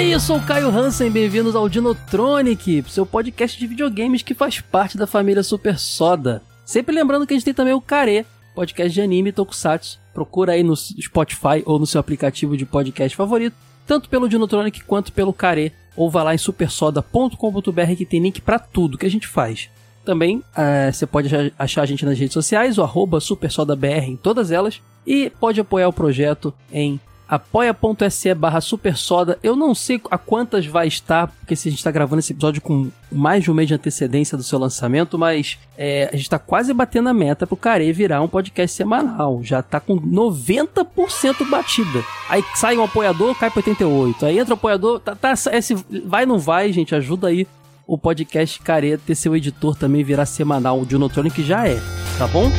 Aí, 0.00 0.12
eu 0.12 0.20
sou 0.20 0.38
o 0.38 0.42
Caio 0.46 0.70
Hansen, 0.70 1.10
bem-vindos 1.10 1.54
ao 1.54 1.68
Dinotronic, 1.68 2.82
seu 2.88 3.04
podcast 3.04 3.58
de 3.58 3.66
videogames 3.66 4.22
que 4.22 4.32
faz 4.32 4.58
parte 4.58 4.96
da 4.96 5.06
família 5.06 5.42
Super 5.42 5.78
Soda. 5.78 6.42
Sempre 6.64 6.94
lembrando 6.94 7.26
que 7.26 7.34
a 7.34 7.36
gente 7.36 7.44
tem 7.44 7.52
também 7.52 7.74
o 7.74 7.82
Care, 7.82 8.24
podcast 8.54 8.94
de 8.94 9.02
anime 9.02 9.30
tokusatsu. 9.30 10.00
Procura 10.14 10.52
aí 10.52 10.62
no 10.62 10.74
Spotify 10.74 11.62
ou 11.66 11.78
no 11.78 11.84
seu 11.86 12.00
aplicativo 12.00 12.56
de 12.56 12.64
podcast 12.64 13.14
favorito, 13.14 13.54
tanto 13.86 14.08
pelo 14.08 14.26
Dinotronic 14.26 14.82
quanto 14.84 15.12
pelo 15.12 15.34
Care, 15.34 15.70
ou 15.94 16.10
vá 16.10 16.22
lá 16.22 16.34
em 16.34 16.38
supersoda.com.br 16.38 17.94
que 17.94 18.06
tem 18.06 18.22
link 18.22 18.40
para 18.40 18.58
tudo 18.58 18.96
que 18.96 19.04
a 19.04 19.10
gente 19.10 19.26
faz. 19.26 19.68
Também 20.02 20.42
é, 20.56 20.90
você 20.90 21.06
pode 21.06 21.28
achar 21.58 21.82
a 21.82 21.86
gente 21.86 22.06
nas 22.06 22.18
redes 22.18 22.32
sociais, 22.32 22.78
o 22.78 22.82
arroba 22.82 23.20
supersodabr 23.20 24.04
em 24.04 24.16
todas 24.16 24.50
elas, 24.50 24.80
e 25.06 25.28
pode 25.38 25.60
apoiar 25.60 25.88
o 25.88 25.92
projeto 25.92 26.54
em 26.72 26.98
apoia.se 27.30 28.34
barra 28.34 28.60
supersoda. 28.60 29.38
Eu 29.40 29.54
não 29.54 29.72
sei 29.72 30.00
a 30.10 30.18
quantas 30.18 30.66
vai 30.66 30.88
estar, 30.88 31.28
porque 31.28 31.54
se 31.54 31.68
a 31.68 31.70
gente 31.70 31.78
está 31.78 31.92
gravando 31.92 32.18
esse 32.18 32.32
episódio 32.32 32.60
com 32.60 32.90
mais 33.10 33.44
de 33.44 33.50
um 33.52 33.54
mês 33.54 33.68
de 33.68 33.74
antecedência 33.74 34.36
do 34.36 34.42
seu 34.42 34.58
lançamento, 34.58 35.16
mas 35.16 35.56
é, 35.78 36.08
a 36.08 36.16
gente 36.16 36.24
está 36.24 36.40
quase 36.40 36.74
batendo 36.74 37.08
a 37.08 37.14
meta 37.14 37.46
pro 37.46 37.56
Care 37.56 37.92
virar 37.92 38.20
um 38.20 38.26
podcast 38.26 38.76
semanal. 38.76 39.40
Já 39.44 39.60
está 39.60 39.78
com 39.78 39.96
90% 39.96 41.48
batida. 41.48 42.02
Aí 42.28 42.44
sai 42.56 42.76
um 42.76 42.82
apoiador, 42.82 43.38
cai 43.38 43.48
para 43.48 43.60
88. 43.60 44.26
Aí 44.26 44.38
entra 44.40 44.54
o 44.54 44.56
apoiador, 44.56 44.98
tá, 44.98 45.14
tá, 45.14 45.32
esse 45.52 45.74
vai 46.04 46.26
não 46.26 46.38
vai, 46.38 46.72
gente, 46.72 46.96
ajuda 46.96 47.28
aí 47.28 47.46
o 47.86 47.96
podcast 47.96 48.60
Care 48.60 48.98
ter 48.98 49.14
seu 49.14 49.36
editor 49.36 49.76
também 49.76 50.02
virar 50.02 50.26
semanal. 50.26 50.80
O 50.80 50.86
Dinotronic 50.86 51.44
já 51.44 51.68
é, 51.68 51.80
tá 52.18 52.26
bom? 52.26 52.50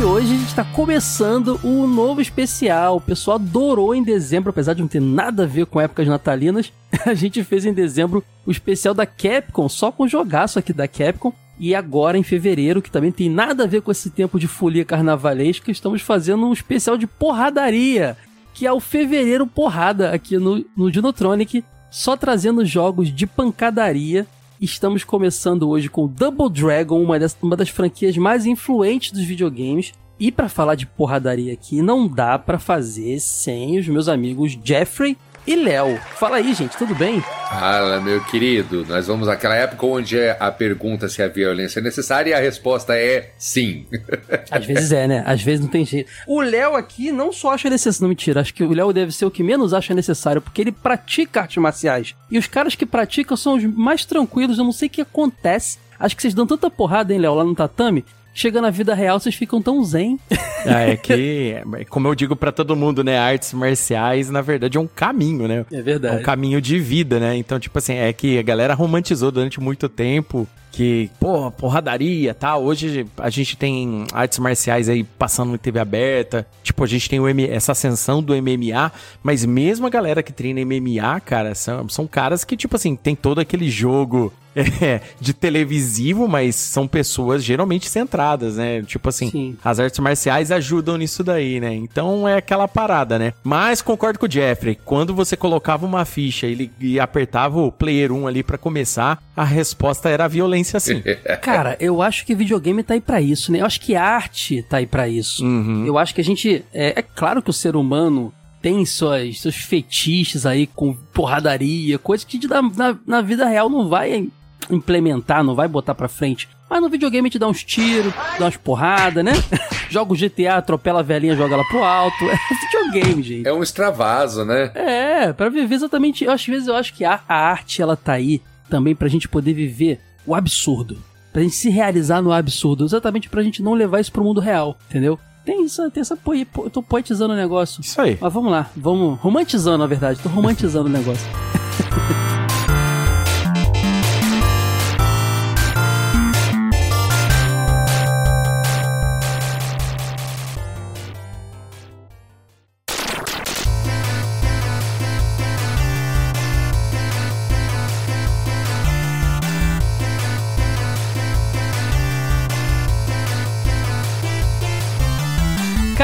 E 0.00 0.02
hoje 0.02 0.32
a 0.32 0.38
gente 0.38 0.48
está 0.48 0.64
começando 0.64 1.60
um 1.62 1.86
novo 1.86 2.22
especial. 2.22 2.96
O 2.96 3.00
pessoal 3.02 3.34
adorou 3.34 3.94
em 3.94 4.02
dezembro, 4.02 4.48
apesar 4.48 4.72
de 4.72 4.80
não 4.80 4.88
ter 4.88 4.98
nada 4.98 5.42
a 5.42 5.46
ver 5.46 5.66
com 5.66 5.78
épocas 5.78 6.08
natalinas. 6.08 6.72
A 7.04 7.12
gente 7.12 7.44
fez 7.44 7.66
em 7.66 7.72
dezembro 7.74 8.24
o 8.46 8.50
especial 8.50 8.94
da 8.94 9.04
Capcom, 9.04 9.68
só 9.68 9.92
com 9.92 10.08
jogaço 10.08 10.58
aqui 10.58 10.72
da 10.72 10.88
Capcom. 10.88 11.34
E 11.58 11.74
agora 11.74 12.16
em 12.16 12.22
fevereiro, 12.22 12.80
que 12.80 12.90
também 12.90 13.12
tem 13.12 13.28
nada 13.28 13.64
a 13.64 13.66
ver 13.66 13.82
com 13.82 13.90
esse 13.90 14.08
tempo 14.08 14.40
de 14.40 14.48
folia 14.48 14.86
carnavalesca, 14.86 15.70
estamos 15.70 16.00
fazendo 16.00 16.46
um 16.46 16.52
especial 16.54 16.96
de 16.96 17.06
porradaria, 17.06 18.16
que 18.54 18.66
é 18.66 18.72
o 18.72 18.80
Fevereiro 18.80 19.46
Porrada 19.46 20.12
aqui 20.12 20.38
no, 20.38 20.64
no 20.74 20.90
Dinotronic, 20.90 21.62
só 21.90 22.16
trazendo 22.16 22.64
jogos 22.64 23.14
de 23.14 23.26
pancadaria 23.26 24.26
Estamos 24.60 25.04
começando 25.04 25.66
hoje 25.70 25.88
com 25.88 26.06
Double 26.06 26.50
Dragon, 26.50 27.02
uma 27.02 27.18
das, 27.18 27.34
uma 27.40 27.56
das 27.56 27.70
franquias 27.70 28.14
mais 28.18 28.44
influentes 28.44 29.10
dos 29.10 29.22
videogames. 29.22 29.94
E 30.18 30.30
para 30.30 30.50
falar 30.50 30.74
de 30.74 30.84
porradaria 30.84 31.50
aqui, 31.50 31.80
não 31.80 32.06
dá 32.06 32.38
para 32.38 32.58
fazer 32.58 33.20
sem 33.20 33.78
os 33.78 33.88
meus 33.88 34.06
amigos 34.06 34.58
Jeffrey 34.62 35.16
e 35.46 35.56
Léo. 35.56 35.98
Fala 36.16 36.36
aí, 36.36 36.52
gente, 36.54 36.76
tudo 36.76 36.94
bem? 36.94 37.20
Fala, 37.48 38.00
meu 38.00 38.22
querido. 38.24 38.84
Nós 38.86 39.06
vamos 39.06 39.28
àquela 39.28 39.54
época 39.54 39.86
onde 39.86 40.18
é 40.18 40.36
a 40.38 40.50
pergunta 40.50 41.08
se 41.08 41.22
a 41.22 41.28
violência 41.28 41.80
é 41.80 41.82
necessária 41.82 42.30
e 42.30 42.34
a 42.34 42.38
resposta 42.38 42.96
é 42.96 43.32
sim. 43.38 43.86
Às 44.50 44.64
vezes 44.66 44.92
é, 44.92 45.08
né? 45.08 45.22
Às 45.26 45.42
vezes 45.42 45.60
não 45.60 45.68
tem 45.68 45.84
jeito. 45.84 46.10
O 46.26 46.40
Léo 46.40 46.74
aqui 46.74 47.10
não 47.10 47.32
só 47.32 47.54
acha 47.54 47.68
necessário. 47.68 48.02
Não, 48.02 48.08
mentira. 48.08 48.40
Acho 48.40 48.54
que 48.54 48.62
o 48.62 48.72
Léo 48.72 48.92
deve 48.92 49.12
ser 49.12 49.24
o 49.24 49.30
que 49.30 49.42
menos 49.42 49.74
acha 49.74 49.94
necessário, 49.94 50.40
porque 50.40 50.60
ele 50.60 50.72
pratica 50.72 51.40
artes 51.40 51.56
marciais. 51.56 52.14
E 52.30 52.38
os 52.38 52.46
caras 52.46 52.74
que 52.74 52.86
praticam 52.86 53.36
são 53.36 53.56
os 53.56 53.64
mais 53.64 54.04
tranquilos. 54.04 54.58
Eu 54.58 54.64
não 54.64 54.72
sei 54.72 54.88
o 54.88 54.90
que 54.90 55.00
acontece. 55.00 55.78
Acho 55.98 56.16
que 56.16 56.22
vocês 56.22 56.32
dão 56.32 56.46
tanta 56.46 56.70
porrada, 56.70 57.12
hein, 57.12 57.18
Léo, 57.18 57.34
lá 57.34 57.44
no 57.44 57.54
tatame, 57.54 58.04
chega 58.40 58.60
na 58.60 58.70
vida 58.70 58.94
real, 58.94 59.20
vocês 59.20 59.34
ficam 59.34 59.60
tão 59.60 59.84
zen. 59.84 60.18
Ah, 60.66 60.82
é 60.82 60.94
que, 60.94 61.54
como 61.88 62.06
eu 62.06 62.14
digo 62.14 62.36
para 62.36 62.52
todo 62.52 62.76
mundo, 62.76 63.02
né? 63.02 63.18
Artes 63.18 63.54
marciais, 63.54 64.28
na 64.28 64.42
verdade, 64.42 64.76
é 64.76 64.80
um 64.80 64.86
caminho, 64.86 65.48
né? 65.48 65.64
É 65.72 65.80
verdade. 65.80 66.16
É 66.16 66.18
um 66.18 66.22
caminho 66.22 66.60
de 66.60 66.78
vida, 66.78 67.18
né? 67.18 67.34
Então, 67.34 67.58
tipo 67.58 67.78
assim, 67.78 67.94
é 67.94 68.12
que 68.12 68.38
a 68.38 68.42
galera 68.42 68.74
romantizou 68.74 69.30
durante 69.30 69.58
muito 69.58 69.88
tempo 69.88 70.46
que, 70.70 71.10
pô, 71.18 71.50
porradaria, 71.50 72.34
tá? 72.34 72.58
Hoje 72.58 73.06
a 73.16 73.30
gente 73.30 73.56
tem 73.56 74.04
artes 74.12 74.38
marciais 74.38 74.90
aí 74.90 75.02
passando 75.02 75.54
em 75.54 75.56
TV 75.56 75.80
aberta. 75.80 76.46
Tipo, 76.62 76.84
a 76.84 76.86
gente 76.86 77.08
tem 77.08 77.18
o 77.18 77.26
M 77.26 77.48
essa 77.48 77.72
ascensão 77.72 78.22
do 78.22 78.34
MMA, 78.34 78.92
mas 79.22 79.46
mesmo 79.46 79.86
a 79.86 79.90
galera 79.90 80.22
que 80.22 80.32
treina 80.32 80.60
MMA, 80.62 81.20
cara, 81.20 81.54
são, 81.54 81.88
são 81.88 82.06
caras 82.06 82.44
que, 82.44 82.54
tipo 82.54 82.76
assim, 82.76 82.94
tem 82.94 83.16
todo 83.16 83.40
aquele 83.40 83.70
jogo 83.70 84.30
é, 84.80 85.00
de 85.20 85.32
televisivo, 85.32 86.26
mas 86.28 86.54
são 86.54 86.86
pessoas 86.86 87.44
geralmente 87.44 87.88
centradas, 87.88 88.56
né? 88.56 88.82
Tipo 88.82 89.08
assim, 89.08 89.30
Sim. 89.30 89.56
as 89.64 89.78
artes 89.78 89.98
marciais 90.00 90.50
ajudam 90.50 90.96
nisso 90.96 91.22
daí, 91.22 91.60
né? 91.60 91.74
Então 91.74 92.28
é 92.28 92.36
aquela 92.36 92.66
parada, 92.66 93.18
né? 93.18 93.32
Mas 93.42 93.82
concordo 93.82 94.18
com 94.18 94.26
o 94.26 94.30
Jeffrey, 94.30 94.78
quando 94.84 95.14
você 95.14 95.36
colocava 95.36 95.86
uma 95.86 96.04
ficha 96.04 96.46
e, 96.46 96.70
e 96.80 97.00
apertava 97.00 97.60
o 97.60 97.72
player 97.72 98.12
1 98.12 98.26
ali 98.26 98.42
para 98.42 98.58
começar, 98.58 99.22
a 99.36 99.44
resposta 99.44 100.08
era 100.08 100.24
a 100.24 100.28
violência 100.28 100.80
sim. 100.80 101.02
Cara, 101.40 101.76
eu 101.80 102.02
acho 102.02 102.26
que 102.26 102.34
videogame 102.34 102.82
tá 102.82 102.94
aí 102.94 103.00
para 103.00 103.20
isso, 103.20 103.52
né? 103.52 103.60
Eu 103.60 103.66
acho 103.66 103.80
que 103.80 103.94
arte 103.94 104.62
tá 104.62 104.78
aí 104.78 104.86
para 104.86 105.08
isso. 105.08 105.44
Uhum. 105.44 105.86
Eu 105.86 105.98
acho 105.98 106.14
que 106.14 106.20
a 106.20 106.24
gente. 106.24 106.64
É, 106.72 106.98
é 106.98 107.02
claro 107.02 107.42
que 107.42 107.50
o 107.50 107.52
ser 107.52 107.76
humano 107.76 108.32
tem 108.60 108.84
suas, 108.84 109.40
seus 109.40 109.56
fetiches 109.56 110.44
aí 110.44 110.66
com 110.66 110.94
porradaria, 111.14 111.98
coisas 111.98 112.24
que 112.24 112.46
na, 112.46 112.62
na, 112.62 112.98
na, 113.06 113.22
vida 113.22 113.46
real 113.46 113.70
não 113.70 113.88
vai 113.88 114.28
implementar, 114.70 115.44
não 115.44 115.54
vai 115.54 115.68
botar 115.68 115.94
pra 115.94 116.08
frente. 116.08 116.48
Mas 116.68 116.80
no 116.80 116.88
videogame 116.88 117.30
te 117.30 117.38
dá 117.38 117.48
uns 117.48 117.64
tiros, 117.64 118.12
dá 118.38 118.44
umas 118.44 118.56
porradas, 118.56 119.24
né? 119.24 119.32
joga 119.90 120.12
o 120.12 120.16
GTA, 120.16 120.56
atropela 120.56 121.00
a 121.00 121.02
velhinha, 121.02 121.36
joga 121.36 121.54
ela 121.54 121.64
pro 121.64 121.82
alto. 121.82 122.24
É 122.24 122.38
videogame, 122.66 123.22
gente. 123.22 123.48
É 123.48 123.52
um 123.52 123.62
extravaso, 123.62 124.44
né? 124.44 124.70
É, 124.74 125.32
para 125.32 125.48
viver 125.48 125.74
exatamente. 125.74 126.24
Eu, 126.24 126.32
às 126.32 126.46
vezes 126.46 126.68
eu 126.68 126.76
acho 126.76 126.94
que 126.94 127.04
a, 127.04 127.20
a 127.28 127.34
arte, 127.34 127.82
ela 127.82 127.96
tá 127.96 128.12
aí 128.12 128.40
também 128.68 128.94
pra 128.94 129.08
gente 129.08 129.28
poder 129.28 129.52
viver 129.52 130.00
o 130.26 130.34
absurdo. 130.34 130.98
Pra 131.32 131.42
gente 131.42 131.54
se 131.54 131.70
realizar 131.70 132.22
no 132.22 132.32
absurdo. 132.32 132.84
Exatamente 132.84 133.28
pra 133.28 133.42
gente 133.42 133.62
não 133.62 133.74
levar 133.74 134.00
isso 134.00 134.12
pro 134.12 134.24
mundo 134.24 134.40
real, 134.40 134.76
entendeu? 134.88 135.18
Tem, 135.44 135.64
isso, 135.64 135.90
tem 135.90 136.00
essa 136.00 136.16
poe, 136.16 136.46
eu 136.58 136.70
tô 136.70 136.82
poetizando 136.82 137.32
o 137.32 137.36
negócio. 137.36 137.80
Isso 137.80 138.00
aí. 138.00 138.18
Mas 138.20 138.32
vamos 138.32 138.52
lá, 138.52 138.70
vamos. 138.76 139.18
Romantizando, 139.18 139.78
na 139.78 139.86
verdade. 139.86 140.20
Tô 140.20 140.28
romantizando 140.28 140.86
o 140.86 140.92
negócio. 140.92 141.28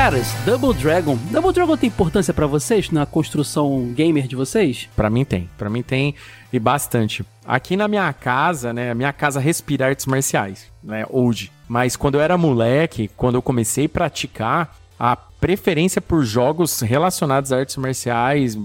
Caras, 0.06 0.32
Double 0.44 0.72
Dragon. 0.72 1.18
Double 1.32 1.52
Dragon 1.52 1.76
tem 1.76 1.88
importância 1.88 2.32
para 2.32 2.46
vocês 2.46 2.92
na 2.92 3.04
construção 3.04 3.92
gamer 3.92 4.28
de 4.28 4.36
vocês? 4.36 4.88
Para 4.94 5.10
mim 5.10 5.24
tem. 5.24 5.50
Para 5.58 5.68
mim 5.68 5.82
tem 5.82 6.14
e 6.52 6.60
bastante. 6.60 7.26
Aqui 7.44 7.76
na 7.76 7.88
minha 7.88 8.12
casa, 8.12 8.72
né, 8.72 8.94
minha 8.94 9.12
casa 9.12 9.40
respira 9.40 9.86
artes 9.86 10.06
marciais, 10.06 10.70
né, 10.80 11.04
hoje. 11.10 11.50
Mas 11.66 11.96
quando 11.96 12.14
eu 12.14 12.20
era 12.20 12.38
moleque, 12.38 13.10
quando 13.16 13.34
eu 13.34 13.42
comecei 13.42 13.86
a 13.86 13.88
praticar, 13.88 14.76
a 14.96 15.16
preferência 15.46 16.00
por 16.00 16.24
jogos 16.24 16.80
relacionados 16.80 17.52
a 17.52 17.58
artes 17.58 17.76
marciais. 17.76 18.56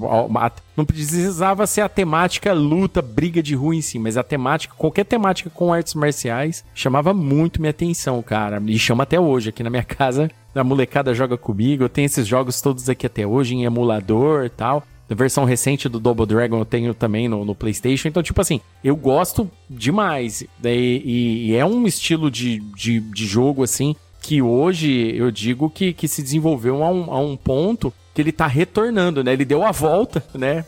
Não 0.75 0.83
precisava 0.83 1.68
ser 1.68 1.81
a 1.81 1.89
temática 1.89 2.54
luta, 2.54 3.04
briga 3.04 3.44
de 3.44 3.54
rua 3.54 3.75
em 3.75 3.81
si, 3.81 4.00
mas 4.00 4.18
a 4.18 4.24
temática, 4.24 4.74
qualquer 4.75 5.06
temática 5.06 5.48
com 5.51 5.72
artes 5.72 5.94
marciais, 5.94 6.66
chamava 6.74 7.13
muito 7.13 7.62
minha 7.62 7.69
atenção, 7.69 8.19
cara. 8.24 8.60
E 8.66 8.80
chama 8.80 9.04
até 9.04 9.19
hoje 9.19 9.50
aqui 9.50 9.62
na 9.62 9.69
minha 9.69 9.83
casa. 9.86 10.31
A 10.56 10.63
molecada 10.63 11.13
joga 11.13 11.38
comigo, 11.38 11.83
eu 11.83 11.89
tenho 11.89 12.07
esses 12.07 12.25
jogos 12.25 12.60
todos 12.60 12.89
aqui 12.89 13.06
até 13.06 13.28
hoje 13.28 13.54
em 13.54 13.63
emulador 13.63 14.44
e 14.45 14.50
tal. 14.50 14.83
A 15.07 15.13
versão 15.13 15.45
recente 15.45 15.88
do 15.88 16.00
Double 16.00 16.25
Dragon 16.25 16.57
eu 16.57 16.66
tenho 16.66 16.95
também 16.95 17.28
no, 17.30 17.45
no 17.45 17.54
PlayStation. 17.54 18.07
Então, 18.07 18.24
tipo 18.24 18.42
assim, 18.42 18.60
eu 18.83 18.95
gosto 18.95 19.51
demais. 19.69 20.42
E, 20.42 20.48
e, 20.66 21.45
e 21.51 21.56
é 21.56 21.63
um 21.63 21.86
estilo 21.86 22.31
de, 22.31 22.60
de, 22.75 23.00
de, 23.01 23.25
jogo, 23.28 23.62
assim, 23.62 23.95
que 24.21 24.41
hoje 24.41 25.15
eu 25.18 25.31
digo 25.31 25.69
que, 25.69 25.91
que 25.91 26.07
se 26.07 26.21
desenvolveu 26.21 26.83
a 26.83 26.91
um, 26.91 27.12
a 27.12 27.19
um 27.19 27.35
ponto 27.35 27.91
que 28.13 28.21
ele 28.21 28.31
tá 28.31 28.45
retornando, 28.45 29.23
né? 29.23 29.33
Ele 29.33 29.45
deu 29.45 29.63
a 29.63 29.71
volta, 29.71 30.23
né? 30.33 30.65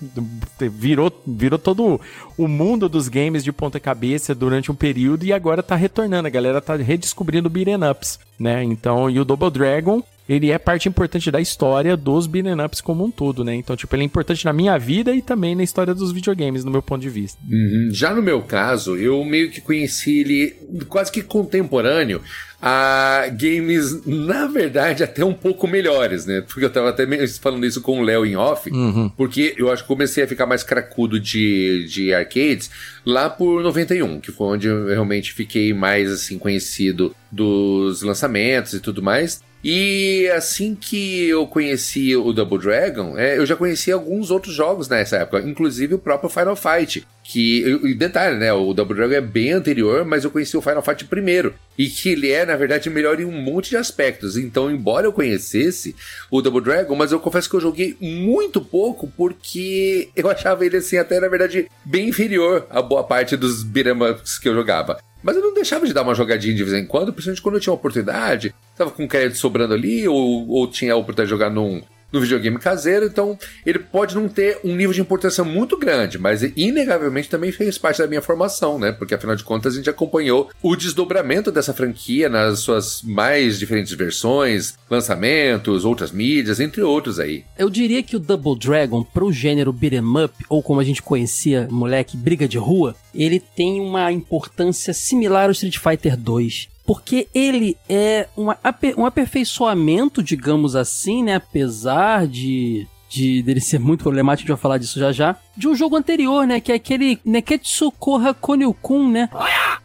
Virou, 0.60 1.12
virou 1.28 1.60
todo 1.60 2.00
o 2.38 2.48
mundo 2.48 2.88
dos 2.88 3.08
games 3.08 3.44
de 3.44 3.52
ponta 3.52 3.80
cabeça 3.80 4.34
durante 4.34 4.72
um 4.72 4.76
período 4.76 5.26
e 5.26 5.34
agora 5.34 5.62
tá 5.62 5.76
retornando. 5.76 6.28
A 6.28 6.32
galera 6.32 6.62
tá 6.62 6.76
redescobrindo 6.76 7.50
beat'em 7.50 7.76
ups, 7.90 8.20
né? 8.40 8.64
Então, 8.64 9.10
e 9.10 9.20
o 9.20 9.26
Double 9.26 9.52
Dragon, 9.52 10.02
ele 10.28 10.52
é 10.52 10.58
parte 10.58 10.88
importante 10.88 11.30
da 11.30 11.42
história 11.42 11.98
dos 11.98 12.28
beat'em 12.28 12.60
ups 12.64 12.80
como 12.80 13.04
um 13.04 13.12
todo, 13.12 13.44
né? 13.44 13.56
Então, 13.56 13.76
tipo, 13.76 13.94
ele 13.96 14.04
é 14.04 14.06
importante 14.06 14.46
na 14.46 14.54
minha 14.54 14.78
vida 14.78 15.14
e 15.14 15.22
também 15.22 15.56
na 15.56 15.64
história 15.64 15.94
dos 15.94 16.12
videogames, 16.12 16.64
no 16.64 16.72
meu 16.72 16.82
ponto 16.82 17.02
de 17.02 17.10
vista. 17.10 17.40
Uhum. 17.50 17.90
Já 17.92 18.14
no 18.14 18.22
meu 18.22 18.42
caso, 18.42 18.96
eu 18.96 19.24
meio 19.26 19.52
que 19.52 19.60
conheci 19.60 20.20
ele 20.20 20.56
quase 20.88 21.12
que 21.12 21.22
contemporâneo 21.22 22.22
a 22.66 23.28
games, 23.28 24.06
na 24.06 24.48
verdade, 24.48 25.04
até 25.04 25.26
um 25.26 25.34
pouco 25.34 25.68
melhores, 25.68 26.26
né? 26.26 26.40
Porque 26.40 26.64
eu 26.64 26.70
tava 26.70 26.92
até 26.92 27.06
falando 27.28 27.66
isso 27.66 27.82
com 27.82 28.00
o 28.00 28.02
Léo 28.02 28.26
em 28.26 28.38
off, 28.38 28.72
uhum. 28.72 29.10
porque 29.10 29.54
eu 29.58 29.70
acho 29.70 29.82
que 29.84 29.88
comecei 29.90 30.24
a 30.24 30.28
ficar 30.28 30.46
mais 30.46 30.64
cracudo 30.64 31.20
de, 31.20 31.86
de 31.90 32.14
arcades 32.14 32.72
lá 33.06 33.30
por 33.30 33.62
91, 33.62 34.22
que 34.22 34.32
foi 34.32 34.48
onde 34.48 34.68
eu 34.68 34.88
realmente 34.88 35.34
fiquei 35.34 35.74
mais, 35.74 36.10
assim, 36.10 36.40
conhecido 36.40 37.14
dos 37.30 38.02
lançamentos 38.02 38.72
e 38.72 38.80
tudo 38.80 39.04
mais. 39.04 39.42
E 39.64 40.30
assim 40.36 40.76
que 40.76 41.30
eu 41.30 41.48
conheci 41.48 42.14
o 42.16 42.34
Double 42.34 42.60
Dragon, 42.60 43.18
é, 43.18 43.38
eu 43.38 43.46
já 43.46 43.56
conheci 43.56 43.92
alguns 43.92 44.30
outros 44.30 44.54
jogos 44.54 44.90
nessa 44.90 45.18
época, 45.18 45.40
inclusive 45.40 45.94
o 45.94 46.00
próprio 46.00 46.30
Final 46.30 46.56
Fight. 46.56 47.08
Que, 47.24 47.80
e 47.84 47.94
detalhe, 47.94 48.38
né? 48.38 48.52
O 48.52 48.74
Double 48.74 48.94
Dragon 48.94 49.14
é 49.14 49.22
bem 49.22 49.54
anterior, 49.54 50.04
mas 50.04 50.26
eu 50.26 50.32
conheci 50.32 50.58
o 50.58 50.62
Final 50.62 50.82
Fight 50.82 51.06
primeiro. 51.06 51.54
E 51.78 51.88
que 51.88 52.10
ele 52.10 52.30
é, 52.30 52.46
na 52.46 52.58
verdade, 52.58 52.90
melhor 52.90 53.18
em 53.22 53.24
um 53.24 53.42
monte 53.42 53.70
de 53.70 53.78
aspectos. 53.78 54.36
Então, 54.36 54.70
embora 54.70 55.08
eu 55.08 55.14
conhecesse 55.14 55.96
o 56.30 56.42
Double 56.42 56.62
Dragon, 56.62 56.94
mas 56.96 57.14
eu 57.14 57.20
confesso 57.22 57.50
que 57.50 57.56
eu 57.56 57.62
joguei 57.62 57.96
muito 58.02 58.60
pouco 58.60 59.10
porque 59.16 60.10
eu 60.14 60.30
achava 60.30 60.66
ele, 60.66 60.76
assim, 60.76 60.98
até 60.98 61.22
na 61.22 61.30
verdade, 61.30 61.68
bem 61.86 62.10
inferior 62.10 62.68
a 62.70 62.82
boa 62.82 63.06
parte 63.06 63.38
dos 63.38 63.64
ups 63.64 64.38
que 64.38 64.50
eu 64.50 64.54
jogava. 64.54 65.00
Mas 65.24 65.38
eu 65.38 65.42
não 65.42 65.54
deixava 65.54 65.88
de 65.88 65.94
dar 65.94 66.02
uma 66.02 66.14
jogadinha 66.14 66.54
de 66.54 66.64
vez 66.64 66.76
em 66.76 66.86
quando, 66.86 67.14
principalmente 67.14 67.42
quando 67.42 67.56
eu 67.56 67.62
tinha 67.62 67.72
uma 67.72 67.80
oportunidade, 67.80 68.54
tava 68.78 68.92
com 68.92 69.08
crédito 69.08 69.38
sobrando 69.38 69.74
ali, 69.74 70.06
ou, 70.08 70.50
ou 70.50 70.68
tinha 70.68 70.94
a 70.94 70.98
oportunidade 70.98 71.28
de 71.28 71.32
jogar 71.32 71.50
num, 71.50 71.82
no 72.14 72.22
videogame 72.22 72.60
caseiro, 72.60 73.08
então 73.08 73.38
ele 73.66 73.80
pode 73.80 74.14
não 74.14 74.30
ter 74.30 74.60
um 74.64 74.76
nível 74.76 74.94
de 74.94 75.02
importância 75.02 75.44
muito 75.44 75.76
grande, 75.76 76.20
mas 76.20 76.44
inegavelmente 76.56 77.28
também 77.28 77.52
fez 77.52 77.80
parte 77.80 77.98
da 77.98 78.08
minha 78.08 78.22
formação, 78.22 78.78
né? 78.78 78.92
Porque 78.92 79.16
afinal 79.16 79.36
de 79.36 79.44
contas 79.44 79.74
a 79.74 79.78
gente 79.78 79.90
acompanhou 79.90 80.52
o 80.62 80.76
desdobramento 80.76 81.52
dessa 81.52 81.74
franquia 81.74 82.30
nas 82.30 82.60
suas 82.60 83.02
mais 83.02 83.58
diferentes 83.58 83.92
versões, 83.94 84.76
lançamentos, 84.88 85.84
outras 85.84 86.12
mídias, 86.12 86.60
entre 86.60 86.84
outros 86.84 87.20
aí. 87.20 87.44
Eu 87.58 87.70
diria 87.70 88.04
que 88.04 88.16
o 88.16 88.20
Double 88.20 88.58
Dragon, 88.58 89.04
pro 89.04 89.32
gênero 89.32 89.74
beat'em 89.74 90.24
up, 90.24 90.36
ou 90.48 90.62
como 90.62 90.80
a 90.80 90.84
gente 90.84 91.02
conhecia, 91.02 91.68
moleque, 91.72 92.16
briga 92.16 92.48
de 92.48 92.60
rua, 92.60 92.96
ele 93.14 93.40
tem 93.40 93.82
uma 93.82 94.12
importância 94.12 94.94
similar 94.94 95.46
ao 95.46 95.52
Street 95.52 95.80
Fighter 95.80 96.16
2 96.16 96.73
porque 96.86 97.28
ele 97.34 97.78
é 97.88 98.28
uma, 98.36 98.58
um 98.98 99.06
aperfeiçoamento, 99.06 100.22
digamos 100.22 100.76
assim, 100.76 101.24
né? 101.24 101.36
Apesar 101.36 102.28
de, 102.28 102.86
de 103.10 103.42
dele 103.42 103.62
ser 103.62 103.80
muito 103.80 104.04
problemático, 104.04 104.42
a 104.42 104.44
gente 104.44 104.58
vai 104.58 104.62
falar 104.62 104.78
disso 104.78 105.00
já 105.00 105.12
já, 105.12 105.38
de 105.56 105.68
um 105.68 105.76
jogo 105.76 105.96
anterior, 105.96 106.46
né? 106.46 106.60
Que 106.60 106.72
é 106.72 106.76
aquele 106.76 107.20
Neketsu 107.24 107.92
Koha 107.92 108.34
Konyo-kun, 108.34 109.10
né? 109.10 109.30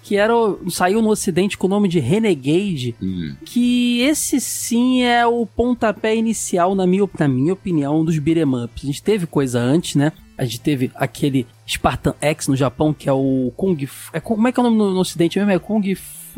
Que 0.03 0.17
era, 0.17 0.33
saiu 0.71 1.01
no 1.03 1.11
ocidente 1.11 1.57
com 1.57 1.67
o 1.67 1.71
nome 1.71 1.89
de 1.89 2.01
Renegade. 2.01 2.97
Uhum. 3.01 3.37
Que 3.45 4.01
esse 4.01 4.41
sim 4.41 5.03
é 5.03 5.27
o 5.27 5.47
pontapé 5.47 6.17
inicial, 6.17 6.75
na 6.75 6.87
minha, 6.87 7.09
na 7.19 7.29
minha 7.29 7.53
opinião, 7.53 8.05
dos 8.05 8.19
beat'em 8.19 8.45
ups. 8.45 8.83
A 8.83 8.87
gente 8.87 9.03
teve 9.03 9.27
coisa 9.27 9.61
antes, 9.61 9.95
né? 9.95 10.13
A 10.37 10.45
gente 10.45 10.61
teve 10.61 10.91
aquele 10.95 11.47
Spartan 11.69 12.15
X 12.21 12.47
no 12.47 12.57
Japão, 12.57 12.95
que 12.95 13.09
é 13.09 13.13
o 13.13 13.53
Kung. 13.57 13.77
É, 14.13 14.21
como 14.21 14.47
é 14.47 14.53
que 14.53 14.59
é 14.59 14.63
o 14.63 14.65
nome 14.65 14.79
no, 14.79 14.95
no 14.95 15.01
ocidente 15.01 15.37
mesmo? 15.37 15.51
É 15.53 15.59
Kung 15.59 15.83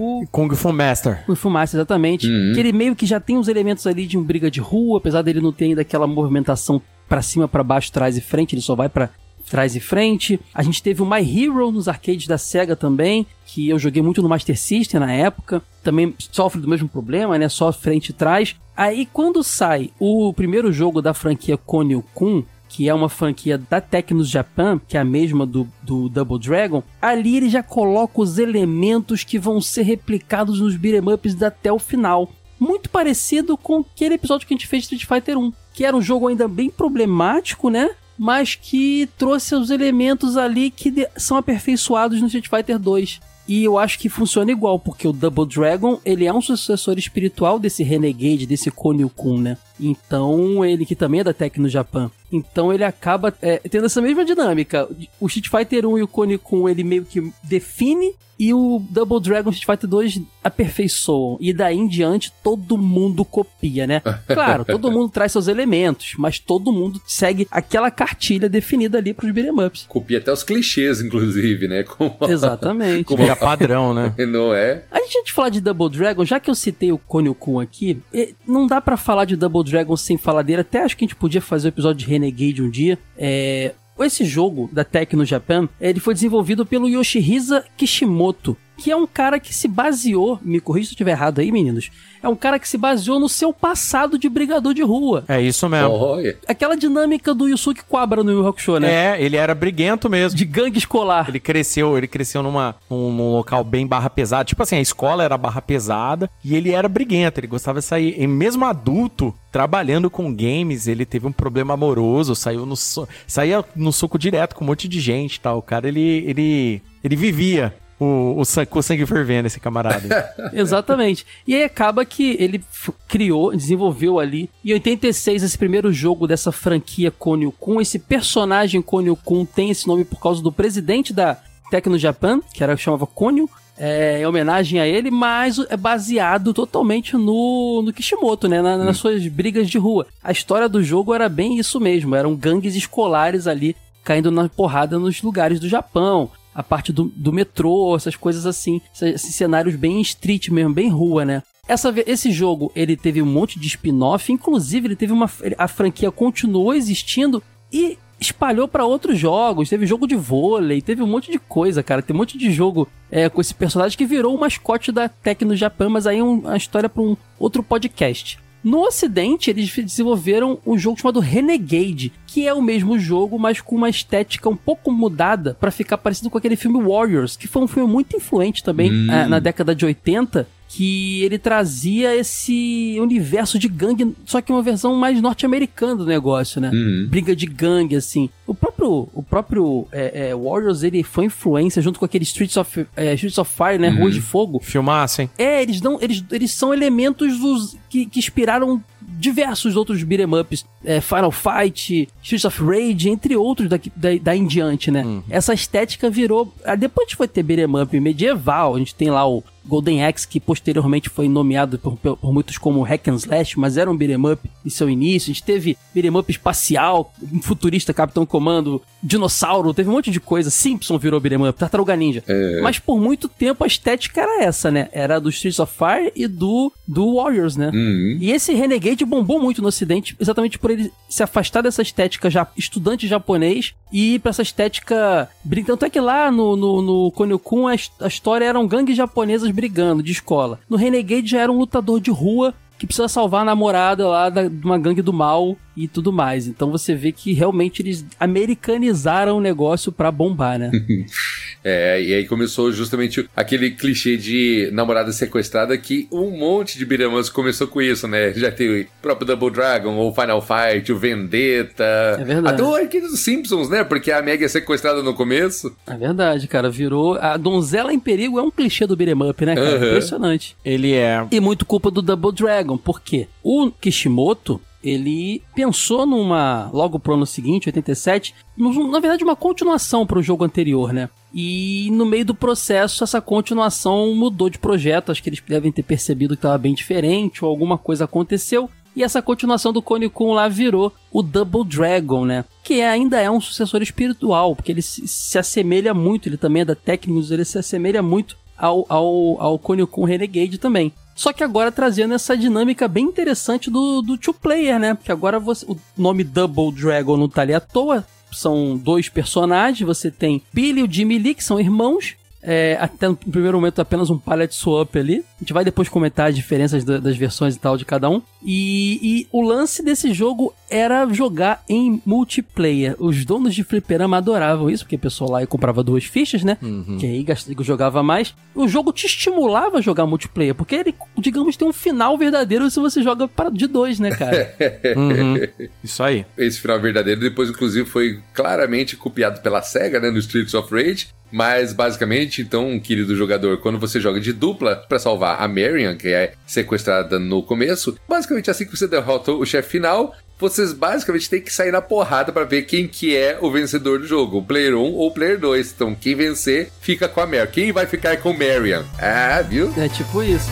Fu. 0.00 0.26
Kung 0.31 0.55
Fu 0.55 0.73
Master. 0.73 1.23
Kung 1.26 1.35
Fu 1.35 1.50
Master, 1.50 1.79
exatamente. 1.79 2.26
Uhum. 2.26 2.52
Que 2.55 2.61
ele 2.61 2.73
meio 2.73 2.97
que 2.97 3.05
já 3.05 3.20
tem 3.20 3.37
os 3.37 3.49
elementos 3.49 3.87
ali 3.87 4.06
de 4.06 4.17
um 4.17 4.23
briga 4.23 4.50
de 4.50 4.58
rua, 4.58 4.97
apesar 4.97 5.20
dele 5.20 5.43
não 5.43 5.52
ter 5.52 5.67
ainda 5.67 5.82
aquela 5.82 6.06
movimentação 6.06 6.81
para 7.06 7.20
cima, 7.20 7.47
para 7.47 7.62
baixo, 7.62 7.93
trás 7.93 8.17
e 8.17 8.20
frente, 8.20 8.55
ele 8.55 8.62
só 8.62 8.75
vai 8.75 8.88
para 8.88 9.11
trás 9.50 9.76
e 9.76 9.81
frente. 9.81 10.41
A 10.55 10.62
gente 10.62 10.82
teve 10.82 11.02
o 11.02 11.06
My 11.06 11.20
Hero 11.20 11.70
nos 11.70 11.88
arcades 11.88 12.26
da 12.26 12.38
Sega 12.38 12.75
também, 12.75 13.26
que 13.44 13.69
eu 13.69 13.79
joguei 13.79 14.00
muito 14.00 14.23
no 14.23 14.29
Master 14.29 14.58
System 14.58 15.00
na 15.00 15.12
época. 15.12 15.61
Também 15.82 16.14
sofre 16.19 16.61
do 16.61 16.69
mesmo 16.69 16.88
problema, 16.88 17.37
né? 17.37 17.49
Só 17.49 17.70
frente 17.73 18.11
e 18.11 18.12
trás. 18.12 18.56
Aí 18.76 19.06
quando 19.12 19.43
sai 19.43 19.91
o 19.99 20.32
primeiro 20.32 20.73
jogo 20.73 21.02
da 21.02 21.12
franquia 21.12 21.58
Konyo 21.58 22.02
Kun, 22.14 22.44
que 22.70 22.88
é 22.88 22.94
uma 22.94 23.08
franquia 23.08 23.58
da 23.58 23.81
Tecnos 23.81 24.31
Japan, 24.31 24.81
que 24.87 24.96
é 24.96 25.00
a 25.00 25.05
mesma 25.05 25.44
do, 25.44 25.69
do 25.82 26.08
Double 26.08 26.38
Dragon, 26.38 26.82
ali 27.02 27.37
ele 27.37 27.50
já 27.50 27.64
coloca 27.64 28.20
os 28.20 28.38
elementos 28.38 29.25
que 29.25 29.40
vão 29.40 29.61
ser 29.61 29.82
replicados 29.82 30.61
nos 30.61 30.76
beat'em 30.76 31.12
ups 31.12 31.43
até 31.43 31.72
o 31.72 31.81
final. 31.81 32.31
Muito 32.61 32.88
parecido 32.88 33.56
com 33.56 33.78
aquele 33.81 34.14
episódio 34.14 34.46
que 34.46 34.55
a 34.55 34.56
gente 34.56 34.69
fez 34.69 34.84
de 34.84 34.94
Street 34.94 35.05
Fighter 35.05 35.37
1, 35.37 35.52
que 35.75 35.84
era 35.84 35.96
um 35.96 36.00
jogo 36.00 36.28
ainda 36.28 36.46
bem 36.46 36.70
problemático, 36.70 37.70
né? 37.70 37.90
Mas 38.17 38.55
que 38.55 39.08
trouxe 39.19 39.55
os 39.56 39.70
elementos 39.70 40.37
ali 40.37 40.70
que 40.70 41.08
são 41.16 41.37
aperfeiçoados 41.37 42.20
no 42.20 42.28
Street 42.28 42.49
Fighter 42.49 42.78
2. 42.78 43.20
E 43.49 43.64
eu 43.64 43.78
acho 43.78 43.99
que 43.99 44.08
funciona 44.08 44.52
igual, 44.52 44.78
porque 44.78 45.08
o 45.08 45.12
Double 45.12 45.44
Dragon, 45.44 45.99
ele 46.05 46.25
é 46.25 46.32
um 46.32 46.40
sucessor 46.40 46.96
espiritual 46.99 47.58
desse 47.58 47.82
Renegade, 47.82 48.46
desse 48.46 48.70
Konyo 48.70 49.08
Kun, 49.08 49.38
né? 49.40 49.58
Então, 49.80 50.64
ele 50.64 50.84
que 50.84 50.94
também 50.94 51.20
é 51.20 51.24
da 51.24 51.32
Tecno 51.32 51.68
Japan. 51.68 52.10
Então 52.32 52.72
ele 52.72 52.84
acaba 52.84 53.34
é, 53.42 53.58
tendo 53.58 53.86
essa 53.86 54.00
mesma 54.00 54.24
dinâmica. 54.24 54.88
O 55.18 55.26
Street 55.26 55.48
Fighter 55.48 55.86
1 55.86 55.98
e 55.98 56.02
o 56.02 56.08
Konyo 56.08 56.38
Kun, 56.38 56.68
ele 56.68 56.84
meio 56.84 57.04
que 57.04 57.32
define 57.42 58.14
e 58.38 58.54
o 58.54 58.82
Double 58.88 59.20
Dragon 59.20 59.50
Street 59.50 59.66
Fighter 59.66 59.90
2 59.90 60.22
aperfeiçoam. 60.42 61.36
E 61.40 61.52
daí 61.52 61.76
em 61.76 61.86
diante 61.86 62.32
todo 62.42 62.78
mundo 62.78 63.22
copia, 63.22 63.86
né? 63.86 64.00
Claro, 64.26 64.64
todo 64.64 64.90
mundo 64.90 65.10
traz 65.10 65.32
seus 65.32 65.48
elementos, 65.48 66.14
mas 66.16 66.38
todo 66.38 66.72
mundo 66.72 67.00
segue 67.04 67.46
aquela 67.50 67.90
cartilha 67.90 68.49
definida 68.49 68.96
ali 68.96 69.12
pros 69.12 69.30
beat'em 69.32 69.66
ups. 69.66 69.84
Copia 69.88 70.18
até 70.18 70.32
os 70.32 70.42
clichês, 70.42 71.02
inclusive, 71.02 71.68
né? 71.68 71.82
Como 71.82 72.16
Exatamente. 72.30 73.04
Como 73.04 73.22
é 73.22 73.34
padrão, 73.34 73.92
né? 73.92 74.14
Não 74.26 74.54
é? 74.54 74.84
A 74.90 75.00
gente 75.00 75.18
antes 75.20 75.25
de 75.26 75.32
falar 75.32 75.49
de 75.50 75.60
Double 75.60 75.90
Dragon, 75.90 76.25
já 76.25 76.40
que 76.40 76.50
eu 76.50 76.54
citei 76.54 76.92
o 76.92 76.99
Konyo 76.99 77.34
Kun 77.34 77.60
aqui, 77.60 78.00
não 78.46 78.66
dá 78.66 78.80
para 78.80 78.96
falar 78.96 79.25
de 79.25 79.37
Double 79.37 79.64
Dragon 79.70 79.96
sem 79.96 80.16
falar 80.16 80.42
dele. 80.42 80.60
Até 80.62 80.82
acho 80.82 80.96
que 80.96 81.04
a 81.04 81.06
gente 81.06 81.16
podia 81.16 81.40
fazer 81.40 81.68
o 81.68 81.68
um 81.68 81.74
episódio 81.74 82.04
de 82.04 82.10
Renegade 82.10 82.62
um 82.62 82.70
dia. 82.70 82.98
É, 83.16 83.74
esse 84.04 84.24
jogo 84.24 84.68
da 84.72 84.84
Tecno 84.84 85.24
Japan, 85.24 85.68
ele 85.80 86.00
foi 86.00 86.14
desenvolvido 86.14 86.64
pelo 86.64 86.88
Yoshihisa 86.88 87.64
Kishimoto, 87.76 88.56
que 88.80 88.90
é 88.90 88.96
um 88.96 89.06
cara 89.06 89.38
que 89.38 89.54
se 89.54 89.68
baseou, 89.68 90.38
me 90.42 90.58
corrija 90.58 90.87
se 90.87 90.92
eu 90.92 90.94
estiver 90.94 91.12
errado 91.12 91.40
aí, 91.40 91.52
meninos, 91.52 91.90
é 92.22 92.28
um 92.28 92.37
cara 92.37 92.58
que 92.58 92.68
se 92.68 92.76
baseou 92.76 93.18
no 93.18 93.28
seu 93.28 93.52
passado 93.52 94.18
de 94.18 94.28
brigador 94.28 94.75
de 94.75 94.82
rua. 94.82 95.25
É 95.28 95.40
isso 95.40 95.68
mesmo. 95.68 95.90
Oh, 95.90 96.16
Aquela 96.46 96.76
dinâmica 96.76 97.34
do 97.34 97.49
Yusuke 97.49 97.82
Quabra 97.84 98.22
no 98.22 98.30
Yu 98.30 98.46
Hakusho, 98.46 98.78
né? 98.78 98.90
É, 98.90 99.22
ele 99.22 99.37
era 99.37 99.54
briguento 99.54 100.08
mesmo. 100.08 100.37
De 100.37 100.44
gangue 100.44 100.78
escolar. 100.78 101.28
Ele 101.28 101.40
cresceu, 101.40 101.96
ele 101.96 102.06
cresceu 102.06 102.42
numa, 102.42 102.75
num, 102.88 103.12
num 103.12 103.32
local 103.32 103.64
bem 103.64 103.87
barra 103.87 104.10
pesada. 104.10 104.44
Tipo 104.44 104.62
assim, 104.62 104.76
a 104.76 104.80
escola 104.80 105.25
era 105.25 105.37
barra 105.38 105.62
pesada 105.62 106.30
e 106.44 106.54
ele 106.54 106.72
era 106.72 106.88
briguento, 106.88 107.40
ele 107.40 107.46
gostava 107.46 107.80
de 107.80 107.84
sair. 107.84 108.14
E 108.18 108.26
mesmo 108.26 108.64
adulto, 108.64 109.34
trabalhando 109.50 110.10
com 110.10 110.34
games, 110.34 110.87
ele 110.87 111.06
teve 111.06 111.26
um 111.26 111.32
problema 111.32 111.75
amoroso, 111.75 112.34
saiu 112.34 112.66
no 112.66 112.76
so... 112.76 113.08
saía 113.26 113.64
no 113.75 113.92
soco 113.92 114.18
direto 114.18 114.54
com 114.54 114.64
um 114.64 114.66
monte 114.66 114.88
de 114.88 115.00
gente, 115.00 115.40
tal. 115.40 115.58
O 115.58 115.62
cara 115.62 115.88
ele 115.88 116.25
ele 116.26 116.82
ele 117.02 117.16
vivia 117.16 117.75
o, 118.00 118.40
o, 118.40 118.66
com 118.66 118.78
o 118.78 118.83
sangue 118.83 119.04
fervendo, 119.04 119.47
esse 119.47 119.61
camarada. 119.61 120.35
Exatamente. 120.54 121.26
E 121.47 121.54
aí 121.54 121.64
acaba 121.64 122.04
que 122.04 122.35
ele 122.40 122.64
criou, 123.07 123.54
desenvolveu 123.54 124.19
ali, 124.19 124.49
em 124.64 124.73
86, 124.73 125.42
esse 125.42 125.59
primeiro 125.59 125.92
jogo 125.92 126.26
dessa 126.26 126.50
franquia 126.50 127.11
Konyo 127.11 127.52
Kun. 127.52 127.80
Esse 127.80 127.99
personagem 127.99 128.80
Konyo 128.80 129.14
Kun 129.14 129.45
tem 129.45 129.71
esse 129.71 129.87
nome 129.87 130.04
por 130.07 130.19
causa 130.19 130.42
do 130.42 130.50
presidente 130.50 131.12
da 131.12 131.37
Tecno 131.71 131.99
Japan, 131.99 132.40
que 132.54 132.64
era 132.64 132.76
chamava 132.76 133.07
Konyo, 133.07 133.49
é, 133.78 134.21
em 134.21 134.26
homenagem 134.26 134.80
a 134.80 134.87
ele, 134.87 135.11
mas 135.11 135.59
é 135.69 135.76
baseado 135.76 136.52
totalmente 136.54 137.16
no, 137.16 137.83
no 137.83 137.92
Kishimoto, 137.92 138.49
né? 138.49 138.61
Na, 138.61 138.76
nas 138.76 138.97
suas 138.97 139.26
brigas 139.26 139.69
de 139.69 139.78
rua. 139.78 140.07
A 140.23 140.33
história 140.33 140.69
do 140.69 140.83
jogo 140.83 141.14
era 141.14 141.28
bem 141.28 141.59
isso 141.59 141.78
mesmo, 141.78 142.14
eram 142.14 142.35
gangues 142.35 142.75
escolares 142.75 143.47
ali 143.47 143.76
caindo 144.02 144.30
na 144.30 144.49
porrada 144.49 144.99
nos 144.99 145.23
lugares 145.23 145.61
do 145.61 145.69
Japão. 145.69 146.30
A 146.54 146.62
parte 146.62 146.92
do, 146.92 147.04
do 147.14 147.33
metrô, 147.33 147.95
essas 147.95 148.16
coisas 148.16 148.47
assim, 148.47 148.80
esses 149.00 149.35
cenários 149.35 149.76
bem 149.76 150.00
street 150.00 150.49
mesmo, 150.49 150.75
bem 150.75 150.88
rua, 150.88 151.25
né? 151.25 151.42
Essa, 151.69 151.95
esse 152.07 152.33
jogo, 152.33 152.73
ele 152.75 152.97
teve 152.97 153.23
um 153.23 153.26
monte 153.26 153.61
de 153.61 153.69
spin-off, 153.69 154.33
inclusive 154.33 154.88
ele 154.88 154.97
teve 154.97 155.12
uma... 155.12 155.30
A 155.57 155.69
franquia 155.69 156.11
continuou 156.11 156.75
existindo 156.75 157.40
e 157.73 157.97
espalhou 158.21 158.69
para 158.69 158.85
outros 158.85 159.19
jogos. 159.19 159.69
Teve 159.69 159.87
jogo 159.87 160.07
de 160.07 160.14
vôlei, 160.14 160.83
teve 160.83 161.02
um 161.02 161.07
monte 161.07 161.30
de 161.30 161.38
coisa, 161.38 161.83
cara. 161.83 162.02
Tem 162.02 162.14
um 162.14 162.19
monte 162.19 162.37
de 162.37 162.52
jogo 162.52 162.87
é, 163.11 163.28
com 163.28 163.40
esse 163.40 163.54
personagem 163.54 163.97
que 163.97 164.04
virou 164.04 164.35
o 164.35 164.40
mascote 164.40 164.92
da 164.92 165.09
Tecno 165.09 165.57
Japan, 165.57 165.88
mas 165.88 166.07
aí 166.07 166.19
é 166.19 166.23
uma 166.23 166.57
história 166.57 166.88
para 166.88 167.02
um 167.02 167.16
outro 167.38 167.62
podcast. 167.62 168.38
No 168.62 168.83
ocidente, 168.87 169.49
eles 169.49 169.75
desenvolveram 169.75 170.59
um 170.67 170.76
jogo 170.76 171.00
chamado 171.00 171.19
Renegade, 171.21 172.12
que 172.26 172.47
é 172.47 172.52
o 172.52 172.61
mesmo 172.61 172.99
jogo, 172.99 173.38
mas 173.38 173.61
com 173.61 173.75
uma 173.75 173.88
estética 173.88 174.49
um 174.49 174.57
pouco 174.57 174.93
mudada 174.93 175.57
para 175.59 175.71
ficar 175.71 175.97
parecido 175.97 176.29
com 176.29 176.37
aquele 176.37 176.57
filme 176.57 176.83
Warriors, 176.83 177.37
que 177.37 177.49
foi 177.49 177.62
um 177.62 177.69
filme 177.69 177.90
muito 177.90 178.17
influente 178.17 178.62
também 178.62 178.90
hum. 178.93 179.11
é, 179.11 179.26
na 179.26 179.38
década 179.38 179.75
de 179.75 179.85
80, 179.85 180.47
que 180.72 181.24
ele 181.24 181.36
trazia 181.36 182.14
esse 182.14 182.96
universo 183.00 183.58
de 183.58 183.66
gangue, 183.66 184.14
só 184.24 184.40
que 184.40 184.52
uma 184.52 184.62
versão 184.62 184.94
mais 184.94 185.20
norte-americana 185.20 185.96
do 185.96 186.06
negócio, 186.06 186.60
né? 186.60 186.70
Uhum. 186.72 187.08
Briga 187.10 187.34
de 187.34 187.44
gangue, 187.44 187.96
assim. 187.96 188.30
O 188.46 188.54
próprio, 188.54 189.08
o 189.12 189.20
próprio 189.20 189.88
é, 189.90 190.28
é, 190.28 190.34
Warriors, 190.34 190.84
ele 190.84 191.02
foi 191.02 191.24
influência 191.24 191.82
junto 191.82 191.98
com 191.98 192.04
aquele 192.04 192.22
Streets 192.22 192.56
of, 192.56 192.86
é, 192.96 193.14
Streets 193.14 193.38
of 193.38 193.52
Fire, 193.52 193.80
né? 193.80 193.90
Uhum. 193.90 193.98
Rua 193.98 194.10
de 194.12 194.20
Fogo. 194.20 194.60
Filmassem. 194.62 195.28
É, 195.36 195.60
eles, 195.60 195.80
dão, 195.80 195.98
eles, 196.00 196.24
eles 196.30 196.52
são 196.52 196.72
elementos 196.72 197.36
dos, 197.40 197.76
que, 197.88 198.06
que 198.06 198.20
inspiraram 198.20 198.80
diversos 199.00 199.74
outros 199.74 200.04
beat'em 200.04 200.32
ups, 200.38 200.64
é, 200.84 201.00
Final 201.00 201.32
Fight, 201.32 202.08
Streets 202.22 202.44
of 202.44 202.62
Rage, 202.62 203.08
entre 203.08 203.34
outros 203.34 203.68
daqui, 203.68 203.90
da, 203.96 204.10
da 204.22 204.36
em 204.36 204.46
diante, 204.46 204.88
né? 204.92 205.04
Uhum. 205.04 205.22
Essa 205.28 205.52
estética 205.52 206.08
virou... 206.08 206.54
Ah, 206.64 206.76
depois 206.76 207.06
a 207.06 207.08
gente 207.08 207.16
foi 207.16 207.26
ter 207.26 207.42
beat'em 207.42 207.82
up 207.82 207.98
medieval, 207.98 208.76
a 208.76 208.78
gente 208.78 208.94
tem 208.94 209.10
lá 209.10 209.28
o 209.28 209.42
Golden 209.64 210.05
Axe, 210.05 210.26
que 210.26 210.40
posteriormente 210.40 211.09
foi 211.09 211.29
nomeado 211.29 211.79
por, 211.79 211.97
por, 211.97 212.33
muitos 212.33 212.59
como 212.59 212.83
Hack 212.83 213.09
and 213.09 213.17
Slash, 213.17 213.59
mas 213.59 213.76
era 213.76 213.90
um 213.90 213.97
beat'em 213.97 214.33
up 214.33 214.50
em 214.64 214.71
seu 214.71 214.88
início. 214.88 215.31
A 215.31 215.35
gente 215.35 215.43
teve 215.43 215.76
beat'em 215.95 216.17
up 216.17 216.31
espacial, 216.31 217.12
futurista 217.43 217.93
Capitão 217.93 218.25
Comando, 218.25 218.83
dinossauro, 219.02 219.75
teve 219.75 219.88
um 219.88 219.93
monte 219.93 220.11
de 220.11 220.21
coisa. 220.21 220.50
Simpson 220.50 220.99
virou 220.99 221.21
beat'em 221.21 221.49
up, 221.49 221.59
Tartaruga 221.59 221.95
Ninja. 221.97 222.23
É. 222.26 222.61
Mas 222.62 222.79
por 222.79 223.00
muito 223.00 223.29
tempo 223.29 223.62
a 223.64 223.67
estética 223.67 224.21
era 224.21 224.45
essa, 224.45 224.71
né? 224.71 224.88
Era 224.93 225.21
do 225.21 225.29
Streets 225.29 225.59
of 225.59 225.73
Fire 225.73 226.12
e 226.17 226.26
do, 226.26 226.73
do 226.87 227.17
Warriors, 227.17 227.57
né? 227.57 227.71
Uhum. 227.73 228.19
E 228.21 228.31
esse 228.31 228.52
Renegade 228.55 229.05
bombou 229.05 229.40
muito 229.40 229.62
no 229.62 229.69
ocidente, 229.69 230.17
exatamente 230.19 230.59
por 230.59 230.71
ele 230.71 230.93
se 231.09 231.23
afastar 231.23 231.62
dessa 231.62 231.83
estética 231.83 232.31
já 232.31 232.47
estudante 232.57 233.07
japonês 233.07 233.75
e 233.93 234.14
ir 234.14 234.19
pra 234.21 234.31
essa 234.31 234.43
estética... 234.43 235.29
Tanto 235.67 235.85
é 235.85 235.90
que 235.90 236.00
lá 236.00 236.31
no, 236.31 236.57
no, 236.57 236.83
no 236.83 237.12
Konyo-kun 237.12 237.69
a, 237.69 237.75
a 238.00 238.07
história 238.07 238.45
eram 238.45 238.67
gangues 238.67 238.97
japonesas 238.97 239.50
brigando 239.61 240.02
de 240.02 240.11
escola. 240.11 240.59
No 240.71 240.79
Renegade 240.79 241.26
já 241.26 241.40
era 241.40 241.52
um 241.52 241.59
lutador 241.59 242.00
de 242.00 242.11
rua 242.11 242.55
que 242.79 242.87
precisa 242.87 243.09
salvar 243.09 243.43
a 243.43 243.45
namorada 243.45 244.09
lá 244.09 244.31
de 244.31 244.64
uma 244.64 244.79
gangue 244.79 245.02
do 245.02 245.12
mal 245.12 245.55
e 245.76 245.87
tudo 245.87 246.11
mais. 246.11 246.47
Então 246.47 246.71
você 246.71 246.95
vê 246.95 247.12
que 247.12 247.35
realmente 247.35 247.83
eles 247.83 248.07
americanizaram 248.19 249.37
o 249.37 249.40
negócio 249.40 249.93
pra 249.93 250.11
bombar, 250.11 250.59
né? 250.59 250.71
é, 251.64 252.02
e 252.02 252.14
aí 252.14 252.26
começou 252.26 252.73
justamente 252.73 253.29
aquele 253.37 253.71
clichê 253.71 254.17
de 254.17 254.71
namorada 254.73 255.12
sequestrada 255.12 255.76
que 255.76 256.09
um 256.11 256.31
monte 256.31 256.79
de 256.79 256.87
beat'em 256.87 257.11
começou 257.33 257.67
com 257.67 257.83
isso, 257.83 258.09
né? 258.09 258.33
Já 258.33 258.50
tem 258.50 258.83
o 258.83 258.87
próprio 259.02 259.26
Double 259.26 259.50
Dragon, 259.50 259.97
o 259.99 260.14
Final 260.14 260.40
Fight, 260.40 260.93
o 260.93 260.99
Vendetta. 260.99 262.17
É 262.19 262.25
verdade. 262.25 262.55
Até 262.55 262.62
o 262.62 262.75
Arcade 262.75 263.07
dos 263.07 263.21
Simpsons, 263.21 263.69
né? 263.69 263.85
Porque 263.85 264.11
a 264.11 264.23
Meg 264.23 264.43
é 264.43 264.49
sequestrada 264.49 265.02
no 265.02 265.14
começo. 265.14 265.75
É 265.87 265.97
verdade, 265.97 266.47
cara. 266.49 266.71
Virou... 266.71 267.14
A 267.21 267.37
donzela 267.37 267.93
em 267.93 268.00
perigo 268.00 268.38
é 268.38 268.43
um 268.43 268.50
clichê 268.50 268.87
do 268.87 268.97
beat'em 268.97 269.31
up, 269.31 269.45
né, 269.45 269.55
cara? 269.55 269.71
Uhum. 269.71 269.88
Impressionante. 269.88 270.57
Ele 270.64 270.95
é... 270.95 271.26
E 271.31 271.40
muito 271.40 271.67
culpa 271.67 271.90
do 271.90 272.00
Double 272.02 272.33
Dragon. 272.33 272.76
Por 272.76 273.00
quê? 273.00 273.29
O 273.43 273.71
Kishimoto, 273.71 274.61
ele 274.82 275.42
pensou 275.54 276.06
numa 276.06 276.70
logo 276.72 276.99
pro 276.99 277.14
ano 277.14 277.26
seguinte, 277.26 277.68
87, 277.68 278.34
na 278.56 279.00
verdade 279.00 279.25
uma 279.25 279.37
continuação 279.37 280.06
para 280.06 280.18
o 280.18 280.22
jogo 280.22 280.44
anterior, 280.44 280.92
né? 280.92 281.08
E 281.32 281.88
no 281.92 282.04
meio 282.06 282.25
do 282.25 282.34
processo 282.34 283.04
essa 283.04 283.20
continuação 283.20 284.14
mudou 284.14 284.50
de 284.50 284.58
projeto, 284.58 285.12
acho 285.12 285.22
que 285.22 285.28
eles 285.28 285.42
devem 285.46 285.70
ter 285.70 285.82
percebido 285.82 286.34
que 286.34 286.38
estava 286.38 286.58
bem 286.58 286.75
diferente 286.75 287.44
ou 287.44 287.50
alguma 287.50 287.78
coisa 287.78 288.04
aconteceu. 288.04 288.68
E 288.94 289.04
essa 289.04 289.22
continuação 289.22 289.72
do 289.72 289.80
Cone 289.80 290.08
Kun 290.08 290.32
lá 290.32 290.49
virou 290.49 290.92
o 291.12 291.22
Double 291.22 291.64
Dragon, 291.64 292.25
né? 292.25 292.44
Que 292.64 292.82
ainda 292.82 293.20
é 293.20 293.30
um 293.30 293.40
sucessor 293.40 293.82
espiritual, 293.82 294.56
porque 294.56 294.72
ele 294.72 294.82
se, 294.82 295.06
se 295.06 295.38
assemelha 295.38 295.94
muito, 295.94 296.28
ele 296.28 296.37
também 296.37 296.62
é 296.62 296.64
da 296.64 296.75
Technics, 296.75 297.30
ele 297.30 297.44
se 297.44 297.56
assemelha 297.56 298.02
muito 298.02 298.37
ao, 298.58 298.84
ao, 298.88 299.40
ao 299.40 299.58
Cone 299.58 299.87
Kun 299.87 300.04
Renegade 300.04 300.58
também. 300.58 300.92
Só 301.20 301.34
que 301.34 301.44
agora 301.44 301.70
trazendo 301.70 302.14
essa 302.14 302.34
dinâmica 302.34 302.88
bem 302.88 303.04
interessante 303.04 303.70
do, 303.70 304.00
do 304.00 304.16
two-player, 304.16 304.78
né? 304.78 304.94
Porque 304.94 305.12
agora 305.12 305.38
você, 305.38 305.66
o 305.68 305.76
nome 305.94 306.24
Double 306.24 306.72
Dragon 306.72 307.14
não 307.14 307.28
tá 307.28 307.42
ali 307.42 307.52
à 307.52 307.60
toa. 307.60 308.06
São 308.32 308.74
dois 308.74 309.10
personagens, 309.10 309.86
você 309.86 310.10
tem 310.10 310.42
Billy 310.50 310.80
e 310.80 310.82
o 310.82 310.90
Jimmy 310.90 311.18
Lee, 311.18 311.34
que 311.34 311.44
são 311.44 311.60
irmãos, 311.60 312.16
é, 312.42 312.76
até 312.80 313.09
no 313.09 313.16
primeiro 313.16 313.59
momento 313.59 313.80
apenas 313.80 314.11
um 314.11 314.18
palette 314.18 314.54
swap 314.54 314.97
ali. 314.97 315.25
A 315.37 315.40
gente 315.40 315.52
vai 315.52 315.64
depois 315.64 315.88
comentar 315.88 316.28
as 316.28 316.37
diferenças 316.37 316.85
da, 316.85 316.99
das 316.99 317.16
versões 317.16 317.54
e 317.54 317.59
tal 317.59 317.76
de 317.76 317.85
cada 317.85 318.09
um. 318.09 318.23
E, 318.42 318.99
e, 319.02 319.26
o 319.30 319.42
lance 319.42 319.82
desse 319.82 320.14
jogo 320.14 320.54
era 320.70 321.06
jogar 321.12 321.62
em 321.68 322.00
multiplayer. 322.06 322.97
Os 322.99 323.25
donos 323.25 323.54
de 323.54 323.62
fliperama 323.62 324.16
adoravam 324.16 324.70
isso, 324.70 324.85
porque 324.85 324.97
o 324.97 325.00
pessoal 325.00 325.30
lá 325.30 325.47
comprava 325.47 325.82
duas 325.82 326.04
fichas, 326.04 326.42
né? 326.42 326.56
Uhum. 326.62 326.97
Que 326.99 327.06
aí 327.06 327.26
jogava 327.61 328.02
mais. 328.02 328.35
O 328.54 328.66
jogo 328.66 328.92
te 328.92 329.06
estimulava 329.06 329.78
a 329.78 329.80
jogar 329.80 330.06
multiplayer, 330.06 330.54
porque 330.54 330.75
ele, 330.75 330.94
digamos, 331.18 331.56
tem 331.56 331.68
um 331.68 331.73
final 331.73 332.16
verdadeiro 332.16 332.70
se 332.70 332.80
você 332.80 333.02
joga 333.02 333.28
de 333.52 333.66
dois, 333.66 333.99
né, 333.99 334.11
cara? 334.11 334.54
uhum. 334.97 335.68
Isso 335.85 336.02
aí. 336.02 336.25
Esse 336.38 336.61
final 336.61 336.80
verdadeiro 336.80 337.20
depois, 337.20 337.50
inclusive, 337.50 337.87
foi 337.88 338.20
claramente 338.32 338.97
copiado 338.97 339.40
pela 339.42 339.61
SEGA, 339.61 340.00
né? 340.00 340.11
No 340.11 340.18
Streets 340.18 340.54
of 340.54 340.73
Rage. 340.75 341.09
Mas 341.30 341.72
basicamente, 341.72 342.42
então, 342.42 342.78
querido 342.80 343.16
jogador, 343.16 343.58
quando 343.58 343.78
você 343.78 344.00
joga 344.00 344.20
de 344.20 344.32
dupla 344.32 344.76
para 344.88 344.99
salvar 344.99 345.40
a 345.40 345.49
Marion, 345.49 345.96
que 345.96 346.08
é 346.08 346.32
sequestrada 346.46 347.18
no 347.18 347.42
começo, 347.42 347.96
basicamente 348.08 348.50
assim 348.50 348.64
que 348.64 348.76
você 348.76 348.88
derrota 348.88 349.32
o 349.32 349.46
chefe 349.46 349.70
final, 349.70 350.14
vocês 350.38 350.72
basicamente 350.72 351.28
têm 351.28 351.42
que 351.42 351.52
sair 351.52 351.70
na 351.70 351.82
porrada 351.82 352.32
para 352.32 352.44
ver 352.44 352.62
quem 352.62 352.88
que 352.88 353.14
é 353.14 353.38
o 353.40 353.50
vencedor 353.50 353.99
do 353.99 354.06
jogo, 354.06 354.38
o 354.38 354.42
player 354.42 354.75
1 354.75 354.78
ou 354.78 355.08
o 355.08 355.10
player 355.12 355.38
2. 355.38 355.72
Então, 355.72 355.94
quem 355.94 356.14
vencer 356.14 356.70
fica 356.80 357.06
com 357.06 357.20
a 357.20 357.26
Marion. 357.26 357.46
Quem 357.46 357.72
vai 357.72 357.87
ficar 357.87 358.16
com 358.16 358.32
Marion? 358.32 358.82
Ah, 358.99 359.42
viu? 359.42 359.72
É 359.76 359.88
tipo 359.88 360.22
isso. 360.22 360.49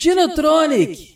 Dinotronic! 0.00 1.14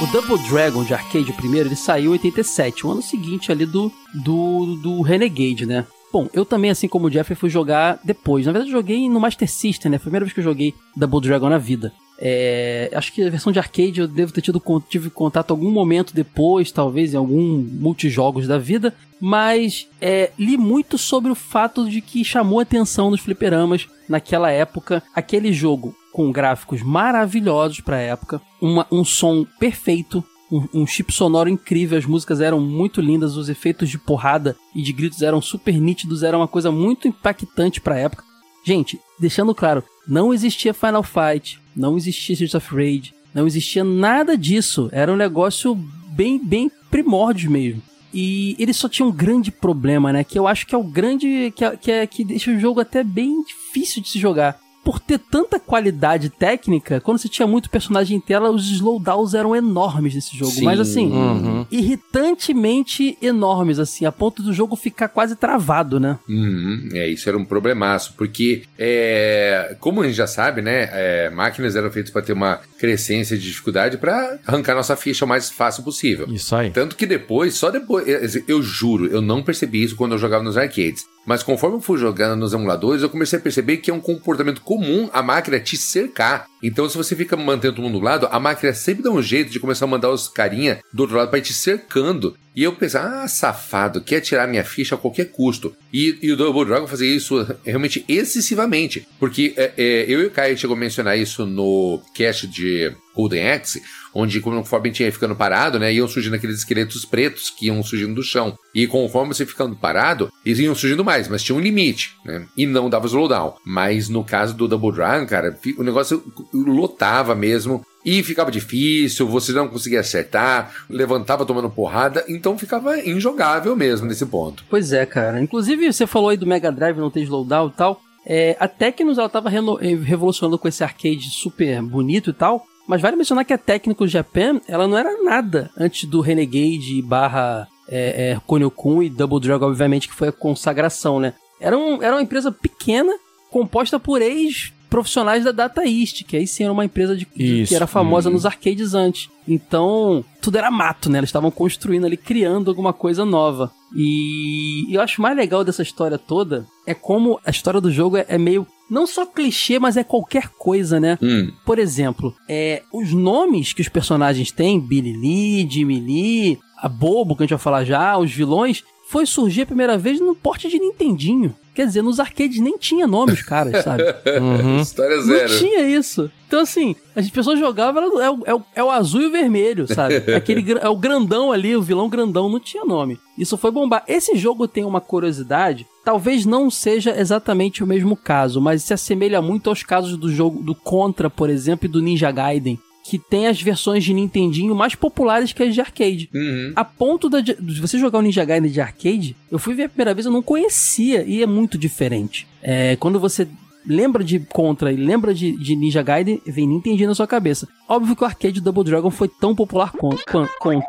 O 0.00 0.06
Double 0.06 0.38
Dragon 0.48 0.82
de 0.82 0.94
arcade 0.94 1.30
primeiro, 1.34 1.68
ele 1.68 1.76
saiu 1.76 2.06
em 2.06 2.12
87, 2.12 2.86
o 2.86 2.90
ano 2.90 3.02
seguinte 3.02 3.52
ali 3.52 3.66
do, 3.66 3.92
do, 4.14 4.76
do 4.76 5.02
Renegade, 5.02 5.66
né? 5.66 5.86
Bom, 6.10 6.30
eu 6.32 6.46
também, 6.46 6.70
assim 6.70 6.88
como 6.88 7.08
o 7.08 7.10
Jeffrey, 7.10 7.36
fui 7.36 7.50
jogar 7.50 8.00
depois. 8.02 8.46
Na 8.46 8.52
verdade, 8.52 8.70
eu 8.70 8.78
joguei 8.78 9.10
no 9.10 9.20
Master 9.20 9.50
System, 9.50 9.92
né? 9.92 9.98
Foi 9.98 10.04
a 10.04 10.08
primeira 10.08 10.24
vez 10.24 10.32
que 10.32 10.40
eu 10.40 10.44
joguei 10.44 10.72
Double 10.96 11.20
Dragon 11.20 11.50
na 11.50 11.58
vida. 11.58 11.92
É, 12.18 12.90
acho 12.94 13.12
que 13.12 13.22
a 13.22 13.30
versão 13.30 13.52
de 13.52 13.58
arcade 13.58 14.00
eu 14.00 14.06
devo 14.06 14.32
ter 14.32 14.40
tido 14.40 14.62
tive 14.88 15.10
contato 15.10 15.50
algum 15.50 15.70
momento 15.70 16.14
depois, 16.14 16.70
talvez 16.70 17.12
em 17.12 17.16
algum 17.16 17.58
multijogos 17.58 18.46
da 18.46 18.58
vida, 18.58 18.94
mas 19.20 19.88
é, 20.00 20.30
li 20.38 20.56
muito 20.56 20.96
sobre 20.98 21.32
o 21.32 21.34
fato 21.34 21.88
de 21.88 22.00
que 22.00 22.24
chamou 22.24 22.60
atenção 22.60 23.10
nos 23.10 23.20
fliperamas 23.20 23.88
naquela 24.08 24.50
época 24.50 25.02
aquele 25.14 25.52
jogo 25.52 25.96
com 26.12 26.30
gráficos 26.30 26.82
maravilhosos 26.82 27.80
para 27.80 27.96
a 27.96 28.00
época, 28.00 28.40
uma, 28.60 28.86
um 28.92 29.04
som 29.04 29.46
perfeito, 29.58 30.22
um, 30.50 30.82
um, 30.82 30.86
chip 30.86 31.10
sonoro 31.12 31.48
incrível, 31.48 31.96
as 31.96 32.04
músicas 32.04 32.40
eram 32.40 32.60
muito 32.60 33.00
lindas, 33.00 33.36
os 33.36 33.48
efeitos 33.48 33.88
de 33.88 33.98
porrada 33.98 34.54
e 34.74 34.82
de 34.82 34.92
gritos 34.92 35.22
eram 35.22 35.40
super 35.40 35.74
nítidos, 35.74 36.22
era 36.22 36.36
uma 36.36 36.46
coisa 36.46 36.70
muito 36.70 37.08
impactante 37.08 37.80
para 37.80 37.94
a 37.94 37.98
época. 37.98 38.31
Gente, 38.64 38.98
deixando 39.18 39.54
claro, 39.54 39.82
não 40.06 40.32
existia 40.32 40.74
Final 40.74 41.02
Fight, 41.02 41.58
não 41.74 41.96
existia 41.96 42.34
Streets 42.34 42.54
of 42.54 42.74
Rage, 42.74 43.14
Não 43.34 43.46
existia 43.46 43.82
nada 43.82 44.36
disso. 44.36 44.90
Era 44.92 45.10
um 45.10 45.16
negócio 45.16 45.74
bem, 46.08 46.38
bem 46.38 46.70
primórdio 46.90 47.50
mesmo. 47.50 47.82
E 48.12 48.54
ele 48.58 48.74
só 48.74 48.90
tinha 48.90 49.06
um 49.06 49.10
grande 49.10 49.50
problema, 49.50 50.12
né? 50.12 50.22
Que 50.22 50.38
eu 50.38 50.46
acho 50.46 50.66
que 50.66 50.74
é 50.74 50.78
o 50.78 50.84
grande. 50.84 51.50
que, 51.56 51.64
é, 51.64 51.76
que, 51.76 51.90
é, 51.90 52.06
que 52.06 52.24
deixa 52.24 52.50
o 52.50 52.60
jogo 52.60 52.80
até 52.80 53.02
bem 53.02 53.42
difícil 53.42 54.02
de 54.02 54.10
se 54.10 54.18
jogar 54.18 54.60
por 54.84 54.98
ter 54.98 55.18
tanta 55.18 55.60
qualidade 55.60 56.28
técnica, 56.28 57.00
quando 57.00 57.18
você 57.18 57.28
tinha 57.28 57.46
muito 57.46 57.70
personagem 57.70 58.16
em 58.16 58.20
tela, 58.20 58.50
os 58.50 58.70
slowdowns 58.70 59.34
eram 59.34 59.54
enormes 59.54 60.14
nesse 60.14 60.36
jogo. 60.36 60.50
Sim, 60.50 60.64
mas 60.64 60.80
assim, 60.80 61.10
uhum. 61.10 61.66
irritantemente 61.70 63.16
enormes, 63.22 63.78
assim, 63.78 64.04
a 64.04 64.12
ponto 64.12 64.42
do 64.42 64.52
jogo 64.52 64.74
ficar 64.74 65.08
quase 65.08 65.36
travado, 65.36 66.00
né? 66.00 66.18
Uhum. 66.28 66.88
É, 66.92 67.08
isso 67.08 67.28
era 67.28 67.38
um 67.38 67.44
problemaço, 67.44 68.14
porque, 68.16 68.62
é, 68.78 69.76
como 69.78 70.02
a 70.02 70.06
gente 70.06 70.16
já 70.16 70.26
sabe, 70.26 70.62
né, 70.62 70.88
é, 70.92 71.30
máquinas 71.30 71.76
eram 71.76 71.90
feitas 71.90 72.10
para 72.10 72.22
ter 72.22 72.32
uma 72.32 72.60
crescência 72.78 73.38
de 73.38 73.44
dificuldade 73.44 73.98
para 73.98 74.38
arrancar 74.46 74.74
nossa 74.74 74.96
ficha 74.96 75.24
o 75.24 75.28
mais 75.28 75.48
fácil 75.48 75.84
possível. 75.84 76.26
Isso 76.28 76.54
aí. 76.56 76.70
Tanto 76.70 76.96
que 76.96 77.06
depois, 77.06 77.54
só 77.54 77.70
depois, 77.70 78.04
eu 78.48 78.60
juro, 78.62 79.06
eu 79.06 79.22
não 79.22 79.42
percebi 79.42 79.84
isso 79.84 79.94
quando 79.94 80.12
eu 80.12 80.18
jogava 80.18 80.42
nos 80.42 80.56
arcades. 80.56 81.04
Mas 81.24 81.42
conforme 81.42 81.76
eu 81.76 81.80
fui 81.80 81.98
jogando 81.98 82.38
nos 82.38 82.52
emuladores, 82.52 83.02
eu 83.02 83.10
comecei 83.10 83.38
a 83.38 83.42
perceber 83.42 83.78
que 83.78 83.90
é 83.90 83.94
um 83.94 84.00
comportamento 84.00 84.60
comum 84.60 85.08
a 85.12 85.22
máquina 85.22 85.60
te 85.60 85.76
cercar. 85.76 86.46
Então, 86.62 86.88
se 86.88 86.96
você 86.96 87.14
fica 87.14 87.36
mantendo 87.36 87.76
todo 87.76 87.84
mundo 87.84 87.98
do 87.98 88.04
lado, 88.04 88.28
a 88.30 88.40
máquina 88.40 88.72
sempre 88.72 89.02
dá 89.02 89.10
um 89.10 89.22
jeito 89.22 89.50
de 89.50 89.60
começar 89.60 89.84
a 89.84 89.88
mandar 89.88 90.10
os 90.10 90.28
carinha 90.28 90.80
do 90.92 91.02
outro 91.02 91.16
lado 91.16 91.28
para 91.28 91.38
ir 91.38 91.42
te 91.42 91.52
cercando. 91.52 92.36
E 92.54 92.62
eu 92.62 92.72
pensei, 92.74 93.00
ah, 93.00 93.26
safado, 93.26 94.00
quer 94.00 94.20
tirar 94.20 94.46
minha 94.46 94.64
ficha 94.64 94.94
a 94.94 94.98
qualquer 94.98 95.26
custo. 95.26 95.74
E, 95.92 96.18
e 96.20 96.32
o 96.32 96.36
Double 96.36 96.64
Dragon 96.64 96.86
fazia 96.86 97.08
isso 97.08 97.46
realmente 97.64 98.04
excessivamente. 98.08 99.06
Porque 99.18 99.54
é, 99.56 99.72
é, 99.76 100.04
eu 100.08 100.20
e 100.20 100.26
o 100.26 100.30
Kai 100.30 100.56
chegou 100.56 100.76
a 100.76 100.78
mencionar 100.78 101.18
isso 101.18 101.46
no 101.46 102.00
cast 102.14 102.46
de 102.46 102.94
Golden 103.14 103.52
Axe, 103.52 103.82
onde 104.14 104.40
conforme 104.40 104.88
a 104.88 104.92
gente 104.92 105.02
ia 105.02 105.12
ficando 105.12 105.34
parado, 105.34 105.78
né, 105.78 105.92
iam 105.92 106.08
surgindo 106.08 106.36
aqueles 106.36 106.58
esqueletos 106.58 107.04
pretos 107.04 107.50
que 107.50 107.66
iam 107.66 107.82
surgindo 107.82 108.14
do 108.14 108.22
chão. 108.22 108.56
E 108.74 108.86
conforme 108.86 109.34
você 109.34 109.44
ficando 109.46 109.76
parado, 109.76 110.30
eles 110.44 110.58
iam 110.58 110.74
surgindo 110.74 111.04
mais, 111.04 111.28
mas 111.28 111.42
tinha 111.42 111.56
um 111.56 111.60
limite, 111.60 112.14
né? 112.24 112.46
E 112.56 112.66
não 112.66 112.88
dava 112.88 113.06
slowdown. 113.06 113.54
Mas 113.64 114.08
no 114.08 114.24
caso 114.24 114.54
do 114.54 114.68
Double 114.68 114.92
Dragon, 114.92 115.26
cara, 115.26 115.58
o 115.78 115.82
negócio 115.82 116.22
lotava 116.52 117.34
mesmo. 117.34 117.84
E 118.04 118.20
ficava 118.24 118.50
difícil, 118.50 119.28
você 119.28 119.52
não 119.52 119.68
conseguia 119.68 120.00
acertar, 120.00 120.74
levantava 120.90 121.46
tomando 121.46 121.70
porrada, 121.70 122.24
então 122.28 122.58
ficava 122.58 122.98
injogável 122.98 123.76
mesmo 123.76 124.08
nesse 124.08 124.26
ponto. 124.26 124.64
Pois 124.68 124.92
é, 124.92 125.06
cara. 125.06 125.40
Inclusive, 125.40 125.92
você 125.92 126.04
falou 126.04 126.30
aí 126.30 126.36
do 126.36 126.46
Mega 126.46 126.72
Drive 126.72 126.96
não 126.96 127.10
ter 127.10 127.20
slowdown 127.20 127.68
e 127.68 127.76
tal. 127.76 128.00
É, 128.26 128.56
a 128.58 128.66
Tecnos 128.66 129.18
ela 129.18 129.28
tava 129.28 129.48
revolucionando 129.48 130.58
com 130.58 130.68
esse 130.68 130.82
arcade 130.82 131.30
super 131.30 131.82
bonito 131.82 132.30
e 132.30 132.32
tal, 132.32 132.64
mas 132.92 133.00
vale 133.00 133.16
mencionar 133.16 133.46
que 133.46 133.54
a 133.54 133.58
Technical 133.58 134.06
Japan, 134.06 134.60
ela 134.68 134.86
não 134.86 134.98
era 134.98 135.16
nada 135.22 135.70
antes 135.78 136.04
do 136.04 136.20
Renegade 136.20 137.00
barra 137.00 137.66
é, 137.88 138.32
é, 138.32 138.40
Konyo-kun 138.46 139.02
e 139.02 139.08
Double 139.08 139.40
Dragon, 139.40 139.64
obviamente, 139.64 140.06
que 140.06 140.14
foi 140.14 140.28
a 140.28 140.32
consagração, 140.32 141.18
né? 141.18 141.32
Era, 141.58 141.74
um, 141.74 142.02
era 142.02 142.14
uma 142.14 142.20
empresa 142.20 142.52
pequena, 142.52 143.10
composta 143.50 143.98
por 143.98 144.20
ex 144.20 144.74
profissionais 144.90 145.42
da 145.42 145.52
Data 145.52 145.86
East, 145.86 146.24
que 146.24 146.36
aí 146.36 146.46
sim 146.46 146.64
era 146.64 146.72
uma 146.74 146.84
empresa 146.84 147.16
de, 147.16 147.26
de 147.34 147.64
que 147.66 147.74
era 147.74 147.86
famosa 147.86 148.28
uhum. 148.28 148.34
nos 148.34 148.44
arcades 148.44 148.92
antes. 148.92 149.30
Então, 149.48 150.22
tudo 150.42 150.58
era 150.58 150.70
mato, 150.70 151.08
né? 151.08 151.16
Eles 151.16 151.28
estavam 151.28 151.50
construindo 151.50 152.04
ali, 152.04 152.18
criando 152.18 152.70
alguma 152.70 152.92
coisa 152.92 153.24
nova. 153.24 153.72
E, 153.96 154.84
e 154.86 154.94
eu 154.94 155.00
acho 155.00 155.22
mais 155.22 155.34
legal 155.34 155.64
dessa 155.64 155.82
história 155.82 156.18
toda 156.18 156.66
é 156.86 156.92
como 156.92 157.40
a 157.42 157.50
história 157.50 157.80
do 157.80 157.90
jogo 157.90 158.18
é, 158.18 158.26
é 158.28 158.36
meio 158.36 158.66
não 158.92 159.06
só 159.06 159.24
clichê, 159.24 159.78
mas 159.78 159.96
é 159.96 160.04
qualquer 160.04 160.48
coisa, 160.50 161.00
né? 161.00 161.18
Hum. 161.22 161.50
Por 161.64 161.78
exemplo, 161.78 162.34
é, 162.46 162.82
os 162.92 163.10
nomes 163.10 163.72
que 163.72 163.80
os 163.80 163.88
personagens 163.88 164.52
têm, 164.52 164.78
Billy 164.78 165.14
Lee, 165.14 165.66
Jimmy 165.68 165.98
Lee, 165.98 166.58
a 166.76 166.90
Bobo, 166.90 167.34
que 167.34 167.42
a 167.42 167.44
gente 167.46 167.54
vai 167.54 167.58
falar 167.58 167.84
já, 167.84 168.18
os 168.18 168.30
vilões, 168.30 168.84
foi 169.08 169.24
surgir 169.24 169.62
a 169.62 169.66
primeira 169.66 169.96
vez 169.96 170.20
no 170.20 170.34
porte 170.34 170.68
de 170.68 170.78
Nintendinho. 170.78 171.54
Quer 171.74 171.86
dizer, 171.86 172.02
nos 172.02 172.20
arcades 172.20 172.60
nem 172.60 172.76
tinha 172.76 173.06
nome 173.06 173.32
os 173.32 173.40
caras, 173.40 173.82
sabe? 173.82 174.02
Uhum. 174.38 174.80
História 174.80 175.20
zero. 175.22 175.50
Não 175.50 175.58
tinha 175.58 175.88
isso. 175.88 176.30
Então, 176.46 176.60
assim, 176.60 176.94
as 177.16 177.30
pessoas 177.30 177.58
jogavam, 177.58 178.20
é 178.20 178.30
o, 178.30 178.42
é 178.44 178.62
é 178.76 178.84
o 178.84 178.90
azul 178.90 179.22
e 179.22 179.26
o 179.26 179.30
vermelho, 179.30 179.86
sabe? 179.86 180.16
Aquele, 180.36 180.78
é 180.78 180.88
o 180.88 180.96
grandão 180.96 181.50
ali, 181.50 181.74
o 181.74 181.82
vilão 181.82 182.10
grandão, 182.10 182.48
não 182.48 182.60
tinha 182.60 182.84
nome. 182.84 183.18
Isso 183.38 183.56
foi 183.56 183.70
bombar. 183.70 184.04
Esse 184.06 184.36
jogo 184.36 184.68
tem 184.68 184.84
uma 184.84 185.00
curiosidade, 185.00 185.86
talvez 186.04 186.44
não 186.44 186.70
seja 186.70 187.18
exatamente 187.18 187.82
o 187.82 187.86
mesmo 187.86 188.16
caso, 188.16 188.60
mas 188.60 188.82
se 188.82 188.94
assemelha 188.94 189.40
muito 189.42 189.70
aos 189.70 189.82
casos 189.82 190.16
do 190.16 190.32
jogo 190.32 190.62
do 190.62 190.74
Contra, 190.74 191.30
por 191.30 191.50
exemplo, 191.50 191.86
e 191.86 191.88
do 191.88 192.02
Ninja 192.02 192.30
Gaiden 192.30 192.78
que 193.04 193.18
tem 193.18 193.48
as 193.48 193.60
versões 193.60 194.04
de 194.04 194.14
Nintendinho 194.14 194.74
mais 194.74 194.94
populares 194.94 195.52
que 195.52 195.62
as 195.62 195.74
de 195.74 195.80
arcade. 195.80 196.30
Uhum. 196.32 196.72
A 196.76 196.84
ponto 196.84 197.28
de, 197.28 197.54
de 197.54 197.80
você 197.80 197.98
jogar 197.98 198.20
o 198.20 198.22
Ninja 198.22 198.44
Gaiden 198.44 198.70
de 198.70 198.80
arcade, 198.80 199.36
eu 199.50 199.58
fui 199.58 199.74
ver 199.74 199.84
a 199.84 199.88
primeira 199.88 200.14
vez, 200.14 200.24
eu 200.24 200.32
não 200.32 200.42
conhecia 200.42 201.24
e 201.24 201.42
é 201.42 201.46
muito 201.46 201.76
diferente. 201.76 202.46
É, 202.62 202.96
quando 202.96 203.18
você 203.18 203.48
lembra 203.84 204.22
de 204.22 204.38
Contra 204.38 204.92
e 204.92 204.96
lembra 204.96 205.34
de, 205.34 205.52
de, 205.52 205.74
Ninja 205.74 206.02
Gaiden, 206.02 206.40
vem 206.46 206.66
Nintendinho 206.66 207.08
na 207.08 207.14
sua 207.14 207.26
cabeça. 207.26 207.68
Óbvio 207.88 208.14
que 208.14 208.22
o 208.22 208.26
arcade 208.26 208.60
Double 208.60 208.84
Dragon 208.84 209.10
foi 209.10 209.28
tão 209.28 209.54
popular 209.54 209.90
quanto. 209.92 210.22
quanto 210.60 210.86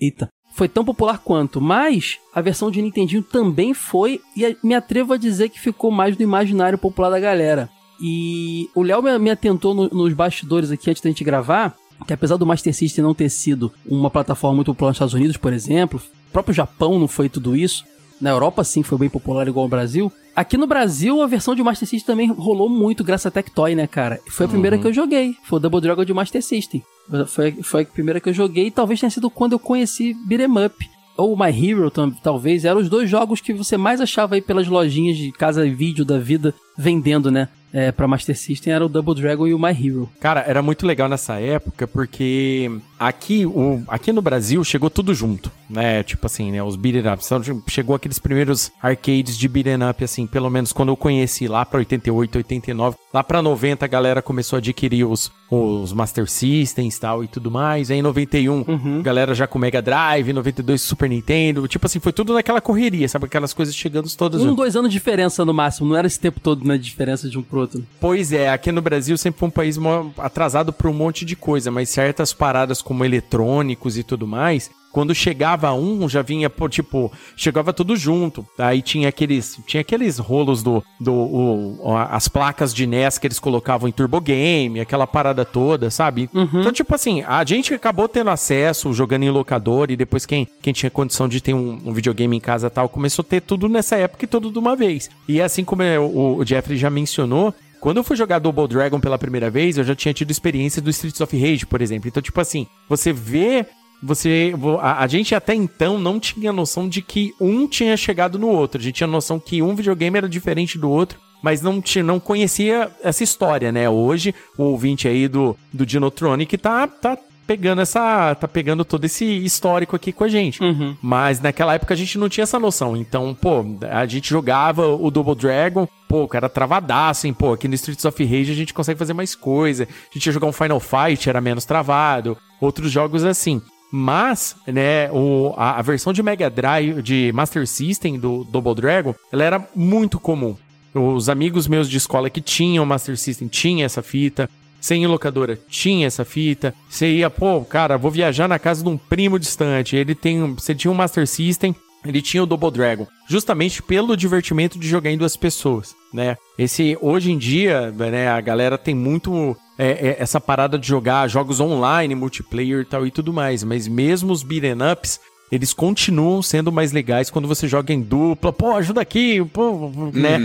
eita. 0.00 0.28
Foi 0.56 0.70
tão 0.70 0.82
popular 0.82 1.18
quanto, 1.18 1.60
mas 1.60 2.16
a 2.34 2.40
versão 2.40 2.70
de 2.70 2.80
Nintendinho 2.80 3.22
também 3.22 3.74
foi, 3.74 4.22
e 4.34 4.56
me 4.62 4.74
atrevo 4.74 5.12
a 5.12 5.18
dizer 5.18 5.50
que 5.50 5.60
ficou 5.60 5.90
mais 5.90 6.16
no 6.16 6.22
imaginário 6.22 6.78
popular 6.78 7.10
da 7.10 7.20
galera. 7.20 7.68
E 8.00 8.66
o 8.74 8.82
Léo 8.82 9.02
me, 9.02 9.18
me 9.18 9.30
atentou 9.30 9.74
no, 9.74 9.90
nos 9.90 10.14
bastidores 10.14 10.70
aqui 10.70 10.88
antes 10.88 11.02
da 11.02 11.10
gente 11.10 11.22
gravar, 11.22 11.76
que 12.06 12.12
apesar 12.14 12.38
do 12.38 12.46
Master 12.46 12.74
System 12.74 13.04
não 13.04 13.12
ter 13.12 13.28
sido 13.28 13.70
uma 13.84 14.08
plataforma 14.08 14.56
muito 14.56 14.72
popular 14.72 14.92
nos 14.92 14.96
Estados 14.96 15.12
Unidos, 15.12 15.36
por 15.36 15.52
exemplo, 15.52 16.00
o 16.00 16.32
próprio 16.32 16.54
Japão 16.54 16.98
não 16.98 17.06
foi 17.06 17.28
tudo 17.28 17.54
isso. 17.54 17.84
Na 18.20 18.30
Europa, 18.30 18.64
sim, 18.64 18.82
foi 18.82 18.98
bem 18.98 19.08
popular 19.08 19.46
igual 19.46 19.64
ao 19.64 19.68
Brasil. 19.68 20.10
Aqui 20.34 20.56
no 20.56 20.66
Brasil, 20.66 21.22
a 21.22 21.26
versão 21.26 21.54
de 21.54 21.62
Master 21.62 21.88
System 21.88 22.06
também 22.06 22.32
rolou 22.32 22.68
muito 22.68 23.02
graças 23.02 23.26
a 23.26 23.30
Tectoy, 23.30 23.74
né, 23.74 23.86
cara? 23.86 24.20
Foi 24.30 24.46
a 24.46 24.48
primeira 24.48 24.76
uhum. 24.76 24.82
que 24.82 24.88
eu 24.88 24.92
joguei. 24.92 25.34
Foi 25.44 25.58
o 25.58 25.60
Double 25.60 25.80
Dragon 25.80 26.04
de 26.04 26.12
Master 26.12 26.42
System. 26.42 26.82
Foi, 27.26 27.52
foi 27.62 27.82
a 27.82 27.86
primeira 27.86 28.20
que 28.20 28.28
eu 28.28 28.34
joguei 28.34 28.66
e 28.66 28.70
talvez 28.70 29.00
tenha 29.00 29.10
sido 29.10 29.30
quando 29.30 29.52
eu 29.52 29.58
conheci 29.58 30.14
Beat'em 30.26 30.66
Up. 30.66 30.90
Ou 31.16 31.34
My 31.34 31.48
Hero, 31.48 31.90
talvez. 32.22 32.66
Eram 32.66 32.80
os 32.80 32.90
dois 32.90 33.08
jogos 33.08 33.40
que 33.40 33.54
você 33.54 33.78
mais 33.78 34.02
achava 34.02 34.34
aí 34.34 34.42
pelas 34.42 34.68
lojinhas 34.68 35.16
de 35.16 35.32
casa 35.32 35.66
e 35.66 35.74
vídeo 35.74 36.04
da 36.04 36.18
vida 36.18 36.54
vendendo, 36.76 37.30
né? 37.30 37.48
É, 37.72 37.92
pra 37.92 38.08
Master 38.08 38.36
System 38.36 38.72
era 38.72 38.84
o 38.84 38.88
Double 38.88 39.14
Dragon 39.14 39.46
e 39.46 39.54
o 39.54 39.58
My 39.58 39.70
Hero. 39.70 40.08
Cara, 40.20 40.44
era 40.46 40.62
muito 40.62 40.86
legal 40.86 41.08
nessa 41.08 41.40
época 41.40 41.86
porque 41.86 42.70
aqui, 42.98 43.44
o, 43.44 43.82
aqui 43.88 44.12
no 44.12 44.22
Brasil 44.22 44.62
chegou 44.64 44.90
tudo 44.90 45.14
junto, 45.14 45.50
né? 45.68 46.02
Tipo 46.02 46.26
assim, 46.26 46.50
né? 46.52 46.62
Os 46.62 46.76
beat'em 46.76 47.12
ups. 47.12 47.26
Então, 47.26 47.40
tipo, 47.40 47.62
chegou 47.70 47.96
aqueles 47.96 48.18
primeiros 48.18 48.70
arcades 48.80 49.36
de 49.36 49.48
beat'em 49.48 49.88
up, 49.88 50.02
assim, 50.02 50.26
pelo 50.26 50.50
menos 50.50 50.72
quando 50.72 50.90
eu 50.90 50.96
conheci 50.96 51.46
lá 51.48 51.64
pra 51.64 51.78
88, 51.78 52.38
89. 52.38 52.96
Lá 53.16 53.24
pra 53.24 53.40
90 53.40 53.82
a 53.82 53.88
galera 53.88 54.20
começou 54.20 54.58
a 54.58 54.60
adquirir 54.60 55.06
os, 55.06 55.32
os 55.50 55.90
Master 55.94 56.28
Systems 56.28 56.98
tal 56.98 57.24
e 57.24 57.26
tudo 57.26 57.50
mais. 57.50 57.90
Aí 57.90 57.96
em 57.96 58.02
91, 58.02 58.62
uhum. 58.68 59.00
galera 59.00 59.34
já 59.34 59.46
com 59.46 59.58
Mega 59.58 59.80
Drive, 59.80 60.34
92 60.34 60.82
Super 60.82 61.08
Nintendo. 61.08 61.66
Tipo 61.66 61.86
assim, 61.86 61.98
foi 61.98 62.12
tudo 62.12 62.34
naquela 62.34 62.60
correria, 62.60 63.08
sabe? 63.08 63.24
Aquelas 63.24 63.54
coisas 63.54 63.74
chegando 63.74 64.06
todas. 64.14 64.42
Um, 64.42 64.54
dois 64.54 64.76
anos 64.76 64.90
de 64.90 64.98
diferença 64.98 65.46
no 65.46 65.54
máximo. 65.54 65.88
Não 65.88 65.96
era 65.96 66.06
esse 66.06 66.20
tempo 66.20 66.40
todo, 66.40 66.62
né? 66.68 66.76
De 66.76 66.84
diferença 66.84 67.26
de 67.26 67.38
um 67.38 67.42
pro 67.42 67.60
outro. 67.60 67.82
Pois 67.98 68.32
é, 68.32 68.50
aqui 68.50 68.70
no 68.70 68.82
Brasil 68.82 69.16
sempre 69.16 69.40
foi 69.40 69.48
um 69.48 69.50
país 69.50 69.78
atrasado 70.18 70.70
por 70.70 70.90
um 70.90 70.92
monte 70.92 71.24
de 71.24 71.34
coisa, 71.34 71.70
mas 71.70 71.88
certas 71.88 72.34
paradas 72.34 72.82
como 72.82 73.02
eletrônicos 73.02 73.96
e 73.96 74.02
tudo 74.02 74.26
mais, 74.26 74.70
quando 74.96 75.14
chegava 75.14 75.74
um, 75.74 76.08
já 76.08 76.22
vinha, 76.22 76.50
tipo, 76.70 77.12
chegava 77.36 77.70
tudo 77.70 77.94
junto. 77.94 78.46
Aí 78.56 78.80
tinha 78.80 79.10
aqueles, 79.10 79.60
tinha 79.66 79.82
aqueles 79.82 80.16
rolos 80.16 80.62
do, 80.62 80.82
do 80.98 81.12
o, 81.12 81.94
as 82.10 82.28
placas 82.28 82.72
de 82.72 82.86
NES 82.86 83.18
que 83.18 83.26
eles 83.26 83.38
colocavam 83.38 83.90
em 83.90 83.92
Turbo 83.92 84.18
Game, 84.22 84.80
aquela 84.80 85.06
parada 85.06 85.44
toda, 85.44 85.90
sabe? 85.90 86.30
Uhum. 86.32 86.60
Então, 86.60 86.72
tipo 86.72 86.94
assim, 86.94 87.22
a 87.28 87.44
gente 87.44 87.74
acabou 87.74 88.08
tendo 88.08 88.30
acesso, 88.30 88.90
jogando 88.94 89.24
em 89.24 89.30
locador, 89.30 89.90
e 89.90 89.96
depois 89.96 90.24
quem, 90.24 90.48
quem 90.62 90.72
tinha 90.72 90.88
condição 90.88 91.28
de 91.28 91.42
ter 91.42 91.52
um, 91.52 91.78
um 91.84 91.92
videogame 91.92 92.34
em 92.34 92.40
casa 92.40 92.70
tal, 92.70 92.88
começou 92.88 93.22
a 93.22 93.28
ter 93.28 93.42
tudo 93.42 93.68
nessa 93.68 93.96
época 93.96 94.24
e 94.24 94.28
tudo 94.28 94.50
de 94.50 94.58
uma 94.58 94.74
vez. 94.74 95.10
E 95.28 95.42
assim 95.42 95.62
como 95.62 95.82
o, 95.82 96.38
o 96.38 96.46
Jeffrey 96.46 96.78
já 96.78 96.88
mencionou, 96.88 97.52
quando 97.80 97.98
eu 97.98 98.02
fui 98.02 98.16
jogar 98.16 98.38
Double 98.38 98.66
Dragon 98.66 98.98
pela 98.98 99.18
primeira 99.18 99.50
vez, 99.50 99.76
eu 99.76 99.84
já 99.84 99.94
tinha 99.94 100.14
tido 100.14 100.30
experiência 100.30 100.80
do 100.80 100.88
Streets 100.88 101.20
of 101.20 101.38
Rage, 101.38 101.66
por 101.66 101.82
exemplo. 101.82 102.08
Então, 102.08 102.22
tipo 102.22 102.40
assim, 102.40 102.66
você 102.88 103.12
vê 103.12 103.66
você 104.02 104.54
a, 104.80 105.02
a, 105.02 105.06
gente 105.06 105.34
até 105.34 105.54
então 105.54 105.98
não 105.98 106.20
tinha 106.20 106.52
noção 106.52 106.88
de 106.88 107.02
que 107.02 107.34
um 107.40 107.66
tinha 107.66 107.96
chegado 107.96 108.38
no 108.38 108.48
outro. 108.48 108.80
A 108.80 108.84
gente 108.84 108.96
tinha 108.96 109.06
noção 109.06 109.38
que 109.38 109.62
um 109.62 109.74
videogame 109.74 110.18
era 110.18 110.28
diferente 110.28 110.78
do 110.78 110.90
outro, 110.90 111.18
mas 111.42 111.62
não 111.62 111.80
tinha, 111.80 112.04
não 112.04 112.20
conhecia 112.20 112.90
essa 113.02 113.24
história, 113.24 113.72
né? 113.72 113.88
Hoje 113.88 114.34
o 114.56 114.64
ouvinte 114.64 115.08
aí 115.08 115.28
do 115.28 115.56
do 115.72 115.86
Dinotronic 115.86 116.56
tá 116.58 116.86
tá 116.86 117.18
pegando 117.46 117.80
essa. 117.80 118.34
tá 118.34 118.48
pegando 118.48 118.84
todo 118.84 119.04
esse 119.04 119.24
histórico 119.24 119.94
aqui 119.94 120.12
com 120.12 120.24
a 120.24 120.28
gente. 120.28 120.62
Uhum. 120.62 120.96
Mas 121.00 121.40
naquela 121.40 121.74
época 121.74 121.94
a 121.94 121.96
gente 121.96 122.18
não 122.18 122.28
tinha 122.28 122.42
essa 122.42 122.58
noção. 122.58 122.96
Então, 122.96 123.34
pô, 123.34 123.64
a 123.90 124.04
gente 124.06 124.28
jogava 124.28 124.86
o 124.88 125.10
Double 125.10 125.34
Dragon, 125.34 125.86
pô, 126.08 126.24
o 126.24 126.28
cara 126.28 126.48
travadaço, 126.48 127.26
hein? 127.26 127.32
Pô, 127.32 127.52
aqui 127.52 127.68
no 127.68 127.74
Streets 127.74 128.04
of 128.04 128.24
Rage 128.24 128.52
a 128.52 128.56
gente 128.56 128.74
consegue 128.74 128.98
fazer 128.98 129.12
mais 129.12 129.34
coisa. 129.34 129.84
A 129.84 130.14
gente 130.14 130.26
ia 130.26 130.32
jogar 130.32 130.48
um 130.48 130.52
Final 130.52 130.80
Fight, 130.80 131.28
era 131.28 131.40
menos 131.40 131.64
travado. 131.64 132.36
Outros 132.60 132.90
jogos 132.90 133.24
assim. 133.24 133.62
Mas, 133.90 134.56
né, 134.66 135.10
o, 135.12 135.54
a, 135.56 135.78
a 135.78 135.82
versão 135.82 136.12
de 136.12 136.22
Mega 136.22 136.50
Drive, 136.50 137.02
de 137.02 137.30
Master 137.32 137.66
System 137.66 138.18
do 138.18 138.44
Double 138.44 138.74
Dragon, 138.74 139.14
ela 139.32 139.44
era 139.44 139.68
muito 139.74 140.18
comum. 140.18 140.56
Os 140.94 141.28
amigos 141.28 141.68
meus 141.68 141.88
de 141.88 141.96
escola 141.96 142.30
que 142.30 142.40
tinham 142.40 142.86
Master 142.86 143.16
System 143.16 143.48
tinham 143.48 143.84
essa 143.84 144.02
fita. 144.02 144.48
Sem 144.80 145.06
locadora, 145.06 145.58
tinha 145.68 146.06
essa 146.06 146.24
fita. 146.24 146.72
Você 146.88 147.16
ia, 147.16 147.28
pô, 147.28 147.62
cara, 147.64 147.96
vou 147.96 148.10
viajar 148.10 148.46
na 148.46 148.58
casa 148.58 148.84
de 148.84 148.88
um 148.88 148.96
primo 148.96 149.38
distante. 149.38 149.96
Ele 149.96 150.14
tem. 150.14 150.54
Você 150.54 150.74
tinha 150.74 150.90
um 150.90 150.94
Master 150.94 151.26
System, 151.26 151.74
ele 152.08 152.22
tinha 152.22 152.42
o 152.42 152.46
Double 152.46 152.70
Dragon, 152.70 153.06
justamente 153.28 153.82
pelo 153.82 154.16
divertimento 154.16 154.78
de 154.78 154.88
jogar 154.88 155.10
em 155.10 155.18
duas 155.18 155.36
pessoas, 155.36 155.94
né? 156.12 156.36
Esse 156.58 156.96
hoje 157.00 157.30
em 157.30 157.38
dia, 157.38 157.90
né, 157.90 158.28
a 158.28 158.40
galera 158.40 158.78
tem 158.78 158.94
muito 158.94 159.56
é, 159.78 159.90
é, 159.90 160.16
essa 160.18 160.40
parada 160.40 160.78
de 160.78 160.86
jogar 160.86 161.28
jogos 161.28 161.60
online, 161.60 162.14
multiplayer 162.14 162.80
e 162.80 162.84
tal 162.84 163.06
e 163.06 163.10
tudo 163.10 163.32
mais, 163.32 163.62
mas 163.62 163.86
mesmo 163.86 164.32
os 164.32 164.42
beat'em 164.42 164.76
ups, 164.92 165.20
eles 165.50 165.72
continuam 165.72 166.42
sendo 166.42 166.72
mais 166.72 166.92
legais 166.92 167.30
quando 167.30 167.46
você 167.46 167.68
joga 167.68 167.92
em 167.92 168.00
dupla, 168.00 168.52
pô, 168.52 168.74
ajuda 168.74 169.00
aqui, 169.00 169.44
pô, 169.52 169.92
né? 170.12 170.38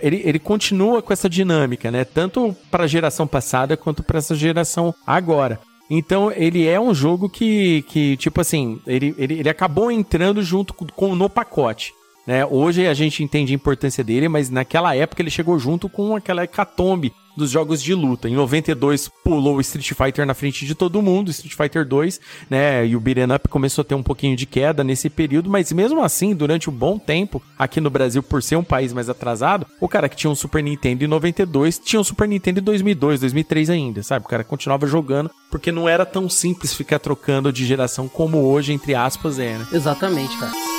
Ele, 0.00 0.22
ele 0.24 0.38
continua 0.38 1.02
com 1.02 1.12
essa 1.12 1.28
dinâmica, 1.28 1.90
né? 1.90 2.04
Tanto 2.04 2.56
para 2.70 2.84
a 2.84 2.86
geração 2.86 3.26
passada 3.26 3.76
quanto 3.76 4.02
para 4.02 4.18
essa 4.18 4.34
geração 4.34 4.94
agora. 5.06 5.60
Então, 5.90 6.30
ele 6.30 6.68
é 6.68 6.80
um 6.80 6.94
jogo 6.94 7.28
que, 7.28 7.82
que 7.88 8.16
tipo 8.16 8.40
assim, 8.40 8.80
ele, 8.86 9.12
ele, 9.18 9.40
ele 9.40 9.48
acabou 9.48 9.90
entrando 9.90 10.40
junto 10.40 10.72
com, 10.72 11.16
no 11.16 11.28
pacote. 11.28 11.92
Né? 12.26 12.44
Hoje 12.44 12.86
a 12.86 12.94
gente 12.94 13.22
entende 13.22 13.52
a 13.52 13.56
importância 13.56 14.04
dele, 14.04 14.28
mas 14.28 14.50
naquela 14.50 14.94
época 14.94 15.22
ele 15.22 15.30
chegou 15.30 15.58
junto 15.58 15.88
com 15.88 16.14
aquela 16.14 16.44
hecatombe 16.44 17.12
dos 17.36 17.50
jogos 17.50 17.82
de 17.82 17.94
luta. 17.94 18.28
Em 18.28 18.34
92 18.34 19.08
pulou 19.24 19.56
o 19.56 19.60
Street 19.60 19.92
Fighter 19.92 20.26
na 20.26 20.34
frente 20.34 20.66
de 20.66 20.74
todo 20.74 21.00
mundo, 21.00 21.30
Street 21.30 21.54
Fighter 21.54 21.86
2, 21.86 22.20
né? 22.48 22.86
E 22.86 22.96
o 22.96 23.00
Beat'em 23.00 23.32
Up 23.34 23.48
começou 23.48 23.82
a 23.82 23.84
ter 23.84 23.94
um 23.94 24.02
pouquinho 24.02 24.36
de 24.36 24.46
queda 24.46 24.84
nesse 24.84 25.08
período, 25.08 25.48
mas 25.48 25.72
mesmo 25.72 26.02
assim, 26.02 26.34
durante 26.34 26.68
um 26.68 26.72
bom 26.72 26.98
tempo, 26.98 27.42
aqui 27.58 27.80
no 27.80 27.90
Brasil, 27.90 28.22
por 28.22 28.42
ser 28.42 28.56
um 28.56 28.64
país 28.64 28.92
mais 28.92 29.08
atrasado, 29.08 29.66
o 29.80 29.88
cara 29.88 30.08
que 30.08 30.16
tinha 30.16 30.30
um 30.30 30.34
Super 30.34 30.62
Nintendo 30.62 31.04
em 31.04 31.08
92 31.08 31.78
tinha 31.78 32.00
um 32.00 32.04
Super 32.04 32.28
Nintendo 32.28 32.60
em 32.60 32.64
2002, 32.64 33.20
2003 33.20 33.70
ainda, 33.70 34.02
sabe? 34.02 34.26
O 34.26 34.28
cara 34.28 34.44
continuava 34.44 34.86
jogando 34.86 35.30
porque 35.50 35.72
não 35.72 35.88
era 35.88 36.04
tão 36.04 36.28
simples 36.28 36.74
ficar 36.74 36.98
trocando 36.98 37.52
de 37.52 37.64
geração 37.64 38.08
como 38.08 38.38
hoje, 38.38 38.72
entre 38.72 38.94
aspas, 38.94 39.38
é, 39.38 39.56
né? 39.56 39.66
Exatamente, 39.72 40.36
cara. 40.38 40.69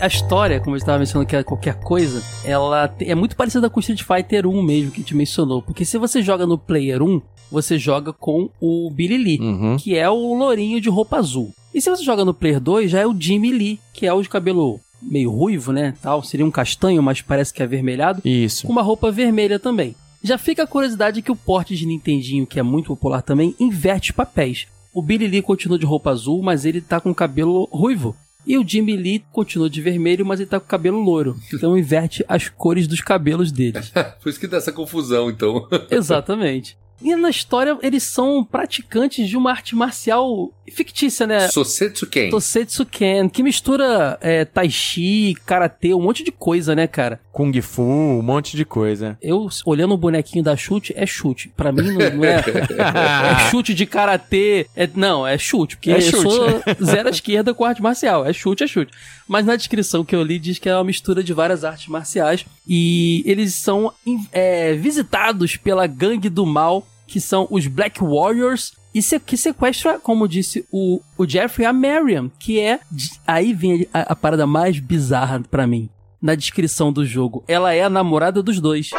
A 0.00 0.06
história, 0.06 0.60
como 0.60 0.74
eu 0.76 0.78
estava 0.78 0.98
mencionando 0.98 1.28
que 1.28 1.36
é 1.36 1.42
qualquer 1.42 1.74
coisa, 1.80 2.22
ela 2.44 2.92
é 3.00 3.14
muito 3.14 3.34
parecida 3.36 3.68
com 3.68 3.80
Street 3.80 4.02
Fighter 4.02 4.46
1 4.46 4.62
mesmo 4.62 4.90
que 4.90 5.02
te 5.02 5.14
mencionou. 5.14 5.60
Porque 5.62 5.84
se 5.84 5.98
você 5.98 6.22
joga 6.22 6.46
no 6.46 6.56
Player 6.58 7.02
1, 7.02 7.20
você 7.50 7.78
joga 7.78 8.12
com 8.12 8.48
o 8.60 8.90
Billy 8.90 9.16
Lee, 9.18 9.40
Uhum. 9.40 9.76
que 9.76 9.96
é 9.96 10.08
o 10.08 10.34
lourinho 10.34 10.80
de 10.80 10.88
roupa 10.88 11.16
azul. 11.16 11.52
E 11.74 11.80
se 11.80 11.90
você 11.90 12.02
joga 12.04 12.24
no 12.24 12.34
Player 12.34 12.60
2, 12.60 12.90
já 12.90 13.00
é 13.00 13.06
o 13.06 13.16
Jimmy 13.18 13.50
Lee, 13.52 13.80
que 13.92 14.06
é 14.06 14.12
o 14.12 14.22
de 14.22 14.28
cabelo 14.28 14.80
meio 15.00 15.30
ruivo, 15.30 15.72
né? 15.72 15.94
Tal, 16.02 16.22
seria 16.22 16.44
um 16.46 16.50
castanho, 16.50 17.02
mas 17.02 17.22
parece 17.22 17.52
que 17.54 17.62
é 17.62 17.64
avermelhado, 17.64 18.20
Isso. 18.24 18.66
com 18.66 18.72
uma 18.72 18.82
roupa 18.82 19.10
vermelha 19.12 19.58
também. 19.58 19.94
Já 20.22 20.36
fica 20.36 20.64
a 20.64 20.66
curiosidade 20.66 21.22
que 21.22 21.30
o 21.30 21.36
porte 21.36 21.76
de 21.76 21.86
Nintendinho, 21.86 22.46
que 22.46 22.58
é 22.58 22.62
muito 22.62 22.88
popular 22.88 23.22
também, 23.22 23.54
inverte 23.60 24.10
os 24.10 24.16
papéis. 24.16 24.66
O 24.92 25.00
Billy 25.00 25.28
Lee 25.28 25.42
continua 25.42 25.78
de 25.78 25.86
roupa 25.86 26.10
azul, 26.10 26.42
mas 26.42 26.64
ele 26.64 26.80
tá 26.80 27.00
com 27.00 27.14
cabelo 27.14 27.68
ruivo. 27.70 28.16
E 28.48 28.56
o 28.56 28.66
Jimmy 28.66 28.96
Lee 28.96 29.24
continua 29.30 29.68
de 29.68 29.82
vermelho, 29.82 30.24
mas 30.24 30.40
ele 30.40 30.48
tá 30.48 30.58
com 30.58 30.66
cabelo 30.66 30.98
loiro. 30.98 31.36
Então 31.52 31.76
inverte 31.76 32.24
as 32.26 32.48
cores 32.48 32.88
dos 32.88 33.02
cabelos 33.02 33.52
deles. 33.52 33.92
Por 34.22 34.30
isso 34.30 34.40
que 34.40 34.46
dá 34.46 34.56
essa 34.56 34.72
confusão, 34.72 35.28
então. 35.28 35.68
Exatamente. 35.90 36.78
E 37.00 37.14
na 37.14 37.30
história, 37.30 37.78
eles 37.80 38.02
são 38.02 38.42
praticantes 38.42 39.28
de 39.28 39.36
uma 39.36 39.50
arte 39.50 39.76
marcial 39.76 40.50
fictícia, 40.72 41.26
né? 41.26 41.48
Sosetsu 41.48 42.06
Ken. 42.06 42.30
Tosetsu 42.30 42.84
Ken, 42.84 43.28
que 43.28 43.42
mistura 43.42 44.18
é, 44.20 44.44
tai 44.44 44.68
chi, 44.68 45.34
karatê, 45.46 45.94
um 45.94 46.00
monte 46.00 46.24
de 46.24 46.32
coisa, 46.32 46.74
né, 46.74 46.86
cara? 46.88 47.20
Kung 47.38 47.62
Fu, 47.62 47.82
um 47.82 48.20
monte 48.20 48.56
de 48.56 48.64
coisa. 48.64 49.16
Eu, 49.22 49.48
olhando 49.64 49.94
o 49.94 49.96
bonequinho 49.96 50.42
da 50.42 50.56
chute, 50.56 50.92
é 50.96 51.06
chute. 51.06 51.52
Pra 51.56 51.70
mim, 51.70 51.82
não, 51.92 52.10
não 52.16 52.24
é, 52.24 52.42
é 53.46 53.50
chute 53.50 53.72
de 53.74 53.86
karatê. 53.86 54.66
É, 54.74 54.88
não, 54.92 55.24
é 55.24 55.38
chute. 55.38 55.76
Porque 55.76 55.92
É 55.92 55.98
eu 55.98 56.02
chute. 56.02 56.22
sou 56.22 56.62
zero 56.84 57.06
à 57.06 57.10
esquerda 57.12 57.54
com 57.54 57.64
arte 57.64 57.80
marcial. 57.80 58.26
É 58.26 58.32
chute, 58.32 58.64
é 58.64 58.66
chute. 58.66 58.90
Mas 59.28 59.46
na 59.46 59.54
descrição 59.54 60.04
que 60.04 60.16
eu 60.16 60.22
li, 60.24 60.36
diz 60.40 60.58
que 60.58 60.68
é 60.68 60.74
uma 60.74 60.82
mistura 60.82 61.22
de 61.22 61.32
várias 61.32 61.62
artes 61.62 61.86
marciais. 61.86 62.44
E 62.66 63.22
eles 63.24 63.54
são 63.54 63.92
é, 64.32 64.74
visitados 64.74 65.56
pela 65.56 65.86
gangue 65.86 66.28
do 66.28 66.44
mal, 66.44 66.84
que 67.06 67.20
são 67.20 67.46
os 67.52 67.68
Black 67.68 68.00
Warriors. 68.02 68.72
E 68.92 69.00
se- 69.00 69.20
que 69.20 69.36
sequestra, 69.36 69.98
como 70.00 70.26
disse 70.26 70.66
o, 70.72 71.00
o 71.16 71.24
Jeffrey, 71.28 71.64
a 71.66 71.72
Mariam, 71.72 72.28
que 72.36 72.58
é. 72.58 72.80
Aí 73.24 73.52
vem 73.52 73.86
a, 73.94 74.12
a 74.12 74.16
parada 74.16 74.44
mais 74.46 74.80
bizarra 74.80 75.40
pra 75.48 75.66
mim. 75.68 75.88
Na 76.20 76.34
descrição 76.34 76.92
do 76.92 77.04
jogo. 77.04 77.44
Ela 77.46 77.72
é 77.72 77.82
a 77.82 77.90
namorada 77.90 78.42
dos 78.42 78.60
dois. 78.60 78.90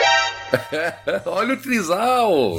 Olha 1.25 1.53
o 1.53 1.57
trisal! 1.57 2.53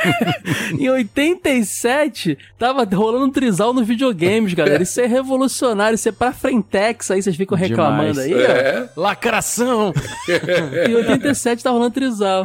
Em 0.78 0.88
87, 0.88 2.36
tava 2.58 2.84
rolando 2.84 3.26
um 3.26 3.30
trisal 3.30 3.72
nos 3.72 3.86
videogames, 3.86 4.54
galera. 4.54 4.82
Isso 4.82 5.00
é 5.00 5.06
revolucionário, 5.06 5.94
isso 5.94 6.08
é 6.08 6.12
pra 6.12 6.32
frentex, 6.32 7.10
aí 7.10 7.22
vocês 7.22 7.36
ficam 7.36 7.56
reclamando 7.56 8.22
Demais. 8.22 8.32
aí. 8.32 8.32
É. 8.34 8.88
Lacração! 8.96 9.92
Em 10.88 10.94
87 10.94 11.62
tá 11.62 11.70
rolando 11.70 11.94
trisal. 11.94 12.44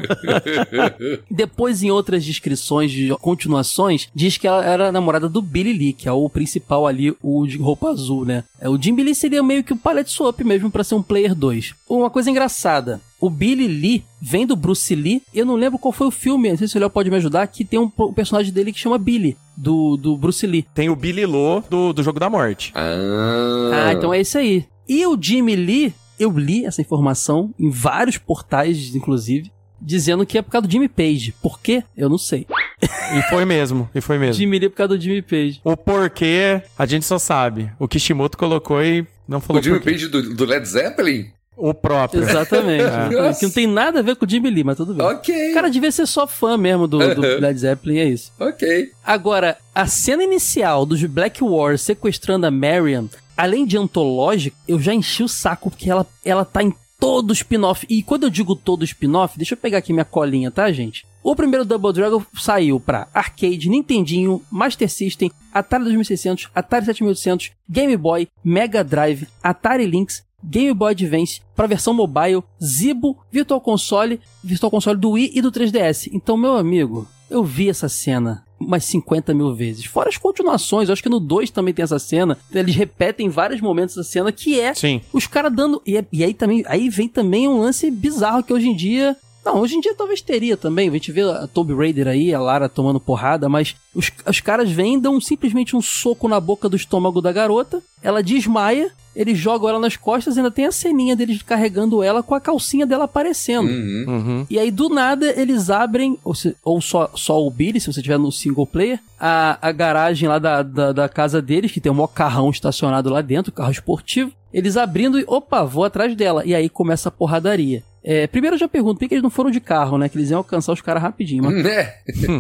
Depois, 1.30 1.84
em 1.84 1.92
outras 1.92 2.24
descrições 2.24 2.92
de 2.92 3.10
continuações, 3.18 4.10
diz 4.14 4.38
que 4.38 4.48
ela 4.48 4.64
era 4.64 4.90
a 4.90 4.92
namorada 4.92 5.28
do 5.30 5.42
Billy 5.42 5.74
Lee, 5.74 5.94
que 5.94 6.08
é 6.08 6.12
o 6.12 6.30
principal 6.30 6.88
ali, 6.88 7.16
o 7.22 7.46
de 7.48 7.58
roupa 7.58 7.90
azul, 7.90 8.26
né? 8.26 8.44
É, 8.60 8.70
O 8.70 8.82
Jim 8.82 8.96
Lee 8.96 9.16
seria 9.16 9.42
meio 9.44 9.64
que 9.64 9.74
o 9.74 9.78
palette 9.78 10.12
swap 10.12 10.40
mesmo 10.42 10.70
pra 10.70 10.84
ser 10.84 10.96
um 10.96 11.02
player 11.04 11.34
2. 11.36 11.74
Uma 11.88 12.10
coisa 12.10 12.30
engraçada. 12.30 13.02
O 13.20 13.30
Billy 13.30 13.68
Lee 13.68 14.04
vem 14.22 14.46
do 14.46 14.56
Bruce 14.56 14.94
Lee. 14.96 15.22
Eu 15.34 15.46
não 15.46 15.56
lembro 15.56 15.78
qual 15.78 15.92
foi 15.92 16.08
o 16.08 16.12
filme, 16.12 16.50
não 16.50 16.58
sei 16.58 16.68
se 16.68 16.78
o 16.78 16.80
Léo 16.80 16.90
pode 16.90 17.10
me 17.10 17.18
ajudar, 17.18 17.46
que 17.48 17.66
tem 17.66 17.80
um, 17.80 17.92
um 17.98 18.14
personagem 18.14 18.52
dele 18.54 18.72
que 18.72 18.80
chama 18.80 18.98
Billy, 18.98 19.36
do, 19.58 19.98
do 19.98 20.18
Bruce 20.18 20.46
Lee. 20.48 20.66
Tem 20.74 20.90
o 20.90 20.96
Billy 20.96 21.26
Lo 21.26 21.62
do, 21.70 21.92
do 21.94 22.02
Jogo 22.04 22.20
da 22.20 22.30
Morte. 22.30 22.72
Ah, 22.76 23.88
Ah, 23.88 23.94
então 23.94 24.14
é 24.14 24.20
esse 24.22 24.38
aí. 24.38 24.66
E 24.88 25.06
o 25.06 25.18
Jimmy 25.20 25.56
Lee, 25.56 25.94
eu 26.20 26.32
li 26.32 26.66
essa 26.66 26.82
informação 26.82 27.54
em 27.60 27.70
vários 27.70 28.18
portais, 28.18 28.96
inclusive, 28.96 29.52
dizendo 29.82 30.26
que 30.26 30.38
é 30.38 30.42
por 30.42 30.52
causa 30.52 30.68
do 30.68 30.72
Jimmy 30.72 30.88
Page. 30.88 31.34
Por 31.42 31.60
quê? 31.60 31.84
Eu 31.96 32.10
não 32.10 32.18
sei. 32.18 32.46
E 32.82 33.22
foi 33.30 33.44
mesmo, 33.44 33.90
e 33.94 34.02
foi 34.02 34.18
mesmo. 34.18 34.34
Jimmy 34.36 34.60
Lee 34.60 34.66
é 34.68 34.70
por 34.70 34.76
causa 34.78 34.96
do 34.98 35.02
Jimmy 35.02 35.22
Page. 35.22 35.60
O 35.64 35.76
porquê, 35.76 36.62
a 36.78 36.86
gente 36.86 37.06
só 37.06 37.20
sabe. 37.20 37.72
O 37.80 37.88
Kishimoto 37.88 38.38
colocou 38.38 38.82
e 38.84 39.06
não 39.28 39.40
falou 39.42 39.60
O 39.60 39.64
Jimmy. 39.64 39.80
Page 39.80 40.08
do, 40.08 40.34
do 40.36 40.46
Led 40.46 40.66
Zeppelin? 40.68 41.28
O 41.60 41.74
próprio. 41.74 42.24
Exatamente. 42.24 42.82
É. 42.84 42.86
Exatamente. 42.86 43.40
Que 43.40 43.46
não 43.46 43.52
tem 43.52 43.68
nada 43.68 44.00
a 44.00 44.02
ver 44.02 44.16
com 44.16 44.26
o 44.26 44.30
Jimmy 44.30 44.50
Lee, 44.50 44.64
mas 44.64 44.78
tudo 44.78 44.94
bem. 44.94 45.06
Ok. 45.06 45.52
O 45.52 45.54
cara 45.54 45.70
devia 45.70 45.92
ser 45.92 46.06
só 46.08 46.26
fã 46.26 46.58
mesmo 46.58 46.88
do, 46.88 46.98
do 47.16 47.22
Uhum. 47.22 47.40
Led 47.40 47.60
Zeppelin, 47.60 47.98
é 47.98 48.06
isso. 48.06 48.32
Ok. 48.40 48.92
Agora, 49.04 49.58
a 49.76 49.86
cena 49.86 50.24
inicial 50.24 50.86
dos 50.86 51.04
Black 51.04 51.44
Wars 51.44 51.82
sequestrando 51.82 52.46
a 52.46 52.52
Mariam, 52.52 53.10
além 53.36 53.66
de 53.66 53.78
antológica, 53.78 54.56
eu 54.68 54.80
já 54.80 54.94
enchi 54.94 55.22
o 55.24 55.28
saco 55.28 55.70
porque 55.70 55.90
ela, 55.90 56.06
ela 56.24 56.46
tá 56.46 56.64
em 56.64 56.74
todo 57.00 57.34
spin-off. 57.34 57.86
E 57.90 58.04
quando 58.04 58.24
eu 58.24 58.30
digo 58.30 58.56
todo 58.56 58.84
spin-off, 58.84 59.38
deixa 59.38 59.54
eu 59.54 59.58
pegar 59.58 59.78
aqui 59.80 59.92
minha 59.94 60.06
colinha, 60.06 60.52
tá, 60.52 60.72
gente? 60.72 61.06
O 61.24 61.36
primeiro 61.36 61.66
Double 61.66 61.92
Dragon 61.94 62.22
saiu 62.38 62.80
pra 62.80 63.08
arcade, 63.14 63.70
Nintendinho, 63.70 64.42
Master 64.50 64.90
System, 64.90 65.30
Atari 65.54 65.84
2600, 65.86 66.50
Atari 66.56 66.86
7800, 66.86 67.52
Game 67.70 67.96
Boy, 67.98 68.28
Mega 68.44 68.84
Drive, 68.84 69.28
Atari 69.44 69.86
Lynx, 69.86 70.24
Game 70.44 70.74
Boy 70.74 70.92
Advance, 70.92 71.42
pra 71.56 71.68
versão 71.68 71.94
mobile, 71.94 72.44
Zibo, 72.64 73.18
Virtual 73.32 73.60
Console, 73.62 74.20
Virtual 74.44 74.72
Console 74.72 74.98
do 75.00 75.12
Wii 75.12 75.32
e 75.36 75.42
do 75.42 75.52
3DS. 75.52 76.10
Então, 76.14 76.38
meu 76.38 76.56
amigo, 76.56 77.08
eu 77.30 77.44
vi 77.44 77.70
essa 77.70 77.90
cena 77.90 78.44
umas 78.60 78.84
50 78.86 79.34
mil 79.34 79.54
vezes. 79.56 79.86
Fora 79.86 80.10
as 80.10 80.18
continuações, 80.18 80.90
eu 80.90 80.94
acho 80.94 81.04
que 81.04 81.08
no 81.10 81.20
2 81.20 81.50
também 81.50 81.74
tem 81.74 81.84
essa 81.84 81.98
cena. 82.00 82.38
Eles 82.54 82.76
repetem 82.76 83.28
em 83.28 83.30
vários 83.30 83.62
momentos 83.62 83.98
essa 83.98 84.10
cena, 84.10 84.32
que 84.32 84.60
é 84.60 84.74
Sim. 84.74 85.02
os 85.14 85.26
caras 85.28 85.54
dando. 85.54 85.82
E, 85.86 85.96
é- 85.98 86.06
e 86.12 86.24
aí 86.24 86.34
também 86.34 86.64
aí 86.68 86.90
vem 86.90 87.08
também 87.08 87.48
um 87.48 87.60
lance 87.60 87.90
bizarro 87.90 88.44
que 88.44 88.52
hoje 88.54 88.68
em 88.68 88.76
dia 88.76 89.16
Não, 89.46 89.62
hoje 89.62 89.76
em 89.76 89.80
dia 89.80 89.96
talvez 89.96 90.22
teria 90.22 90.58
também. 90.58 90.90
A 90.90 90.92
gente 90.92 91.12
vê 91.14 91.22
a 91.22 91.48
Tomb 91.48 91.74
Raider 91.74 92.08
aí, 92.10 92.34
a 92.34 92.42
Lara 92.42 92.68
tomando 92.68 93.00
porrada, 93.00 93.48
mas 93.48 93.74
os, 93.96 94.12
os 94.28 94.42
caras 94.42 94.70
vêm 94.70 95.00
dão 95.00 95.20
simplesmente 95.22 95.76
um 95.78 95.82
soco 95.82 96.28
na 96.28 96.40
boca 96.42 96.68
do 96.68 96.76
estômago 96.76 97.22
da 97.22 97.32
garota, 97.32 97.82
ela 98.04 98.22
desmaia, 98.22 98.92
eles 99.20 99.38
jogam 99.38 99.68
ela 99.68 99.80
nas 99.80 99.98
costas 99.98 100.36
e 100.36 100.40
ainda 100.40 100.50
tem 100.50 100.66
a 100.66 100.72
ceninha 100.72 101.14
deles 101.14 101.42
carregando 101.42 102.02
ela 102.02 102.24
com 102.24 102.34
a 102.34 102.40
calcinha 102.40 102.86
dela 102.86 103.04
aparecendo. 103.04 103.68
Uhum. 103.68 104.06
Uhum. 104.08 104.46
E 104.50 104.58
aí, 104.58 104.72
do 104.72 104.88
nada, 104.88 105.34
eles 105.40 105.70
abrem, 105.70 106.18
ou, 106.24 106.34
se- 106.34 106.56
ou 106.64 106.80
só, 106.80 107.12
só 107.16 107.46
o 107.46 107.52
Billy, 107.52 107.82
se 107.82 107.92
você 107.92 108.02
tiver 108.02 108.18
no 108.18 108.32
single 108.32 108.66
player, 108.66 108.98
a, 109.20 109.58
a 109.62 109.72
garagem 109.74 110.30
lá 110.30 110.40
da, 110.40 110.64
da, 110.64 110.94
da 110.94 111.10
casa 111.10 111.42
deles, 111.42 111.70
que 111.72 111.82
tem 111.82 111.92
um 111.92 111.96
maior 111.96 112.08
carrão 112.08 112.50
estacionado 112.50 113.10
lá 113.10 113.20
dentro, 113.22 113.52
carro 113.52 113.72
esportivo. 113.72 114.32
Eles 114.54 114.78
abrindo 114.78 115.20
e, 115.20 115.26
opa, 115.28 115.64
vou 115.66 115.84
atrás 115.84 116.16
dela. 116.16 116.44
E 116.46 116.56
aí 116.56 116.70
começa 116.70 117.10
a 117.10 117.12
porradaria. 117.12 117.84
É, 118.04 118.28
primeiro 118.28 118.56
eu 118.56 118.60
já 118.60 118.68
pergunto, 118.68 119.00
por 119.00 119.08
que 119.08 119.14
eles 119.14 119.24
não 119.24 119.30
foram 119.30 119.52
de 119.52 119.60
carro, 119.60 119.98
né? 119.98 120.10
Que 120.10 120.18
eles 120.18 120.30
iam 120.30 120.38
alcançar 120.40 120.74
os 120.74 120.82
caras 120.82 121.02
rapidinho. 121.02 121.44
Mas 121.44 121.64
Né? 121.70 121.94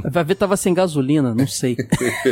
vai 0.11 0.23
ver, 0.23 0.35
tava 0.35 0.57
sem 0.57 0.73
gasolina, 0.73 1.33
não 1.33 1.47
sei. 1.47 1.75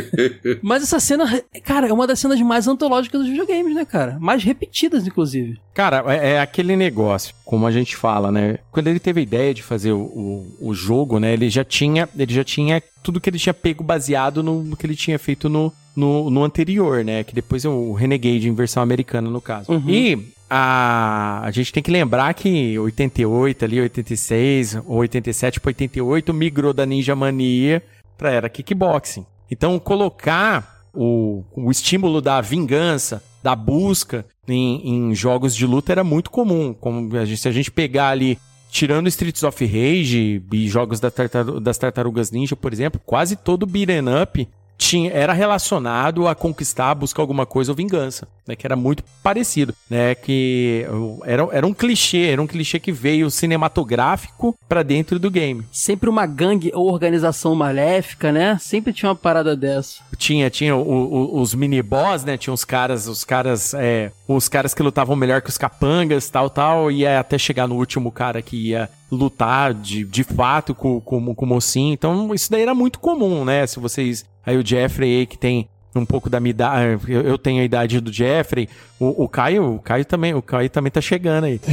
Mas 0.62 0.82
essa 0.82 1.00
cena, 1.00 1.42
cara, 1.64 1.88
é 1.88 1.92
uma 1.92 2.06
das 2.06 2.18
cenas 2.18 2.40
mais 2.40 2.66
antológicas 2.66 3.20
dos 3.20 3.28
videogames, 3.28 3.74
né, 3.74 3.84
cara? 3.84 4.18
Mais 4.20 4.42
repetidas, 4.42 5.06
inclusive. 5.06 5.58
Cara, 5.74 6.04
é, 6.12 6.32
é 6.32 6.40
aquele 6.40 6.76
negócio, 6.76 7.34
como 7.44 7.66
a 7.66 7.70
gente 7.70 7.96
fala, 7.96 8.32
né? 8.32 8.58
Quando 8.70 8.88
ele 8.88 8.98
teve 8.98 9.20
a 9.20 9.22
ideia 9.22 9.54
de 9.54 9.62
fazer 9.62 9.92
o, 9.92 10.00
o, 10.00 10.56
o 10.68 10.74
jogo, 10.74 11.18
né? 11.18 11.32
Ele 11.32 11.48
já 11.48 11.64
tinha, 11.64 12.08
ele 12.16 12.32
já 12.32 12.44
tinha 12.44 12.82
tudo 13.02 13.20
que 13.20 13.30
ele 13.30 13.38
tinha 13.38 13.54
pego 13.54 13.84
baseado 13.84 14.42
no, 14.42 14.62
no 14.62 14.76
que 14.76 14.86
ele 14.86 14.96
tinha 14.96 15.18
feito 15.18 15.48
no, 15.48 15.72
no, 15.94 16.30
no 16.30 16.44
anterior, 16.44 17.04
né? 17.04 17.24
Que 17.24 17.34
depois 17.34 17.64
é 17.64 17.68
o 17.68 17.92
Renegade 17.92 18.48
em 18.48 18.54
versão 18.54 18.82
americana, 18.82 19.30
no 19.30 19.40
caso. 19.40 19.72
Uhum. 19.72 19.88
E 19.88 20.32
a, 20.50 21.40
a 21.44 21.50
gente 21.50 21.72
tem 21.72 21.82
que 21.82 21.90
lembrar 21.90 22.32
que 22.34 22.78
88 22.78 23.64
ali, 23.64 23.80
86, 23.80 24.76
ou 24.86 24.96
87 24.98 25.60
para 25.60 25.70
88 25.70 26.32
migrou 26.34 26.72
da 26.72 26.86
Ninja 26.86 27.14
Mania 27.14 27.82
pra 28.16 28.30
era 28.30 28.48
kickboxing. 28.48 29.26
Então 29.50 29.78
colocar 29.78 30.82
o, 30.94 31.44
o 31.54 31.70
estímulo 31.70 32.20
da 32.20 32.40
vingança, 32.40 33.22
da 33.42 33.54
busca 33.54 34.24
em, 34.48 35.10
em 35.10 35.14
jogos 35.14 35.54
de 35.54 35.66
luta 35.66 35.92
era 35.92 36.02
muito 36.04 36.30
comum. 36.30 36.74
Como 36.74 37.16
a 37.16 37.24
gente- 37.24 37.40
se 37.40 37.48
a 37.48 37.52
gente 37.52 37.70
pegar 37.70 38.08
ali, 38.08 38.38
tirando 38.70 39.06
Streets 39.08 39.42
of 39.42 39.64
Rage 39.64 40.42
e 40.52 40.68
jogos 40.68 41.00
da 41.00 41.10
tartaru- 41.10 41.60
das 41.60 41.78
Tartarugas 41.78 42.30
Ninja, 42.30 42.56
por 42.56 42.72
exemplo, 42.72 43.00
quase 43.04 43.36
todo 43.36 43.64
beat'em 43.66 44.02
up 44.22 44.48
tinha, 44.78 45.10
era 45.12 45.32
relacionado 45.32 46.28
a 46.28 46.34
conquistar, 46.36 46.94
buscar 46.94 47.20
alguma 47.20 47.44
coisa 47.44 47.72
ou 47.72 47.76
vingança, 47.76 48.28
né? 48.46 48.54
Que 48.54 48.64
era 48.64 48.76
muito 48.76 49.02
parecido, 49.22 49.74
né? 49.90 50.14
Que 50.14 50.86
era, 51.24 51.48
era 51.50 51.66
um 51.66 51.74
clichê, 51.74 52.28
era 52.30 52.40
um 52.40 52.46
clichê 52.46 52.78
que 52.78 52.92
veio 52.92 53.28
cinematográfico 53.28 54.54
pra 54.68 54.82
dentro 54.84 55.18
do 55.18 55.30
game. 55.30 55.64
Sempre 55.72 56.08
uma 56.08 56.26
gangue 56.26 56.70
ou 56.74 56.90
organização 56.90 57.54
maléfica, 57.54 58.30
né? 58.32 58.56
Sempre 58.60 58.92
tinha 58.92 59.08
uma 59.08 59.16
parada 59.16 59.56
dessa. 59.56 60.00
Tinha, 60.16 60.48
tinha 60.50 60.76
o- 60.76 60.80
o- 60.80 61.40
os 61.40 61.54
mini-boss, 61.54 62.24
né? 62.24 62.36
Tinha 62.36 62.54
os 62.54 62.64
caras, 62.64 63.06
os 63.08 63.24
caras, 63.24 63.74
é, 63.74 64.12
os 64.26 64.48
caras 64.48 64.74
que 64.74 64.82
lutavam 64.82 65.16
melhor 65.16 65.42
que 65.42 65.48
os 65.50 65.58
capangas, 65.58 66.28
tal, 66.30 66.48
tal, 66.48 66.90
e 66.90 66.98
ia 67.00 67.18
até 67.20 67.36
chegar 67.38 67.66
no 67.66 67.76
último 67.76 68.10
cara 68.12 68.40
que 68.42 68.56
ia 68.68 68.88
lutar 69.10 69.72
de, 69.72 70.04
de 70.04 70.22
fato 70.22 70.74
com, 70.74 71.00
com, 71.00 71.34
com 71.34 71.44
o 71.44 71.48
mocinho. 71.48 71.94
Então, 71.94 72.34
isso 72.34 72.50
daí 72.50 72.62
era 72.62 72.74
muito 72.74 72.98
comum, 72.98 73.44
né? 73.44 73.66
Se 73.66 73.80
vocês. 73.80 74.24
Aí 74.48 74.56
o 74.56 74.66
Jeffrey 74.66 75.14
aí 75.18 75.26
que 75.26 75.36
tem 75.36 75.68
um 75.94 76.04
pouco 76.06 76.28
da 76.30 76.38
minha 76.40 76.50
idade. 76.50 76.98
Eu, 77.08 77.22
eu 77.22 77.38
tenho 77.38 77.60
a 77.60 77.64
idade 77.64 78.00
do 78.00 78.12
Jeffrey. 78.12 78.68
O, 79.00 79.24
o 79.24 79.28
Caio, 79.28 79.74
o 79.74 79.78
Caio 79.78 80.04
também, 80.04 80.34
o 80.34 80.42
Caio 80.42 80.68
também 80.70 80.90
tá 80.90 81.00
chegando 81.00 81.44
aí. 81.44 81.60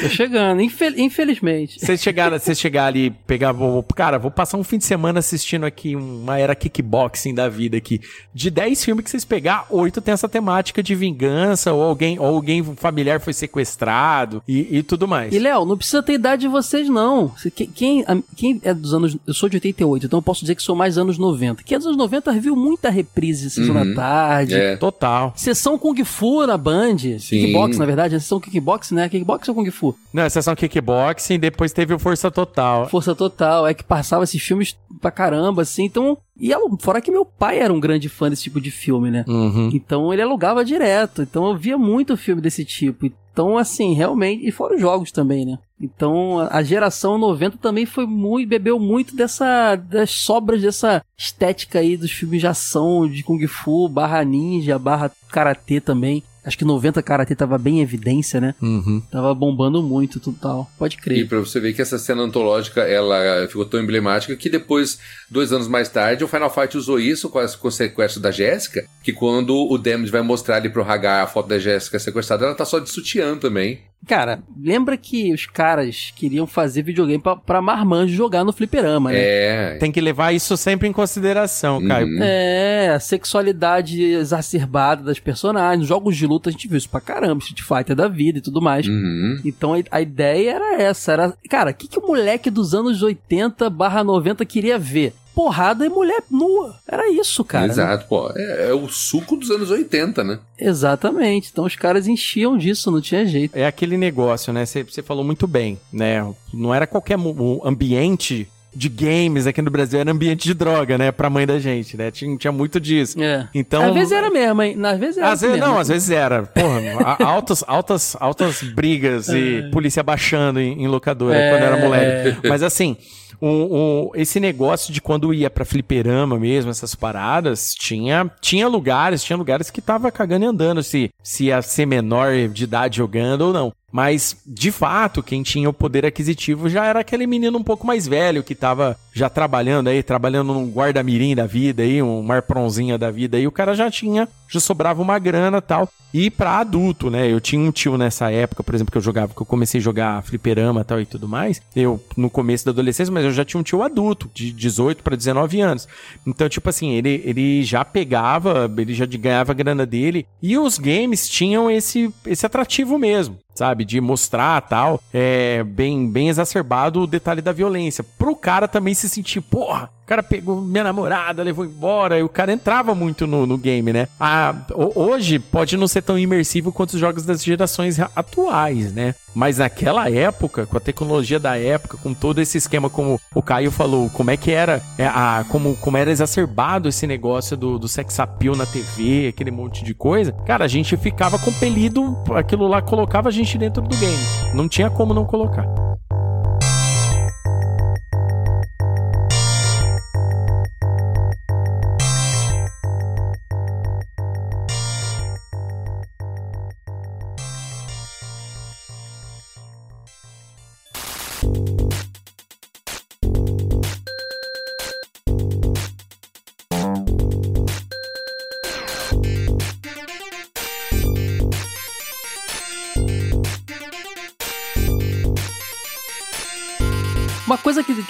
Tô 0.00 0.08
chegando, 0.08 0.60
infel- 0.62 0.98
infelizmente. 0.98 1.78
Vocês 1.78 2.00
chegaram, 2.00 2.38
vocês 2.38 2.58
chegar 2.58 2.86
ali, 2.86 3.10
pegar, 3.26 3.52
vou, 3.52 3.82
cara, 3.82 4.18
vou 4.18 4.30
passar 4.30 4.56
um 4.56 4.64
fim 4.64 4.78
de 4.78 4.84
semana 4.84 5.18
assistindo 5.18 5.66
aqui 5.66 5.94
uma 5.96 6.38
era 6.38 6.54
kickboxing 6.54 7.34
da 7.34 7.48
vida 7.48 7.76
aqui. 7.76 8.00
De 8.32 8.50
10 8.50 8.84
filmes 8.84 9.04
que 9.04 9.10
vocês 9.10 9.24
pegar, 9.24 9.66
8 9.70 10.00
tem 10.00 10.12
essa 10.14 10.28
temática 10.28 10.82
de 10.82 10.94
vingança, 10.94 11.72
ou 11.72 11.82
alguém, 11.82 12.18
ou 12.18 12.26
alguém 12.26 12.62
familiar 12.76 13.20
foi 13.20 13.32
sequestrado 13.32 14.42
e, 14.48 14.78
e 14.78 14.82
tudo 14.82 15.06
mais. 15.08 15.34
E, 15.34 15.38
Léo, 15.38 15.64
não 15.64 15.76
precisa 15.76 16.02
ter 16.02 16.14
idade 16.14 16.42
de 16.42 16.48
vocês, 16.48 16.88
não. 16.88 17.28
Que- 17.54 17.66
Quem, 17.66 18.04
quem 18.36 18.60
é 18.64 18.72
dos 18.72 18.94
anos. 18.94 19.16
Eu 19.26 19.34
sou 19.34 19.48
de 19.48 19.56
88, 19.56 20.06
então 20.06 20.18
eu 20.18 20.22
posso 20.22 20.40
dizer 20.42 20.54
que 20.54 20.62
sou 20.62 20.76
mais 20.76 20.96
anos 20.96 21.18
90. 21.18 21.62
Quem 21.62 21.74
é 21.76 21.78
dos 21.78 21.86
anos 21.86 21.98
90 21.98 22.30
viu 22.40 22.54
muita 22.56 22.90
reprise 22.90 23.50
Sessão 23.50 23.74
Uhum. 23.74 23.90
da 23.90 23.94
Tarde. 23.94 24.54
É. 24.54 24.76
Total. 24.76 25.32
Sessão 25.36 25.78
Kung 25.78 26.02
Fu 26.04 26.46
na 26.46 26.56
Band. 26.56 26.96
Kickbox, 26.96 27.78
na 27.78 27.86
verdade. 27.86 28.14
A 28.14 28.20
sessão 28.20 28.40
Kickbox, 28.40 28.90
né? 28.90 29.08
Kickbox 29.08 29.48
ou 29.48 29.54
Kung 29.54 29.70
Fu? 29.70 29.96
Não, 30.12 30.22
é 30.22 30.28
sessão 30.28 30.54
kickboxing, 30.54 31.38
depois 31.38 31.72
teve 31.72 31.92
o 31.94 31.98
Força 31.98 32.30
Total. 32.30 32.88
Força 32.88 33.14
Total. 33.14 33.66
É 33.66 33.74
que 33.74 33.82
passava 33.84 34.24
esses 34.24 34.42
filmes 34.42 34.76
pra 35.00 35.10
caramba, 35.10 35.62
assim. 35.62 35.84
Então. 35.84 36.16
E 36.38 36.52
ela- 36.52 36.68
fora 36.80 37.00
que 37.00 37.10
meu 37.10 37.24
pai 37.24 37.58
era 37.60 37.72
um 37.72 37.78
grande 37.80 38.08
fã 38.08 38.28
desse 38.28 38.42
tipo 38.44 38.60
de 38.60 38.70
filme, 38.70 39.10
né? 39.10 39.24
Uhum. 39.28 39.70
Então 39.72 40.12
ele 40.12 40.22
alugava 40.22 40.64
direto. 40.64 41.22
Então 41.22 41.46
eu 41.48 41.56
via 41.56 41.78
muito 41.78 42.16
filme 42.16 42.42
desse 42.42 42.64
tipo. 42.64 43.06
Então, 43.32 43.56
assim, 43.58 43.94
realmente. 43.94 44.46
E 44.46 44.50
fora 44.52 44.74
os 44.74 44.80
jogos 44.80 45.10
também, 45.12 45.44
né? 45.44 45.58
Então 45.80 46.38
a- 46.40 46.56
a 46.58 46.62
geração 46.62 47.18
90 47.18 47.56
também 47.58 47.86
foi 47.86 48.06
muito. 48.06 48.48
bebeu 48.48 48.78
muito 48.80 49.14
dessa. 49.14 49.76
das 49.76 50.10
sobras 50.10 50.60
dessa 50.62 51.02
estética 51.16 51.78
aí 51.78 51.96
dos 51.96 52.10
filmes 52.10 52.40
de 52.40 52.46
ação, 52.46 53.08
de 53.08 53.22
Kung 53.22 53.44
Fu, 53.46 53.88
barra 53.88 54.24
ninja, 54.24 54.78
barra 54.78 55.10
karatê 55.30 55.80
também. 55.80 56.22
Acho 56.44 56.58
que 56.58 56.64
90 56.64 57.02
karatê 57.02 57.34
tava 57.34 57.56
bem 57.56 57.78
em 57.78 57.82
evidência, 57.82 58.40
né? 58.40 58.54
Uhum. 58.60 59.02
Tava 59.10 59.34
bombando 59.34 59.82
muito, 59.82 60.20
tudo 60.20 60.36
tal. 60.40 60.70
Pode 60.78 60.96
E 60.96 61.00
crer. 61.00 61.28
pra 61.28 61.38
você 61.38 61.58
ver 61.58 61.72
que 61.72 61.80
essa 61.82 61.98
cena 61.98 62.22
antológica 62.22 62.82
ela 62.82 63.46
ficou 63.48 63.64
tão 63.64 63.80
emblemática 63.80 64.36
que 64.36 64.50
depois, 64.50 64.98
dois 65.30 65.52
anos 65.52 65.68
mais 65.68 65.88
tarde, 65.88 66.22
o 66.24 66.28
Final 66.28 66.50
Fight 66.50 66.76
usou 66.76 67.00
isso 67.00 67.28
com, 67.30 67.38
as, 67.38 67.56
com 67.56 67.68
o 67.68 67.72
sequestro 67.72 68.20
da 68.20 68.30
Jéssica. 68.30 68.84
Que 69.02 69.12
quando 69.12 69.54
o 69.56 69.78
Damage 69.78 70.10
vai 70.12 70.22
mostrar 70.22 70.56
ali 70.56 70.68
pro 70.68 70.82
Hagar 70.84 71.24
a 71.24 71.26
foto 71.26 71.48
da 71.48 71.58
Jéssica 71.58 71.98
sequestrada, 71.98 72.44
ela 72.44 72.54
tá 72.54 72.64
só 72.64 72.78
de 72.78 72.90
sutiã 72.90 73.36
também. 73.36 73.80
Cara, 74.06 74.42
lembra 74.60 74.96
que 74.96 75.32
os 75.32 75.46
caras 75.46 76.12
queriam 76.14 76.46
fazer 76.46 76.82
videogame 76.82 77.22
pra, 77.22 77.36
pra 77.36 77.62
marmanjo 77.62 78.14
jogar 78.14 78.44
no 78.44 78.52
fliperama, 78.52 79.10
né? 79.10 79.18
É. 79.18 79.76
Tem 79.78 79.90
que 79.90 80.00
levar 80.00 80.32
isso 80.32 80.56
sempre 80.56 80.86
em 80.88 80.92
consideração, 80.92 81.86
Caio. 81.86 82.06
Uhum. 82.06 82.18
É, 82.22 82.90
a 82.94 83.00
sexualidade 83.00 84.02
exacerbada 84.02 85.02
das 85.02 85.18
personagens. 85.18 85.80
Nos 85.80 85.88
jogos 85.88 86.16
de 86.16 86.26
luta 86.26 86.48
a 86.48 86.52
gente 86.52 86.68
viu 86.68 86.76
isso 86.76 86.88
pra 86.88 87.00
caramba, 87.00 87.42
Street 87.42 87.62
Fighter 87.62 87.96
da 87.96 88.08
vida 88.08 88.38
e 88.38 88.42
tudo 88.42 88.60
mais. 88.60 88.86
Uhum. 88.86 89.40
Então 89.44 89.74
a, 89.74 89.78
a 89.90 90.00
ideia 90.00 90.52
era 90.52 90.82
essa. 90.82 91.12
Era, 91.12 91.34
cara, 91.48 91.70
o 91.70 91.74
que, 91.74 91.88
que 91.88 91.98
o 91.98 92.06
moleque 92.06 92.50
dos 92.50 92.74
anos 92.74 93.02
80 93.02 93.68
barra 93.70 94.04
90 94.04 94.44
queria 94.44 94.78
ver? 94.78 95.14
Porrada 95.34 95.84
e 95.84 95.88
mulher 95.88 96.22
nua. 96.30 96.76
Era 96.86 97.10
isso, 97.10 97.44
cara. 97.44 97.66
Exato, 97.66 98.06
pô. 98.08 98.30
É, 98.36 98.68
é 98.70 98.72
o 98.74 98.88
suco 98.88 99.36
dos 99.36 99.50
anos 99.50 99.70
80, 99.70 100.22
né? 100.22 100.38
Exatamente. 100.58 101.48
Então 101.52 101.64
os 101.64 101.74
caras 101.76 102.06
enchiam 102.06 102.56
disso, 102.56 102.90
não 102.90 103.00
tinha 103.00 103.26
jeito. 103.26 103.56
É 103.56 103.66
aquele 103.66 103.96
negócio, 103.96 104.52
né? 104.52 104.64
Você 104.64 105.02
falou 105.02 105.24
muito 105.24 105.46
bem, 105.46 105.78
né? 105.92 106.24
Não 106.52 106.72
era 106.74 106.86
qualquer 106.86 107.18
ambiente 107.64 108.48
de 108.76 108.88
games 108.88 109.46
aqui 109.46 109.62
no 109.62 109.70
Brasil, 109.70 110.00
era 110.00 110.10
ambiente 110.10 110.44
de 110.44 110.52
droga, 110.54 110.98
né? 110.98 111.12
Pra 111.12 111.30
mãe 111.30 111.46
da 111.46 111.58
gente, 111.60 111.96
né? 111.96 112.10
Tinha, 112.10 112.36
tinha 112.36 112.52
muito 112.52 112.80
disso. 112.80 113.20
É. 113.22 113.48
Então. 113.54 113.84
às 113.84 113.94
vezes 113.94 114.12
era 114.12 114.30
mesmo, 114.30 114.62
hein? 114.62 114.76
Às 114.84 114.98
vezes 114.98 115.16
era 115.18 115.30
Às 115.32 115.40
vezes, 115.40 115.56
mesmo. 115.56 115.70
não, 115.72 115.78
às 115.78 115.88
vezes 115.88 116.10
era. 116.10 116.42
Porra, 116.42 117.16
altas, 117.24 117.64
altas, 117.66 118.16
altas 118.18 118.62
brigas 118.62 119.28
e 119.28 119.68
polícia 119.72 120.02
baixando 120.02 120.60
em, 120.60 120.82
em 120.82 120.88
locadora 120.88 121.36
É. 121.36 121.50
quando 121.50 121.62
era 121.62 121.76
moleque. 121.76 122.48
Mas 122.48 122.62
assim, 122.64 122.96
o, 123.46 124.08
o- 124.10 124.12
esse 124.14 124.38
negócio 124.40 124.92
de 124.92 125.00
quando 125.00 125.32
ia 125.34 125.50
pra 125.50 125.64
fliperama 125.64 126.38
mesmo, 126.38 126.70
essas 126.70 126.94
paradas, 126.94 127.74
tinha, 127.74 128.30
tinha 128.40 128.66
lugares, 128.68 129.22
tinha 129.22 129.36
lugares 129.36 129.70
que 129.70 129.80
tava 129.82 130.10
cagando 130.10 130.44
e 130.44 130.48
andando 130.48 130.82
se, 130.82 131.10
se 131.22 131.44
ia 131.46 131.60
ser 131.62 131.86
menor 131.86 132.48
de 132.48 132.64
idade 132.64 132.96
jogando 132.98 133.42
ou 133.42 133.52
não. 133.52 133.72
Mas, 133.94 134.36
de 134.44 134.72
fato, 134.72 135.22
quem 135.22 135.44
tinha 135.44 135.70
o 135.70 135.72
poder 135.72 136.04
aquisitivo 136.04 136.68
já 136.68 136.84
era 136.84 136.98
aquele 136.98 137.28
menino 137.28 137.56
um 137.56 137.62
pouco 137.62 137.86
mais 137.86 138.08
velho 138.08 138.42
que 138.42 138.52
tava 138.52 138.98
já 139.12 139.30
trabalhando 139.30 139.86
aí, 139.86 140.02
trabalhando 140.02 140.52
num 140.52 140.68
guarda-mirim 140.68 141.36
da 141.36 141.46
vida 141.46 141.84
aí, 141.84 142.02
um 142.02 142.20
marpronzinha 142.20 142.98
da 142.98 143.12
vida 143.12 143.36
aí, 143.36 143.46
o 143.46 143.52
cara 143.52 143.72
já 143.72 143.88
tinha, 143.88 144.28
já 144.48 144.58
sobrava 144.58 145.00
uma 145.00 145.16
grana 145.20 145.62
tal. 145.62 145.88
E 146.12 146.28
pra 146.28 146.58
adulto, 146.58 147.08
né? 147.08 147.30
Eu 147.30 147.40
tinha 147.40 147.60
um 147.60 147.70
tio 147.70 147.96
nessa 147.96 148.32
época, 148.32 148.64
por 148.64 148.74
exemplo, 148.74 148.90
que 148.90 148.98
eu 148.98 149.02
jogava, 149.02 149.32
que 149.32 149.40
eu 149.40 149.46
comecei 149.46 149.80
a 149.80 149.82
jogar 149.82 150.22
fliperama 150.24 150.84
tal 150.84 151.00
e 151.00 151.06
tudo 151.06 151.28
mais. 151.28 151.62
Eu, 151.74 152.02
no 152.16 152.28
começo 152.28 152.64
da 152.64 152.72
adolescência, 152.72 153.14
mas 153.14 153.24
eu 153.24 153.32
já 153.32 153.44
tinha 153.44 153.60
um 153.60 153.64
tio 153.64 153.82
adulto, 153.82 154.28
de 154.34 154.52
18 154.52 155.04
para 155.04 155.16
19 155.16 155.60
anos. 155.60 155.88
Então, 156.26 156.48
tipo 156.48 156.68
assim, 156.68 156.90
ele, 156.94 157.22
ele 157.24 157.62
já 157.62 157.84
pegava, 157.84 158.68
ele 158.76 158.94
já 158.94 159.06
ganhava 159.06 159.52
a 159.52 159.54
grana 159.54 159.86
dele. 159.86 160.26
E 160.42 160.58
os 160.58 160.78
games 160.78 161.28
tinham 161.28 161.70
esse, 161.70 162.12
esse 162.26 162.44
atrativo 162.44 162.98
mesmo 162.98 163.38
sabe? 163.54 163.84
De 163.84 164.00
mostrar 164.00 164.60
tal, 164.62 165.00
é 165.12 165.62
bem, 165.62 166.10
bem 166.10 166.28
exacerbado 166.28 167.02
o 167.02 167.06
detalhe 167.06 167.40
da 167.40 167.52
violência. 167.52 168.04
Pro 168.18 168.34
cara 168.34 168.66
também 168.66 168.94
se 168.94 169.08
sentir, 169.08 169.40
porra, 169.40 169.90
o 170.04 170.06
cara 170.06 170.22
pegou 170.22 170.60
minha 170.60 170.84
namorada, 170.84 171.42
levou 171.42 171.64
embora, 171.64 172.18
e 172.18 172.22
o 172.22 172.28
cara 172.28 172.52
entrava 172.52 172.94
muito 172.94 173.26
no, 173.26 173.46
no 173.46 173.56
game, 173.56 173.90
né? 173.90 174.06
Ah, 174.20 174.54
hoje 174.94 175.38
pode 175.38 175.78
não 175.78 175.88
ser 175.88 176.02
tão 176.02 176.18
imersivo 176.18 176.70
quanto 176.70 176.92
os 176.92 177.00
jogos 177.00 177.24
das 177.24 177.42
gerações 177.42 177.98
atuais, 177.98 178.92
né? 178.92 179.14
Mas 179.34 179.58
naquela 179.58 180.10
época, 180.10 180.66
com 180.66 180.76
a 180.76 180.80
tecnologia 180.80 181.40
da 181.40 181.58
época, 181.58 181.96
com 181.96 182.12
todo 182.12 182.38
esse 182.38 182.58
esquema, 182.58 182.90
como 182.90 183.18
o 183.34 183.42
Caio 183.42 183.70
falou, 183.70 184.10
como 184.10 184.30
é 184.30 184.36
que 184.36 184.50
era, 184.50 184.82
é, 184.98 185.06
a, 185.06 185.42
como, 185.48 185.74
como 185.76 185.96
era 185.96 186.10
exacerbado 186.10 186.86
esse 186.86 187.06
negócio 187.06 187.56
do, 187.56 187.78
do 187.78 187.88
sex 187.88 188.20
appeal 188.20 188.54
na 188.54 188.66
TV, 188.66 189.28
aquele 189.28 189.50
monte 189.50 189.82
de 189.82 189.94
coisa, 189.94 190.32
cara, 190.46 190.66
a 190.66 190.68
gente 190.68 190.98
ficava 190.98 191.38
compelido, 191.38 192.14
aquilo 192.34 192.68
lá 192.68 192.82
colocava 192.82 193.30
a 193.30 193.32
gente 193.32 193.56
dentro 193.56 193.82
do 193.82 193.96
game. 193.96 194.22
Não 194.52 194.68
tinha 194.68 194.90
como 194.90 195.14
não 195.14 195.24
colocar. 195.24 195.64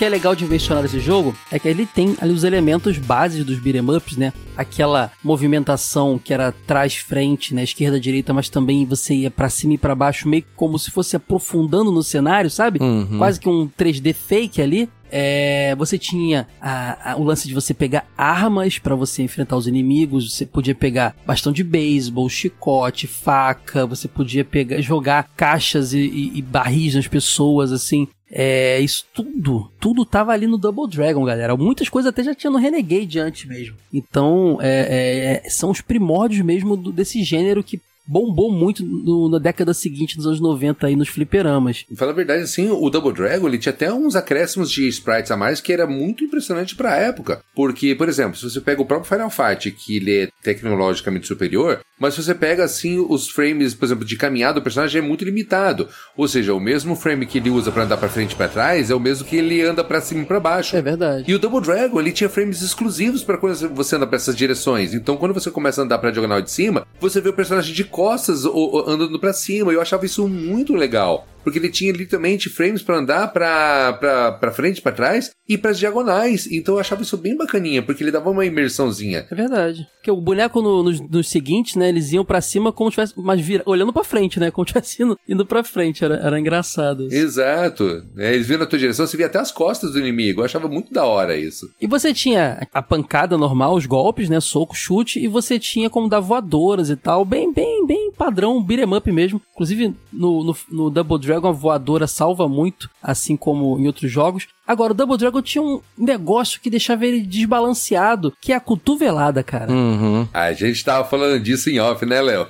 Que, 0.04 0.06
que 0.06 0.06
é 0.06 0.08
legal 0.08 0.34
de 0.34 0.44
mencionar 0.44 0.82
nesse 0.82 1.00
jogo 1.00 1.34
é 1.50 1.58
que 1.58 1.66
ele 1.66 1.86
tem 1.86 2.16
ali 2.20 2.32
os 2.32 2.44
elementos 2.44 2.98
bases 2.98 3.44
dos 3.44 3.58
beat'em 3.58 3.96
ups, 3.96 4.16
né? 4.16 4.32
Aquela 4.56 5.10
movimentação 5.22 6.18
que 6.22 6.32
era 6.32 6.52
trás-frente, 6.66 7.54
né? 7.54 7.64
Esquerda-direita, 7.64 8.32
mas 8.32 8.48
também 8.48 8.84
você 8.84 9.14
ia 9.14 9.30
para 9.30 9.48
cima 9.48 9.74
e 9.74 9.78
para 9.78 9.94
baixo, 9.94 10.28
meio 10.28 10.44
como 10.54 10.78
se 10.78 10.90
fosse 10.90 11.16
aprofundando 11.16 11.90
no 11.90 12.02
cenário, 12.02 12.50
sabe? 12.50 12.80
Uhum. 12.82 13.18
Quase 13.18 13.40
que 13.40 13.48
um 13.48 13.68
3D 13.68 14.14
fake 14.14 14.60
ali. 14.60 14.88
É, 15.16 15.76
você 15.76 15.96
tinha 15.96 16.48
a, 16.60 17.12
a, 17.12 17.16
o 17.16 17.22
lance 17.22 17.46
de 17.46 17.54
você 17.54 17.72
pegar 17.72 18.04
armas 18.18 18.80
para 18.80 18.96
você 18.96 19.22
enfrentar 19.22 19.56
os 19.56 19.68
inimigos. 19.68 20.34
Você 20.34 20.44
podia 20.44 20.74
pegar 20.74 21.14
bastão 21.24 21.52
de 21.52 21.62
beisebol, 21.62 22.28
chicote, 22.28 23.06
faca. 23.06 23.86
Você 23.86 24.08
podia 24.08 24.44
pegar, 24.44 24.80
jogar 24.80 25.30
caixas 25.36 25.92
e, 25.92 26.00
e, 26.00 26.38
e 26.38 26.42
barris 26.42 26.96
nas 26.96 27.06
pessoas, 27.06 27.70
assim. 27.70 28.08
É, 28.28 28.80
isso 28.80 29.04
tudo, 29.14 29.70
tudo 29.78 30.04
tava 30.04 30.32
ali 30.32 30.48
no 30.48 30.58
Double 30.58 30.90
Dragon, 30.90 31.24
galera. 31.24 31.56
Muitas 31.56 31.88
coisas 31.88 32.08
até 32.08 32.24
já 32.24 32.34
tinha 32.34 32.50
no 32.50 32.58
Renegade 32.58 33.20
antes 33.20 33.44
mesmo. 33.48 33.76
Então, 33.92 34.58
é, 34.60 35.42
é, 35.44 35.48
são 35.48 35.70
os 35.70 35.80
primórdios 35.80 36.44
mesmo 36.44 36.76
do, 36.76 36.90
desse 36.90 37.22
gênero 37.22 37.62
que 37.62 37.80
bombou 38.06 38.52
muito 38.52 38.84
no, 38.84 39.28
na 39.28 39.38
década 39.38 39.72
seguinte, 39.72 40.16
dos 40.16 40.26
anos 40.26 40.40
90 40.40 40.86
aí 40.86 40.96
nos 40.96 41.08
fliperamas. 41.08 41.84
Fala 41.96 42.12
a 42.12 42.14
verdade, 42.14 42.42
assim, 42.42 42.70
o 42.70 42.90
Double 42.90 43.12
Dragon 43.12 43.48
ele 43.48 43.58
tinha 43.58 43.72
até 43.72 43.92
uns 43.92 44.14
acréscimos 44.16 44.70
de 44.70 44.86
sprites 44.88 45.30
a 45.30 45.36
mais 45.36 45.60
que 45.60 45.72
era 45.72 45.86
muito 45.86 46.24
impressionante 46.24 46.76
pra 46.76 46.96
época. 46.96 47.40
Porque, 47.54 47.94
por 47.94 48.08
exemplo, 48.08 48.36
se 48.36 48.48
você 48.48 48.60
pega 48.60 48.82
o 48.82 48.86
próprio 48.86 49.08
Final 49.08 49.30
Fight, 49.30 49.70
que 49.70 49.96
ele 49.96 50.18
é 50.18 50.28
tecnologicamente 50.42 51.26
superior, 51.26 51.80
mas 51.98 52.14
se 52.14 52.22
você 52.22 52.34
pega 52.34 52.64
assim 52.64 52.98
os 53.08 53.28
frames, 53.28 53.74
por 53.74 53.86
exemplo, 53.86 54.04
de 54.04 54.16
caminhada 54.16 54.54
do 54.54 54.62
personagem 54.62 55.00
é 55.00 55.04
muito 55.04 55.24
limitado. 55.24 55.88
Ou 56.16 56.26
seja, 56.26 56.52
o 56.52 56.60
mesmo 56.60 56.96
frame 56.96 57.26
que 57.26 57.38
ele 57.38 57.50
usa 57.50 57.70
para 57.70 57.84
andar 57.84 57.96
para 57.96 58.08
frente 58.08 58.32
e 58.32 58.36
para 58.36 58.48
trás 58.48 58.90
é 58.90 58.94
o 58.94 59.00
mesmo 59.00 59.26
que 59.26 59.36
ele 59.36 59.62
anda 59.62 59.84
para 59.84 60.00
cima 60.00 60.22
e 60.22 60.26
para 60.26 60.40
baixo. 60.40 60.76
É 60.76 60.82
verdade. 60.82 61.30
E 61.30 61.34
o 61.34 61.38
Double 61.38 61.60
Dragon, 61.60 62.00
ele 62.00 62.12
tinha 62.12 62.28
frames 62.28 62.62
exclusivos 62.62 63.22
para 63.22 63.38
quando 63.38 63.54
você 63.74 63.96
anda 63.96 64.06
para 64.06 64.16
essas 64.16 64.36
direções. 64.36 64.92
Então, 64.92 65.16
quando 65.16 65.34
você 65.34 65.50
começa 65.50 65.80
a 65.80 65.84
andar 65.84 65.98
para 65.98 66.10
diagonal 66.10 66.42
de 66.42 66.50
cima, 66.50 66.86
você 67.00 67.20
vê 67.20 67.28
o 67.28 67.32
personagem 67.32 67.72
de 67.72 67.84
costas 67.94 68.44
ou, 68.44 68.88
andando 68.88 69.20
para 69.20 69.32
cima. 69.32 69.72
Eu 69.72 69.80
achava 69.80 70.04
isso 70.04 70.26
muito 70.26 70.74
legal 70.74 71.24
porque 71.44 71.58
ele 71.58 71.68
tinha 71.68 71.92
literalmente 71.92 72.48
frames 72.48 72.82
para 72.82 72.96
andar 72.96 73.28
para 73.28 74.52
frente, 74.52 74.80
para 74.80 74.92
trás 74.92 75.30
e 75.46 75.58
para 75.58 75.70
as 75.70 75.78
diagonais. 75.78 76.50
Então 76.50 76.74
eu 76.74 76.80
achava 76.80 77.02
isso 77.02 77.18
bem 77.18 77.36
bacaninha, 77.36 77.82
porque 77.82 78.02
ele 78.02 78.10
dava 78.10 78.30
uma 78.30 78.46
imersãozinha. 78.46 79.26
É 79.30 79.34
verdade. 79.34 79.86
Porque 79.96 80.10
o 80.10 80.20
boneco 80.20 80.62
no, 80.62 80.82
nos, 80.82 81.00
nos 81.00 81.28
seguintes, 81.28 81.76
né, 81.76 81.90
eles 81.90 82.12
iam 82.12 82.24
para 82.24 82.40
cima 82.40 82.72
como 82.72 82.90
tivesse, 82.90 83.12
mas 83.16 83.40
vira, 83.40 83.62
olhando 83.66 83.92
para 83.92 84.02
frente, 84.02 84.40
né, 84.40 84.50
como 84.50 84.64
tivesse 84.64 85.02
indo, 85.02 85.18
indo 85.28 85.44
para 85.44 85.62
frente, 85.62 86.02
era, 86.02 86.16
era 86.16 86.40
engraçado. 86.40 87.06
Isso. 87.06 87.16
Exato. 87.16 88.04
É, 88.16 88.32
eles 88.34 88.46
viam 88.46 88.58
na 88.58 88.66
tua 88.66 88.78
direção, 88.78 89.06
você 89.06 89.16
via 89.16 89.26
até 89.26 89.38
as 89.38 89.52
costas 89.52 89.92
do 89.92 90.00
inimigo. 90.00 90.40
Eu 90.40 90.46
achava 90.46 90.66
muito 90.66 90.92
da 90.92 91.04
hora 91.04 91.36
isso. 91.36 91.70
E 91.78 91.86
você 91.86 92.14
tinha 92.14 92.66
a 92.72 92.82
pancada 92.82 93.36
normal, 93.36 93.74
os 93.74 93.84
golpes, 93.84 94.30
né, 94.30 94.40
soco, 94.40 94.74
chute, 94.74 95.20
e 95.20 95.28
você 95.28 95.58
tinha 95.58 95.90
como 95.90 96.08
dar 96.08 96.20
voadoras 96.20 96.88
e 96.88 96.96
tal, 96.96 97.24
bem, 97.24 97.52
bem, 97.52 97.83
bem 97.86 98.12
padrão, 98.12 98.62
beat'em 98.62 98.94
up 98.94 99.10
mesmo. 99.12 99.40
Inclusive 99.52 99.94
no, 100.12 100.44
no, 100.44 100.56
no 100.70 100.90
Double 100.90 101.18
Dragon 101.18 101.48
a 101.48 101.52
voadora 101.52 102.06
salva 102.06 102.48
muito, 102.48 102.90
assim 103.02 103.36
como 103.36 103.78
em 103.78 103.86
outros 103.86 104.10
jogos. 104.10 104.46
Agora, 104.66 104.92
o 104.92 104.94
Double 104.94 105.18
Dragon 105.18 105.42
tinha 105.42 105.62
um 105.62 105.80
negócio 105.96 106.60
que 106.60 106.70
deixava 106.70 107.04
ele 107.04 107.20
desbalanceado, 107.20 108.32
que 108.40 108.52
é 108.52 108.56
a 108.56 108.60
cotovelada, 108.60 109.42
cara. 109.42 109.70
Uhum. 109.70 110.26
A 110.32 110.52
gente 110.54 110.82
tava 110.82 111.06
falando 111.06 111.38
disso 111.38 111.68
em 111.68 111.78
off, 111.78 112.04
né, 112.06 112.22
Léo? 112.22 112.46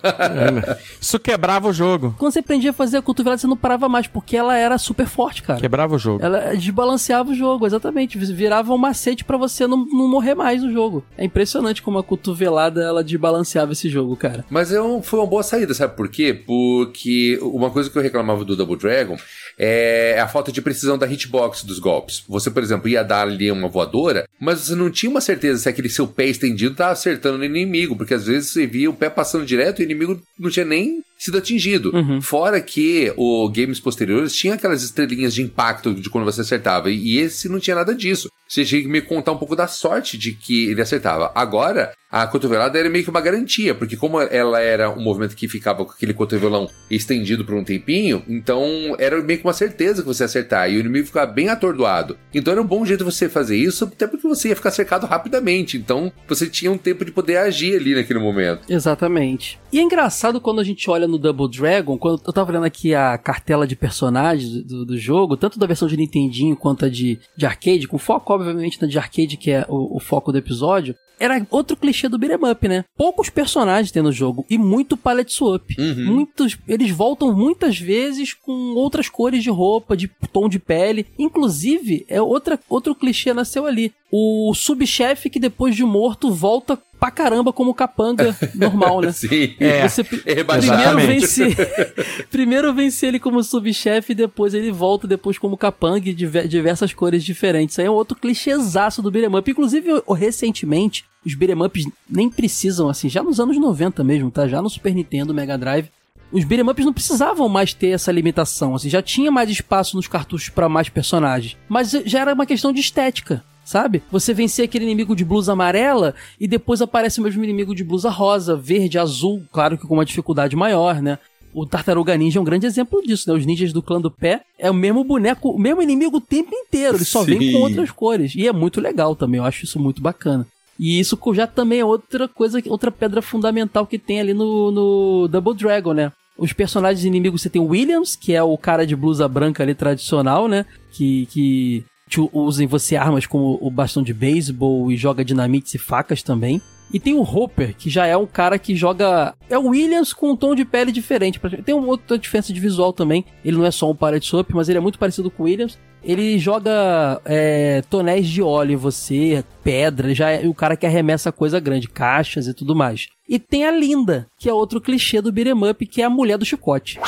Isso 1.01 1.19
quebrava 1.19 1.69
o 1.69 1.73
jogo. 1.73 2.15
Quando 2.17 2.33
você 2.33 2.39
aprendia 2.39 2.71
a 2.71 2.73
fazer 2.73 2.99
a 2.99 3.03
cotovelada, 3.03 3.41
você 3.41 3.47
não 3.49 3.57
parava 3.57 3.89
mais, 3.89 4.07
porque 4.07 4.37
ela 4.37 4.57
era 4.57 4.79
super 4.79 5.07
forte, 5.07 5.43
cara. 5.43 5.61
Quebrava 5.61 5.97
o 5.97 5.99
jogo. 5.99 6.25
Ela 6.25 6.55
desbalanceava 6.55 7.33
o 7.33 7.35
jogo, 7.35 7.67
exatamente. 7.67 8.17
Virava 8.17 8.73
um 8.73 8.79
macete 8.79 9.25
para 9.25 9.37
você 9.37 9.67
não, 9.67 9.85
não 9.85 10.09
morrer 10.09 10.37
mais 10.37 10.63
no 10.63 10.73
jogo. 10.73 11.05
É 11.19 11.25
impressionante 11.25 11.83
como 11.83 11.99
a 11.99 12.05
cotovelada, 12.05 12.81
ela 12.81 13.03
desbalanceava 13.03 13.73
esse 13.73 13.89
jogo, 13.89 14.17
cara. 14.17 14.45
Mas 14.49 14.71
é 14.71 14.81
um, 14.81 15.03
foi 15.03 15.19
uma 15.19 15.27
boa 15.27 15.43
saída, 15.43 15.75
sabe 15.75 15.97
por 15.97 16.09
quê? 16.09 16.33
Porque 16.33 17.39
uma 17.43 17.71
coisa 17.71 17.91
que 17.91 17.99
eu 17.99 18.03
reclamava 18.03 18.45
do 18.45 18.57
Double 18.57 18.77
Dragon 18.77 19.17
é 19.59 20.19
a 20.21 20.29
falta 20.29 20.51
de 20.51 20.63
precisão 20.63 20.99
da 20.99 21.07
hitbox 21.07 21.63
dos 21.63 21.79
golpes. 21.79 22.25
Você, 22.29 22.51
por 22.51 22.63
exemplo, 22.63 22.89
ia 22.89 23.03
dar 23.03 23.23
ali 23.23 23.51
uma 23.51 23.69
voadora, 23.69 24.29
mas 24.41 24.61
você 24.61 24.75
não 24.75 24.91
tinha 24.91 25.11
uma 25.11 25.21
certeza 25.21 25.63
se 25.63 25.69
aquele 25.69 25.89
seu 25.89 26.07
pé 26.07 26.27
estendido 26.27 26.73
estava 26.73 26.93
acertando 26.93 27.39
o 27.39 27.45
inimigo, 27.45 27.97
porque 27.97 28.15
às 28.15 28.27
vezes 28.27 28.51
você 28.51 28.67
via 28.67 28.91
o 28.91 28.95
pé 28.95 29.09
passando 29.09 29.47
direto 29.47 29.81
e 29.81 29.83
o 29.83 29.87
inimigo 29.87 30.21
não 30.39 30.51
tinha 30.51 30.65
nem 30.65 31.03
sido 31.17 31.39
atingido. 31.39 31.91
Uhum. 31.95 32.21
Fora 32.21 32.61
que 32.61 33.13
o 33.17 33.49
games 33.49 33.81
posteriores 33.81 34.35
tinha 34.35 34.55
aquelas 34.55 34.83
estrelinhas 34.83 35.35
de 35.35 35.43
impacto 35.43 35.95
de 35.95 36.11
quando 36.11 36.25
você 36.25 36.43
acertava, 36.43 36.91
e 36.91 37.19
esse 37.19 37.49
não 37.49 37.61
tinha 37.61 37.77
nada 37.77 37.95
disso. 37.95 38.29
Você 38.49 38.65
tinha 38.65 38.83
que 38.83 38.89
me 38.89 39.01
contar 39.01 39.33
um 39.33 39.39
pouco 39.39 39.57
da 39.57 39.67
sorte 39.67 40.19
de 40.19 40.33
que 40.33 40.67
ele 40.71 40.83
acertava. 40.83 41.33
Agora, 41.35 41.93
a 42.11 42.27
cotovelada 42.27 42.79
era 42.79 42.89
meio 42.89 43.03
que 43.03 43.11
uma 43.11 43.21
garantia, 43.21 43.75
porque 43.75 43.97
como 43.97 44.21
ela 44.21 44.61
era 44.61 44.89
um 44.91 45.03
movimento 45.03 45.35
que 45.35 45.49
ficava 45.49 45.85
com 45.85 45.91
aquele 45.91 46.15
cotovelão 46.15 46.69
estendido 46.89 47.45
por 47.45 47.57
um 47.57 47.65
tempinho, 47.65 48.23
então 48.29 48.95
era 48.99 49.21
meio 49.21 49.41
que 49.41 49.45
uma 49.45 49.53
certeza 49.53 50.03
que 50.03 50.07
você 50.07 50.23
ia 50.23 50.27
acertar, 50.27 50.71
e 50.71 50.77
o 50.77 50.81
inimigo 50.81 51.07
ficava 51.07 51.31
bem 51.31 51.49
atordoado. 51.49 52.17
Então 52.33 52.53
era 52.53 52.63
um 52.63 52.67
bom 52.67 52.85
jeito 52.87 53.05
você 53.05 53.29
fazer 53.29 53.57
isso, 53.57 53.85
até 53.85 54.07
porque 54.07 54.29
você 54.29 54.51
ia 54.51 54.57
ficar 54.57 54.71
cercado 54.71 55.07
rapidamente, 55.07 55.77
então 55.77 56.13
você 56.29 56.47
tinha 56.47 56.71
um 56.71 56.79
tempo 56.79 57.05
de 57.05 57.11
poder 57.11 57.39
agir 57.39 57.75
ali 57.75 57.95
naquele 57.95 58.21
momento. 58.21 58.71
Exatamente. 58.71 59.59
E 59.73 59.81
é 59.81 59.83
engraçado 59.83 60.41
quando 60.41 60.61
a 60.61 60.65
gente 60.65 60.89
olha 60.89 61.04
no 61.07 61.19
Double 61.19 61.49
Dragon, 61.49 61.97
quando 61.99 62.23
eu 62.27 62.33
tava 62.33 62.51
olhando 62.51 62.67
aqui 62.67 62.95
a 62.95 63.17
cartela 63.19 63.67
de 63.67 63.77
personagens 63.77 64.63
do, 64.65 64.85
do 64.85 64.99
jogo, 64.99 65.37
tanto 65.37 65.59
da 65.59 65.67
versão 65.67 65.89
de 65.89 65.97
Nintendinho 65.97 66.57
quanto 66.57 66.85
a 66.85 66.89
de, 66.89 67.19
de 67.37 67.47
arcade, 67.47 67.89
com 67.89 67.99
foco, 67.99 68.33
obviamente, 68.33 68.81
na 68.81 68.89
de 68.89 68.99
arcade, 68.99 69.37
que 69.37 69.51
é 69.51 69.65
o, 69.69 69.97
o 69.97 70.01
foco 70.01 70.33
do 70.33 70.39
episódio, 70.39 70.95
era 71.19 71.47
outro 71.51 71.77
clichê 71.77 72.09
do 72.09 72.19
beat'em 72.19 72.51
up, 72.51 72.69
né? 72.69 72.85
Poucos 72.97 73.31
personagens 73.31 73.93
tem 73.93 74.03
no 74.03 74.13
jogo 74.13 74.45
e 74.51 74.59
muito 74.59 74.97
palette 74.97 75.33
swap. 75.33 75.63
Uhum. 75.79 76.07
Muitos, 76.07 76.59
eles 76.67 76.91
voltam 76.91 77.33
muitas 77.35 77.79
vezes 77.79 78.35
com 78.35 78.75
outras 78.75 79.09
cores 79.09 79.43
de 79.43 79.51
roupa, 79.51 79.97
de 79.97 80.11
tom 80.33 80.49
de 80.49 80.59
pele. 80.59 81.07
Inclusive, 81.19 82.05
é 82.09 82.21
outra, 82.21 82.59
outro 82.69 82.95
clichê 82.95 83.33
nasceu 83.33 83.67
ali. 83.67 83.93
O 84.17 84.55
subchefe 84.55 85.29
que 85.29 85.41
depois 85.41 85.75
de 85.75 85.83
morto 85.83 86.31
volta 86.31 86.79
pra 87.01 87.11
caramba 87.11 87.53
como 87.53 87.75
capanga 87.75 88.33
normal, 88.55 89.01
né? 89.01 89.11
Sim. 89.13 89.57
É. 89.59 89.89
Você 89.89 90.03
é 90.25 90.45
primeiro 90.45 90.97
vence, 90.99 91.57
primeiro 92.31 92.73
vence 92.73 93.07
ele 93.07 93.19
como 93.19 93.43
subchefe, 93.43 94.15
depois 94.15 94.55
ele 94.55 94.71
volta 94.71 95.09
depois 95.09 95.37
como 95.37 95.57
capanga 95.57 96.15
de 96.15 96.47
diversas 96.47 96.95
cores 96.95 97.25
diferentes. 97.25 97.75
Isso 97.75 97.81
aí 97.81 97.89
é 97.89 97.91
outro 97.91 98.17
clichêzaço 98.17 99.03
do 99.03 99.11
beat'em 99.11 99.37
up. 99.37 99.51
Inclusive, 99.51 100.01
recentemente, 100.17 101.05
os 101.27 101.35
beat'em 101.35 101.61
ups 101.61 101.85
nem 102.09 102.31
precisam, 102.31 102.89
assim, 102.89 103.09
já 103.09 103.21
nos 103.21 103.41
anos 103.41 103.59
90 103.59 104.05
mesmo, 104.05 104.31
tá? 104.31 104.47
Já 104.47 104.63
no 104.63 104.71
Super 104.71 104.95
Nintendo, 104.95 105.35
Mega 105.35 105.59
Drive, 105.59 105.91
os 106.31 106.45
beat'em 106.45 106.71
ups 106.71 106.85
não 106.85 106.93
precisavam 106.93 107.49
mais 107.49 107.75
ter 107.75 107.89
essa 107.89 108.13
limitação, 108.13 108.77
assim, 108.77 108.89
já 108.89 109.03
tinha 109.03 109.33
mais 109.33 109.51
espaço 109.51 109.97
nos 109.97 110.07
cartuchos 110.07 110.51
para 110.51 110.69
mais 110.69 110.89
personagens, 110.89 111.57
mas 111.69 111.91
já 111.91 112.21
era 112.21 112.33
uma 112.33 112.47
questão 112.47 112.73
de 112.73 112.79
estética 112.79 113.43
sabe? 113.65 114.03
Você 114.11 114.35
vencer 114.35 114.65
aquele 114.65 114.85
inimigo 114.85 115.17
de 115.17 115.25
blusa 115.25 115.53
amarela 115.53 116.15
e 116.39 116.47
depois 116.47 116.83
aparece 116.83 117.21
o 117.21 117.23
mesmo 117.23 117.43
inimigo 117.43 117.75
de 117.75 117.85
blusa 117.85 118.11
rosa, 118.11 118.57
verde, 118.57 118.99
azul, 118.99 119.43
claro 119.53 119.79
que 119.79 119.87
com 119.87 119.95
uma 119.95 120.05
dificuldade 120.05 120.55
maior, 120.55 121.01
né? 121.01 121.19
o 121.55 121.65
Tartaruga 121.65 122.17
Ninja 122.17 122.41
é 122.41 122.43
um 122.43 122.45
grande 122.45 122.67
exemplo 122.67 123.01
disso, 123.01 123.31
né? 123.31 123.39
Os 123.39 123.47
ninjas 123.47 123.73
do 123.73 123.81
clã 123.81 124.01
do 124.01 124.11
pé 124.11 124.43
é 124.59 124.69
o 124.69 124.75
mesmo 124.75 125.05
boneco, 125.05 125.51
o 125.51 125.59
mesmo 125.59 125.81
inimigo 125.81 126.17
o 126.17 126.21
tempo 126.21 126.53
inteiro, 126.53 126.97
ele 126.97 127.05
só 127.05 127.25
Sim. 127.25 127.39
vem 127.39 127.53
com 127.53 127.59
outras 127.61 127.93
cores. 127.93 128.35
E 128.35 128.49
é 128.49 128.53
muito 128.53 128.81
legal 128.81 129.15
também, 129.15 129.39
eu 129.39 129.45
acho 129.45 129.65
isso 129.65 129.79
muito 129.79 130.03
bacana. 130.03 130.45
E 130.79 130.99
isso 130.99 131.17
já 131.33 131.47
também 131.47 131.79
é 131.79 131.85
outra 131.85 132.27
coisa, 132.27 132.61
outra 132.67 132.91
pedra 132.91 133.23
fundamental 133.23 133.87
que 133.87 133.99
tem 133.99 134.19
ali 134.19 134.35
no, 134.35 134.73
no 134.73 135.29
Double 135.29 135.55
Dragon, 135.55 135.93
né? 135.93 136.11
Os 136.37 136.53
personagens 136.53 137.05
inimigos, 137.05 137.43
você 137.43 137.49
tem 137.49 137.63
o 137.63 137.67
Williams, 137.67 138.17
que 138.17 138.35
é 138.35 138.43
o 138.43 138.59
cara 138.59 138.85
de 138.85 138.97
blusa 138.97 139.29
branca 139.29 139.63
ali 139.63 139.73
tradicional, 139.73 140.49
né? 140.49 140.67
Que, 140.91 141.27
que 141.27 141.85
usa 142.33 142.63
em 142.63 142.67
você 142.67 142.97
armas 142.97 143.27
como 143.27 143.59
o 143.61 143.71
bastão 143.71 144.03
de 144.03 144.15
beisebol 144.15 144.91
e 144.91 144.97
joga 144.97 145.25
dinamites 145.25 145.75
e 145.75 145.79
facas 145.79 146.23
também. 146.23 146.61
E 146.93 147.01
tem 147.01 147.15
o 147.15 147.23
Hopper, 147.23 147.75
que 147.77 147.91
já 147.91 148.07
é 148.07 148.17
um 148.17 148.27
cara 148.27 148.59
que 148.59 148.77
joga. 148.77 149.35
É 149.49 149.59
o 149.59 149.69
Williams 149.69 150.13
com 150.13 150.31
um 150.31 150.37
tom 150.37 150.55
de 150.55 150.65
pele 150.65 150.93
diferente. 150.93 151.41
Tem 151.65 151.75
uma 151.75 151.89
outra 151.89 152.17
diferença 152.17 152.53
de 152.53 152.61
visual 152.61 152.93
também. 152.93 153.25
Ele 153.45 153.57
não 153.57 153.67
é 153.67 153.71
só 153.71 153.91
um 153.91 153.97
Pirate 153.97 154.27
Soap, 154.27 154.51
mas 154.53 154.69
ele 154.69 154.79
é 154.79 154.81
muito 154.81 154.99
parecido 154.99 155.31
com 155.31 155.43
o 155.43 155.47
Williams. 155.47 155.79
Ele 156.05 156.39
joga 156.39 157.21
é, 157.25 157.83
tonéis 157.89 158.29
de 158.29 158.43
óleo 158.43 158.75
em 158.75 158.77
você, 158.77 159.43
pedra, 159.65 160.15
já 160.15 160.31
é 160.31 160.47
o 160.47 160.53
cara 160.53 160.77
que 160.77 160.85
arremessa 160.85 161.33
coisa 161.33 161.59
grande, 161.59 161.89
caixas 161.89 162.47
e 162.47 162.53
tudo 162.53 162.77
mais. 162.77 163.09
E 163.27 163.39
tem 163.39 163.65
a 163.65 163.73
Linda, 163.73 164.29
que 164.39 164.49
é 164.49 164.53
outro 164.53 164.81
clichê 164.81 165.23
do 165.23 165.33
beat'em 165.33 165.69
up, 165.69 165.87
que 165.87 166.03
é 166.03 166.05
a 166.05 166.11
mulher 166.11 166.37
do 166.37 166.45
chicote. 166.45 167.01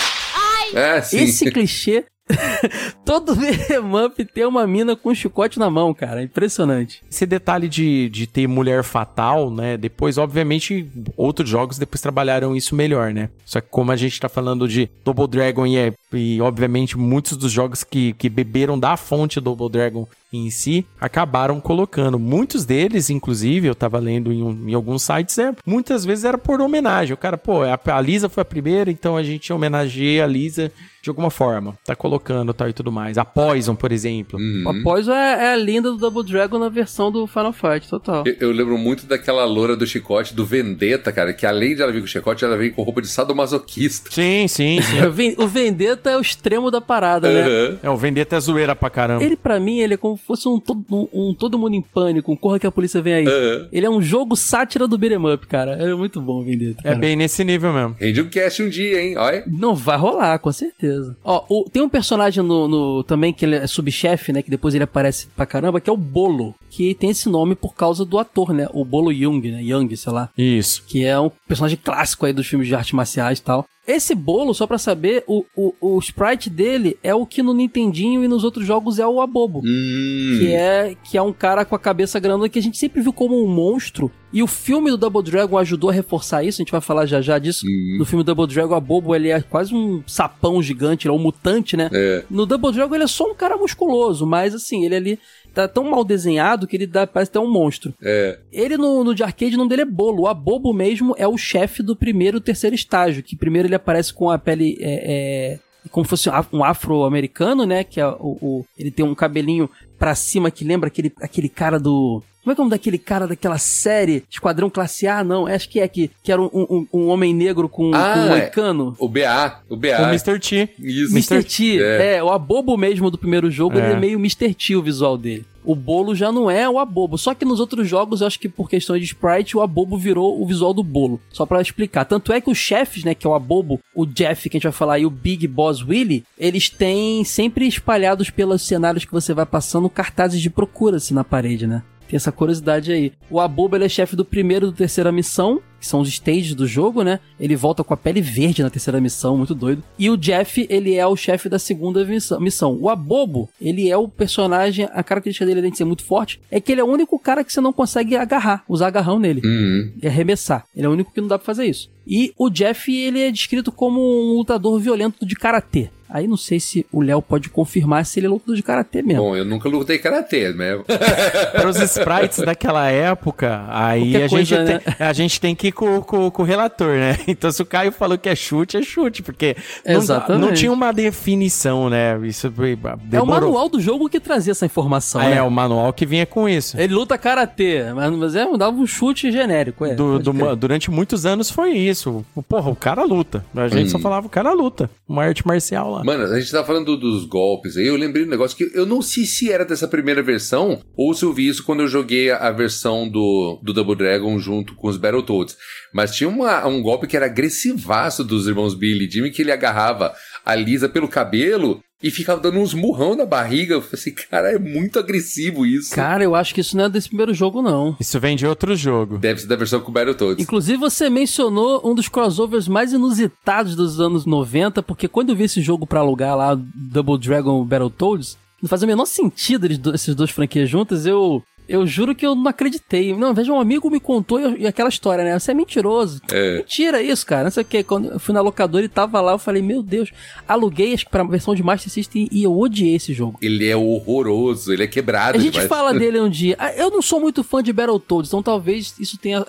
É, 0.74 1.00
sim. 1.02 1.18
Esse 1.18 1.50
clichê 1.52 2.06
Todo 3.04 3.36
beat'em 3.36 4.26
tem 4.26 4.44
uma 4.44 4.66
mina 4.66 4.96
com 4.96 5.10
um 5.10 5.14
chicote 5.14 5.58
na 5.58 5.70
mão, 5.70 5.94
cara. 5.94 6.22
Impressionante. 6.22 7.02
Esse 7.10 7.24
detalhe 7.24 7.68
de, 7.68 8.08
de 8.08 8.26
ter 8.26 8.46
mulher 8.46 8.82
fatal, 8.82 9.50
né? 9.50 9.76
Depois, 9.76 10.18
obviamente, 10.18 10.90
outros 11.16 11.48
jogos 11.48 11.78
depois 11.78 12.00
trabalharam 12.00 12.56
isso 12.56 12.74
melhor, 12.74 13.12
né? 13.12 13.30
Só 13.44 13.60
que 13.60 13.68
como 13.70 13.92
a 13.92 13.96
gente 13.96 14.18
tá 14.18 14.28
falando 14.28 14.66
de 14.66 14.90
Double 15.04 15.28
Dragon 15.28 15.66
e, 15.66 15.76
é, 15.76 15.92
e 16.12 16.40
obviamente, 16.40 16.98
muitos 16.98 17.36
dos 17.36 17.52
jogos 17.52 17.84
que, 17.84 18.12
que 18.14 18.28
beberam 18.28 18.78
da 18.78 18.96
fonte 18.96 19.40
Double 19.40 19.70
Dragon 19.70 20.08
em 20.36 20.50
si, 20.50 20.86
acabaram 21.00 21.60
colocando. 21.60 22.18
Muitos 22.18 22.64
deles, 22.64 23.10
inclusive, 23.10 23.68
eu 23.68 23.74
tava 23.74 23.98
lendo 23.98 24.32
em, 24.32 24.42
um, 24.42 24.68
em 24.68 24.74
alguns 24.74 25.02
sites, 25.02 25.38
é, 25.38 25.54
muitas 25.64 26.04
vezes 26.04 26.24
era 26.24 26.38
por 26.38 26.60
homenagem. 26.60 27.14
O 27.14 27.16
cara, 27.16 27.38
pô, 27.38 27.62
a, 27.62 27.78
a 27.84 28.00
Lisa 28.00 28.28
foi 28.28 28.42
a 28.42 28.44
primeira, 28.44 28.90
então 28.90 29.16
a 29.16 29.22
gente 29.22 29.52
homenageia 29.52 30.24
a 30.24 30.26
Lisa 30.26 30.72
de 31.06 31.10
alguma 31.10 31.30
forma. 31.30 31.78
Tá 31.84 31.94
colocando 31.94 32.52
tal 32.52 32.68
e 32.68 32.72
tudo 32.72 32.90
mais. 32.90 33.16
A 33.16 33.24
Poison, 33.24 33.76
por 33.76 33.92
exemplo. 33.92 34.40
Uhum. 34.40 34.68
A 34.68 34.82
Poison 34.82 35.12
é, 35.12 35.44
é 35.44 35.52
a 35.52 35.56
linda 35.56 35.92
do 35.92 35.96
Double 35.96 36.24
Dragon 36.24 36.58
na 36.58 36.68
versão 36.68 37.12
do 37.12 37.28
Final 37.28 37.52
Fight, 37.52 37.88
total. 37.88 38.24
Eu, 38.26 38.34
eu 38.40 38.50
lembro 38.50 38.76
muito 38.76 39.06
daquela 39.06 39.44
loura 39.44 39.76
do 39.76 39.86
chicote, 39.86 40.34
do 40.34 40.44
Vendetta, 40.44 41.12
cara, 41.12 41.32
que 41.32 41.46
além 41.46 41.76
de 41.76 41.82
ela 41.82 41.92
vir 41.92 42.00
com 42.00 42.08
chicote, 42.08 42.44
ela 42.44 42.56
vem 42.56 42.72
com 42.72 42.82
roupa 42.82 43.00
de 43.00 43.06
sadomasoquista. 43.06 44.10
Sim, 44.10 44.48
sim, 44.48 44.80
sim. 44.82 45.34
o 45.38 45.46
Vendetta 45.46 46.10
é 46.10 46.16
o 46.16 46.20
extremo 46.20 46.72
da 46.72 46.80
parada, 46.80 47.32
né? 47.32 47.46
Uhum. 47.46 47.78
É, 47.84 47.90
o 47.90 47.96
Vendetta 47.96 48.34
é 48.34 48.40
zoeira 48.40 48.74
pra 48.74 48.90
caramba. 48.90 49.22
Ele, 49.22 49.36
pra 49.36 49.60
mim, 49.60 49.78
ele 49.78 49.94
é 49.94 49.96
como 49.96 50.16
fosse 50.26 50.48
um, 50.48 50.58
todo- 50.58 50.84
um, 50.90 51.08
um 51.30 51.34
todo 51.34 51.58
mundo 51.58 51.74
em 51.74 51.82
pânico, 51.82 52.30
um 52.32 52.36
corra 52.36 52.58
que 52.58 52.66
a 52.66 52.70
polícia 52.72 53.00
vem 53.00 53.14
aí. 53.14 53.26
Uhum. 53.26 53.68
Ele 53.72 53.86
é 53.86 53.90
um 53.90 54.00
jogo 54.02 54.36
sátira 54.36 54.86
do 54.88 54.98
beat'em 54.98 55.18
up, 55.32 55.46
cara. 55.46 55.72
É 55.72 55.94
muito 55.94 56.20
bom 56.20 56.40
o 56.40 56.44
Vendetta. 56.44 56.80
É 56.84 56.94
bem 56.94 57.16
nesse 57.16 57.44
nível 57.44 57.72
mesmo. 57.72 57.96
Rende 57.98 58.20
um 58.22 58.28
cast 58.28 58.62
um 58.62 58.68
dia, 58.68 59.02
hein? 59.02 59.16
Olha. 59.16 59.44
Não 59.46 59.74
vai 59.74 59.96
rolar, 59.96 60.38
com 60.38 60.52
certeza. 60.52 61.16
Ó, 61.24 61.44
o- 61.48 61.64
tem 61.70 61.82
um 61.82 61.88
personagem 61.88 62.42
no, 62.42 62.66
no- 62.68 63.04
também 63.04 63.32
que 63.32 63.44
ele 63.44 63.56
é 63.56 63.66
subchefe, 63.66 64.32
né? 64.32 64.42
Que 64.42 64.50
depois 64.50 64.74
ele 64.74 64.84
aparece 64.84 65.28
pra 65.36 65.46
caramba, 65.46 65.80
que 65.80 65.88
é 65.90 65.92
o 65.92 65.96
Bolo. 65.96 66.54
Que 66.70 66.94
tem 66.94 67.10
esse 67.10 67.28
nome 67.28 67.54
por 67.54 67.74
causa 67.74 68.04
do 68.04 68.18
ator, 68.18 68.52
né? 68.52 68.68
O 68.72 68.84
Bolo 68.84 69.10
Young, 69.12 69.40
né? 69.50 69.62
Young, 69.62 69.94
sei 69.96 70.12
lá. 70.12 70.28
Isso. 70.36 70.82
Que 70.86 71.04
é 71.04 71.18
um 71.18 71.30
personagem 71.48 71.78
clássico 71.82 72.26
aí 72.26 72.32
dos 72.32 72.46
filmes 72.46 72.68
de 72.68 72.74
artes 72.74 72.92
marciais 72.92 73.38
e 73.38 73.42
tal. 73.42 73.64
Esse 73.86 74.14
bolo, 74.14 74.52
só 74.52 74.66
pra 74.66 74.78
saber, 74.78 75.22
o, 75.26 75.44
o, 75.54 75.74
o 75.80 75.98
sprite 76.00 76.50
dele 76.50 76.98
é 77.02 77.14
o 77.14 77.24
que 77.24 77.42
no 77.42 77.54
Nintendinho 77.54 78.24
e 78.24 78.28
nos 78.28 78.42
outros 78.42 78.66
jogos 78.66 78.98
é 78.98 79.06
o 79.06 79.20
Abobo. 79.20 79.60
Hum. 79.60 80.38
Que 80.38 80.52
é, 80.52 80.96
que 81.04 81.16
é 81.16 81.22
um 81.22 81.32
cara 81.32 81.64
com 81.64 81.76
a 81.76 81.78
cabeça 81.78 82.18
grande 82.18 82.48
que 82.48 82.58
a 82.58 82.62
gente 82.62 82.76
sempre 82.76 83.00
viu 83.00 83.12
como 83.12 83.42
um 83.42 83.46
monstro. 83.46 84.10
E 84.32 84.42
o 84.42 84.46
filme 84.46 84.90
do 84.90 84.96
Double 84.96 85.22
Dragon 85.22 85.56
ajudou 85.56 85.88
a 85.88 85.92
reforçar 85.92 86.42
isso. 86.42 86.60
A 86.60 86.62
gente 86.62 86.72
vai 86.72 86.80
falar 86.80 87.06
já 87.06 87.20
já 87.20 87.38
disso. 87.38 87.64
Hum. 87.66 87.96
No 87.98 88.04
filme 88.04 88.24
Double 88.24 88.46
Dragon, 88.46 88.74
a 88.74 88.80
Bobo 88.80 89.14
ele 89.14 89.30
é 89.30 89.40
quase 89.40 89.74
um 89.74 90.02
sapão 90.06 90.60
gigante, 90.60 91.06
ele 91.06 91.14
é 91.14 91.18
um 91.18 91.22
mutante, 91.22 91.76
né? 91.76 91.88
É. 91.92 92.24
No 92.28 92.44
Double 92.44 92.72
Dragon 92.72 92.94
ele 92.94 93.04
é 93.04 93.08
só 93.08 93.30
um 93.30 93.34
cara 93.34 93.56
musculoso, 93.56 94.26
mas 94.26 94.54
assim, 94.54 94.84
ele 94.84 94.96
ali 94.96 95.18
tá 95.56 95.68
tão 95.68 95.84
mal 95.84 96.04
desenhado 96.04 96.66
que 96.66 96.76
ele 96.76 96.86
dá, 96.86 97.06
parece 97.06 97.30
até 97.30 97.40
um 97.40 97.50
monstro. 97.50 97.92
É. 98.02 98.38
Ele 98.52 98.76
no, 98.76 99.02
no 99.02 99.14
de 99.14 99.22
arcade, 99.22 99.54
o 99.54 99.58
nome 99.58 99.70
dele 99.70 99.82
é 99.82 99.86
Bolo. 99.86 100.22
O 100.22 100.26
Abobo 100.28 100.72
mesmo 100.72 101.14
é 101.18 101.26
o 101.26 101.36
chefe 101.38 101.82
do 101.82 101.96
primeiro 101.96 102.36
e 102.38 102.40
terceiro 102.40 102.76
estágio, 102.76 103.22
que 103.22 103.34
primeiro 103.36 103.66
ele 103.66 103.74
aparece 103.74 104.12
com 104.12 104.30
a 104.30 104.38
pele 104.38 104.76
é, 104.80 105.54
é, 105.54 105.88
como 105.90 106.04
se 106.04 106.10
fosse 106.10 106.28
um 106.52 106.62
afro-americano, 106.62 107.64
né? 107.64 107.84
Que 107.84 108.00
é 108.00 108.06
o, 108.06 108.36
o- 108.40 108.64
ele 108.78 108.90
tem 108.90 109.04
um 109.04 109.14
cabelinho 109.14 109.68
pra 109.98 110.14
cima 110.14 110.50
que 110.50 110.64
lembra 110.64 110.88
aquele, 110.88 111.12
aquele 111.20 111.48
cara 111.48 111.78
do... 111.80 112.22
Como 112.46 112.52
é 112.52 112.54
que 112.54 112.60
é 112.60 112.62
o 112.62 112.64
nome 112.66 112.70
daquele 112.70 112.96
cara 112.96 113.26
daquela 113.26 113.58
série? 113.58 114.22
Esquadrão 114.30 114.70
Classe 114.70 115.04
A? 115.08 115.24
Não, 115.24 115.48
acho 115.48 115.68
que 115.68 115.80
é 115.80 115.88
que, 115.88 116.12
que 116.22 116.30
era 116.30 116.40
um, 116.40 116.46
um- 116.54 116.86
um 116.92 117.08
homem 117.08 117.34
negro 117.34 117.68
com, 117.68 117.90
Ah, 117.92 118.12
com 118.14 118.20
um 118.20 118.24
é. 118.26 118.28
moicano. 118.28 118.94
O 119.00 119.08
BA. 119.08 119.62
O 119.68 119.74
O 119.74 119.76
BA. 119.76 119.88
Mr. 120.10 120.38
T. 120.38 120.68
Isso. 120.78 121.12
Mr. 121.12 121.42
T, 121.42 121.82
É. 121.82 122.14
é. 122.18 122.22
o 122.22 122.30
abobo 122.30 122.76
mesmo 122.76 123.10
do 123.10 123.18
primeiro 123.18 123.50
jogo, 123.50 123.76
É. 123.76 123.84
ele 123.84 123.92
é 123.94 123.98
meio 123.98 124.16
Mr. 124.20 124.54
T 124.54 124.76
o 124.76 124.82
visual 124.82 125.18
dele. 125.18 125.44
O 125.64 125.74
bolo 125.74 126.14
já 126.14 126.30
não 126.30 126.48
é 126.48 126.70
o 126.70 126.78
abobo. 126.78 127.18
Só 127.18 127.34
que 127.34 127.44
nos 127.44 127.58
outros 127.58 127.88
jogos, 127.88 128.20
eu 128.20 128.28
acho 128.28 128.38
que 128.38 128.48
por 128.48 128.70
questão 128.70 128.96
de 128.96 129.02
sprite, 129.04 129.56
o 129.56 129.60
abobo 129.60 129.98
virou 129.98 130.40
o 130.40 130.46
visual 130.46 130.72
do 130.72 130.84
bolo. 130.84 131.20
Só 131.32 131.44
pra 131.44 131.60
explicar. 131.60 132.04
Tanto 132.04 132.32
é 132.32 132.40
que 132.40 132.48
os 132.48 132.56
chefes, 132.56 133.02
né, 133.02 133.12
que 133.12 133.26
é 133.26 133.30
o 133.30 133.34
abobo, 133.34 133.80
o 133.92 134.06
Jeff, 134.06 134.48
que 134.48 134.56
a 134.56 134.58
gente 134.58 134.62
vai 134.62 134.72
falar, 134.72 135.00
e 135.00 135.04
o 135.06 135.10
Big 135.10 135.48
Boss 135.48 135.82
Willy, 135.82 136.22
eles 136.38 136.70
têm 136.70 137.24
sempre 137.24 137.66
espalhados 137.66 138.30
pelos 138.30 138.62
cenários 138.62 139.04
que 139.04 139.10
você 139.10 139.34
vai 139.34 139.44
passando 139.44 139.90
cartazes 139.90 140.40
de 140.40 140.48
procura-se 140.48 141.12
na 141.12 141.24
parede, 141.24 141.66
né? 141.66 141.82
Tem 142.08 142.16
essa 142.16 142.30
curiosidade 142.32 142.92
aí. 142.92 143.12
O 143.30 143.40
Abobo 143.40 143.76
ele 143.76 143.84
é 143.84 143.88
chefe 143.88 144.14
do 144.16 144.24
primeiro 144.24 144.66
e 144.66 144.70
do 144.70 144.76
terceira 144.76 145.10
missão, 145.10 145.60
que 145.80 145.86
são 145.86 146.00
os 146.00 146.08
stages 146.08 146.54
do 146.54 146.66
jogo, 146.66 147.02
né? 147.02 147.20
Ele 147.38 147.54
volta 147.56 147.82
com 147.84 147.92
a 147.92 147.96
pele 147.96 148.20
verde 148.20 148.62
na 148.62 148.70
terceira 148.70 149.00
missão, 149.00 149.36
muito 149.36 149.54
doido. 149.54 149.82
E 149.98 150.08
o 150.08 150.16
Jeff, 150.16 150.66
ele 150.70 150.94
é 150.94 151.06
o 151.06 151.16
chefe 151.16 151.48
da 151.48 151.58
segunda 151.58 152.04
missão- 152.04 152.40
missão. 152.40 152.78
O 152.80 152.88
Abobo, 152.88 153.48
ele 153.60 153.90
é 153.90 153.96
o 153.96 154.08
personagem, 154.08 154.88
a 154.92 155.02
característica 155.02 155.44
dele 155.44 155.60
além 155.60 155.70
de 155.72 155.76
ser 155.78 155.84
muito 155.84 156.04
forte, 156.04 156.40
é 156.50 156.60
que 156.60 156.72
ele 156.72 156.80
é 156.80 156.84
o 156.84 156.88
único 156.90 157.18
cara 157.18 157.42
que 157.44 157.52
você 157.52 157.60
não 157.60 157.72
consegue 157.72 158.16
agarrar, 158.16 158.64
usar 158.68 158.86
agarrão 158.86 159.18
nele 159.18 159.42
Uhum. 159.44 159.92
e 160.02 160.06
arremessar. 160.06 160.64
Ele 160.74 160.86
é 160.86 160.88
o 160.88 160.92
único 160.92 161.12
que 161.12 161.20
não 161.20 161.28
dá 161.28 161.38
pra 161.38 161.44
fazer 161.46 161.66
isso. 161.66 161.90
E 162.06 162.32
o 162.38 162.48
Jeff, 162.48 162.90
ele 162.94 163.20
é 163.20 163.30
descrito 163.30 163.70
como 163.72 164.00
um 164.00 164.36
lutador 164.38 164.78
violento 164.78 165.26
de 165.26 165.34
karatê. 165.34 165.90
Aí 166.08 166.26
não 166.26 166.36
sei 166.36 166.60
se 166.60 166.86
o 166.92 167.00
Léo 167.02 167.20
pode 167.20 167.48
confirmar 167.48 168.04
se 168.06 168.18
ele 168.20 168.26
é 168.26 168.30
lutador 168.30 168.54
de 168.56 168.62
karatê 168.62 169.02
mesmo. 169.02 169.22
Bom, 169.22 169.36
eu 169.36 169.44
nunca 169.44 169.68
lutei 169.68 169.98
karatê, 169.98 170.52
né? 170.52 170.78
Para 171.52 171.68
os 171.68 171.76
sprites 171.80 172.38
daquela 172.40 172.88
época, 172.90 173.64
aí 173.68 174.12
Qualquer 174.12 174.16
a 174.24 174.28
gente, 174.28 174.30
coisa, 174.54 174.64
né? 174.64 174.78
tem, 174.78 175.06
a 175.06 175.12
gente 175.12 175.40
tem 175.40 175.54
que 175.54 175.68
ir 175.68 175.72
com, 175.72 176.00
com, 176.00 176.30
com 176.30 176.42
o 176.42 176.44
relator, 176.44 176.88
né? 176.96 177.18
Então, 177.28 177.50
se 177.50 177.60
o 177.60 177.66
Caio 177.66 177.92
falou 177.92 178.16
que 178.16 178.28
é 178.28 178.34
chute, 178.36 178.76
é 178.76 178.82
chute, 178.82 179.22
porque 179.22 179.56
não, 179.84 180.38
não 180.38 180.52
tinha 180.54 180.72
uma 180.72 180.92
definição, 180.92 181.90
né? 181.90 182.18
Isso 182.22 182.50
foi- 182.52 182.72
é 182.72 182.94
o 182.94 182.96
demorou. 182.98 183.26
manual 183.42 183.68
do 183.68 183.80
jogo 183.80 184.08
que 184.08 184.20
trazia 184.20 184.52
essa 184.52 184.64
informação, 184.66 185.20
Ah, 185.20 185.24
né? 185.28 185.36
É, 185.36 185.42
o 185.42 185.50
manual 185.50 185.92
que 185.92 186.06
vinha 186.06 186.24
com 186.26 186.48
isso. 186.48 186.78
Ele 186.80 186.94
luta 186.94 187.18
karatê, 187.18 187.92
mas, 187.94 188.10
mas 188.12 188.34
é, 188.36 188.46
dava 188.56 188.76
um 188.76 188.86
chute 188.86 189.30
genérico, 189.32 189.84
é. 189.84 189.94
Du- 189.94 190.20
crer. 190.20 190.56
durante 190.56 190.90
muitos 190.90 191.26
anos 191.26 191.50
foi 191.50 191.72
isso. 191.72 192.24
Porra, 192.48 192.70
o 192.70 192.76
cara 192.76 193.02
luta. 193.04 193.44
A 193.54 193.68
gente 193.68 193.90
só 193.90 193.98
falava 193.98 194.26
o 194.26 194.30
cara 194.30 194.52
luta. 194.52 194.88
Uma 195.08 195.24
arte 195.24 195.46
marcial 195.46 195.90
lá. 195.90 196.04
Mano, 196.06 196.22
a 196.22 196.38
gente 196.38 196.52
tá 196.52 196.62
falando 196.62 196.96
dos 196.96 197.24
golpes 197.24 197.76
aí, 197.76 197.88
eu 197.88 197.96
lembrei 197.96 198.24
um 198.24 198.28
negócio 198.28 198.56
que 198.56 198.70
eu 198.78 198.86
não 198.86 199.02
sei 199.02 199.24
se 199.24 199.50
era 199.50 199.64
dessa 199.64 199.88
primeira 199.88 200.22
versão 200.22 200.80
ou 200.96 201.12
se 201.12 201.24
eu 201.24 201.32
vi 201.32 201.48
isso 201.48 201.64
quando 201.64 201.80
eu 201.80 201.88
joguei 201.88 202.30
a 202.30 202.48
versão 202.52 203.08
do, 203.08 203.58
do 203.60 203.72
Double 203.72 203.96
Dragon 203.96 204.38
junto 204.38 204.76
com 204.76 204.86
os 204.86 204.96
Battletoads. 204.96 205.56
Mas 205.92 206.14
tinha 206.14 206.28
uma- 206.30 206.64
um 206.64 206.80
golpe 206.80 207.08
que 207.08 207.16
era 207.16 207.26
agressivaço 207.26 208.22
dos 208.22 208.46
irmãos 208.46 208.72
Billy 208.72 209.08
e 209.08 209.10
Jimmy, 209.10 209.32
que 209.32 209.42
ele 209.42 209.50
agarrava 209.50 210.14
a 210.44 210.54
Lisa 210.54 210.88
pelo 210.88 211.08
cabelo 211.08 211.82
e 212.02 212.10
ficava 212.10 212.40
dando 212.40 212.58
uns 212.58 212.74
murrão 212.74 213.16
na 213.16 213.24
barriga. 213.24 213.74
Eu 213.74 213.80
falei 213.82 213.94
assim, 213.94 214.12
cara, 214.12 214.52
é 214.52 214.58
muito 214.58 214.98
agressivo 214.98 215.64
isso. 215.64 215.94
Cara, 215.94 216.22
eu 216.22 216.34
acho 216.34 216.54
que 216.54 216.60
isso 216.60 216.76
não 216.76 216.84
é 216.84 216.88
desse 216.88 217.08
primeiro 217.08 217.32
jogo, 217.32 217.62
não. 217.62 217.96
Isso 217.98 218.20
vem 218.20 218.36
de 218.36 218.46
outro 218.46 218.76
jogo. 218.76 219.18
Deve 219.18 219.40
ser 219.40 219.46
da 219.46 219.56
versão 219.56 219.80
com 219.80 219.90
o 219.90 219.94
Battletoads. 219.94 220.42
Inclusive, 220.42 220.78
você 220.78 221.08
mencionou 221.08 221.80
um 221.84 221.94
dos 221.94 222.08
crossovers 222.08 222.68
mais 222.68 222.92
inusitados 222.92 223.74
dos 223.74 224.00
anos 224.00 224.26
90, 224.26 224.82
porque 224.82 225.08
quando 225.08 225.30
eu 225.30 225.36
vi 225.36 225.44
esse 225.44 225.60
jogo 225.62 225.86
pra 225.86 226.00
alugar 226.00 226.36
lá, 226.36 226.58
Double 226.74 227.18
Dragon 227.18 227.64
Battletoads, 227.64 228.36
não 228.60 228.68
faz 228.68 228.82
o 228.82 228.86
menor 228.86 229.06
sentido 229.06 229.66
eles 229.66 229.78
do- 229.78 229.94
esses 229.94 230.14
dois 230.14 230.30
franquias 230.30 230.68
juntas, 230.68 231.06
eu 231.06 231.42
Eu 231.68 231.86
juro 231.86 232.14
que 232.14 232.26
eu 232.26 232.34
não 232.34 232.48
acreditei. 232.48 233.14
Não, 233.16 233.34
veja, 233.34 233.52
um 233.52 233.60
amigo 233.60 233.90
me 233.90 233.98
contou 234.00 234.38
e, 234.40 234.62
e 234.62 234.66
aquela 234.66 234.88
história, 234.88 235.24
né? 235.24 235.38
Você 235.38 235.50
é 235.50 235.54
mentiroso. 235.54 236.20
É. 236.30 236.58
Mentira 236.58 237.02
isso, 237.02 237.26
cara. 237.26 237.44
Não 237.44 237.50
sei 237.50 237.62
o 237.62 237.66
que. 237.66 237.82
Quando 237.82 238.08
eu 238.08 238.18
fui 238.18 238.34
na 238.34 238.40
locadora 238.40 238.84
e 238.84 238.88
tava 238.88 239.20
lá, 239.20 239.32
eu 239.32 239.38
falei, 239.38 239.62
meu 239.62 239.82
Deus. 239.82 240.10
Aluguei 240.46 240.94
acho 240.94 241.08
pra 241.08 241.24
versão 241.24 241.54
de 241.54 241.62
Master 241.62 241.90
System 241.90 242.28
e 242.30 242.42
eu 242.42 242.56
odiei 242.56 242.94
esse 242.96 243.12
jogo. 243.12 243.38
Ele 243.42 243.66
é 243.68 243.76
horroroso, 243.76 244.72
ele 244.72 244.84
é 244.84 244.86
quebrado 244.86 245.36
A 245.38 245.40
gente 245.40 245.52
demais. 245.52 245.68
fala 245.68 245.92
dele 245.98 246.20
um 246.20 246.28
dia. 246.28 246.54
Ah, 246.58 246.72
Eu 246.72 246.90
não 246.90 247.02
sou 247.02 247.20
muito 247.20 247.42
fã 247.42 247.62
de 247.62 247.72
Battletoads, 247.72 248.28
então 248.30 248.42
talvez 248.42 248.94
isso 248.98 249.18
tenha 249.18 249.44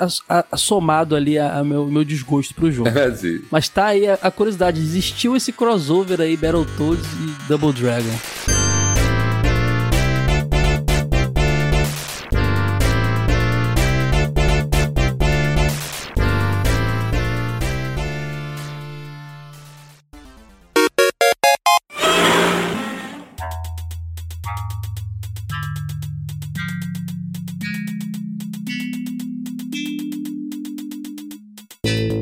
somado 0.56 1.16
ali 1.16 1.38
a, 1.38 1.60
a 1.60 1.64
meu, 1.64 1.86
meu 1.86 2.04
desgosto 2.04 2.54
pro 2.54 2.72
jogo. 2.72 2.90
Mas 3.52 3.70
tá 3.70 3.88
aí 3.88 4.08
a, 4.08 4.18
a 4.22 4.32
curiosidade, 4.32 4.80
existiu 4.80 5.36
esse 5.36 5.52
crossover 5.52 6.20
aí, 6.22 6.36
Battletoads 6.36 7.06
e 7.06 7.48
Double 7.48 7.74
Dragon. 7.74 8.57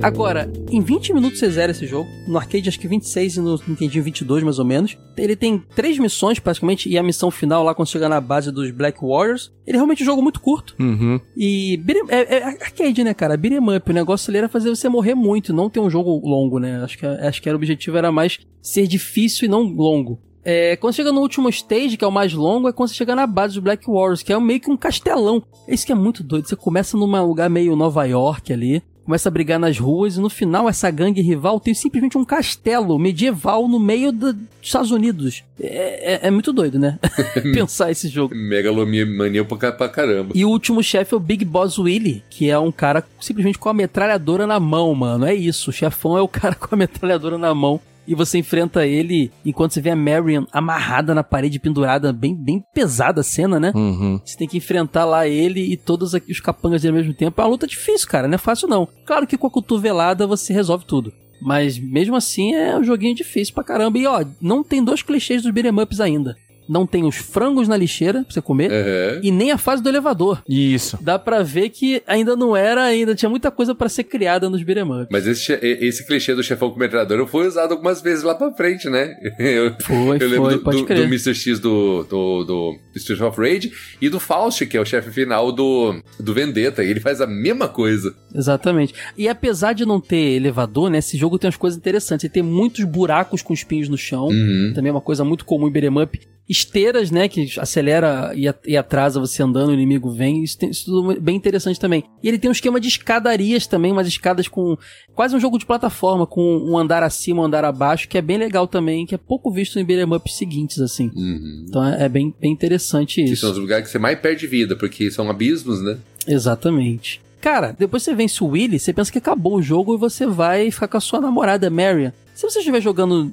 Agora, 0.06 0.48
em 0.70 0.82
20 0.82 1.14
minutos 1.14 1.40
você 1.40 1.50
zera 1.50 1.72
esse 1.72 1.88
jogo. 1.88 2.08
No 2.28 2.38
arcade, 2.38 2.70
acho 2.70 2.80
que 2.80 2.88
26 2.88 3.38
e 3.38 3.42
no 3.42 3.60
Nintendinho 3.68 4.04
22, 4.04 4.44
mais 4.44 4.60
ou 4.60 4.66
menos. 4.66 4.96
Ele 5.18 5.36
tem 5.36 5.58
três 5.76 5.98
missões, 5.98 6.38
praticamente, 6.38 6.88
e 6.88 6.96
a 6.96 7.02
missão 7.02 7.32
final 7.32 7.64
lá, 7.64 7.74
quando 7.74 7.88
chega 7.88 8.08
na 8.08 8.22
base 8.22 8.52
dos 8.52 8.70
Black 8.70 9.00
Warriors. 9.02 9.52
Ele 9.66 9.78
é 9.78 9.80
realmente 9.80 10.04
um 10.04 10.06
jogo 10.06 10.22
muito 10.22 10.40
curto. 10.40 10.76
Uhum. 10.80 11.20
E 11.36 11.82
é, 12.10 12.38
é 12.38 12.44
arcade, 12.44 13.04
né, 13.04 13.16
cara? 13.16 13.36
Beat'em 13.36 13.76
up. 13.76 13.90
O 13.90 13.94
negócio 13.94 14.30
ali 14.30 14.38
era 14.38 14.48
fazer 14.48 14.70
você 14.70 14.88
morrer 14.88 15.16
muito, 15.16 15.52
não 15.52 15.72
ter 15.72 15.80
um 15.80 15.90
jogo 15.90 16.22
longo, 16.24 16.60
né? 16.60 16.84
Acho 16.84 17.00
que, 17.00 17.06
acho 17.08 17.42
que 17.42 17.50
era 17.50 17.56
o 17.56 17.60
objetivo 17.60 17.98
era 17.98 18.12
mais 18.12 18.40
ser 18.62 18.86
difícil 18.86 19.46
e 19.46 19.50
não 19.50 19.64
longo. 19.64 20.20
É, 20.44 20.76
quando 20.76 20.94
chega 20.94 21.12
no 21.12 21.22
último 21.22 21.50
stage, 21.50 21.98
que 21.98 22.06
é 22.06 22.08
o 22.08 22.12
mais 22.12 22.32
longo, 22.32 22.70
é 22.70 22.72
quando 22.72 22.90
você 22.90 22.96
chega 22.96 23.16
na 23.16 23.26
base 23.26 23.56
dos 23.56 23.64
Black 23.64 23.88
Warriors, 23.88 24.22
que 24.22 24.32
é 24.32 24.40
meio 24.40 24.60
que 24.60 24.70
um 24.70 24.78
castelão. 24.78 25.42
Isso 25.68 25.84
que 25.84 25.92
é 25.92 25.96
muito 25.96 26.24
doido. 26.24 26.48
Você 26.48 26.56
começa 26.56 26.96
num 26.96 27.26
lugar 27.26 27.50
meio 27.50 27.76
Nova 27.76 28.06
York 28.06 28.54
ali, 28.54 28.84
começa 29.06 29.30
a 29.30 29.32
brigar 29.32 29.60
nas 29.60 29.78
ruas, 29.78 30.18
e 30.18 30.20
no 30.20 30.30
final 30.30 30.68
essa 30.68 30.90
gangue 30.92 31.22
rival 31.22 31.60
tem 31.60 31.74
simplesmente 31.74 32.18
um 32.18 32.26
castelo 32.26 32.98
medieval 33.00 33.68
no 33.68 33.80
meio 33.80 34.12
do- 34.12 34.34
dos 34.34 34.46
Estados 34.62 34.92
Unidos. 34.92 35.44
É, 35.62 36.16
é- 36.16 36.28
é 36.28 36.32
muito 36.32 36.52
doido, 36.52 36.78
né? 36.80 36.98
Pensar 37.54 37.92
esse 37.92 38.08
jogo. 38.08 38.34
Megalomania 38.36 39.46
pra, 39.46 39.72
pra 39.72 39.88
caramba. 39.90 40.32
E 40.36 40.44
o 40.44 40.50
último 40.50 40.82
chefe 40.84 41.14
é 41.14 41.18
o 41.18 41.20
Big 41.20 41.46
Boss 41.46 41.78
Willy, 41.78 42.24
que 42.30 42.50
é 42.50 42.58
um 42.58 42.72
cara 42.72 43.04
simplesmente 43.20 43.58
com 43.60 43.70
a 43.70 43.74
metralhadora 43.74 44.46
na 44.48 44.60
mão, 44.60 44.94
mano. 44.96 45.26
É 45.26 45.34
isso, 45.34 45.70
o 45.70 45.74
chefão 45.74 46.18
é 46.18 46.22
o 46.22 46.28
cara 46.28 46.56
com 46.60 46.74
a 46.74 46.78
metralhadora 46.78 47.38
na 47.38 47.54
mão. 47.54 47.80
E 48.08 48.14
você 48.14 48.38
enfrenta 48.38 48.86
ele 48.86 49.32
enquanto 49.46 49.74
você 49.74 49.82
vê 49.82 49.90
a 49.90 49.96
Marion 49.96 50.46
amarrada 50.52 51.16
na 51.16 51.24
parede, 51.24 51.60
pendurada, 51.60 52.14
bem, 52.14 52.36
bem 52.36 52.64
pesada 52.74 53.22
a 53.22 53.24
cena, 53.24 53.60
né? 53.60 53.72
Uhum. 53.76 54.20
Você 54.24 54.38
tem 54.38 54.48
que 54.48 54.58
enfrentar 54.58 55.06
lá 55.06 55.28
ele 55.28 55.62
e 55.62 55.78
todos 55.78 56.14
os 56.14 56.40
capangas 56.40 56.82
dele 56.82 56.98
ao 56.98 57.04
mesmo 57.04 57.14
tempo. 57.14 57.42
É 57.42 57.44
uma 57.44 57.50
luta 57.50 57.68
difícil, 57.68 58.08
cara, 58.08 58.28
não 58.28 58.36
é 58.36 58.40
fácil 58.40 58.68
não. 58.68 58.88
Claro 59.06 59.26
que 59.26 59.38
com 59.38 59.48
a 59.48 59.52
cotovelada 59.52 60.28
você 60.28 60.54
resolve 60.54 60.86
tudo. 60.86 61.12
Mas 61.42 61.78
mesmo 61.78 62.16
assim 62.16 62.56
é 62.56 62.78
um 62.78 62.84
joguinho 62.84 63.14
difícil 63.14 63.54
pra 63.54 63.64
caramba. 63.64 63.98
E 63.98 64.08
ó, 64.08 64.24
não 64.42 64.64
tem 64.64 64.84
dois 64.84 65.02
clichês 65.02 65.44
dos 65.44 65.52
beat'em 65.52 65.80
ups 65.82 66.00
ainda. 66.00 66.36
Não 66.68 66.86
tem 66.86 67.04
os 67.06 67.16
frangos 67.18 67.68
na 67.68 67.78
lixeira 67.78 68.24
pra 68.24 68.34
você 68.34 68.42
comer. 68.42 68.72
Aham. 68.72 69.20
E 69.24 69.32
nem 69.32 69.52
a 69.52 69.58
fase 69.58 69.82
do 69.84 69.90
elevador 69.90 70.42
Isso. 70.48 70.98
dá 71.02 71.18
pra 71.20 71.44
ver 71.44 71.70
que 71.70 72.02
ainda 72.08 72.36
não 72.36 72.56
era, 72.56 72.84
ainda 72.84 73.14
tinha 73.16 73.30
muita 73.30 73.52
coisa 73.52 73.74
pra 73.76 73.88
ser 73.90 74.04
criada 74.06 74.50
nos 74.50 74.64
beat'em 74.64 74.84
up. 74.84 75.08
Mas 75.12 75.28
esse, 75.28 75.54
esse 75.62 76.06
clichê 76.06 76.34
do 76.36 76.44
chefão 76.44 76.70
com 76.72 76.80
metralhadora 76.80 77.26
foi 77.28 77.48
usado 77.48 77.72
algumas 77.74 78.02
vezes 78.02 78.24
lá 78.24 78.36
pra 78.36 78.52
frente, 78.52 78.90
né? 78.90 79.14
Eu, 79.38 79.76
Foi, 79.82 80.18
eu 80.22 80.28
lembro 80.30 80.46
foi, 80.46 80.54
do, 80.58 80.64
pode 80.64 80.78
do, 80.78 80.86
crer. 80.86 80.98
do 81.00 81.04
Mr. 81.06 81.34
X 81.36 81.60
do, 81.60 82.04
do, 82.04 82.44
do 82.44 82.76
Street 82.96 83.22
of 83.22 83.40
Rage 83.40 83.72
e 84.02 84.10
do 84.10 84.20
Faust, 84.20 84.66
que 84.66 84.76
é 84.78 84.82
o 84.82 84.86
chefe 84.86 85.12
final 85.12 85.52
do, 85.52 86.02
do 86.20 86.34
Vendetta. 86.34 86.84
E 86.84 86.90
ele 86.90 87.00
faz 87.00 87.22
a 87.22 87.28
mesma 87.28 87.68
coisa. 87.68 88.14
Exatamente. 88.34 88.94
E 89.18 89.28
apesar 89.28 89.74
de 89.74 89.86
não 89.86 90.00
ter 90.02 90.36
elevador, 90.36 90.90
né, 90.90 90.98
esse 91.00 91.18
jogo 91.18 91.38
tem 91.38 91.48
umas 91.48 91.58
coisas 91.58 91.78
interessantes. 91.78 92.24
Ele 92.24 92.34
tem 92.34 92.44
muitos 92.44 92.84
buracos 92.86 93.42
com 93.42 93.54
espinhos 93.54 93.88
no 93.90 93.98
chão, 93.98 94.26
Uhum. 94.28 94.72
também 94.74 94.90
é 94.90 94.92
uma 94.94 95.02
coisa 95.02 95.24
muito 95.24 95.46
comum 95.46 95.68
em 95.68 95.72
beat'em 95.72 96.02
up. 96.02 96.20
Esteiras, 96.48 97.10
né, 97.10 97.28
que 97.28 97.52
acelera 97.60 98.32
e, 98.36 98.46
e 98.68 98.78
atrasa 98.78 99.20
você 99.20 99.42
andando, 99.42 99.70
o 99.70 99.74
inimigo 99.74 100.12
vem. 100.12 100.44
Isso, 100.44 100.58
tem, 100.58 100.70
isso 100.70 100.86
tudo 100.86 101.12
é 101.14 101.20
bem 101.20 101.36
interessante 101.36 101.80
também. 101.80 102.04
E 102.22 102.28
ele 102.28 102.38
tem 102.38 102.50
um 102.50 102.54
esquema 102.54 102.80
de 102.80 102.88
escadarias 102.88 103.66
também, 103.66 103.92
umas 103.92 104.08
escadas 104.08 104.48
com 104.48 104.78
quase 105.16 105.36
um 105.36 105.40
jogo 105.40 105.58
de 105.58 105.66
plataforma, 105.66 106.28
com 106.28 106.58
um 106.58 106.78
andar 106.78 107.02
acima, 107.02 107.42
um 107.42 107.46
andar 107.46 107.66
abaixo, 107.66 108.08
que 108.08 108.18
é 108.18 108.22
bem 108.22 108.38
legal 108.38 108.68
também, 108.68 109.06
que 109.06 109.16
é 109.16 109.18
pouco 109.18 109.52
visto 109.52 109.80
em 109.80 109.86
beat'em 109.86 110.14
ups 110.16 110.38
seguintes, 110.38 110.80
assim. 110.80 111.12
Uhum. 111.16 111.66
Então 111.68 111.84
é, 111.84 112.04
é 112.04 112.10
bem, 112.10 112.34
bem 112.40 112.52
interessante 112.52 113.24
Que 113.24 113.32
isso. 113.32 113.42
são 113.42 113.52
os 113.52 113.58
lugares 113.58 113.86
que 113.86 113.92
você 113.92 113.98
mais 114.00 114.20
perde 114.20 114.46
vida, 114.46 114.76
porque 114.76 115.10
são 115.10 115.30
abismos, 115.30 115.82
né? 115.82 115.98
Exatamente. 116.28 117.22
Cara, 117.42 117.76
depois 117.78 118.04
você 118.04 118.14
vence 118.14 118.44
o 118.44 118.48
Willy, 118.48 118.80
você 118.80 118.94
pensa 118.94 119.12
que 119.12 119.18
acabou 119.18 119.56
o 119.56 119.62
jogo 119.62 119.96
e 119.96 119.98
você 119.98 120.26
vai 120.26 120.70
ficar 120.72 120.88
com 120.88 120.98
a 120.98 121.02
sua 121.02 121.22
namorada, 121.22 121.70
Marion. 121.70 122.12
Se 122.34 122.44
você 122.50 122.60
estiver 122.60 122.82
jogando 122.82 123.32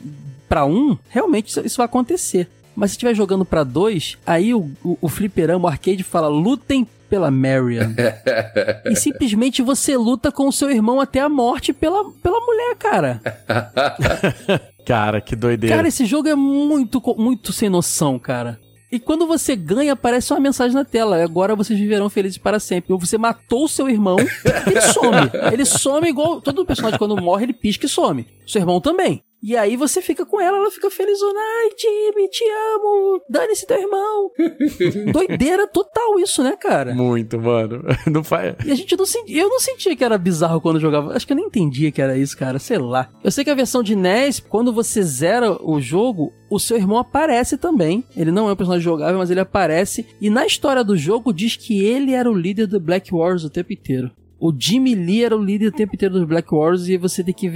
pra 0.48 0.66
um, 0.66 0.96
realmente 1.08 1.48
isso 1.64 1.76
vai 1.76 1.86
acontecer. 1.86 2.48
Mas 2.74 2.90
se 2.90 2.94
estiver 2.94 3.14
jogando 3.14 3.44
pra 3.44 3.64
dois, 3.64 4.16
aí 4.26 4.54
o, 4.54 4.70
o, 4.82 4.98
o 5.00 5.08
fliperama, 5.08 5.64
o 5.64 5.68
arcade 5.68 6.02
fala, 6.02 6.28
lutem 6.28 6.86
pela 7.08 7.30
Marion. 7.30 7.92
e 8.86 8.96
simplesmente 8.96 9.60
você 9.60 9.96
luta 9.96 10.32
com 10.32 10.48
o 10.48 10.52
seu 10.52 10.70
irmão 10.70 10.98
até 10.98 11.20
a 11.20 11.28
morte 11.28 11.72
pela, 11.72 12.10
pela 12.22 12.40
mulher, 12.40 12.74
cara. 12.76 13.20
Cara, 14.84 15.20
que 15.20 15.36
doideira. 15.36 15.76
Cara, 15.76 15.86
esse 15.86 16.04
jogo 16.04 16.28
é 16.28 16.34
muito, 16.34 17.00
muito 17.16 17.52
sem 17.52 17.68
noção, 17.68 18.18
cara. 18.18 18.58
E 18.90 18.98
quando 18.98 19.26
você 19.26 19.56
ganha, 19.56 19.94
aparece 19.94 20.32
uma 20.32 20.40
mensagem 20.40 20.74
na 20.74 20.84
tela. 20.84 21.22
Agora 21.22 21.56
vocês 21.56 21.78
viverão 21.78 22.10
felizes 22.10 22.36
para 22.36 22.60
sempre. 22.60 22.92
Ou 22.92 22.98
você 22.98 23.16
matou 23.16 23.64
o 23.64 23.68
seu 23.68 23.88
irmão, 23.88 24.16
ele 24.18 24.80
some. 24.82 25.30
Ele 25.50 25.64
some 25.64 26.08
igual. 26.08 26.42
Todo 26.42 26.66
personagem, 26.66 26.98
quando 26.98 27.16
morre, 27.16 27.44
ele 27.44 27.54
pisca 27.54 27.86
e 27.86 27.88
some. 27.88 28.26
Seu 28.46 28.60
irmão 28.60 28.80
também. 28.82 29.22
E 29.42 29.56
aí 29.56 29.76
você 29.76 30.00
fica 30.00 30.24
com 30.24 30.40
ela, 30.40 30.58
ela 30.58 30.70
fica 30.70 30.88
felizona. 30.88 31.38
Ai, 31.38 31.70
Jimmy, 31.76 32.28
te 32.28 32.44
amo. 32.74 33.20
Dane-se 33.28 33.66
teu 33.66 33.76
irmão. 33.76 34.30
Doideira 35.12 35.66
total 35.66 36.20
isso, 36.20 36.44
né, 36.44 36.56
cara? 36.56 36.94
Muito, 36.94 37.40
mano. 37.40 37.82
Não 38.06 38.22
faz. 38.22 38.54
E 38.64 38.70
a 38.70 38.74
gente 38.74 38.96
não 38.96 39.06
sentia. 39.06 39.42
Eu 39.42 39.48
não 39.48 39.58
sentia 39.58 39.96
que 39.96 40.04
era 40.04 40.16
bizarro 40.16 40.60
quando 40.60 40.78
jogava. 40.78 41.14
Acho 41.14 41.26
que 41.26 41.32
eu 41.32 41.36
nem 41.36 41.46
entendia 41.46 41.90
que 41.90 42.00
era 42.00 42.16
isso, 42.16 42.36
cara. 42.36 42.58
Sei 42.58 42.78
lá. 42.78 43.10
Eu 43.24 43.30
sei 43.30 43.42
que 43.42 43.50
a 43.50 43.54
versão 43.54 43.82
de 43.82 43.96
NES, 43.96 44.38
quando 44.38 44.72
você 44.72 45.02
zera 45.02 45.56
o 45.62 45.80
jogo, 45.80 46.32
o 46.50 46.58
seu 46.58 46.76
irmão 46.76 46.98
aparece 46.98 47.56
também. 47.56 48.04
Ele 48.16 48.30
não 48.30 48.48
é 48.48 48.52
um 48.52 48.56
personagem 48.56 48.84
jogável, 48.84 49.18
mas 49.18 49.30
ele 49.30 49.40
aparece. 49.40 50.06
E 50.20 50.30
na 50.30 50.46
história 50.46 50.84
do 50.84 50.96
jogo 50.96 51.32
diz 51.32 51.56
que 51.56 51.84
ele 51.84 52.12
era 52.12 52.30
o 52.30 52.34
líder 52.34 52.66
do 52.66 52.78
Black 52.78 53.12
Wars 53.14 53.44
o 53.44 53.50
tempo 53.50 53.72
inteiro. 53.72 54.10
O 54.44 54.52
Jimmy 54.58 54.94
Lee 54.96 55.24
era 55.24 55.36
o 55.36 55.42
líder 55.42 55.68
o 55.68 55.72
tempo 55.72 55.94
inteiro 55.94 56.14
dos 56.14 56.24
Black 56.26 56.52
Wars 56.52 56.88
e 56.88 56.96
você 56.96 57.22
tem 57.22 57.32
que 57.32 57.48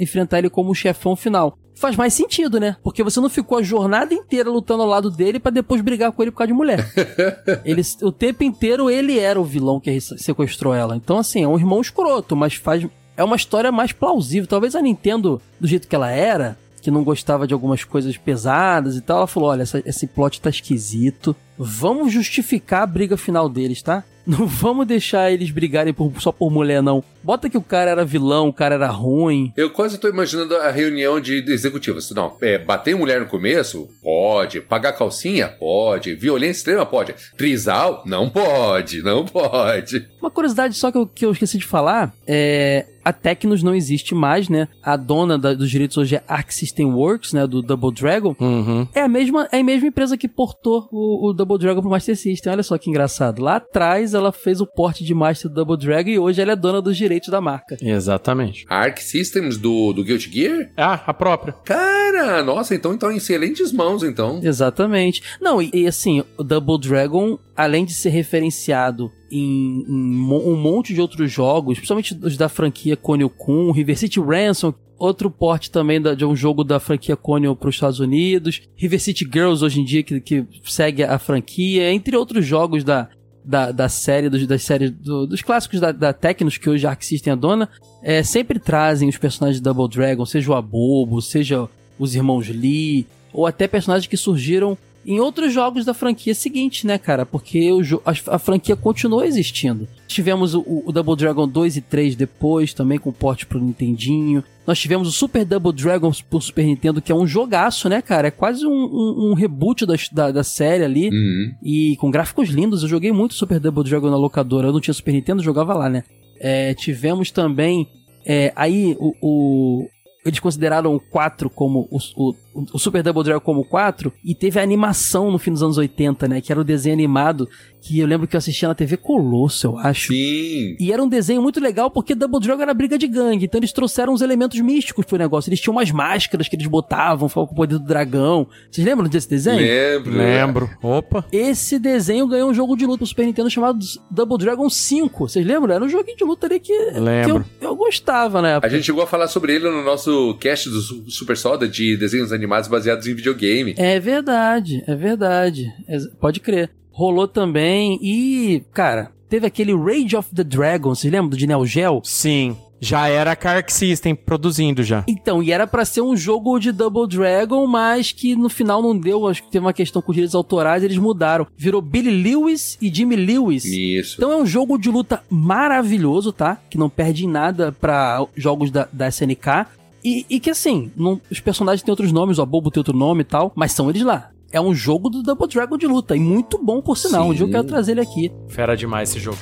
enfrentar 0.00 0.38
ele 0.40 0.50
como 0.50 0.70
o 0.70 0.74
chefão 0.74 1.14
final. 1.14 1.56
Faz 1.76 1.94
mais 1.96 2.12
sentido, 2.12 2.58
né? 2.58 2.76
Porque 2.82 3.02
você 3.04 3.20
não 3.20 3.28
ficou 3.28 3.58
a 3.58 3.62
jornada 3.62 4.12
inteira 4.12 4.50
lutando 4.50 4.82
ao 4.82 4.88
lado 4.88 5.10
dele 5.10 5.38
pra 5.38 5.50
depois 5.52 5.80
brigar 5.80 6.10
com 6.12 6.22
ele 6.22 6.30
por 6.32 6.38
causa 6.38 6.48
de 6.48 6.54
mulher. 6.54 6.84
Ele, 7.64 7.82
o 8.02 8.10
tempo 8.12 8.42
inteiro 8.44 8.88
ele 8.90 9.18
era 9.18 9.40
o 9.40 9.44
vilão 9.44 9.78
que 9.80 10.00
sequestrou 10.00 10.74
ela. 10.74 10.96
Então, 10.96 11.18
assim, 11.18 11.42
é 11.42 11.48
um 11.48 11.56
irmão 11.58 11.80
escroto, 11.80 12.34
mas 12.36 12.54
faz. 12.54 12.86
É 13.16 13.22
uma 13.24 13.36
história 13.36 13.70
mais 13.72 13.92
plausível. 13.92 14.48
Talvez 14.48 14.74
a 14.76 14.82
Nintendo, 14.82 15.40
do 15.60 15.66
jeito 15.66 15.86
que 15.88 15.94
ela 15.96 16.10
era, 16.10 16.56
que 16.80 16.90
não 16.90 17.02
gostava 17.04 17.46
de 17.46 17.54
algumas 17.54 17.82
coisas 17.84 18.16
pesadas 18.16 18.96
e 18.96 19.00
tal, 19.00 19.18
ela 19.18 19.26
falou: 19.26 19.50
olha, 19.50 19.62
essa- 19.62 19.82
esse 19.84 20.06
plot 20.06 20.40
tá 20.40 20.50
esquisito. 20.50 21.34
Vamos 21.58 22.12
justificar 22.12 22.82
a 22.82 22.86
briga 22.86 23.16
final 23.16 23.48
deles, 23.48 23.82
tá? 23.82 24.04
Não 24.26 24.46
vamos 24.46 24.86
deixar 24.86 25.30
eles 25.30 25.50
brigarem 25.50 25.92
por- 25.92 26.10
só 26.18 26.32
por 26.32 26.50
mulher, 26.50 26.82
não. 26.82 27.04
Bota 27.22 27.48
que 27.50 27.58
o 27.58 27.62
cara 27.62 27.90
era 27.90 28.04
vilão, 28.06 28.48
o 28.48 28.52
cara 28.54 28.74
era 28.74 28.86
ruim. 28.88 29.52
Eu 29.54 29.68
quase 29.70 29.98
tô 29.98 30.08
imaginando 30.08 30.56
a 30.56 30.70
reunião 30.70 31.20
de 31.20 31.44
executivos. 31.46 32.10
Não, 32.10 32.34
é, 32.40 32.56
bater 32.56 32.96
mulher 32.96 33.20
no 33.20 33.26
começo? 33.26 33.86
Pode. 34.02 34.62
Pagar 34.62 34.92
calcinha? 34.94 35.48
Pode. 35.48 36.14
Violência 36.14 36.60
extrema? 36.60 36.86
Pode. 36.86 37.14
Trisal? 37.36 38.02
Não 38.06 38.30
pode, 38.30 39.02
não 39.02 39.26
pode. 39.26 40.06
Uma 40.22 40.30
curiosidade 40.30 40.74
só 40.74 40.90
que 40.90 40.96
eu, 40.98 41.06
que 41.06 41.26
eu 41.26 41.32
esqueci 41.32 41.58
de 41.58 41.66
falar 41.66 42.14
é. 42.26 42.86
A 43.04 43.12
Tecnos 43.12 43.62
não 43.62 43.74
existe 43.74 44.14
mais, 44.14 44.48
né? 44.48 44.66
A 44.82 44.96
dona 44.96 45.36
da- 45.38 45.52
dos 45.52 45.70
direitos 45.70 45.98
hoje 45.98 46.16
é 46.16 46.22
Arc 46.26 46.50
System 46.50 46.86
Works, 46.86 47.34
né? 47.34 47.46
Do 47.46 47.60
Double 47.60 47.92
Dragon. 47.92 48.34
Uhum. 48.40 48.88
É 48.94 49.02
a 49.02 49.08
mesma, 49.08 49.46
é 49.52 49.58
a 49.58 49.62
mesma 49.64 49.88
empresa 49.88 50.16
que 50.16 50.26
portou 50.26 50.88
o, 50.90 51.28
o 51.28 51.32
Double 51.44 51.58
Dragon 51.58 51.82
pro 51.82 51.90
Master 51.90 52.16
System. 52.16 52.52
Olha 52.52 52.62
só 52.62 52.78
que 52.78 52.88
engraçado. 52.88 53.42
Lá 53.42 53.56
atrás 53.56 54.14
ela 54.14 54.32
fez 54.32 54.60
o 54.60 54.66
porte 54.66 55.04
de 55.04 55.14
Master 55.14 55.50
do 55.50 55.54
Double 55.54 55.76
Dragon 55.76 56.10
e 56.10 56.18
hoje 56.18 56.40
ela 56.40 56.52
é 56.52 56.56
dona 56.56 56.80
dos 56.80 56.96
direitos 56.96 57.28
da 57.28 57.40
marca. 57.40 57.76
Exatamente. 57.80 58.64
A 58.68 58.76
Arc 58.76 58.98
Systems 58.98 59.58
do, 59.58 59.92
do 59.92 60.02
Guilty 60.02 60.30
Gear? 60.32 60.70
Ah, 60.76 61.02
a 61.06 61.12
própria. 61.12 61.52
Cara, 61.52 62.42
nossa, 62.42 62.74
então 62.74 62.94
então 62.94 63.12
em 63.12 63.16
excelentes 63.16 63.72
mãos, 63.72 64.02
então. 64.02 64.40
Exatamente. 64.42 65.22
Não, 65.40 65.60
e, 65.60 65.70
e 65.72 65.86
assim, 65.86 66.24
o 66.38 66.42
Double 66.42 66.80
Dragon 66.80 67.38
além 67.56 67.84
de 67.84 67.94
ser 67.94 68.08
referenciado 68.08 69.12
em, 69.30 69.84
em 69.86 70.22
um 70.26 70.56
monte 70.56 70.92
de 70.92 71.00
outros 71.00 71.30
jogos, 71.30 71.76
principalmente 71.76 72.18
os 72.20 72.36
da 72.36 72.48
franquia 72.48 72.96
Konio 72.96 73.30
Kun, 73.30 73.70
River 73.70 73.96
City 73.96 74.20
Ransom, 74.20 74.74
outro 74.98 75.30
porte 75.30 75.70
também 75.70 76.00
da, 76.00 76.14
de 76.14 76.24
um 76.24 76.34
jogo 76.34 76.64
da 76.64 76.80
franquia 76.80 77.16
Konio 77.16 77.56
para 77.56 77.68
os 77.68 77.74
Estados 77.74 78.00
Unidos, 78.00 78.62
River 78.76 79.00
City 79.00 79.24
Girls 79.24 79.64
hoje 79.64 79.80
em 79.80 79.84
dia 79.84 80.02
que, 80.02 80.20
que 80.20 80.46
segue 80.64 81.02
a 81.02 81.18
franquia, 81.18 81.92
entre 81.92 82.16
outros 82.16 82.46
jogos 82.46 82.84
da, 82.84 83.08
da, 83.44 83.70
da 83.70 83.88
série, 83.88 84.28
dos, 84.28 84.46
das 84.46 84.62
séries, 84.62 84.90
do, 84.90 85.26
dos 85.26 85.42
clássicos 85.42 85.80
da, 85.80 85.92
da 85.92 86.12
Tecnos, 86.12 86.56
que 86.56 86.70
hoje 86.70 86.86
a 86.86 86.90
Arc 86.90 87.02
System 87.02 87.32
é 87.32 87.36
dona, 87.36 87.68
é, 88.02 88.22
sempre 88.22 88.58
trazem 88.58 89.08
os 89.08 89.18
personagens 89.18 89.58
de 89.58 89.62
Double 89.62 89.88
Dragon, 89.88 90.24
seja 90.24 90.50
o 90.50 90.54
Abobo, 90.54 91.20
seja 91.20 91.68
os 91.98 92.14
irmãos 92.14 92.48
Lee, 92.48 93.06
ou 93.32 93.46
até 93.46 93.68
personagens 93.68 94.06
que 94.06 94.16
surgiram 94.16 94.78
em 95.06 95.20
outros 95.20 95.52
jogos 95.52 95.84
da 95.84 95.92
franquia 95.92 96.34
seguinte, 96.34 96.86
né, 96.86 96.96
cara? 96.96 97.26
Porque 97.26 97.70
o 97.70 97.80
a, 98.04 98.34
a, 98.34 98.38
franquia 98.38 98.74
continuou 98.74 99.22
existindo. 99.22 99.86
Tivemos 100.06 100.54
o, 100.54 100.64
o, 100.86 100.90
Double 100.90 101.16
Dragon 101.16 101.46
2 101.46 101.76
e 101.76 101.80
3 101.82 102.16
depois, 102.16 102.72
também 102.72 102.98
com 102.98 103.12
porte 103.12 103.44
pro 103.44 103.60
Nintendinho. 103.60 104.42
Nós 104.66 104.78
tivemos 104.78 105.06
o 105.06 105.12
Super 105.12 105.44
Double 105.44 105.72
Dragon 105.72 106.10
pro 106.28 106.40
Super 106.40 106.64
Nintendo, 106.64 107.02
que 107.02 107.12
é 107.12 107.14
um 107.14 107.26
jogaço, 107.26 107.88
né, 107.88 108.00
cara? 108.00 108.28
É 108.28 108.30
quase 108.30 108.66
um, 108.66 108.70
um, 108.70 109.30
um 109.30 109.34
reboot 109.34 109.84
da, 109.84 109.94
da, 110.12 110.30
da, 110.30 110.44
série 110.44 110.84
ali. 110.84 111.10
Uhum. 111.10 111.54
E 111.62 111.96
com 111.96 112.10
gráficos 112.10 112.48
lindos. 112.48 112.82
Eu 112.82 112.88
joguei 112.88 113.12
muito 113.12 113.34
Super 113.34 113.60
Double 113.60 113.84
Dragon 113.84 114.10
na 114.10 114.16
locadora. 114.16 114.68
Eu 114.68 114.72
não 114.72 114.80
tinha 114.80 114.94
Super 114.94 115.12
Nintendo, 115.12 115.42
jogava 115.42 115.74
lá, 115.74 115.88
né? 115.88 116.02
É, 116.40 116.72
tivemos 116.74 117.30
também 117.30 117.88
é, 118.24 118.52
aí 118.56 118.96
o, 118.98 119.14
o, 119.20 119.88
eles 120.24 120.40
consideraram 120.40 120.94
o 120.94 121.00
4 121.00 121.50
como 121.50 121.86
o, 121.90 121.98
o, 122.16 122.34
o, 122.54 122.78
Super 122.78 123.02
Double 123.02 123.22
Dragon 123.22 123.40
como 123.40 123.64
4 123.64 124.12
e 124.24 124.34
teve 124.34 124.58
a 124.58 124.62
animação 124.62 125.30
no 125.30 125.38
fim 125.38 125.52
dos 125.52 125.62
anos 125.62 125.76
80, 125.76 126.28
né? 126.28 126.40
Que 126.40 126.52
era 126.52 126.60
o 126.60 126.64
desenho 126.64 126.94
animado 126.94 127.48
que 127.80 127.98
eu 127.98 128.06
lembro 128.06 128.26
que 128.26 128.34
eu 128.34 128.38
assistia 128.38 128.68
na 128.68 128.74
TV 128.74 128.96
Colosso, 128.96 129.66
eu 129.66 129.78
acho. 129.78 130.08
Sim. 130.08 130.76
E 130.80 130.90
era 130.92 131.02
um 131.02 131.08
desenho 131.08 131.42
muito 131.42 131.60
legal 131.60 131.90
porque 131.90 132.14
Double 132.14 132.40
Dragon 132.40 132.62
era 132.62 132.72
briga 132.72 132.96
de 132.96 133.06
gangue, 133.06 133.44
então 133.44 133.58
eles 133.58 133.72
trouxeram 133.72 134.14
uns 134.14 134.22
elementos 134.22 134.58
místicos 134.60 135.04
pro 135.04 135.18
negócio. 135.18 135.50
Eles 135.50 135.60
tinham 135.60 135.74
umas 135.74 135.90
máscaras 135.90 136.48
que 136.48 136.56
eles 136.56 136.66
botavam, 136.66 137.28
falavam 137.28 137.48
com 137.48 137.54
o 137.54 137.56
poder 137.56 137.78
do 137.78 137.84
dragão. 137.84 138.46
Vocês 138.70 138.86
lembram 138.86 139.08
desse 139.08 139.28
desenho? 139.28 139.58
Lembro. 139.58 140.16
Lembro. 140.16 140.70
Opa. 140.82 141.24
Esse 141.30 141.78
desenho 141.78 142.26
ganhou 142.26 142.50
um 142.50 142.54
jogo 142.54 142.76
de 142.76 142.86
luta 142.86 142.98
pro 142.98 143.06
Super 143.06 143.26
Nintendo 143.26 143.50
chamado 143.50 143.78
Double 144.10 144.38
Dragon 144.38 144.70
5. 144.70 145.28
Vocês 145.28 145.44
lembram? 145.44 145.74
Era 145.74 145.84
um 145.84 145.88
joguinho 145.88 146.16
de 146.16 146.24
luta 146.24 146.46
ali 146.46 146.60
que, 146.60 146.72
Lembro. 146.92 147.44
que 147.58 147.64
eu, 147.64 147.70
eu 147.70 147.76
gostava 147.76 148.40
né? 148.40 148.60
A 148.62 148.68
gente 148.68 148.84
chegou 148.84 149.02
a 149.02 149.06
falar 149.06 149.28
sobre 149.28 149.54
ele 149.54 149.68
no 149.68 149.82
nosso 149.82 150.34
cast 150.40 150.68
do 150.68 150.80
Super 151.10 151.36
Soda 151.36 151.68
de 151.68 151.96
desenhos 151.96 152.32
animados 152.32 152.43
baseados 152.68 153.06
em 153.06 153.14
videogame. 153.14 153.74
É 153.76 153.98
verdade, 153.98 154.82
é 154.86 154.94
verdade. 154.94 155.72
É, 155.88 155.98
pode 156.20 156.40
crer 156.40 156.70
rolou 156.94 157.28
também. 157.28 157.98
E, 158.00 158.62
cara, 158.72 159.10
teve 159.28 159.46
aquele 159.46 159.74
Rage 159.76 160.16
of 160.16 160.32
the 160.34 160.44
Dragon, 160.44 160.94
vocês 160.94 161.12
lembram 161.12 161.30
do 161.30 161.36
de 161.36 161.46
Neo 161.46 161.66
Geo? 161.66 162.00
Sim. 162.04 162.56
Já 162.80 163.08
era 163.08 163.30
a 163.30 163.50
Arc 163.50 163.70
System 163.70 164.14
produzindo 164.14 164.82
já. 164.82 165.04
Então, 165.08 165.42
e 165.42 165.50
era 165.50 165.66
para 165.66 165.86
ser 165.86 166.02
um 166.02 166.14
jogo 166.14 166.58
de 166.58 166.70
Double 166.70 167.08
Dragon, 167.08 167.66
mas 167.66 168.12
que 168.12 168.36
no 168.36 168.50
final 168.50 168.82
não 168.82 168.98
deu, 168.98 169.26
acho 169.26 169.42
que 169.42 169.50
teve 169.50 169.64
uma 169.64 169.72
questão 169.72 170.02
com 170.02 170.10
os 170.10 170.14
direitos 170.14 170.34
autorais, 170.34 170.84
eles 170.84 170.98
mudaram. 170.98 171.46
Virou 171.56 171.80
Billy 171.80 172.10
Lewis 172.10 172.76
e 172.82 172.94
Jimmy 172.94 173.16
Lewis. 173.16 173.64
Isso. 173.64 174.16
Então 174.18 174.30
é 174.30 174.36
um 174.36 174.44
jogo 174.44 174.76
de 174.76 174.90
luta 174.90 175.22
maravilhoso, 175.30 176.30
tá? 176.30 176.60
Que 176.68 176.76
não 176.76 176.90
perde 176.90 177.24
em 177.24 177.28
nada 177.28 177.72
para 177.72 178.26
jogos 178.36 178.70
da, 178.70 178.86
da 178.92 179.08
SNK. 179.08 179.66
E, 180.04 180.26
e, 180.28 180.38
que 180.38 180.50
assim, 180.50 180.92
não, 180.94 181.20
os 181.30 181.40
personagens 181.40 181.82
têm 181.82 181.90
outros 181.90 182.12
nomes, 182.12 182.38
o 182.38 182.44
Bobo 182.44 182.70
tem 182.70 182.80
outro 182.80 182.96
nome 182.96 183.22
e 183.22 183.24
tal, 183.24 183.52
mas 183.56 183.72
são 183.72 183.88
eles 183.88 184.02
lá 184.02 184.30
é 184.52 184.60
um 184.60 184.72
jogo 184.72 185.10
do 185.10 185.20
Double 185.20 185.48
Dragon 185.48 185.76
de 185.76 185.84
luta. 185.84 186.14
E 186.14 186.20
muito 186.20 186.62
bom, 186.62 186.80
por 186.80 186.96
sinal. 186.96 187.24
Sim. 187.24 187.30
Um 187.30 187.34
dia 187.34 187.44
eu 187.44 187.50
quero 187.50 187.64
trazer 187.64 187.92
ele 187.92 188.00
aqui. 188.00 188.30
Fera 188.48 188.76
demais 188.76 189.10
esse 189.10 189.18
jogo. 189.18 189.36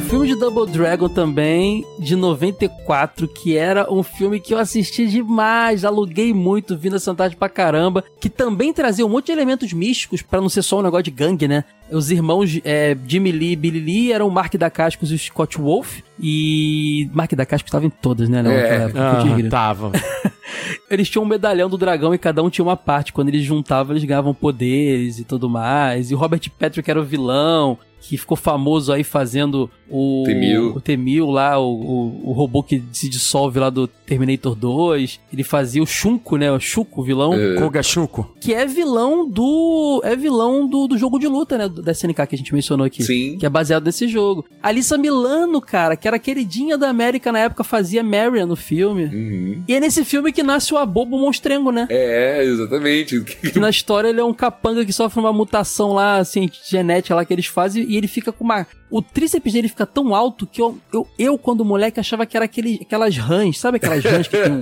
Filme 0.00 0.26
de 0.26 0.34
Double 0.34 0.66
Dragon 0.70 1.08
também, 1.08 1.84
de 1.98 2.16
94, 2.16 3.28
que 3.28 3.56
era 3.56 3.92
um 3.92 4.02
filme 4.02 4.40
que 4.40 4.54
eu 4.54 4.58
assisti 4.58 5.06
demais, 5.06 5.84
aluguei 5.84 6.32
muito, 6.32 6.78
vi 6.78 6.88
na 6.88 6.98
Santagem 6.98 7.36
pra 7.36 7.48
caramba, 7.48 8.02
que 8.20 8.30
também 8.30 8.72
trazia 8.72 9.04
um 9.04 9.08
monte 9.08 9.26
de 9.26 9.32
elementos 9.32 9.72
místicos 9.72 10.22
para 10.22 10.40
não 10.40 10.48
ser 10.48 10.62
só 10.62 10.78
um 10.78 10.82
negócio 10.82 11.04
de 11.04 11.10
gangue, 11.10 11.46
né? 11.46 11.64
Os 11.90 12.10
irmãos 12.10 12.58
é, 12.64 12.96
Jimmy 13.06 13.32
Lee 13.32 13.52
e 13.52 13.56
Billy 13.56 13.80
Lee 13.80 14.12
eram 14.12 14.28
o 14.28 14.30
Mark 14.30 14.54
da 14.54 14.70
Cascos 14.70 15.10
e 15.10 15.14
o 15.14 15.18
Scott 15.18 15.58
Wolf. 15.58 16.00
E 16.18 17.10
Mark 17.12 17.32
da 17.34 17.44
Cascos 17.44 17.68
estava 17.68 17.84
em 17.84 17.90
todas, 17.90 18.28
né? 18.28 18.40
Na 18.40 18.52
é, 18.52 18.84
época, 18.84 19.00
ah, 19.00 19.50
tava. 19.50 19.92
eles 20.88 21.10
tinham 21.10 21.24
um 21.24 21.28
medalhão 21.28 21.68
do 21.68 21.76
dragão 21.76 22.14
e 22.14 22.18
cada 22.18 22.42
um 22.42 22.48
tinha 22.48 22.64
uma 22.64 22.76
parte. 22.76 23.12
Quando 23.12 23.28
eles 23.28 23.42
juntavam, 23.42 23.92
eles 23.92 24.04
ganhavam 24.04 24.32
poderes 24.32 25.18
e 25.18 25.24
tudo 25.24 25.50
mais. 25.50 26.10
E 26.10 26.14
o 26.14 26.18
Robert 26.18 26.40
Patrick 26.58 26.90
era 26.90 27.00
o 27.00 27.04
vilão 27.04 27.78
que 28.02 28.18
ficou 28.18 28.36
famoso 28.36 28.92
aí 28.92 29.04
fazendo 29.04 29.70
o 29.88 30.24
Temil, 30.26 30.74
o 30.74 30.80
Temil 30.80 31.30
lá, 31.30 31.58
o, 31.58 31.70
o, 31.70 32.30
o, 32.30 32.32
robô 32.32 32.62
que 32.62 32.82
se 32.92 33.08
dissolve 33.08 33.60
lá 33.60 33.70
do 33.70 33.86
Terminator 33.86 34.56
2. 34.56 35.20
Ele 35.32 35.44
fazia 35.44 35.82
o 35.82 35.86
Shunko, 35.86 36.36
né? 36.36 36.50
O 36.50 36.58
Shuko, 36.58 37.00
o 37.00 37.04
vilão. 37.04 37.32
É. 37.32 37.54
Koga 37.54 37.82
Shuko. 37.82 38.34
Que 38.40 38.54
é 38.54 38.66
vilão 38.66 39.28
do. 39.28 40.00
É 40.04 40.16
vilão 40.16 40.66
do, 40.66 40.88
do 40.88 40.98
jogo 40.98 41.18
de 41.18 41.28
luta, 41.28 41.56
né? 41.56 41.68
Da 41.68 41.92
SNK 41.92 42.26
que 42.26 42.34
a 42.34 42.38
gente 42.38 42.52
mencionou 42.52 42.84
aqui. 42.84 43.04
Sim. 43.04 43.36
Que 43.38 43.46
é 43.46 43.48
baseado 43.48 43.84
nesse 43.84 44.08
jogo. 44.08 44.44
Alissa 44.60 44.98
Milano, 44.98 45.60
cara, 45.60 45.96
que 45.96 46.08
era 46.08 46.18
queridinha 46.18 46.76
da 46.76 46.88
América 46.88 47.30
na 47.30 47.38
época, 47.38 47.62
fazia 47.62 48.02
Marion 48.02 48.46
no 48.46 48.56
filme. 48.56 49.04
Uhum. 49.04 49.62
E 49.68 49.74
é 49.74 49.78
nesse 49.78 50.04
filme 50.04 50.32
que 50.32 50.42
nasce 50.42 50.74
o 50.74 50.78
Abobo 50.78 51.18
Monstrengo, 51.18 51.70
né? 51.70 51.86
É, 51.88 52.42
exatamente. 52.44 53.22
Que 53.52 53.60
na 53.60 53.68
história 53.68 54.08
ele 54.08 54.20
é 54.20 54.24
um 54.24 54.32
capanga 54.32 54.84
que 54.84 54.92
sofre 54.92 55.20
uma 55.20 55.32
mutação 55.32 55.92
lá, 55.92 56.16
assim, 56.16 56.48
genética 56.64 57.14
lá 57.14 57.22
que 57.24 57.32
eles 57.32 57.46
fazem 57.46 57.91
e 57.92 57.96
ele 57.98 58.08
fica 58.08 58.32
com 58.32 58.42
uma 58.42 58.66
o 58.92 59.00
tríceps 59.00 59.54
dele 59.54 59.68
fica 59.68 59.86
tão 59.86 60.14
alto 60.14 60.46
que 60.46 60.60
eu, 60.60 60.78
eu, 60.92 61.08
eu 61.18 61.38
quando 61.38 61.64
moleque, 61.64 61.98
achava 61.98 62.26
que 62.26 62.36
era 62.36 62.44
aquele, 62.44 62.78
aquelas 62.82 63.16
rãs, 63.16 63.58
sabe 63.58 63.78
aquelas 63.78 64.04
rãs 64.04 64.28
que 64.28 64.36
tem, 64.36 64.60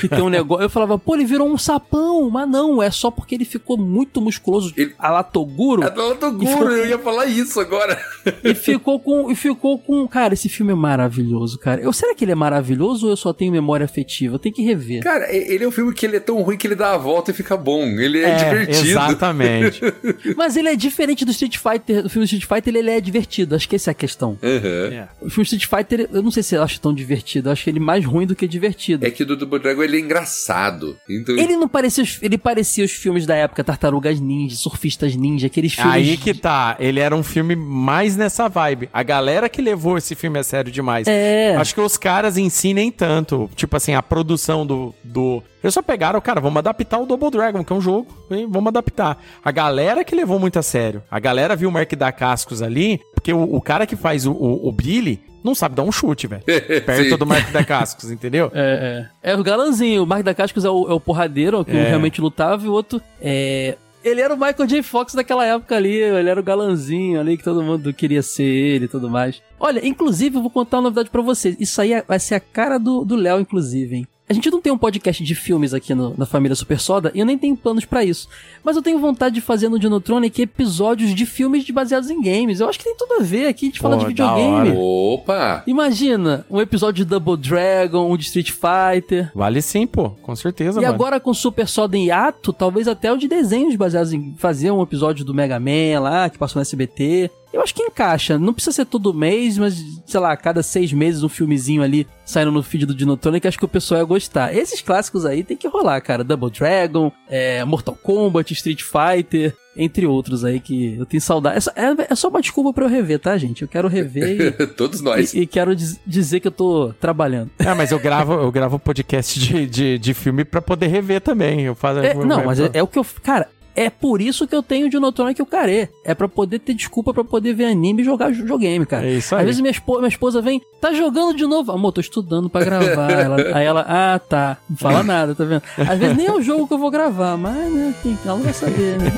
que 0.00 0.08
tem 0.08 0.22
um 0.22 0.30
negócio? 0.30 0.64
Eu 0.64 0.70
falava, 0.70 0.98
pô, 0.98 1.14
ele 1.14 1.26
virou 1.26 1.46
um 1.46 1.58
sapão, 1.58 2.30
mas 2.30 2.48
não, 2.48 2.82
é 2.82 2.90
só 2.90 3.10
porque 3.10 3.34
ele 3.34 3.44
ficou 3.44 3.76
muito 3.76 4.18
musculoso, 4.18 4.72
ele... 4.74 4.94
a 4.98 5.10
Latoguro. 5.10 5.82
A 5.82 5.92
Latoguro, 5.94 6.46
ficou... 6.46 6.70
eu 6.70 6.86
ia 6.86 6.98
falar 6.98 7.26
isso 7.26 7.60
agora. 7.60 8.00
E 8.42 8.54
ficou 8.54 8.98
com, 8.98 9.30
e 9.30 9.34
ficou 9.34 9.78
com, 9.78 10.08
cara, 10.08 10.32
esse 10.32 10.48
filme 10.48 10.72
é 10.72 10.76
maravilhoso, 10.76 11.58
cara. 11.58 11.82
Eu, 11.82 11.92
será 11.92 12.14
que 12.14 12.24
ele 12.24 12.32
é 12.32 12.36
maravilhoso 12.36 13.06
ou 13.06 13.12
eu 13.12 13.16
só 13.16 13.34
tenho 13.34 13.52
memória 13.52 13.84
afetiva? 13.84 14.36
Eu 14.36 14.38
tenho 14.38 14.54
que 14.54 14.62
rever. 14.62 15.02
Cara, 15.02 15.30
ele 15.30 15.64
é 15.64 15.68
um 15.68 15.70
filme 15.70 15.92
que 15.92 16.06
ele 16.06 16.16
é 16.16 16.20
tão 16.20 16.40
ruim 16.40 16.56
que 16.56 16.66
ele 16.66 16.74
dá 16.74 16.94
a 16.94 16.98
volta 16.98 17.30
e 17.30 17.34
fica 17.34 17.58
bom. 17.58 17.84
Ele 17.84 18.20
é, 18.20 18.30
é 18.30 18.36
divertido. 18.36 18.88
Exatamente. 18.88 19.80
mas 20.34 20.56
ele 20.56 20.70
é 20.70 20.76
diferente 20.76 21.26
do 21.26 21.30
Street 21.30 21.58
Fighter, 21.58 22.02
do 22.02 22.08
filme 22.08 22.24
Street 22.24 22.46
Fighter, 22.46 22.74
ele 22.74 22.90
é 22.90 23.00
divertido 23.00 23.49
divertido. 23.50 23.56
Acho 23.56 23.68
que 23.68 23.76
essa 23.76 23.90
é 23.90 23.92
a 23.92 23.94
questão. 23.94 24.38
Uhum. 24.42 24.92
É. 24.92 25.08
O 25.20 25.30
filme 25.30 25.44
Street 25.44 25.66
Fighter, 25.66 26.08
eu 26.12 26.22
não 26.22 26.30
sei 26.30 26.42
se 26.42 26.54
eu 26.54 26.62
acho 26.62 26.80
tão 26.80 26.94
divertido. 26.94 27.48
Eu 27.48 27.52
acho 27.52 27.68
ele 27.68 27.80
mais 27.80 28.04
ruim 28.04 28.26
do 28.26 28.36
que 28.36 28.46
divertido. 28.46 29.06
É 29.06 29.10
que 29.10 29.22
o 29.22 29.26
do 29.26 29.36
Double 29.36 29.58
Dragon 29.58 29.82
ele 29.82 29.96
é 29.96 30.00
engraçado. 30.00 30.96
Então... 31.08 31.36
Ele 31.36 31.56
não 31.56 31.68
parecia. 31.68 32.04
Ele 32.22 32.38
parecia 32.38 32.84
os 32.84 32.92
filmes 32.92 33.26
da 33.26 33.34
época, 33.34 33.64
Tartarugas 33.64 34.20
Ninja, 34.20 34.56
Surfistas 34.56 35.14
Ninja, 35.16 35.46
aqueles 35.46 35.74
filmes. 35.74 35.92
Aí 35.92 36.16
que 36.16 36.34
tá. 36.34 36.76
Ele 36.78 37.00
era 37.00 37.14
um 37.14 37.22
filme 37.22 37.56
mais 37.56 38.16
nessa 38.16 38.48
vibe. 38.48 38.88
A 38.92 39.02
galera 39.02 39.48
que 39.48 39.60
levou 39.60 39.98
esse 39.98 40.14
filme 40.14 40.38
a 40.38 40.42
sério 40.42 40.70
demais. 40.70 41.06
É. 41.06 41.56
Acho 41.56 41.74
que 41.74 41.80
os 41.80 41.96
caras 41.96 42.36
em 42.36 42.48
si 42.48 42.72
nem 42.74 42.90
tanto. 42.90 43.50
Tipo 43.54 43.76
assim, 43.76 43.94
a 43.94 44.02
produção 44.02 44.66
do, 44.66 44.94
do 45.02 45.42
eles 45.62 45.74
só 45.74 45.82
pegaram, 45.82 46.20
cara, 46.20 46.40
vamos 46.40 46.58
adaptar 46.58 46.98
o 46.98 47.06
Double 47.06 47.30
Dragon, 47.30 47.62
que 47.62 47.72
é 47.72 47.76
um 47.76 47.80
jogo, 47.80 48.06
hein? 48.30 48.48
vamos 48.50 48.68
adaptar. 48.68 49.22
A 49.44 49.50
galera 49.50 50.02
que 50.04 50.14
levou 50.14 50.38
muito 50.38 50.58
a 50.58 50.62
sério. 50.62 51.02
A 51.10 51.18
galera 51.18 51.54
viu 51.54 51.68
o 51.68 51.72
Mark 51.72 51.92
da 51.94 52.10
Cascos 52.10 52.62
ali, 52.62 53.00
porque 53.14 53.32
o, 53.32 53.42
o 53.42 53.60
cara 53.60 53.86
que 53.86 53.96
faz 53.96 54.26
o, 54.26 54.32
o, 54.32 54.68
o 54.68 54.72
Billy 54.72 55.20
não 55.42 55.54
sabe 55.54 55.74
dar 55.74 55.82
um 55.82 55.92
chute, 55.92 56.26
velho. 56.26 56.42
perto 56.84 57.16
do 57.16 57.26
Mark 57.26 57.50
da 57.50 57.64
Cascos, 57.64 58.10
entendeu? 58.10 58.50
É, 58.54 59.08
é. 59.22 59.32
É 59.32 59.36
o 59.36 59.42
galanzinho. 59.42 60.02
O 60.02 60.06
Mark 60.06 60.22
da 60.22 60.34
Cascos 60.34 60.64
é 60.64 60.70
o, 60.70 60.88
é 60.90 60.94
o 60.94 61.00
porradeiro, 61.00 61.64
que 61.64 61.76
é. 61.76 61.88
realmente 61.88 62.20
lutava, 62.20 62.64
e 62.64 62.68
o 62.68 62.72
outro 62.72 63.00
é. 63.20 63.76
Ele 64.02 64.22
era 64.22 64.32
o 64.32 64.36
Michael 64.36 64.66
J. 64.66 64.82
Fox 64.82 65.14
daquela 65.14 65.44
época 65.44 65.76
ali, 65.76 65.94
ele 65.94 66.30
era 66.30 66.40
o 66.40 66.42
galanzinho 66.42 67.20
ali 67.20 67.36
que 67.36 67.44
todo 67.44 67.62
mundo 67.62 67.92
queria 67.92 68.22
ser 68.22 68.44
ele 68.44 68.86
e 68.86 68.88
tudo 68.88 69.10
mais. 69.10 69.42
Olha, 69.58 69.86
inclusive, 69.86 70.36
eu 70.36 70.40
vou 70.40 70.50
contar 70.50 70.78
uma 70.78 70.84
novidade 70.84 71.10
para 71.10 71.20
vocês. 71.20 71.54
Isso 71.60 71.78
aí 71.82 72.02
vai 72.08 72.18
ser 72.18 72.36
a 72.36 72.40
cara 72.40 72.78
do 72.78 73.14
Léo, 73.14 73.40
inclusive, 73.40 73.96
hein? 73.96 74.08
A 74.30 74.32
gente 74.32 74.48
não 74.48 74.60
tem 74.60 74.72
um 74.72 74.78
podcast 74.78 75.24
de 75.24 75.34
filmes 75.34 75.74
aqui 75.74 75.92
no, 75.92 76.14
na 76.16 76.24
família 76.24 76.54
Super 76.54 76.78
Soda 76.78 77.10
e 77.12 77.18
eu 77.18 77.26
nem 77.26 77.36
tenho 77.36 77.56
planos 77.56 77.84
para 77.84 78.04
isso. 78.04 78.28
Mas 78.62 78.76
eu 78.76 78.82
tenho 78.82 78.96
vontade 79.00 79.34
de 79.34 79.40
fazer 79.40 79.68
no 79.68 79.76
Dinotronic 79.76 80.40
episódios 80.40 81.12
de 81.16 81.26
filmes 81.26 81.68
baseados 81.68 82.10
em 82.10 82.22
games. 82.22 82.60
Eu 82.60 82.68
acho 82.68 82.78
que 82.78 82.84
tem 82.84 82.94
tudo 82.96 83.14
a 83.14 83.24
ver 83.24 83.48
aqui, 83.48 83.66
a 83.66 83.68
gente 83.70 83.80
fala 83.80 83.96
de 83.96 84.06
videogame. 84.06 84.72
Opa! 84.76 85.64
Imagina, 85.66 86.46
um 86.48 86.60
episódio 86.60 87.04
de 87.04 87.10
Double 87.10 87.36
Dragon, 87.36 88.08
um 88.08 88.16
de 88.16 88.22
Street 88.22 88.52
Fighter. 88.52 89.32
Vale 89.34 89.60
sim, 89.60 89.84
pô, 89.84 90.10
com 90.10 90.36
certeza. 90.36 90.78
E 90.78 90.84
vale. 90.84 90.94
agora 90.94 91.18
com 91.18 91.34
Super 91.34 91.66
Soda 91.66 91.96
em 91.96 92.06
hiato, 92.06 92.52
talvez 92.52 92.86
até 92.86 93.12
o 93.12 93.16
de 93.16 93.26
desenhos 93.26 93.74
baseados 93.74 94.12
em 94.12 94.36
fazer 94.38 94.70
um 94.70 94.80
episódio 94.80 95.24
do 95.24 95.34
Mega 95.34 95.58
Man 95.58 95.98
lá, 96.00 96.30
que 96.30 96.38
passou 96.38 96.60
no 96.60 96.62
SBT. 96.62 97.32
Eu 97.52 97.60
acho 97.60 97.74
que 97.74 97.82
encaixa. 97.82 98.38
Não 98.38 98.54
precisa 98.54 98.76
ser 98.76 98.84
todo 98.84 99.12
mês, 99.12 99.58
mas, 99.58 99.82
sei 100.06 100.20
lá, 100.20 100.36
cada 100.36 100.62
seis 100.62 100.92
meses 100.92 101.22
um 101.22 101.28
filmezinho 101.28 101.82
ali 101.82 102.06
saindo 102.24 102.52
no 102.52 102.62
feed 102.62 102.86
do 102.86 102.94
Dinotronic, 102.94 103.46
acho 103.46 103.58
que 103.58 103.64
o 103.64 103.68
pessoal 103.68 104.00
ia 104.00 104.06
gostar. 104.06 104.54
Esses 104.54 104.80
clássicos 104.80 105.26
aí 105.26 105.42
tem 105.42 105.56
que 105.56 105.66
rolar, 105.66 106.00
cara. 106.00 106.22
Double 106.22 106.50
Dragon, 106.50 107.10
é, 107.28 107.64
Mortal 107.64 107.98
Kombat, 108.00 108.52
Street 108.52 108.82
Fighter, 108.82 109.54
entre 109.76 110.06
outros 110.06 110.44
aí 110.44 110.60
que 110.60 110.96
eu 110.96 111.04
tenho 111.04 111.20
saudade. 111.20 111.56
É 111.56 111.60
só, 111.60 111.70
é, 111.74 112.06
é 112.10 112.14
só 112.14 112.28
uma 112.28 112.40
desculpa 112.40 112.72
pra 112.72 112.84
eu 112.84 112.88
rever, 112.88 113.18
tá, 113.18 113.36
gente? 113.36 113.62
Eu 113.62 113.68
quero 113.68 113.88
rever 113.88 114.54
e, 114.60 114.66
Todos 114.74 115.00
nós. 115.00 115.34
E, 115.34 115.40
e 115.40 115.46
quero 115.46 115.74
diz, 115.74 115.98
dizer 116.06 116.38
que 116.38 116.46
eu 116.46 116.52
tô 116.52 116.92
trabalhando. 117.00 117.50
É, 117.58 117.74
mas 117.74 117.90
eu 117.90 117.98
gravo, 117.98 118.34
eu 118.34 118.52
gravo 118.52 118.78
podcast 118.78 119.40
de, 119.40 119.66
de, 119.66 119.98
de 119.98 120.14
filme 120.14 120.44
pra 120.44 120.62
poder 120.62 120.86
rever 120.86 121.20
também. 121.20 121.62
Eu 121.62 121.74
faço, 121.74 121.98
é, 121.98 122.14
não, 122.14 122.44
mas 122.44 122.60
é, 122.60 122.70
é 122.74 122.82
o 122.82 122.86
que 122.86 122.98
eu. 122.98 123.06
Cara, 123.22 123.48
é 123.80 123.88
por 123.88 124.20
isso 124.20 124.46
que 124.46 124.54
eu 124.54 124.62
tenho 124.62 124.86
o 124.86 124.90
Dinotronic 124.90 125.40
e 125.40 125.42
o 125.42 125.46
Care. 125.46 125.88
É 126.04 126.14
para 126.14 126.28
poder 126.28 126.58
ter 126.58 126.74
desculpa 126.74 127.14
para 127.14 127.24
poder 127.24 127.54
ver 127.54 127.64
anime 127.64 128.02
e 128.02 128.04
jogar 128.04 128.30
videogame, 128.30 128.84
cara. 128.84 129.06
É 129.06 129.14
isso 129.14 129.34
aí. 129.34 129.40
Às 129.40 129.46
vezes 129.46 129.60
minha 129.62 129.70
esposa, 129.70 130.00
minha 130.00 130.08
esposa 130.08 130.42
vem, 130.42 130.60
tá 130.78 130.92
jogando 130.92 131.34
de 131.34 131.46
novo. 131.46 131.72
Amor, 131.72 131.90
tô 131.90 132.00
estudando 132.02 132.50
para 132.50 132.62
gravar. 132.62 133.10
ela, 133.10 133.36
aí 133.56 133.64
ela, 133.64 133.86
ah, 133.88 134.18
tá. 134.18 134.58
Não 134.68 134.76
fala 134.76 135.02
nada, 135.02 135.34
tá 135.34 135.44
vendo? 135.44 135.62
Às 135.78 135.98
vezes 135.98 136.14
nem 136.14 136.26
é 136.26 136.32
o 136.32 136.42
jogo 136.42 136.68
que 136.68 136.74
eu 136.74 136.78
vou 136.78 136.90
gravar, 136.90 137.38
mas 137.38 137.72
né, 137.72 137.94
ela 138.04 138.36
não 138.36 138.42
vai 138.42 138.52
saber, 138.52 138.98
né? 138.98 139.10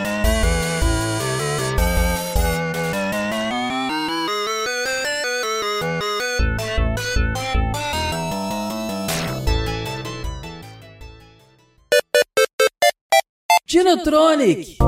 Dinotronic! 13.71 14.79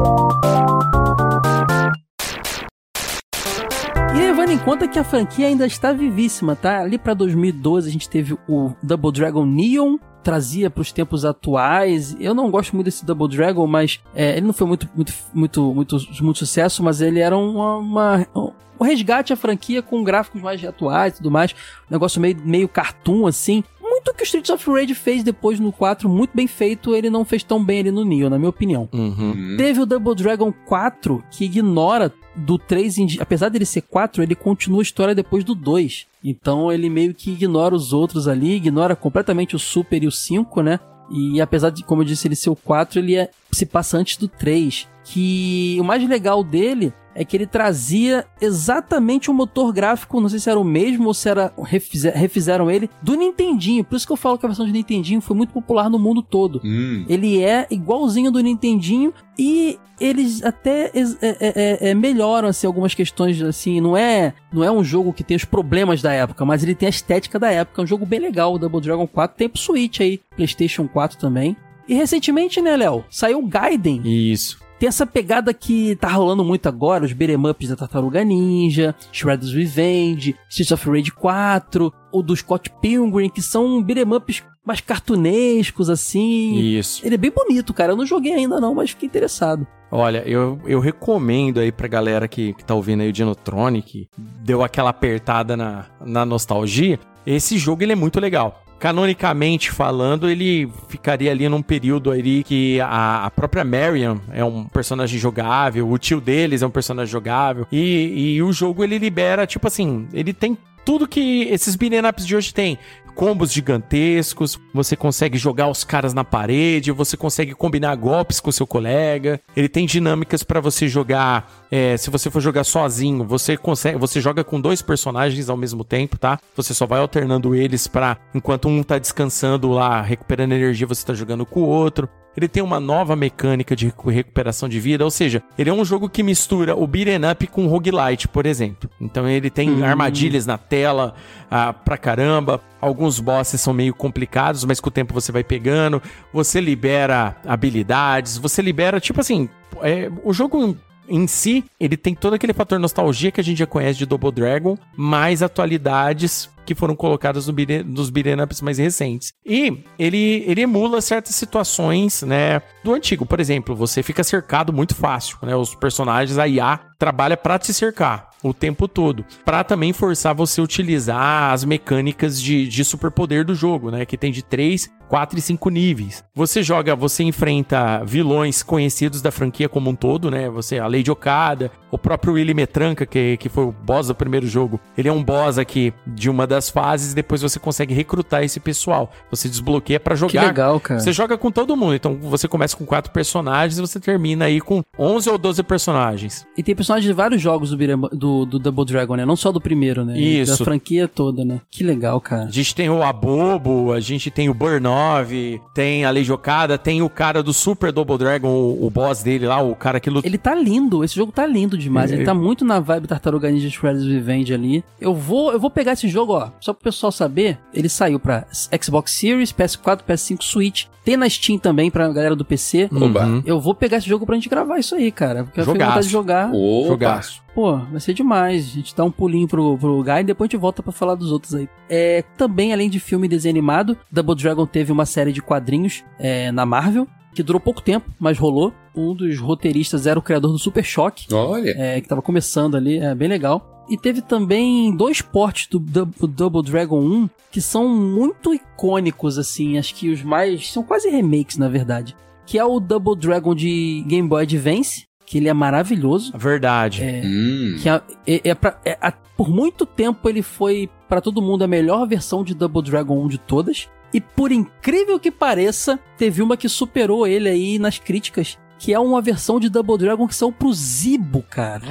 E 4.14 4.18
levando 4.18 4.50
em 4.50 4.58
conta 4.58 4.90
que 4.90 5.00
a 5.00 5.06
franquia 5.06 5.48
ainda 5.48 5.66
está 5.66 5.94
vivíssima, 5.94 6.54
tá? 6.54 6.82
Ali 6.82 6.98
para 6.98 7.14
2012 7.14 7.88
a 7.88 7.94
gente 7.94 8.10
teve 8.10 8.38
o 8.46 8.74
Double 8.84 9.14
Dragon 9.14 9.46
Neon, 9.46 9.96
trazia 10.22 10.70
para 10.70 10.82
os 10.82 10.92
tempos 10.92 11.24
atuais. 11.24 12.14
Eu 12.20 12.34
não 12.34 12.52
gosto 12.52 12.74
muito 12.74 12.88
desse 12.88 13.06
Double 13.06 13.30
Dragon, 13.30 13.66
mas 13.66 14.02
é, 14.14 14.36
ele 14.36 14.48
não 14.48 14.54
foi 14.54 14.68
muito, 14.68 14.90
muito, 14.94 15.14
muito, 15.34 15.74
muito, 15.74 15.98
muito 16.22 16.40
sucesso, 16.40 16.84
mas 16.84 17.00
ele 17.00 17.22
era 17.22 17.38
uma, 17.38 17.78
uma 17.78 18.28
um 18.36 18.84
resgate 18.84 19.32
à 19.32 19.38
franquia 19.38 19.82
com 19.82 20.04
gráficos 20.04 20.42
mais 20.42 20.62
atuais 20.62 21.14
e 21.14 21.18
tudo 21.18 21.32
mais. 21.32 21.54
Um 21.90 21.94
negócio 21.94 22.20
meio, 22.20 22.38
meio 22.44 22.68
cartoon, 22.68 23.28
assim 23.28 23.64
muito 24.04 24.14
que 24.14 24.24
o 24.24 24.26
Streets 24.26 24.50
of 24.50 24.70
Rage 24.70 24.94
fez 24.94 25.24
depois 25.24 25.60
no 25.60 25.72
4, 25.72 26.10
muito 26.10 26.32
bem 26.36 26.46
feito, 26.46 26.94
ele 26.94 27.10
não 27.10 27.24
fez 27.24 27.44
tão 27.44 27.64
bem 27.64 27.80
ali 27.80 27.92
no 27.92 28.04
Neo, 28.04 28.30
na 28.30 28.38
minha 28.38 28.50
opinião. 28.50 28.90
Uhum. 28.92 29.56
Teve 29.58 29.82
o 29.82 29.86
Double 29.86 30.14
Dragon 30.14 30.52
4, 30.66 31.24
que 31.32 31.46
ignora 31.46 32.14
do 32.36 32.58
3 32.58 32.98
em 32.98 33.08
Apesar 33.20 33.50
dele 33.50 33.66
ser 33.66 33.82
4, 33.82 34.22
ele 34.22 34.36
continua 34.36 34.82
a 34.82 34.84
história 34.84 35.16
depois 35.16 35.44
do 35.44 35.56
2. 35.56 36.08
Então 36.24 36.72
ele 36.72 36.90
meio 36.90 37.14
que 37.14 37.32
ignora 37.32 37.74
os 37.74 37.94
outros 37.94 38.28
ali, 38.28 38.56
ignora 38.56 38.96
completamente 38.96 39.56
o 39.56 39.60
Super 39.60 40.04
e 40.04 40.08
o 40.08 40.12
5, 40.12 40.62
né? 40.62 40.80
E 41.12 41.40
apesar 41.40 41.70
de, 41.70 41.84
como 41.84 42.02
eu 42.02 42.06
disse, 42.06 42.28
ele 42.28 42.36
ser 42.36 42.50
o 42.50 42.56
4, 42.56 43.00
ele 43.00 43.16
é, 43.16 43.30
se 43.52 43.66
passa 43.66 43.98
antes 43.98 44.18
do 44.18 44.28
3. 44.28 44.88
Que 45.06 45.78
o 45.80 45.84
mais 45.84 46.08
legal 46.08 46.44
dele 46.44 46.94
é 47.16 47.24
que 47.24 47.38
ele 47.38 47.46
trazia 47.46 48.26
exatamente 48.42 49.30
o 49.30 49.34
motor 49.34 49.72
gráfico, 49.72 50.20
não 50.20 50.30
sei 50.30 50.40
se 50.40 50.50
era 50.50 50.60
o 50.60 50.64
mesmo 50.64 51.08
ou 51.08 51.14
se 51.14 51.30
era 51.30 51.54
refizer, 51.64 52.16
refizeram 52.16 52.70
ele, 52.70 52.90
do 53.02 53.16
Nintendinho. 53.16 53.84
Por 53.84 53.96
isso 53.96 54.06
que 54.06 54.14
eu 54.14 54.18
falo 54.18 54.38
que 54.38 54.46
a 54.46 54.50
versão 54.50 54.66
de 54.66 54.72
Nintendinho 54.72 55.22
foi 55.22 55.36
muito 55.36 55.54
popular 55.54 55.90
no 55.90 56.00
mundo 56.00 56.22
todo. 56.22 56.62
Hum. 56.64 57.06
Ele 57.08 57.42
é 57.42 57.68
igualzinho 57.70 58.32
do 58.32 58.40
Nintendinho 58.40 59.14
e 59.38 59.78
eles 60.00 60.44
até 60.44 60.92
é, 60.94 61.02
é, 61.22 61.90
é, 61.90 61.94
melhoram 61.94 62.50
assim, 62.50 62.68
algumas 62.68 62.94
questões 62.94 63.42
assim, 63.42 63.80
não 63.80 63.96
é, 63.96 64.34
não 64.52 64.64
é 64.64 64.72
um 64.72 64.84
jogo 64.84 65.14
que 65.14 65.24
tem 65.24 65.38
os 65.38 65.46
problemas 65.46 66.02
da 66.02 66.12
época, 66.12 66.44
mas 66.44 66.64
ele 66.64 66.76
tem 66.76 66.88
a 66.88 66.90
estética 66.90 67.40
da 67.40 67.52
época, 67.52 67.82
é 67.82 67.84
um 67.84 67.88
jogo 67.88 68.06
bem 68.06 68.20
legal, 68.20 68.54
o 68.54 68.60
Double 68.60 68.82
Dragon 68.82 69.08
4, 69.08 69.38
tem 69.38 69.48
pro 69.48 69.62
Switch 69.62 70.02
aí, 70.02 70.20
PlayStation 70.36 70.88
4 70.88 71.18
também. 71.18 71.56
E 71.88 71.94
recentemente, 71.94 72.62
né, 72.62 72.78
Léo, 72.78 73.04
saiu 73.10 73.40
o 73.40 73.48
Gaiden. 73.48 74.02
Isso. 74.06 74.64
Tem 74.84 74.90
essa 74.90 75.08
pegada 75.08 75.54
que 75.54 75.96
tá 75.96 76.10
rolando 76.10 76.44
muito 76.44 76.68
agora, 76.68 77.06
os 77.06 77.14
beat'em 77.14 77.38
ups 77.38 77.70
da 77.70 77.76
Tartaruga 77.78 78.22
Ninja, 78.22 78.94
Shredder's 79.14 79.54
Revenge, 79.54 80.36
Streets 80.50 80.74
of 80.74 80.90
Rage 80.90 81.10
4, 81.10 81.94
o 82.12 82.22
do 82.22 82.36
Scott 82.36 82.70
Pilgrim, 82.82 83.30
que 83.30 83.42
são 83.42 83.82
beat'em 83.82 84.14
ups 84.14 84.44
mais 84.66 84.82
cartunescos, 84.82 85.90
assim. 85.90 86.56
Isso. 86.60 87.00
Ele 87.06 87.16
é 87.16 87.18
bem 87.18 87.32
bonito, 87.32 87.74
cara. 87.74 87.94
Eu 87.94 87.96
não 87.96 88.06
joguei 88.06 88.34
ainda 88.34 88.60
não, 88.60 88.76
mas 88.76 88.90
fiquei 88.90 89.08
interessado. 89.08 89.66
Olha, 89.90 90.22
eu, 90.28 90.60
eu 90.66 90.82
recomendo 90.82 91.62
aí 91.62 91.72
pra 91.72 91.88
galera 91.88 92.28
que, 92.28 92.54
que 92.54 92.66
tá 92.66 92.76
ouvindo 92.76 93.04
aí 93.04 93.08
o 93.08 93.14
Dinotronic, 93.14 94.10
deu 94.18 94.64
aquela 94.64 94.90
apertada 94.90 95.56
na, 95.56 95.86
na 96.06 96.26
nostalgia, 96.26 97.00
esse 97.26 97.58
jogo 97.58 97.84
ele 97.84 97.94
é 97.94 97.96
muito 97.96 98.20
legal 98.20 98.63
canonicamente 98.84 99.72
falando, 99.72 100.30
ele 100.30 100.70
ficaria 100.90 101.32
ali 101.32 101.48
num 101.48 101.62
período 101.62 102.12
ali 102.12 102.44
que 102.44 102.82
a, 102.82 103.24
a, 103.24 103.32
própria 103.32 103.64
Marion 103.64 104.18
é 104.30 104.44
um 104.44 104.66
personagem 104.66 105.18
jogável, 105.18 105.90
o 105.90 105.98
tio 105.98 106.20
deles 106.20 106.62
é 106.62 106.68
um 106.68 106.70
personagem 106.70 107.10
jogável, 107.10 107.66
e, 107.72 108.34
e 108.36 108.44
o 108.44 108.52
jogo 108.52 108.84
ele 108.84 108.98
libera, 108.98 109.48
tipo 109.48 109.66
assim, 109.66 110.06
ele 110.12 110.34
tem 110.34 110.58
tudo 110.84 111.08
que 111.08 111.44
esses 111.44 111.78
beat'em 111.78 112.06
ups 112.06 112.28
de 112.28 112.36
hoje 112.36 112.54
tem 112.54 112.78
combos 113.16 113.52
gigantescos, 113.52 114.60
você 114.74 114.96
consegue 114.96 115.38
jogar 115.38 115.68
os 115.70 115.84
caras 115.84 116.14
na 116.14 116.24
parede, 116.24 116.92
você 116.92 117.16
consegue 117.16 117.54
combinar 117.54 117.96
golpes 117.96 118.40
com 118.40 118.52
seu 118.52 118.68
colega. 118.68 119.40
Ele 119.56 119.70
tem 119.70 119.86
dinâmicas 119.86 120.44
para 120.44 120.60
você 120.60 120.88
jogar. 120.88 121.52
É, 121.72 121.98
se 121.98 122.10
você 122.10 122.30
for 122.30 122.42
jogar 122.42 122.64
sozinho, 122.64 123.24
você 123.24 123.58
consegue, 123.58 123.98
você 123.98 124.20
joga 124.20 124.44
com 124.44 124.60
dois 124.60 124.82
personagens 124.82 125.50
ao 125.50 125.58
mesmo 125.58 125.84
tempo, 125.84 126.18
tá? 126.18 126.40
Você 126.56 126.74
só 126.74 126.86
vai 126.86 127.00
alternando 127.00 127.56
eles 127.56 127.88
para 127.88 128.18
enquanto 128.34 128.68
um 128.68 128.84
tá 128.84 128.98
descansando 128.98 129.70
lá, 129.70 130.02
recuperando 130.02 130.54
energia, 130.54 130.86
você 130.88 131.06
tá 131.06 131.14
jogando 131.14 131.46
com 131.46 131.62
o 131.62 131.68
outro. 131.68 132.10
Ele 132.36 132.48
tem 132.48 132.64
uma 132.64 132.80
nova 132.80 133.16
mecânica 133.16 133.76
de 133.76 133.94
recuperação 134.08 134.68
de 134.68 134.80
vida, 134.80 135.04
ou 135.04 135.12
seja, 135.12 135.44
ele 135.58 135.70
é 135.70 135.74
um 135.74 135.86
jogo 135.86 136.10
que 136.10 136.24
mistura 136.24 136.76
o 136.76 136.88
beat'em 136.88 137.30
up 137.30 137.46
com 137.48 137.68
roguelite, 137.68 138.28
por 138.28 138.46
exemplo. 138.46 138.90
Então 139.00 139.30
ele 139.30 139.50
tem 139.50 139.70
hum. 139.70 139.86
armadilhas 139.86 140.46
na 140.46 140.58
tela 140.58 141.14
ah, 141.50 141.72
pra 141.74 141.98
caramba, 141.98 142.60
alguns 143.04 143.20
bosses 143.20 143.60
são 143.60 143.74
meio 143.74 143.94
complicados, 143.94 144.64
mas 144.64 144.80
com 144.80 144.88
o 144.88 144.92
tempo 144.92 145.14
você 145.14 145.32
vai 145.32 145.44
pegando, 145.44 146.02
você 146.32 146.62
libera 146.62 147.36
habilidades, 147.46 148.38
você 148.38 148.62
libera, 148.62 149.00
tipo 149.00 149.20
assim, 149.20 149.50
é, 149.82 150.10
o 150.24 150.32
jogo 150.32 150.78
em 151.08 151.28
si, 151.28 151.66
ele 151.78 151.98
tem 151.98 152.16
todo 152.16 152.34
aquele 152.34 152.54
fator 152.54 152.80
nostalgia 152.80 153.30
que 153.30 153.42
a 153.42 153.44
gente 153.44 153.58
já 153.58 153.68
conhece 153.68 154.00
de 154.00 154.06
Double 154.06 154.32
Dragon, 154.32 154.78
mais 154.96 155.44
atualidades 155.44 156.50
que 156.66 156.74
foram 156.74 156.96
colocadas 156.96 157.46
no 157.48 157.52
beat'em, 157.52 157.84
nos 157.84 158.10
beat'em 158.10 158.42
ups 158.42 158.62
mais 158.62 158.78
recentes. 158.78 159.34
E 159.46 159.84
ele, 160.00 160.46
ele 160.48 160.62
emula 160.62 161.02
certas 161.02 161.36
situações, 161.36 162.22
né, 162.22 162.62
do 162.86 162.94
antigo. 162.94 163.26
Por 163.26 163.42
exemplo, 163.42 163.76
você 163.76 164.02
fica 164.02 164.24
cercado 164.24 164.72
muito 164.72 164.96
fácil, 164.96 165.38
né? 165.42 165.54
Os 165.54 165.76
personagens, 165.76 166.38
a 166.38 166.48
IA 166.48 166.80
trabalha 166.98 167.36
para 167.36 167.60
te 167.60 167.74
cercar 167.74 168.33
o 168.44 168.54
tempo 168.54 168.88
todo, 168.88 169.26
para 169.46 169.64
também 169.64 169.94
forçar 169.94 170.36
você 170.36 170.60
a 170.60 170.64
utilizar 170.64 171.54
as 171.54 171.64
mecânicas 171.64 172.42
de, 172.42 172.68
de 172.68 172.84
superpoder 172.84 173.46
do 173.46 173.56
jogo, 173.56 173.90
né, 173.90 174.06
que 174.06 174.18
tem 174.18 174.32
de 174.32 174.44
3, 174.44 174.92
4 175.08 175.38
e 175.38 175.42
5 175.42 175.70
níveis. 175.70 176.24
Você 176.36 176.62
joga, 176.62 176.96
você 176.96 177.24
enfrenta 177.24 178.04
vilões 178.04 178.62
conhecidos 178.64 179.22
da 179.22 179.32
franquia 179.32 179.70
como 179.70 179.90
um 179.90 179.96
todo, 179.96 180.30
né, 180.30 180.50
você, 180.50 180.80
a 180.80 180.88
Lady 180.88 181.10
Okada, 181.10 181.72
o 181.90 181.98
próprio 181.98 182.34
Willy 182.34 182.54
Metranca, 182.54 183.06
que, 183.06 183.38
que 183.38 183.48
foi 183.48 183.66
o 183.66 183.72
boss 183.72 184.08
do 184.08 184.16
primeiro 184.16 184.48
jogo, 184.48 184.80
ele 184.98 185.08
é 185.08 185.12
um 185.12 185.24
boss 185.24 185.58
aqui 185.58 185.94
de 186.06 186.30
uma 186.30 186.46
das 186.46 186.70
fases 186.70 187.14
depois 187.14 187.42
você 187.42 187.60
consegue 187.60 187.94
recrutar 187.94 188.44
esse 188.44 188.60
pessoal. 188.60 189.12
Você 189.30 189.48
desbloqueia 189.48 190.00
para 190.00 190.16
jogar. 190.16 190.32
Que 190.32 190.48
legal, 190.48 190.80
cara. 190.80 191.00
Você 191.00 191.14
joga 191.14 191.38
com 191.38 191.52
todo 191.52 191.78
mundo, 191.78 191.96
então 191.96 192.18
você 192.18 192.48
começa 192.48 192.76
com 192.76 192.86
quatro 192.86 193.12
personagens 193.12 193.78
e 193.78 193.82
você 193.82 194.00
termina 194.00 194.46
aí 194.46 194.60
com 194.60 194.84
11 194.98 195.30
ou 195.30 195.38
12 195.38 195.64
personagens. 195.64 196.46
E 196.58 196.64
tem 196.64 196.76
personagens 196.76 197.08
de 197.08 197.14
vários 197.14 197.42
jogos 197.42 197.70
do, 197.70 197.78
do 198.10 198.33
do, 198.34 198.46
do 198.46 198.60
Double 198.60 198.86
Dragon, 198.86 199.16
né? 199.16 199.26
Não 199.26 199.36
só 199.36 199.52
do 199.52 199.62
primeiro, 199.62 200.04
né? 200.04 200.18
Isso. 200.20 200.58
Da 200.58 200.66
franquia 200.66 201.08
toda, 201.08 201.46
né? 201.46 201.62
Que 201.70 201.84
legal, 201.84 202.20
cara. 202.20 202.46
A 202.46 202.52
gente 202.52 202.74
tem 202.74 202.90
o 202.90 203.04
Abobo, 203.04 203.94
a 203.94 204.00
gente 204.00 204.32
tem 204.32 204.50
o 204.50 204.54
Burnov, 204.54 205.32
tem 205.74 206.06
a 206.06 206.10
Lei 206.10 206.24
Jocada, 206.24 206.78
tem 206.78 207.02
o 207.02 207.10
cara 207.10 207.44
do 207.44 207.54
Super 207.54 207.92
Double 207.92 208.18
Dragon, 208.18 208.50
o, 208.50 208.86
o 208.86 208.90
boss 208.90 209.22
dele 209.24 209.46
lá, 209.46 209.62
o 209.62 209.76
cara 209.76 210.00
que 210.00 210.10
luta. 210.10 210.28
Ele 210.28 210.38
tá 210.38 210.56
lindo, 210.56 211.04
esse 211.04 211.16
jogo 211.16 211.32
tá 211.32 211.46
lindo 211.46 211.78
demais. 211.78 212.12
É. 212.12 212.16
Ele 212.16 212.26
tá 212.26 212.34
muito 212.34 212.66
na 212.66 212.80
vibe 212.80 213.08
Tartaruga 213.08 213.50
Ninja 213.52 213.70
Shredder's 213.70 214.08
Revenge 214.08 214.54
ali. 214.54 214.84
Eu 215.00 215.14
vou, 215.14 215.52
eu 215.52 215.60
vou 215.60 215.70
pegar 215.70 215.94
esse 215.94 216.08
jogo, 216.08 216.34
ó, 216.34 216.50
só 216.60 216.74
pro 216.74 216.84
pessoal 216.84 217.12
saber. 217.12 217.60
Ele 217.74 217.90
saiu 217.90 218.20
pra 218.20 218.46
Xbox 218.82 219.12
Series, 219.12 219.54
PS4, 219.54 220.02
PS5, 220.08 220.42
Switch. 220.42 220.86
Tem 221.04 221.18
na 221.18 221.30
Steam 221.30 221.58
também 221.60 221.92
pra 221.92 222.08
galera 222.08 222.36
do 222.36 222.46
PC. 222.46 222.90
Uhum. 222.92 223.44
Eu 223.46 223.60
vou 223.60 223.76
pegar 223.76 223.98
esse 223.98 224.08
jogo 224.08 224.26
pra 224.26 224.36
gente 224.36 224.48
gravar 224.48 224.80
isso 224.80 224.96
aí, 224.96 225.12
cara. 225.12 225.44
Porque 225.44 225.60
eu 225.60 225.66
tenho 225.66 225.76
Jogaço. 225.76 225.90
vontade 225.92 226.06
de 226.08 226.12
jogar. 226.12 226.52
Opa. 226.54 226.88
Jogaço. 226.88 227.44
Pô, 227.54 227.76
vai 227.78 228.00
ser 228.00 228.14
demais. 228.14 228.66
A 228.68 228.70
gente 228.76 228.96
dá 228.96 229.04
um 229.04 229.12
pulinho 229.12 229.48
pro, 229.48 229.78
pro 229.78 229.90
lugar 229.96 230.22
e 230.22 230.24
depois 230.24 230.48
a 230.48 230.52
gente 230.52 230.60
volta 230.62 230.82
pra 230.82 230.92
falar 230.92 231.16
dos 231.16 231.32
outros 231.32 231.54
aí. 231.54 231.68
É, 231.90 232.24
também, 232.38 232.72
além 232.74 232.90
de 232.90 233.00
filme 233.00 233.26
e 233.28 233.30
desenho 233.30 233.54
animado, 233.54 233.98
Double 234.12 234.36
Dragon 234.36 234.66
teve 234.66 234.92
uma 234.92 235.06
série 235.06 235.32
de 235.34 235.42
quadrinhos 235.42 236.04
é, 236.18 236.52
na 236.52 236.66
Marvel, 236.66 237.08
que 237.36 237.44
durou 237.44 237.60
pouco 237.60 237.82
tempo, 237.82 238.10
mas 238.20 238.38
rolou. 238.38 238.74
Um 238.96 239.14
dos 239.16 239.40
roteiristas 239.40 240.06
era 240.06 240.18
o 240.20 240.22
criador 240.22 240.52
do 240.52 240.60
Super 240.60 240.84
Choque, 240.84 241.26
Olha. 241.34 241.74
é, 241.78 242.00
que 242.00 242.08
tava 242.08 242.22
começando 242.22 242.76
ali, 242.78 243.00
é 243.00 243.14
bem 243.16 243.28
legal. 243.28 243.73
E 243.90 243.98
teve 243.98 244.22
também 244.22 244.96
dois 244.96 245.22
portes 245.22 245.68
do, 245.68 245.80
Dou- 245.80 246.06
do 246.06 246.28
Double 246.28 246.64
Dragon 246.64 247.00
1 247.02 247.30
que 247.52 247.62
são 247.62 247.88
muito 247.88 248.54
icônicos, 248.54 249.38
assim. 249.38 249.78
Acho 249.78 249.94
que 249.96 250.10
os 250.10 250.24
mais. 250.24 250.72
São 250.72 250.84
quase 250.84 251.10
remakes, 251.10 251.58
na 251.58 251.68
verdade. 251.70 252.16
Que 252.46 252.58
é 252.58 252.66
o 252.66 252.80
Double 252.80 253.16
Dragon 253.16 253.54
de 253.54 254.04
Game 254.08 254.28
Boy 254.28 254.44
Advance, 254.44 255.06
que 255.26 255.38
ele 255.38 255.48
é 255.50 255.54
maravilhoso. 255.54 256.34
Verdade. 256.38 257.04
É, 257.04 257.22
Hum. 257.26 257.76
que 257.82 257.90
é, 257.90 258.02
é- 258.28 258.42
é 258.50 258.56
pra- 258.56 258.80
é- 258.84 258.98
a- 259.02 259.12
por 259.38 259.50
muito 259.50 259.86
tempo 259.86 260.28
ele 260.30 260.42
foi 260.42 260.90
pra 261.08 261.22
todo 261.22 261.42
mundo 261.42 261.64
a 261.64 261.68
melhor 261.68 262.08
versão 262.08 262.44
de 262.44 262.54
Double 262.56 262.82
Dragon 262.82 263.24
1 263.24 263.28
de 263.28 263.38
todas. 263.38 263.88
E 264.14 264.22
por 264.22 264.52
incrível 264.52 265.20
que 265.20 265.32
pareça, 265.32 266.00
teve 266.18 266.42
uma 266.44 266.56
que 266.56 266.70
superou 266.70 267.26
ele 267.26 267.50
aí 267.50 267.80
nas 267.80 267.98
críticas, 267.98 268.60
que 268.80 268.94
é 268.94 269.00
uma 269.00 269.22
versão 269.22 269.60
de 269.60 269.70
Double 269.70 269.98
Dragon 269.98 270.28
que 270.28 270.36
saiu 270.36 270.52
pro 270.52 270.74
Zibo, 270.74 271.42
cara. 271.50 271.82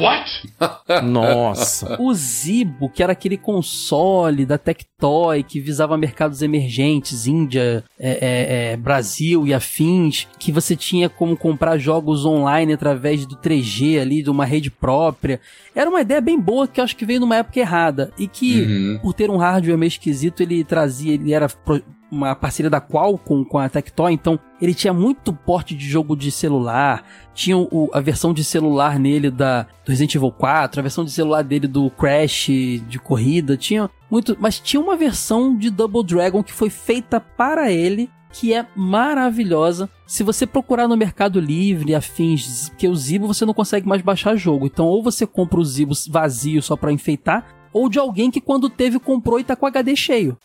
Nossa. 1.03 1.97
O 2.01 2.13
Zibo, 2.13 2.89
que 2.91 3.03
era 3.03 3.13
aquele 3.13 3.37
console 3.37 4.45
da 4.45 4.59
Tectoy 4.59 5.43
que 5.43 5.61
visava 5.61 5.97
mercados 5.97 6.43
emergentes, 6.43 7.27
Índia, 7.27 7.83
é, 7.99 8.11
é, 8.11 8.73
é, 8.73 8.77
Brasil 8.77 9.47
e 9.47 9.55
afins, 9.55 10.27
que 10.39 10.53
você 10.53 10.77
tinha 10.77 11.09
como 11.09 11.37
comprar 11.37 11.79
jogos 11.79 12.25
online 12.25 12.73
através 12.75 13.25
do 13.27 13.37
3G 13.37 14.01
ali, 14.01 14.23
de 14.23 14.31
uma 14.31 14.45
rede 14.45 14.71
própria. 14.71 15.41
Era 15.75 15.89
uma 15.89 16.01
ideia 16.03 16.21
bem 16.21 16.39
boa 16.39 16.69
que 16.69 16.81
eu 16.81 16.85
acho 16.85 16.97
que 16.97 17.07
veio 17.07 17.21
numa 17.21 17.37
época 17.37 17.59
errada 17.61 18.13
e 18.19 18.27
que 18.29 18.63
Uhum. 18.63 18.99
por 19.03 19.15
ter 19.15 19.31
um 19.31 19.37
hardware 19.39 19.79
meio 19.79 19.89
esquisito, 19.89 20.43
ele 20.43 20.63
trazia, 20.65 21.15
ele 21.15 21.33
era 21.33 21.49
pro- 21.49 21.83
uma 22.13 22.35
parceria 22.35 22.69
da 22.69 22.79
Qualcomm 22.79 23.43
com 23.43 23.59
a 23.59 23.69
Tectoy, 23.71 24.13
então 24.13 24.39
ele 24.61 24.75
tinha 24.75 24.93
muito 24.93 25.33
porte 25.33 25.75
de 25.75 25.89
jogo 25.89 26.15
de 26.15 26.31
celular, 26.31 27.03
tinha 27.33 27.57
o- 27.57 27.89
a 27.93 28.01
versão 28.01 28.35
de 28.35 28.45
celular 28.45 28.99
nele 28.99 29.31
da 29.31 29.63
do 29.85 29.89
Resident 29.89 30.15
Evil 30.15 30.31
4, 30.31 30.79
a 30.79 30.83
versão 30.83 31.05
de 31.05 31.11
celular 31.11 31.43
dele 31.43 31.67
do 31.67 31.91
Crash 31.91 32.49
de 32.87 32.99
corrida, 33.03 33.57
tinha 33.57 33.89
muito, 34.11 34.37
mas 34.39 34.61
tinha 34.61 34.81
uma 34.81 34.95
versão 34.95 35.57
de 35.57 35.71
Double 35.71 36.05
Dragon 36.05 36.43
que 36.43 36.53
foi 36.53 36.69
feita 36.69 37.19
para 37.19 37.73
ele 37.73 38.11
que 38.31 38.53
é 38.55 38.67
maravilhosa. 38.77 39.91
Se 40.07 40.23
você 40.23 40.47
procurar 40.47 40.89
no 40.89 40.97
Mercado 40.97 41.39
Livre, 41.41 41.95
afins, 41.95 42.69
porque 42.71 42.89
o 42.89 42.95
Zibo 42.95 43.27
você 43.27 43.45
não 43.45 43.53
consegue 43.55 43.87
mais 43.87 44.01
baixar 44.01 44.37
jogo. 44.37 44.67
Então, 44.67 44.87
ou 44.87 45.03
você 45.03 45.27
compra 45.27 45.61
o 45.61 45.65
Zibo 45.65 45.93
vazio 46.09 46.63
só 46.63 46.75
pra 46.77 46.93
enfeitar, 46.93 47.47
ou 47.73 47.89
de 47.89 47.99
alguém 47.99 48.31
que 48.31 48.41
quando 48.41 48.69
teve 48.69 48.99
comprou 48.99 49.41
e 49.41 49.45
tá 49.45 49.57
com 49.57 49.67
HD 49.67 49.97
cheio. 49.97 50.37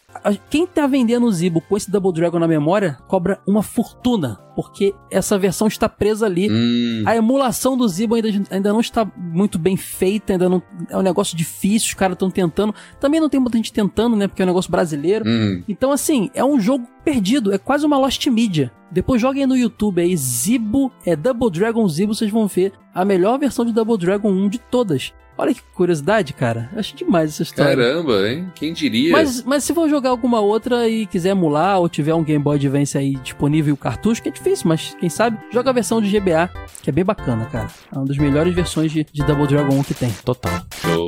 Quem 0.50 0.66
tá 0.66 0.88
vendendo 0.88 1.26
o 1.26 1.32
Zibo 1.32 1.62
com 1.62 1.78
esse 1.78 1.92
Double 1.92 2.14
Dragon 2.14 2.40
na 2.40 2.48
memória 2.48 2.98
cobra 3.08 3.40
uma 3.46 3.62
fortuna, 3.62 4.40
porque 4.56 4.94
essa 5.12 5.38
versão 5.38 5.68
está 5.68 5.88
presa 5.88 6.26
ali. 6.26 6.50
Hum. 6.50 7.04
A 7.06 7.16
emulação 7.16 7.78
do 7.78 7.88
Zibo 7.88 8.16
ainda, 8.16 8.30
ainda 8.50 8.74
não 8.74 8.80
está 8.80 9.10
muito 9.16 9.60
bem 9.60 9.78
feita, 9.78 10.34
ainda 10.34 10.50
não 10.50 10.62
é 10.90 10.98
um 10.98 11.02
negócio 11.02 11.38
difícil, 11.38 11.90
os 11.90 11.94
caras 11.94 12.16
estão 12.16 12.32
tentando. 12.32 12.74
Também 13.00 13.20
não 13.20 13.30
tem 13.30 13.40
muita 13.40 13.58
gente 13.58 13.72
tentando, 13.72 14.16
né? 14.16 14.28
Porque 14.28 14.42
é 14.42 14.46
um 14.46 14.48
negócio 14.48 14.72
brasileiro. 14.72 15.26
Hum. 15.28 15.62
Então, 15.68 15.92
assim, 15.92 16.30
é 16.34 16.44
um 16.44 16.60
jogo 16.60 16.88
perdido, 17.04 17.54
é 17.54 17.58
quase 17.58 17.86
uma 17.86 17.98
Lost 17.98 18.26
Media. 18.28 18.72
Depois 18.90 19.22
joguem 19.22 19.46
no 19.46 19.56
YouTube 19.56 20.02
aí, 20.02 20.16
Zibo, 20.16 20.92
é 21.06 21.16
Double 21.16 21.52
Dragon 21.52 21.88
Zibo, 21.88 22.16
vocês 22.16 22.32
vão 22.32 22.48
ver 22.48 22.72
a 22.94 23.04
melhor 23.04 23.38
versão 23.38 23.66
de 23.66 23.74
Double 23.74 23.98
Dragon 23.98 24.32
1 24.32 24.50
de 24.50 24.58
todas. 24.58 25.14
Olha 25.38 25.54
que 25.54 25.62
curiosidade, 25.74 26.34
cara. 26.34 26.70
Eu 26.74 26.80
Acho 26.80 26.96
demais 26.96 27.30
essa 27.32 27.44
história. 27.44 27.76
Caramba, 27.76 28.28
hein? 28.28 28.52
Quem 28.56 28.74
diria? 28.74 29.12
Mas, 29.12 29.44
mas 29.44 29.64
se 29.64 29.74
for 29.74 29.88
jogar 29.88 30.10
alguma 30.10 30.40
outra 30.40 30.88
e 30.88 31.06
quiser 31.06 31.30
emular 31.30 31.80
ou 31.80 31.88
tiver 31.88 32.14
um 32.14 32.24
Game 32.24 32.44
Boy 32.44 32.56
Advance 32.56 32.98
aí 32.98 33.16
disponível 33.18 33.72
e 33.72 33.74
o 33.74 33.78
cartucho, 33.78 34.22
que 34.22 34.30
é 34.30 34.32
difícil, 34.32 34.68
mas 34.68 34.96
quem 35.00 35.10
sabe, 35.10 35.38
joga 35.52 35.70
a 35.70 35.74
versão 35.74 36.02
de 36.02 36.10
GBA, 36.10 36.50
que 36.82 36.90
é 36.90 36.94
bem 36.94 37.06
bacana, 37.06 37.46
cara. 37.46 37.68
É 37.94 37.98
uma 37.98 38.06
das 38.06 38.18
melhores 38.18 38.54
versões 38.54 38.92
de, 38.92 39.04
de 39.04 39.24
Double 39.24 39.48
Dragon 39.48 39.76
1 39.76 39.84
que 39.84 39.94
tem. 39.94 40.12
Total. 40.26 40.66
Show. 40.82 41.08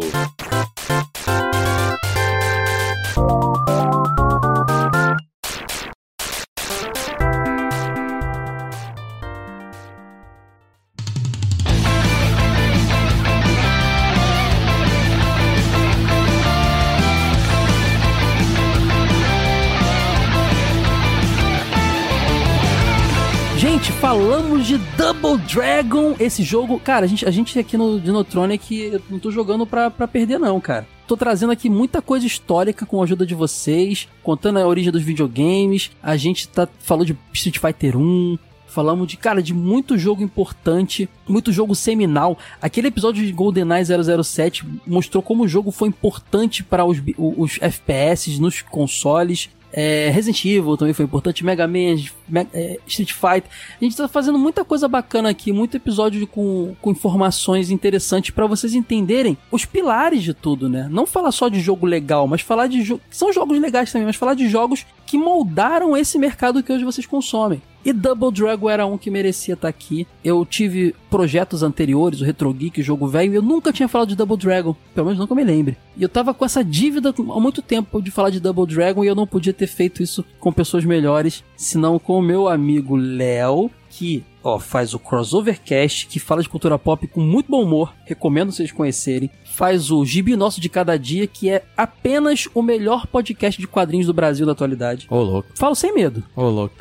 Falamos 24.40 24.66
de 24.66 24.78
Double 24.96 25.38
Dragon, 25.54 26.16
esse 26.18 26.44
jogo. 26.44 26.80
Cara, 26.80 27.06
a 27.06 27.10
gente, 27.10 27.28
a 27.28 27.32
gente 27.32 27.60
aqui 27.60 27.76
no 27.76 28.00
Dinotronic, 28.00 29.02
não 29.10 29.20
tô 29.20 29.30
jogando 29.32 29.66
pra, 29.68 29.92
pra 29.92 30.08
perder, 30.08 30.40
não, 30.40 30.62
cara. 30.62 30.88
Tô 31.06 31.18
trazendo 31.18 31.52
aqui 31.52 31.70
muita 31.70 32.02
coisa 32.02 32.26
histórica 32.26 32.86
com 32.86 33.02
a 33.02 33.04
ajuda 33.04 33.26
de 33.26 33.36
vocês, 33.36 34.08
contando 34.24 34.60
a 34.60 34.66
origem 34.66 34.94
dos 34.94 35.02
videogames. 35.02 35.92
A 36.02 36.16
gente 36.16 36.48
tá 36.48 36.70
falou 36.80 37.04
de 37.04 37.18
Street 37.34 37.60
Fighter 37.60 37.98
1, 37.98 38.38
Falamos 38.66 39.08
de, 39.08 39.18
cara, 39.18 39.42
de 39.42 39.52
muito 39.52 39.98
jogo 39.98 40.22
importante, 40.22 41.10
muito 41.28 41.52
jogo 41.52 41.74
seminal. 41.74 42.38
Aquele 42.62 42.90
episódio 42.90 43.26
de 43.26 43.32
GoldenEye 43.32 43.84
007 43.84 44.64
mostrou 44.86 45.24
como 45.24 45.44
o 45.44 45.48
jogo 45.48 45.72
foi 45.72 45.90
importante 45.90 46.64
para 46.64 46.86
os, 46.86 47.02
os 47.18 47.58
FPS 47.60 48.40
nos 48.40 48.62
consoles. 48.62 49.50
É, 49.72 50.10
Resident 50.10 50.44
Evil 50.46 50.76
também 50.78 50.94
foi 50.94 51.06
importante, 51.06 51.46
Mega 51.46 51.68
Man, 51.68 51.96
Me- 52.28 52.48
é, 52.54 52.80
Street 52.88 53.12
Fighter. 53.14 53.50
A 53.80 53.84
gente 53.84 53.96
tá 53.96 54.08
fazendo 54.08 54.38
muita 54.40 54.66
coisa 54.66 54.88
bacana 54.88 55.30
aqui, 55.30 55.52
muito 55.52 55.78
episódio 55.78 56.26
com, 56.28 56.76
com 56.82 56.92
informações 56.92 57.70
interessantes 57.70 58.32
para 58.32 58.48
vocês 58.48 58.74
entenderem 58.74 59.38
os 59.52 59.66
pilares 59.66 60.24
de 60.24 60.34
tudo, 60.34 60.68
né? 60.68 60.88
Não 60.90 61.06
falar 61.06 61.32
só 61.32 61.48
de 61.50 61.60
jogo 61.60 61.86
legal, 61.86 62.28
mas 62.28 62.42
falar 62.42 62.68
de 62.68 62.82
jogos. 62.82 63.04
São 63.12 63.32
jogos 63.32 63.60
legais 63.60 63.92
também, 63.92 64.06
mas 64.08 64.16
falar 64.16 64.34
de 64.34 64.48
jogos 64.50 64.86
que 65.06 65.18
moldaram 65.18 65.96
esse 65.96 66.18
mercado 66.18 66.64
que 66.64 66.72
hoje 66.74 66.84
vocês 66.84 67.06
consomem. 67.06 67.62
E 67.84 67.94
Double 67.94 68.32
Dragon 68.32 68.70
era 68.70 68.86
um 68.86 68.98
que 68.98 69.10
merecia 69.10 69.54
estar 69.54 69.68
aqui. 69.68 70.08
Eu 70.24 70.46
tive 70.46 70.96
projetos 71.10 71.64
anteriores, 71.64 72.22
o 72.22 72.26
Retro 72.26 72.54
Geek, 72.54 72.82
o 72.82 72.84
jogo 72.84 73.08
velho, 73.08 73.34
e 73.34 73.36
eu 73.36 73.42
nunca 73.42 73.72
tinha 73.72 73.88
falado 73.88 74.10
de 74.10 74.16
Double 74.16 74.38
Dragon, 74.38 74.76
pelo 74.94 75.08
menos 75.08 75.20
não 75.20 75.36
me 75.36 75.44
lembre. 75.44 75.78
E 75.96 76.04
eu 76.04 76.10
tava 76.10 76.34
com 76.34 76.46
essa 76.46 76.64
dívida 76.64 77.14
há 77.18 77.40
muito 77.40 77.62
tempo 77.62 78.02
de 78.02 78.12
falar 78.12 78.30
de 78.30 78.40
Double 78.40 78.66
Dragon 78.66 79.04
e 79.04 79.08
eu 79.08 79.16
não 79.16 79.28
podia 79.28 79.54
ter 79.54 79.68
feito 79.68 80.04
isso 80.04 80.24
com 80.40 80.52
pessoas 80.52 80.84
melhores, 80.84 81.44
senão 81.56 82.00
com 82.00 82.18
o 82.20 82.22
meu 82.22 82.48
amigo 82.48 82.96
Léo, 82.96 83.72
que 83.90 84.24
ó, 84.44 84.60
faz 84.60 84.94
o 84.94 85.00
Crossover 85.00 85.60
Cast, 85.62 86.08
que 86.08 86.20
fala 86.20 86.42
de 86.42 86.50
cultura 86.50 86.78
pop 86.78 87.08
com 87.08 87.22
muito 87.22 87.50
bom 87.50 87.64
humor, 87.64 87.94
recomendo 88.06 88.52
vocês 88.52 88.72
conhecerem. 88.72 89.30
Faz 89.60 89.92
o 89.92 90.06
Gibi 90.06 90.38
Nosso 90.38 90.62
de 90.62 90.70
Cada 90.70 90.98
Dia, 90.98 91.28
que 91.28 91.50
é 91.50 91.66
apenas 91.76 92.48
o 92.56 92.62
melhor 92.62 93.06
podcast 93.06 93.60
de 93.60 93.68
quadrinhos 93.68 94.08
do 94.08 94.14
Brasil 94.14 94.46
da 94.46 94.54
atualidade. 94.54 95.06
Ô, 95.10 95.18
louco. 95.22 95.50
Falo 95.54 95.76
sem 95.76 95.94
medo. 95.94 96.24
Ô, 96.34 96.44
louco. 96.44 96.76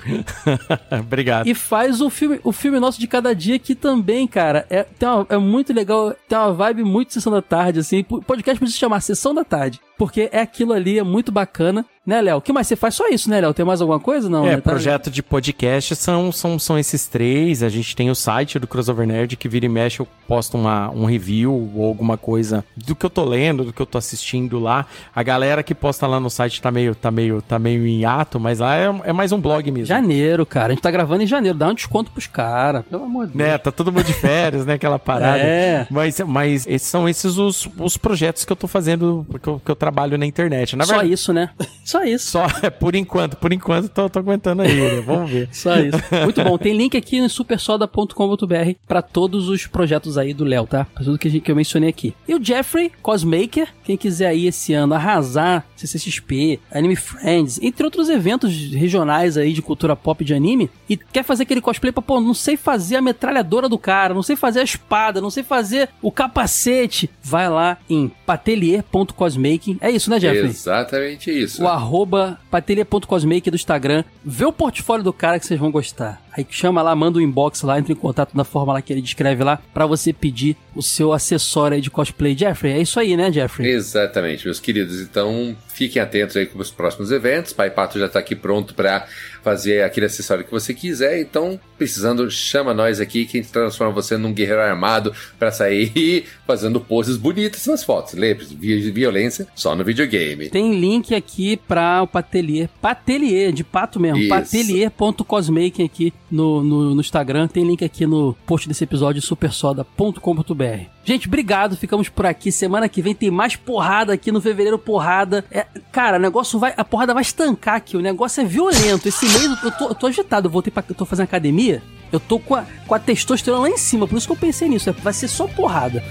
Obrigado. 1.00 1.48
E 1.48 1.54
faz 1.54 2.00
o 2.00 2.08
filme, 2.08 2.38
o 2.44 2.52
filme 2.52 2.78
nosso 2.78 3.00
de 3.00 3.08
cada 3.08 3.34
dia, 3.34 3.58
que 3.58 3.74
também, 3.74 4.28
cara, 4.28 4.64
é, 4.70 4.86
uma- 5.02 5.26
é 5.28 5.36
muito 5.38 5.72
legal, 5.72 6.14
tem 6.28 6.38
uma 6.38 6.52
vibe 6.52 6.84
muito 6.84 7.12
sessão 7.12 7.32
da 7.32 7.42
tarde, 7.42 7.80
assim. 7.80 8.04
O 8.08 8.22
podcast 8.22 8.58
precisa 8.60 8.74
se 8.76 8.78
chamar 8.80 9.00
Sessão 9.00 9.34
da 9.34 9.44
Tarde. 9.44 9.80
Porque 9.98 10.28
é 10.30 10.40
aquilo 10.40 10.72
ali, 10.72 10.96
é 10.96 11.02
muito 11.02 11.32
bacana, 11.32 11.84
Né, 12.08 12.22
Léo? 12.22 12.38
O 12.38 12.40
que 12.40 12.54
mais 12.54 12.66
você 12.66 12.74
faz? 12.74 12.94
Só 12.94 13.06
isso, 13.08 13.28
né, 13.28 13.38
Léo? 13.38 13.52
Tem 13.52 13.66
mais 13.66 13.82
alguma 13.82 14.00
coisa? 14.00 14.30
Não, 14.30 14.46
é, 14.46 14.52
né? 14.52 14.56
Tá- 14.56 14.70
projeto 14.70 15.10
de 15.10 15.22
podcast 15.22 15.94
são, 15.94 16.32
são, 16.32 16.58
são 16.58 16.78
esses 16.78 17.06
três. 17.06 17.62
A 17.62 17.68
gente 17.68 17.94
tem 17.94 18.10
o 18.10 18.14
site 18.14 18.58
do 18.58 18.66
Crossover 18.66 19.06
Nerd 19.06 19.36
que 19.36 19.46
vira 19.46 19.66
e 19.66 19.68
mexe, 19.68 20.00
eu 20.00 20.08
posto 20.26 20.56
uma, 20.56 20.88
um 20.90 21.04
review 21.04 21.70
ou 21.74 21.84
alguma 21.84 22.16
coisa 22.16 22.64
do 22.74 22.96
que 22.96 23.04
eu 23.04 23.10
tô 23.10 23.22
lendo, 23.26 23.62
do 23.62 23.74
que 23.74 23.82
eu 23.82 23.84
tô 23.84 23.98
assistindo 23.98 24.58
lá. 24.58 24.86
A 25.14 25.22
galera 25.22 25.62
que 25.62 25.74
posta 25.74 26.06
lá 26.06 26.18
no 26.18 26.30
site 26.30 26.62
tá 26.62 26.70
meio, 26.70 26.94
tá 26.94 27.10
meio, 27.10 27.42
tá 27.42 27.58
meio 27.58 27.86
em 27.86 28.06
ato, 28.06 28.40
mas 28.40 28.60
lá 28.60 28.74
é, 28.74 28.86
é 29.04 29.12
mais 29.12 29.30
um 29.30 29.38
blog 29.38 29.70
mesmo. 29.70 29.84
Janeiro, 29.84 30.46
cara. 30.46 30.68
A 30.68 30.70
gente 30.70 30.80
tá 30.80 30.90
gravando 30.90 31.24
em 31.24 31.26
janeiro. 31.26 31.58
Dá 31.58 31.68
um 31.68 31.74
desconto 31.74 32.10
pros 32.10 32.26
caras. 32.26 32.86
Pelo 32.86 33.04
amor 33.04 33.26
de 33.26 33.36
Deus. 33.36 33.50
Né, 33.50 33.58
tá 33.58 33.70
todo 33.70 33.92
mundo 33.92 34.04
de 34.04 34.14
férias, 34.14 34.64
né? 34.64 34.72
Aquela 34.74 34.98
parada. 34.98 35.38
É. 35.58 35.86
Mas, 35.90 36.18
mas 36.20 36.66
esses 36.66 36.88
são 36.88 37.06
esses 37.06 37.36
os, 37.36 37.68
os 37.78 37.98
projetos 37.98 38.46
que 38.46 38.52
eu 38.52 38.56
tô 38.56 38.66
fazendo, 38.66 39.26
que 39.42 39.48
eu, 39.48 39.60
que 39.62 39.70
eu 39.70 39.76
trabalho 39.76 40.16
na 40.16 40.24
internet. 40.24 40.74
Na 40.74 40.84
Só 40.84 40.92
verdade, 40.92 41.12
isso, 41.12 41.32
né? 41.34 41.50
Só 41.84 41.97
isso. 42.04 42.30
Só, 42.30 42.46
por 42.78 42.94
enquanto, 42.94 43.36
por 43.36 43.52
enquanto 43.52 43.88
tô, 43.88 44.08
tô 44.08 44.18
aguentando 44.18 44.62
aí, 44.62 44.74
né? 44.74 45.00
Vamos 45.00 45.30
ver. 45.30 45.48
Só 45.52 45.76
isso. 45.78 45.98
Muito 46.24 46.42
bom. 46.42 46.58
Tem 46.58 46.76
link 46.76 46.96
aqui 46.96 47.20
no 47.20 47.28
supersoda.com.br 47.28 48.72
pra 48.86 49.02
todos 49.02 49.48
os 49.48 49.66
projetos 49.66 50.18
aí 50.18 50.34
do 50.34 50.44
Léo, 50.44 50.66
tá? 50.66 50.84
Pra 50.94 51.04
tudo 51.04 51.18
que, 51.18 51.28
a 51.28 51.30
gente, 51.30 51.42
que 51.42 51.50
eu 51.50 51.56
mencionei 51.56 51.88
aqui. 51.88 52.14
E 52.26 52.34
o 52.34 52.42
Jeffrey 52.42 52.90
Cosmaker, 53.02 53.68
quem 53.84 53.96
quiser 53.96 54.28
aí 54.28 54.46
esse 54.46 54.72
ano 54.72 54.94
arrasar 54.94 55.64
CCXP, 55.76 56.60
Anime 56.70 56.96
Friends, 56.96 57.58
entre 57.62 57.84
outros 57.84 58.08
eventos 58.08 58.52
regionais 58.72 59.36
aí 59.36 59.52
de 59.52 59.62
cultura 59.62 59.94
pop 59.94 60.24
de 60.24 60.34
anime, 60.34 60.70
e 60.88 60.96
quer 60.96 61.22
fazer 61.22 61.44
aquele 61.44 61.60
cosplay 61.60 61.92
pra, 61.92 62.02
pô, 62.02 62.20
não 62.20 62.34
sei 62.34 62.56
fazer 62.56 62.96
a 62.96 63.02
metralhadora 63.02 63.68
do 63.68 63.78
cara, 63.78 64.14
não 64.14 64.22
sei 64.22 64.36
fazer 64.36 64.60
a 64.60 64.64
espada, 64.64 65.20
não 65.20 65.30
sei 65.30 65.42
fazer 65.42 65.88
o 66.02 66.10
capacete, 66.10 67.10
vai 67.22 67.48
lá 67.48 67.78
em 67.88 68.10
patelier.cosmaking. 68.26 69.78
É 69.80 69.90
isso, 69.90 70.10
né, 70.10 70.18
Jeffrey? 70.18 70.46
Exatamente 70.46 71.30
isso. 71.30 71.62
o 71.62 71.68
arroba 71.88 72.38
patelia.cosmake 72.50 73.50
do 73.50 73.56
Instagram. 73.56 74.04
Vê 74.22 74.44
o 74.44 74.52
portfólio 74.52 75.02
do 75.02 75.12
cara 75.12 75.38
que 75.40 75.46
vocês 75.46 75.58
vão 75.58 75.70
gostar. 75.70 76.22
Aí 76.30 76.46
chama 76.48 76.82
lá, 76.82 76.94
manda 76.94 77.18
um 77.18 77.22
inbox 77.22 77.62
lá, 77.62 77.78
entra 77.78 77.92
em 77.92 77.96
contato 77.96 78.36
na 78.36 78.44
forma 78.44 78.74
lá 78.74 78.82
que 78.82 78.92
ele 78.92 79.00
descreve 79.00 79.42
lá, 79.42 79.60
pra 79.72 79.86
você 79.86 80.12
pedir 80.12 80.56
o 80.74 80.82
seu 80.82 81.12
acessório 81.12 81.74
aí 81.74 81.80
de 81.80 81.90
cosplay. 81.90 82.36
Jeffrey, 82.36 82.74
é 82.74 82.80
isso 82.80 83.00
aí, 83.00 83.16
né, 83.16 83.32
Jeffrey? 83.32 83.68
Exatamente, 83.70 84.44
meus 84.44 84.60
queridos. 84.60 85.00
Então, 85.00 85.56
fiquem 85.78 86.02
atentos 86.02 86.36
aí 86.36 86.44
com 86.44 86.58
os 86.58 86.70
próximos 86.70 87.12
eventos. 87.12 87.52
Pai 87.52 87.70
Pato 87.70 87.98
já 87.98 88.06
está 88.06 88.18
aqui 88.18 88.34
pronto 88.34 88.74
para 88.74 89.06
fazer 89.42 89.82
aquele 89.84 90.06
acessório 90.06 90.44
que 90.44 90.50
você 90.50 90.74
quiser. 90.74 91.20
Então, 91.20 91.58
precisando, 91.78 92.28
chama 92.30 92.74
nós 92.74 93.00
aqui 93.00 93.24
que 93.24 93.38
a 93.38 93.40
gente 93.42 93.52
transforma 93.52 93.92
você 93.92 94.16
num 94.16 94.32
guerreiro 94.32 94.60
armado 94.60 95.14
para 95.38 95.52
sair 95.52 96.24
fazendo 96.46 96.80
poses 96.80 97.16
bonitas 97.16 97.64
nas 97.66 97.84
fotos. 97.84 98.14
Lembre-se, 98.14 98.54
vi- 98.54 98.90
violência 98.90 99.46
só 99.54 99.76
no 99.76 99.84
videogame. 99.84 100.50
Tem 100.50 100.74
link 100.78 101.14
aqui 101.14 101.56
pra 101.56 102.02
o 102.02 102.06
Patelier. 102.08 102.68
Patelier, 102.82 103.52
de 103.52 103.62
pato 103.62 104.00
mesmo. 104.00 104.18
Isso. 104.18 104.28
Patelier.cosmaking 104.28 105.84
aqui 105.84 106.12
no, 106.30 106.62
no, 106.64 106.94
no 106.96 107.00
Instagram. 107.00 107.46
Tem 107.46 107.64
link 107.64 107.84
aqui 107.84 108.04
no 108.06 108.34
post 108.44 108.66
desse 108.68 108.82
episódio, 108.84 109.22
supersoda.com.br. 109.22 110.97
Gente, 111.08 111.26
obrigado. 111.26 111.74
Ficamos 111.74 112.10
por 112.10 112.26
aqui. 112.26 112.52
Semana 112.52 112.86
que 112.86 113.00
vem 113.00 113.14
tem 113.14 113.30
mais 113.30 113.56
porrada 113.56 114.12
aqui 114.12 114.30
no 114.30 114.42
Fevereiro 114.42 114.78
Porrada. 114.78 115.42
É, 115.50 115.64
cara, 115.90 116.18
o 116.18 116.20
negócio 116.20 116.58
vai. 116.58 116.74
A 116.76 116.84
porrada 116.84 117.14
vai 117.14 117.22
estancar 117.22 117.76
aqui. 117.76 117.96
O 117.96 118.00
negócio 118.02 118.42
é 118.42 118.44
violento. 118.44 119.08
Esse 119.08 119.24
mês 119.24 119.44
eu 119.64 119.70
tô, 119.70 119.88
eu 119.88 119.94
tô 119.94 120.06
agitado. 120.06 120.48
Eu 120.48 120.52
voltei 120.52 120.70
pra. 120.70 120.84
Eu 120.86 120.94
tô 120.94 121.06
fazendo 121.06 121.24
academia. 121.24 121.82
Eu 122.12 122.20
tô 122.20 122.38
com 122.38 122.54
a, 122.54 122.66
com 122.86 122.94
a 122.94 122.98
testosterona 122.98 123.62
lá 123.62 123.70
em 123.70 123.78
cima. 123.78 124.06
Por 124.06 124.18
isso 124.18 124.26
que 124.26 124.32
eu 124.34 124.36
pensei 124.36 124.68
nisso. 124.68 124.90
É, 124.90 124.92
Vai 124.92 125.14
ser 125.14 125.28
só 125.28 125.46
porrada. 125.46 126.04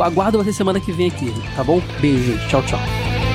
Aguardo 0.00 0.38
você 0.38 0.52
semana 0.52 0.78
que 0.78 0.92
vem 0.92 1.08
aqui, 1.08 1.34
tá 1.56 1.64
bom? 1.64 1.82
Beijo, 2.00 2.22
gente. 2.22 2.48
Tchau, 2.48 2.62
tchau. 2.62 3.27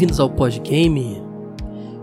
Bem-vindos 0.00 0.18
ao 0.18 0.30
Podgame. 0.30 1.22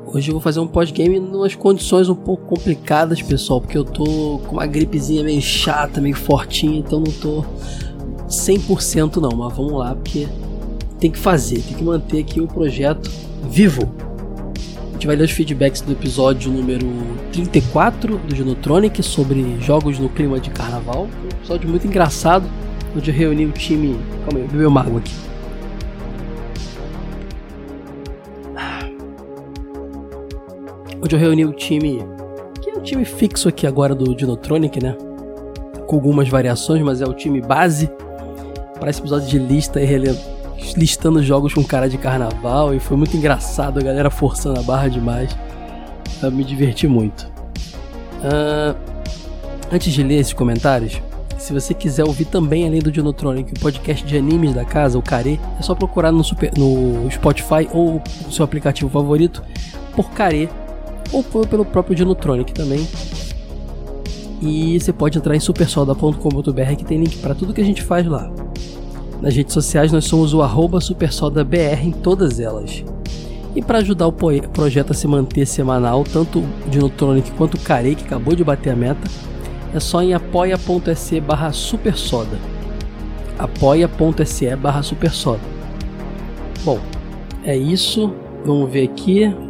Hoje 0.05 0.29
eu 0.29 0.33
vou 0.33 0.39
fazer 0.39 0.59
um 0.59 0.67
podgame 0.67 1.17
umas 1.17 1.55
condições 1.55 2.07
um 2.07 2.13
pouco 2.13 2.45
complicadas, 2.45 3.23
pessoal, 3.23 3.59
porque 3.59 3.75
eu 3.75 3.83
tô 3.83 4.39
com 4.45 4.57
uma 4.57 4.67
gripezinha 4.67 5.23
meio 5.23 5.41
chata, 5.41 5.99
meio 5.99 6.15
fortinha, 6.15 6.77
então 6.77 6.99
não 6.99 7.11
tô 7.11 7.43
100% 8.29 9.15
não, 9.15 9.31
mas 9.31 9.57
vamos 9.57 9.73
lá, 9.73 9.95
porque 9.95 10.27
tem 10.99 11.09
que 11.09 11.17
fazer, 11.17 11.59
tem 11.63 11.75
que 11.75 11.83
manter 11.83 12.19
aqui 12.19 12.39
o 12.39 12.45
projeto 12.45 13.09
vivo. 13.49 13.91
A 14.89 14.93
gente 14.93 15.07
vai 15.07 15.15
ler 15.15 15.23
os 15.23 15.31
feedbacks 15.31 15.81
do 15.81 15.93
episódio 15.93 16.51
número 16.51 16.85
34 17.33 18.19
do 18.19 18.35
Genotronic 18.35 19.01
sobre 19.01 19.59
jogos 19.59 19.97
no 19.97 20.07
clima 20.07 20.39
de 20.39 20.51
carnaval. 20.51 21.07
Um 21.25 21.29
episódio 21.29 21.67
muito 21.67 21.87
engraçado, 21.87 22.47
onde 22.95 23.09
eu 23.09 23.15
reuni 23.15 23.47
o 23.47 23.51
time. 23.51 23.97
Calma 24.23 24.37
aí, 24.37 24.47
bebeu 24.47 24.69
uma 24.69 24.81
água 24.81 24.99
aqui. 24.99 25.26
Onde 31.07 31.15
eu 31.15 31.19
reuni 31.19 31.45
o 31.45 31.53
time, 31.53 32.05
que 32.61 32.69
é 32.69 32.73
o 32.73 32.81
time 32.81 33.05
fixo 33.05 33.47
aqui 33.47 33.65
agora 33.65 33.95
do 33.95 34.13
Dinotronic, 34.13 34.83
né? 34.83 34.93
Com 35.87 35.95
algumas 35.95 36.27
variações, 36.27 36.81
mas 36.81 37.01
é 37.01 37.05
o 37.05 37.13
time 37.13 37.39
base 37.39 37.89
para 38.77 38.89
esse 38.89 38.99
episódio 38.99 39.25
de 39.25 39.39
lista 39.39 39.81
e 39.81 39.85
listando 40.75 41.23
jogos 41.23 41.53
com 41.53 41.63
cara 41.63 41.87
de 41.89 41.97
carnaval 41.97 42.75
e 42.75 42.79
foi 42.79 42.97
muito 42.97 43.15
engraçado, 43.15 43.79
a 43.79 43.81
galera 43.81 44.09
forçando 44.09 44.59
a 44.59 44.63
barra 44.63 44.89
demais. 44.89 45.35
Eu 46.21 46.29
me 46.29 46.43
diverti 46.43 46.87
muito. 46.89 47.31
Ah, 48.21 48.75
antes 49.71 49.93
de 49.93 50.03
ler 50.03 50.19
esses 50.19 50.33
comentários, 50.33 51.01
se 51.37 51.53
você 51.53 51.73
quiser 51.73 52.03
ouvir 52.03 52.25
também, 52.25 52.67
além 52.67 52.79
do 52.81 52.91
Dinotronic, 52.91 53.53
o 53.53 53.59
podcast 53.61 54.05
de 54.05 54.17
animes 54.17 54.53
da 54.53 54.65
casa, 54.65 54.99
o 54.99 55.01
Care, 55.01 55.39
é 55.57 55.61
só 55.61 55.73
procurar 55.73 56.11
no, 56.11 56.23
super- 56.23 56.51
no 56.57 57.09
Spotify 57.09 57.69
ou 57.71 58.01
no 58.25 58.31
seu 58.31 58.43
aplicativo 58.43 58.89
favorito 58.89 59.41
por 59.95 60.09
Care 60.11 60.49
ou 61.11 61.23
pelo 61.23 61.65
próprio 61.65 61.95
Dinotronic 61.95 62.53
também. 62.53 62.87
E 64.41 64.79
você 64.79 64.93
pode 64.93 65.17
entrar 65.17 65.35
em 65.35 65.39
supersoda.com.br 65.39 66.75
que 66.77 66.85
tem 66.85 66.99
link 66.99 67.17
para 67.17 67.33
tudo 67.33 67.53
que 67.53 67.61
a 67.61 67.65
gente 67.65 67.81
faz 67.81 68.05
lá. 68.05 68.31
Nas 69.21 69.35
redes 69.35 69.53
sociais 69.53 69.91
nós 69.91 70.05
somos 70.05 70.33
o 70.33 70.41
arroba 70.41 70.79
supersodabr 70.79 71.83
em 71.83 71.91
todas 71.91 72.39
elas. 72.39 72.83
E 73.55 73.61
para 73.61 73.79
ajudar 73.79 74.05
o 74.07 74.11
projeto 74.11 74.91
a 74.91 74.93
se 74.93 75.07
manter 75.07 75.47
semanal, 75.47 76.03
tanto 76.03 76.39
o 76.39 76.69
Dinotronic 76.69 77.31
quanto 77.31 77.55
o 77.55 77.59
Care, 77.59 77.95
que 77.95 78.03
acabou 78.03 78.35
de 78.35 78.43
bater 78.43 78.73
a 78.73 78.75
meta, 78.75 79.09
é 79.73 79.79
só 79.79 80.03
em 80.03 80.13
apoia.se 80.13 81.19
barra 81.19 81.51
supersoda. 81.51 82.37
apoia.se 83.39 84.55
barra 84.55 84.83
supersoda. 84.83 85.41
Bom, 86.63 86.79
é 87.43 87.57
isso. 87.57 88.13
Vamos 88.45 88.69
ver 88.71 88.83
aqui. 88.83 89.46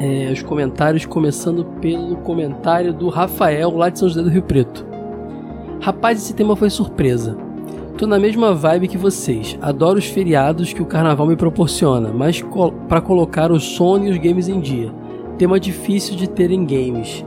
É, 0.00 0.30
os 0.32 0.42
comentários, 0.42 1.04
começando 1.04 1.64
pelo 1.80 2.16
comentário 2.18 2.92
do 2.92 3.08
Rafael, 3.08 3.76
lá 3.76 3.88
de 3.88 3.98
São 3.98 4.08
José 4.08 4.22
do 4.22 4.30
Rio 4.30 4.42
Preto. 4.42 4.86
Rapaz, 5.80 6.18
esse 6.18 6.34
tema 6.34 6.54
foi 6.54 6.70
surpresa. 6.70 7.36
Tô 7.96 8.06
na 8.06 8.18
mesma 8.18 8.54
vibe 8.54 8.86
que 8.86 8.96
vocês. 8.96 9.58
Adoro 9.60 9.98
os 9.98 10.06
feriados 10.06 10.72
que 10.72 10.80
o 10.80 10.86
carnaval 10.86 11.26
me 11.26 11.34
proporciona, 11.34 12.12
mas 12.12 12.40
co 12.40 12.70
para 12.70 13.00
colocar 13.00 13.50
o 13.50 13.58
sono 13.58 14.06
e 14.06 14.10
os 14.10 14.18
games 14.18 14.48
em 14.48 14.60
dia. 14.60 14.92
Tema 15.36 15.58
difícil 15.58 16.14
de 16.14 16.28
ter 16.28 16.52
em 16.52 16.64
games. 16.64 17.24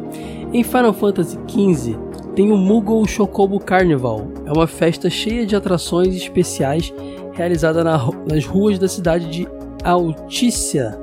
Em 0.54 0.64
Final 0.64 0.94
Fantasy 0.94 1.38
XV 1.48 1.98
tem 2.36 2.52
o 2.52 2.58
Moogle 2.58 3.06
Chocobo 3.06 3.60
Carnival. 3.60 4.28
É 4.46 4.52
uma 4.52 4.68
festa 4.68 5.10
cheia 5.10 5.46
de 5.46 5.58
atrações 5.58 6.16
especiais 6.16 6.94
realizada 7.34 7.84
na, 7.84 7.98
nas 8.30 8.46
ruas 8.46 8.80
da 8.80 8.88
cidade 8.88 9.30
de 9.30 9.48
Altícia, 9.84 10.98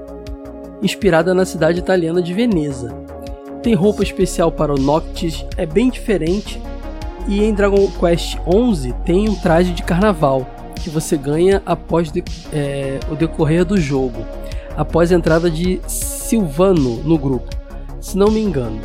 inspirada 0.82 1.34
na 1.34 1.44
cidade 1.44 1.78
italiana 1.78 2.22
de 2.22 2.32
Veneza. 2.32 2.94
Tem 3.62 3.74
roupa 3.74 4.02
especial 4.02 4.52
para 4.52 4.72
o 4.72 4.78
Noctis, 4.78 5.44
é 5.56 5.66
bem 5.66 5.90
diferente. 5.90 6.60
E 7.26 7.44
em 7.44 7.52
Dragon 7.52 7.90
Quest 7.98 8.36
XI 8.36 8.94
tem 9.04 9.28
um 9.28 9.34
traje 9.34 9.72
de 9.72 9.82
carnaval 9.82 10.46
que 10.76 10.88
você 10.88 11.16
ganha 11.16 11.62
após 11.66 12.10
de, 12.10 12.24
é, 12.52 12.98
o 13.10 13.14
decorrer 13.14 13.64
do 13.64 13.78
jogo, 13.78 14.24
após 14.76 15.12
a 15.12 15.14
entrada 15.14 15.50
de 15.50 15.80
Silvano 15.86 17.02
no 17.02 17.18
grupo, 17.18 17.50
se 18.00 18.16
não 18.16 18.30
me 18.30 18.40
engano. 18.40 18.80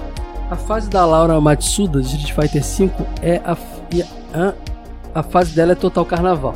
A 0.50 0.56
fase 0.56 0.90
da 0.90 1.06
Laura 1.06 1.40
Matsuda 1.40 2.02
de 2.02 2.08
Street 2.08 2.34
Fighter 2.34 2.64
V 2.64 3.06
é 3.22 3.42
a, 3.46 3.58
a, 4.34 4.54
a 5.16 5.24
fase 5.24 5.56
dela 5.56 5.72
é 5.72 5.76
total 5.76 6.06
carnaval. 6.06 6.54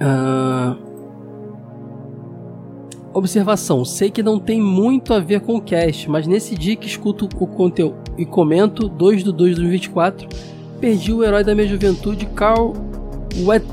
Ah, 0.00 0.76
observação: 3.12 3.84
sei 3.84 4.10
que 4.10 4.22
não 4.22 4.38
tem 4.38 4.60
muito 4.60 5.12
a 5.14 5.20
ver 5.20 5.40
com 5.40 5.56
o 5.56 5.60
cast, 5.60 6.08
mas 6.08 6.26
nesse 6.26 6.54
dia 6.54 6.76
que 6.76 6.86
escuto 6.86 7.28
o 7.38 7.46
conteúdo 7.46 7.96
e 8.16 8.24
comento 8.24 8.88
2 8.88 9.24
do 9.24 9.32
2 9.32 9.50
de 9.50 9.56
2024, 9.56 10.28
perdi 10.80 11.12
o 11.12 11.22
herói 11.22 11.44
da 11.44 11.54
minha 11.54 11.66
juventude, 11.68 12.26
Carl 12.26 12.74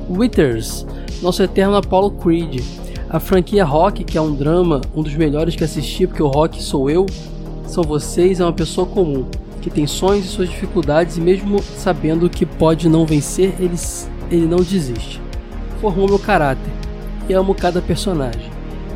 Withers, 0.10 0.86
nosso 1.22 1.44
eterno 1.44 1.76
Apollo 1.76 2.12
Creed. 2.12 2.62
A 3.10 3.20
franquia 3.20 3.66
Rock, 3.66 4.04
que 4.04 4.20
é 4.20 4.22
um 4.22 4.36
drama, 4.36 4.82
um 4.96 5.02
dos 5.02 5.16
melhores 5.16 5.56
que 5.56 5.64
assisti, 5.64 6.06
porque 6.06 6.22
o 6.22 6.28
Rock 6.28 6.62
sou 6.62 6.92
eu, 6.92 7.08
são 7.66 7.84
vocês, 7.84 8.40
é 8.40 8.44
uma 8.44 8.54
pessoa 8.54 8.86
comum, 8.86 9.26
que 9.62 9.70
tem 9.70 9.88
sonhos 9.88 10.26
e 10.26 10.28
suas 10.28 10.48
dificuldades 10.48 11.18
e 11.18 11.22
mesmo 11.22 11.60
sabendo 11.62 12.30
que 12.30 12.46
pode 12.46 12.88
não 12.88 13.08
vencer, 13.08 13.56
ele, 13.60 13.76
ele 14.30 14.46
não 14.46 14.58
desiste. 14.58 15.20
Formou 15.82 16.08
meu 16.08 16.20
caráter 16.20 16.72
e 17.28 17.34
amo 17.34 17.56
cada 17.56 17.82
personagem, 17.82 18.50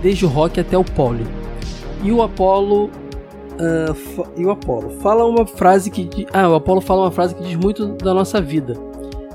desde 0.03 0.25
o 0.25 0.29
Rock 0.29 0.59
até 0.59 0.77
o 0.77 0.83
Polly. 0.83 1.25
E 2.03 2.11
o 2.11 2.21
Apollo 2.21 2.91
Uh, 3.53 4.25
e 4.35 4.43
o 4.43 4.49
Apollo 4.49 4.97
fala 4.99 5.23
uma 5.25 5.45
frase 5.45 5.91
que 5.91 6.25
ah 6.33 6.49
o 6.49 6.55
Apollo 6.55 6.81
fala 6.81 7.03
uma 7.03 7.11
frase 7.11 7.35
que 7.35 7.43
diz 7.43 7.55
muito 7.55 7.89
da 7.89 8.11
nossa 8.11 8.41
vida 8.41 8.73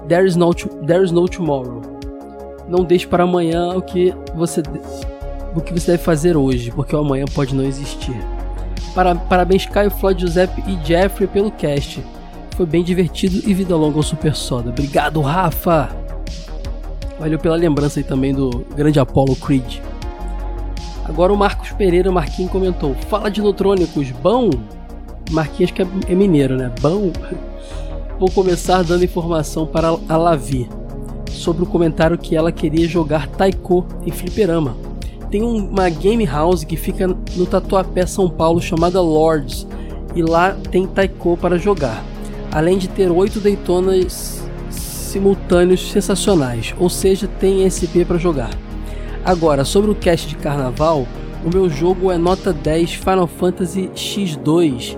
there 0.08 0.26
is 0.26 0.34
no 0.34 0.52
there 0.52 1.04
is 1.04 1.12
no 1.12 1.28
tomorrow 1.28 1.80
não 2.68 2.82
deixe 2.82 3.06
para 3.06 3.22
amanhã 3.22 3.76
o 3.76 3.80
que 3.80 4.12
você 4.34 4.60
o 5.54 5.60
que 5.60 5.72
você 5.72 5.92
deve 5.92 6.02
fazer 6.02 6.36
hoje, 6.36 6.70
porque 6.70 6.94
o 6.94 6.98
amanhã 6.98 7.24
pode 7.34 7.54
não 7.54 7.64
existir. 7.64 8.16
Para, 8.94 9.14
parabéns 9.14 9.66
Caio, 9.66 9.90
Floyd, 9.90 10.20
Giuseppe 10.20 10.62
e 10.66 10.86
Jeffrey 10.86 11.26
pelo 11.26 11.50
cast. 11.50 12.02
Foi 12.56 12.66
bem 12.66 12.82
divertido 12.82 13.48
e 13.48 13.54
vida 13.54 13.76
longa 13.76 13.96
ao 13.96 14.02
Super 14.02 14.34
Soda. 14.34 14.70
Obrigado, 14.70 15.20
Rafa! 15.20 15.88
Valeu 17.18 17.38
pela 17.38 17.56
lembrança 17.56 18.00
aí 18.00 18.04
também 18.04 18.34
do 18.34 18.64
grande 18.74 18.98
Apollo 18.98 19.36
Creed. 19.36 19.78
Agora 21.08 21.32
o 21.32 21.36
Marcos 21.36 21.72
Pereira 21.72 22.12
Marquinhos 22.12 22.52
comentou: 22.52 22.94
Fala 23.08 23.30
de 23.30 23.40
Neutrônicos, 23.40 24.10
bom? 24.10 24.50
Marquinhos 25.30 25.70
que 25.70 25.82
é 25.82 26.14
mineiro, 26.14 26.56
né? 26.56 26.70
Bom? 26.80 27.10
Vou 28.18 28.30
começar 28.30 28.82
dando 28.82 29.04
informação 29.04 29.66
para 29.66 29.96
a 30.08 30.16
Lavi 30.16 30.68
sobre 31.30 31.62
o 31.62 31.66
comentário 31.66 32.18
que 32.18 32.34
ela 32.34 32.50
queria 32.50 32.86
jogar 32.88 33.28
Taiko 33.28 33.86
em 34.04 34.10
fliperama. 34.10 34.76
Tem 35.30 35.42
uma 35.42 35.88
game 35.88 36.24
house 36.24 36.64
que 36.64 36.76
fica 36.76 37.06
no 37.06 37.46
Tatuapé, 37.46 38.06
São 38.06 38.28
Paulo, 38.28 38.60
chamada 38.60 39.00
Lords, 39.00 39.66
e 40.14 40.22
lá 40.22 40.56
tem 40.70 40.86
Taiko 40.86 41.36
para 41.36 41.58
jogar. 41.58 42.02
Além 42.50 42.78
de 42.78 42.88
ter 42.88 43.10
oito 43.10 43.40
Daytonas 43.40 44.42
simultâneos 44.70 45.92
sensacionais, 45.92 46.74
ou 46.78 46.88
seja, 46.88 47.28
tem 47.28 47.68
SP 47.68 48.04
para 48.04 48.18
jogar. 48.18 48.50
Agora, 49.24 49.64
sobre 49.64 49.90
o 49.90 49.94
cast 49.94 50.28
de 50.28 50.36
carnaval, 50.36 51.06
o 51.44 51.50
meu 51.52 51.68
jogo 51.68 52.10
é 52.10 52.18
nota 52.18 52.52
10 52.52 52.94
Final 52.94 53.26
Fantasy 53.26 53.90
X2. 53.94 54.96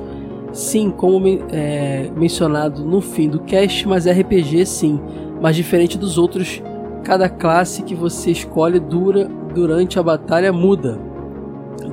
Sim, 0.53 0.91
como 0.91 1.27
é, 1.53 2.11
mencionado 2.16 2.85
no 2.85 3.01
fim 3.01 3.29
do 3.29 3.41
cast, 3.41 3.87
mas 3.87 4.07
RPG 4.07 4.66
sim 4.66 5.01
mas 5.41 5.57
diferente 5.57 5.97
dos 5.97 6.18
outros, 6.18 6.62
cada 7.03 7.29
classe 7.29 7.83
que 7.83 7.95
você 7.95 8.31
escolhe 8.31 8.79
dura 8.79 9.29
durante 9.55 9.99
a 9.99 10.03
batalha 10.03 10.53
muda, 10.53 11.01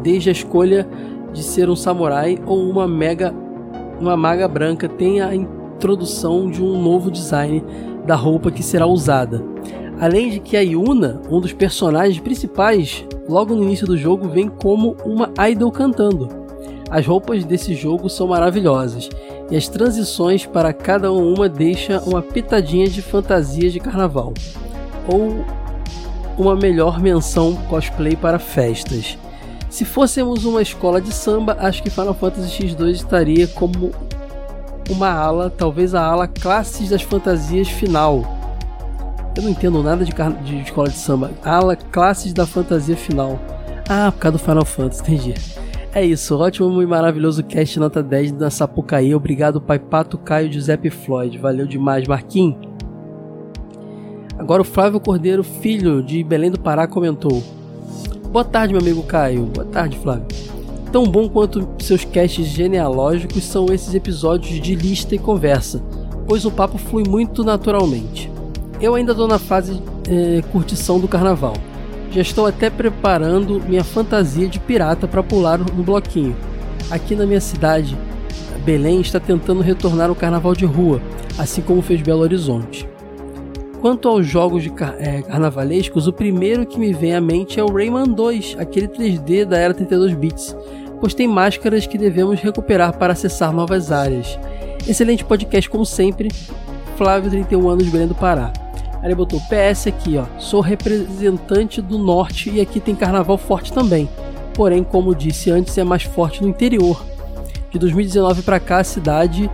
desde 0.03 0.29
a 0.29 0.33
escolha 0.33 0.87
de 1.31 1.41
ser 1.41 1.69
um 1.69 1.75
samurai 1.75 2.37
ou 2.45 2.69
uma 2.69 2.87
mega 2.87 3.33
uma 3.99 4.15
maga 4.15 4.47
branca 4.47 4.87
tem 4.87 5.21
a 5.21 5.33
introdução 5.33 6.51
de 6.51 6.61
um 6.61 6.79
novo 6.79 7.09
design 7.09 7.63
da 8.05 8.15
roupa 8.15 8.51
que 8.51 8.61
será 8.61 8.85
usada. 8.85 9.43
Além 9.99 10.29
de 10.29 10.39
que 10.39 10.55
a 10.55 10.61
Yuna, 10.61 11.21
um 11.29 11.41
dos 11.41 11.53
personagens 11.53 12.19
principais, 12.19 13.03
logo 13.27 13.55
no 13.55 13.63
início 13.63 13.87
do 13.87 13.97
jogo 13.97 14.29
vem 14.29 14.47
como 14.47 14.95
uma 15.03 15.31
idol 15.49 15.71
cantando. 15.71 16.29
As 16.89 17.05
roupas 17.05 17.43
desse 17.43 17.73
jogo 17.73 18.09
são 18.09 18.27
maravilhosas 18.27 19.09
e 19.49 19.57
as 19.57 19.67
transições 19.67 20.45
para 20.45 20.71
cada 20.71 21.11
uma 21.11 21.49
deixa 21.49 21.99
uma 22.05 22.21
pitadinha 22.21 22.87
de 22.87 23.01
fantasia 23.01 23.69
de 23.69 23.79
carnaval 23.79 24.33
ou 25.07 25.43
uma 26.37 26.55
melhor 26.55 26.99
menção 26.99 27.55
cosplay 27.67 28.15
para 28.15 28.37
festas. 28.37 29.17
Se 29.69 29.83
fôssemos 29.83 30.45
uma 30.45 30.61
escola 30.61 31.01
de 31.01 31.11
samba, 31.11 31.57
acho 31.59 31.81
que 31.81 31.89
Final 31.89 32.13
Fantasy 32.13 32.63
X2 32.63 32.91
estaria 32.91 33.47
como 33.47 33.91
uma 34.89 35.09
ala, 35.09 35.49
talvez 35.49 35.93
a 35.93 36.05
ala 36.05 36.27
classes 36.27 36.89
das 36.89 37.01
fantasias 37.01 37.67
final. 37.67 38.36
Eu 39.37 39.43
não 39.43 39.51
entendo 39.51 39.83
nada 39.83 40.03
de, 40.03 40.11
de 40.43 40.61
escola 40.63 40.89
de 40.89 40.97
samba. 40.97 41.29
Ala 41.45 41.75
classes 41.75 42.33
da 42.33 42.47
fantasia 42.47 42.97
final. 42.97 43.39
Ah, 43.87 44.11
por 44.11 44.17
causa 44.17 44.37
do 44.39 44.43
Final 44.43 44.65
Fantasy, 44.65 45.01
entendi. 45.01 45.33
É 45.93 46.03
isso, 46.03 46.35
ótimo 46.35 46.81
e 46.81 46.87
maravilhoso 46.87 47.43
cast 47.43 47.79
nota 47.79 48.01
10 48.01 48.31
da 48.31 48.49
Sapucaí. 48.49 49.13
Obrigado, 49.13 49.61
Pai 49.61 49.77
Pato, 49.77 50.17
Caio, 50.17 50.51
Giuseppe 50.51 50.89
Floyd. 50.89 51.37
Valeu 51.37 51.67
demais, 51.67 52.07
Marquinhos. 52.07 52.57
Agora 54.39 54.63
o 54.63 54.65
Flávio 54.65 54.99
Cordeiro, 54.99 55.43
filho 55.43 56.01
de 56.01 56.23
Belém 56.23 56.49
do 56.49 56.59
Pará, 56.59 56.87
comentou: 56.87 57.43
Boa 58.31 58.43
tarde, 58.43 58.73
meu 58.73 58.81
amigo 58.81 59.03
Caio. 59.03 59.43
Boa 59.45 59.67
tarde, 59.67 59.99
Flávio. 59.99 60.25
Tão 60.91 61.03
bom 61.03 61.29
quanto 61.29 61.67
seus 61.77 62.03
casts 62.03 62.47
genealógicos 62.47 63.43
são 63.43 63.67
esses 63.67 63.93
episódios 63.93 64.59
de 64.59 64.73
lista 64.73 65.13
e 65.13 65.19
conversa, 65.19 65.79
pois 66.27 66.43
o 66.43 66.49
papo 66.49 66.79
flui 66.79 67.03
muito 67.07 67.43
naturalmente. 67.43 68.35
Eu 68.79 68.95
ainda 68.95 69.11
estou 69.11 69.27
na 69.27 69.39
fase 69.39 69.81
é, 70.09 70.41
curtição 70.51 70.99
do 70.99 71.07
carnaval 71.07 71.53
já 72.11 72.21
estou 72.21 72.45
até 72.45 72.69
preparando 72.69 73.61
minha 73.67 73.83
fantasia 73.83 74.47
de 74.47 74.59
pirata 74.59 75.07
para 75.07 75.21
pular 75.21 75.57
no 75.57 75.83
bloquinho. 75.83 76.35
Aqui 76.89 77.15
na 77.15 77.25
minha 77.25 77.41
cidade, 77.41 77.97
Belém 78.63 79.01
está 79.01 79.19
tentando 79.19 79.61
retornar 79.61 80.09
ao 80.09 80.15
carnaval 80.15 80.55
de 80.55 80.65
rua, 80.65 81.01
assim 81.37 81.61
como 81.61 81.81
fez 81.81 82.01
Belo 82.01 82.21
Horizonte. 82.21 82.87
Quanto 83.81 84.07
aos 84.07 84.25
jogos 84.25 84.63
de 84.63 84.71
car 84.71 84.95
é, 84.97 85.21
carnavalescos, 85.21 86.07
o 86.07 86.13
primeiro 86.13 86.65
que 86.65 86.79
me 86.79 86.93
vem 86.93 87.13
à 87.13 87.21
mente 87.21 87.59
é 87.59 87.63
o 87.63 87.71
Rayman 87.71 88.05
2, 88.11 88.55
aquele 88.57 88.87
3D 88.87 89.45
da 89.45 89.57
era 89.57 89.73
32 89.73 90.13
bits, 90.15 90.57
pois 90.99 91.13
tem 91.13 91.27
máscaras 91.27 91.85
que 91.85 91.97
devemos 91.97 92.39
recuperar 92.39 92.97
para 92.97 93.13
acessar 93.13 93.53
novas 93.53 93.91
áreas. 93.91 94.39
Excelente 94.87 95.23
podcast 95.23 95.69
como 95.69 95.85
sempre. 95.85 96.29
Flávio, 96.97 97.29
31 97.29 97.69
anos, 97.69 97.87
Belém 97.89 98.07
do 98.07 98.15
Pará. 98.15 98.51
Aí 99.07 99.11
ele 99.11 99.15
botou 99.15 99.39
PS 99.39 99.87
aqui, 99.87 100.17
ó. 100.17 100.25
Sou 100.37 100.59
representante 100.59 101.81
do 101.81 101.97
norte 101.97 102.49
e 102.49 102.59
aqui 102.59 102.77
tem 102.77 102.93
carnaval 102.93 103.37
forte 103.37 103.71
também. 103.71 104.09
Porém, 104.53 104.83
como 104.83 105.15
disse 105.15 105.49
antes, 105.49 105.77
é 105.77 105.83
mais 105.85 106.03
forte 106.03 106.41
no 106.41 106.49
interior. 106.49 107.05
De 107.71 107.79
2019 107.79 108.41
para 108.41 108.59
cá, 108.59 108.79
a 108.79 108.83
cidade 108.83 109.49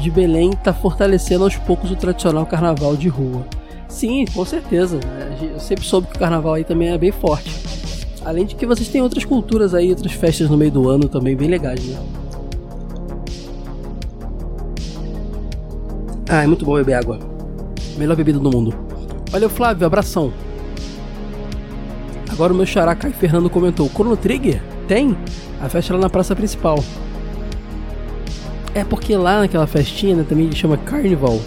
de 0.00 0.10
Belém 0.10 0.52
está 0.52 0.72
fortalecendo 0.72 1.44
aos 1.44 1.54
poucos 1.54 1.90
o 1.90 1.96
tradicional 1.96 2.46
carnaval 2.46 2.96
de 2.96 3.08
rua. 3.08 3.46
Sim, 3.90 4.24
com 4.32 4.42
certeza. 4.42 4.98
Eu 5.52 5.60
sempre 5.60 5.84
soube 5.84 6.06
que 6.06 6.16
o 6.16 6.18
carnaval 6.18 6.54
aí 6.54 6.64
também 6.64 6.88
é 6.88 6.96
bem 6.96 7.12
forte. 7.12 7.54
Além 8.24 8.46
de 8.46 8.54
que 8.54 8.64
vocês 8.64 8.88
têm 8.88 9.02
outras 9.02 9.26
culturas 9.26 9.74
aí, 9.74 9.90
outras 9.90 10.12
festas 10.12 10.48
no 10.48 10.56
meio 10.56 10.70
do 10.70 10.88
ano 10.88 11.10
também 11.10 11.36
bem 11.36 11.48
legais, 11.48 11.84
né? 11.84 12.02
Ah, 16.26 16.42
é 16.44 16.46
muito 16.46 16.64
bom 16.64 16.74
beber 16.76 16.94
água. 16.94 17.18
Melhor 17.98 18.16
bebida 18.16 18.38
do 18.38 18.50
mundo. 18.50 18.93
Valeu, 19.34 19.50
Flávio, 19.50 19.84
abração. 19.84 20.32
Agora 22.30 22.52
o 22.52 22.56
meu 22.56 22.64
xará 22.64 22.94
Caio 22.94 23.12
Fernando 23.14 23.50
comentou: 23.50 23.88
Chrono 23.88 24.16
Trigger? 24.16 24.62
Tem? 24.86 25.18
A 25.60 25.68
festa 25.68 25.92
lá 25.92 26.02
na 26.02 26.08
praça 26.08 26.36
principal. 26.36 26.78
É 28.72 28.84
porque 28.84 29.16
lá 29.16 29.40
naquela 29.40 29.66
festinha, 29.66 30.14
né, 30.14 30.24
também 30.28 30.52
chama 30.52 30.76
Carnival. 30.76 31.40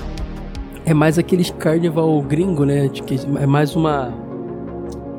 É 0.86 0.94
mais 0.94 1.18
aqueles 1.18 1.50
carnival 1.50 2.22
gringo, 2.24 2.66
né? 2.66 2.92
É 3.40 3.46
mais 3.46 3.74
uma. 3.74 4.14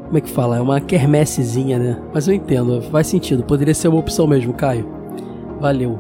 Como 0.05 0.19
é 0.19 0.21
que 0.21 0.29
fala? 0.29 0.59
É 0.59 0.61
uma 0.61 0.79
quermessezinha, 0.79 1.79
né? 1.79 1.99
Mas 2.13 2.29
eu 2.29 2.35
entendo, 2.35 2.83
faz 2.91 3.07
sentido. 3.07 3.45
Poderia 3.45 3.73
ser 3.73 3.89
uma 3.89 3.99
opção 4.01 4.27
mesmo, 4.27 4.53
Caio. 4.53 4.87
Valeu. 5.59 5.99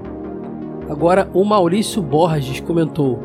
Agora 0.90 1.30
o 1.32 1.42
Maurício 1.46 2.02
Borges 2.02 2.60
comentou: 2.60 3.18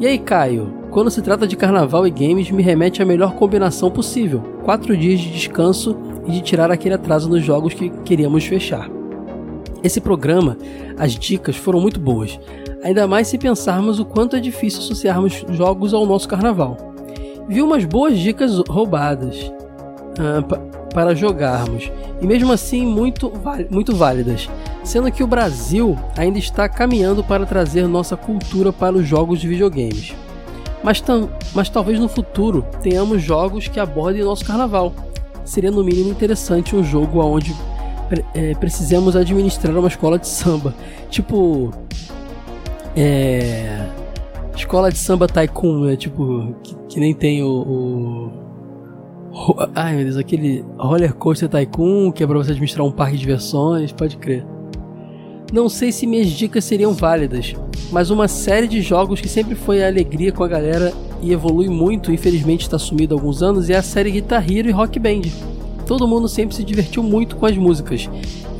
E 0.00 0.06
aí, 0.08 0.18
Caio? 0.18 0.77
Quando 0.90 1.10
se 1.10 1.20
trata 1.20 1.46
de 1.46 1.54
carnaval 1.54 2.06
e 2.06 2.10
games, 2.10 2.50
me 2.50 2.62
remete 2.62 3.02
à 3.02 3.04
melhor 3.04 3.34
combinação 3.34 3.90
possível: 3.90 4.40
quatro 4.64 4.96
dias 4.96 5.20
de 5.20 5.30
descanso 5.30 5.96
e 6.26 6.30
de 6.32 6.40
tirar 6.40 6.70
aquele 6.70 6.94
atraso 6.94 7.28
nos 7.28 7.44
jogos 7.44 7.74
que 7.74 7.90
queríamos 8.04 8.44
fechar. 8.44 8.88
Esse 9.82 10.00
programa, 10.00 10.56
as 10.98 11.12
dicas 11.12 11.56
foram 11.56 11.80
muito 11.80 12.00
boas, 12.00 12.40
ainda 12.82 13.06
mais 13.06 13.28
se 13.28 13.38
pensarmos 13.38 14.00
o 14.00 14.04
quanto 14.04 14.34
é 14.34 14.40
difícil 14.40 14.80
associarmos 14.80 15.44
jogos 15.50 15.92
ao 15.92 16.06
nosso 16.06 16.28
carnaval. 16.28 16.76
Vi 17.48 17.62
umas 17.62 17.84
boas 17.84 18.18
dicas 18.18 18.58
roubadas 18.68 19.36
uh, 20.18 20.88
para 20.92 21.14
jogarmos, 21.14 21.92
e 22.20 22.26
mesmo 22.26 22.52
assim 22.52 22.84
muito, 22.84 23.30
muito 23.70 23.94
válidas, 23.94 24.48
sendo 24.82 25.12
que 25.12 25.22
o 25.22 25.28
Brasil 25.28 25.96
ainda 26.16 26.38
está 26.38 26.68
caminhando 26.68 27.22
para 27.22 27.46
trazer 27.46 27.86
nossa 27.86 28.16
cultura 28.16 28.72
para 28.72 28.96
os 28.96 29.06
jogos 29.06 29.38
de 29.38 29.46
videogames. 29.46 30.14
Mas, 30.82 31.02
mas 31.54 31.68
talvez 31.68 31.98
no 31.98 32.08
futuro 32.08 32.64
tenhamos 32.82 33.22
jogos 33.22 33.68
que 33.68 33.80
abordem 33.80 34.22
nosso 34.22 34.44
carnaval. 34.44 34.92
Seria 35.44 35.70
no 35.70 35.82
mínimo 35.82 36.10
interessante 36.10 36.76
um 36.76 36.84
jogo 36.84 37.20
onde 37.20 37.54
é, 38.34 38.54
precisamos 38.54 39.16
administrar 39.16 39.76
uma 39.76 39.88
escola 39.88 40.18
de 40.18 40.28
samba. 40.28 40.74
Tipo. 41.10 41.72
É. 42.96 43.86
Escola 44.54 44.90
de 44.90 44.98
samba 44.98 45.26
Tycoon, 45.28 45.84
né? 45.84 45.96
Tipo, 45.96 46.54
que, 46.62 46.74
que 46.88 47.00
nem 47.00 47.14
tem 47.14 47.42
o, 47.44 47.48
o, 47.48 48.48
Ai 49.74 49.94
meu 49.94 50.04
Deus, 50.04 50.16
aquele 50.16 50.64
Roller 50.76 51.14
Coaster 51.14 51.48
Tycoon 51.48 52.10
que 52.10 52.24
é 52.24 52.26
pra 52.26 52.36
você 52.36 52.50
administrar 52.50 52.86
um 52.86 52.90
parque 52.90 53.14
de 53.14 53.20
diversões, 53.20 53.92
pode 53.92 54.16
crer. 54.16 54.44
Não 55.52 55.68
sei 55.68 55.92
se 55.92 56.06
minhas 56.06 56.28
dicas 56.28 56.64
seriam 56.64 56.92
válidas, 56.92 57.54
mas 57.90 58.10
uma 58.10 58.28
série 58.28 58.68
de 58.68 58.82
jogos 58.82 59.20
que 59.20 59.28
sempre 59.28 59.54
foi 59.54 59.82
a 59.82 59.86
alegria 59.86 60.32
com 60.32 60.44
a 60.44 60.48
galera 60.48 60.92
e 61.22 61.32
evolui 61.32 61.68
muito, 61.68 62.12
infelizmente 62.12 62.62
está 62.62 62.78
sumido 62.78 63.14
há 63.14 63.18
alguns 63.18 63.42
anos, 63.42 63.70
é 63.70 63.76
a 63.76 63.82
série 63.82 64.10
Guitar 64.10 64.44
Hero 64.50 64.68
e 64.68 64.72
Rock 64.72 64.98
Band 64.98 65.22
todo 65.88 66.06
mundo 66.06 66.28
sempre 66.28 66.54
se 66.54 66.62
divertiu 66.62 67.02
muito 67.02 67.34
com 67.34 67.46
as 67.46 67.56
músicas 67.56 68.10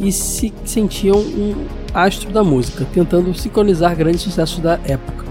e 0.01 0.11
se 0.11 0.51
sentiam 0.65 1.19
um 1.19 1.55
astro 1.93 2.33
da 2.33 2.43
música, 2.43 2.87
tentando 2.95 3.35
sincronizar 3.35 3.95
grandes 3.95 4.23
sucessos 4.23 4.61
da 4.61 4.81
época. 4.87 5.27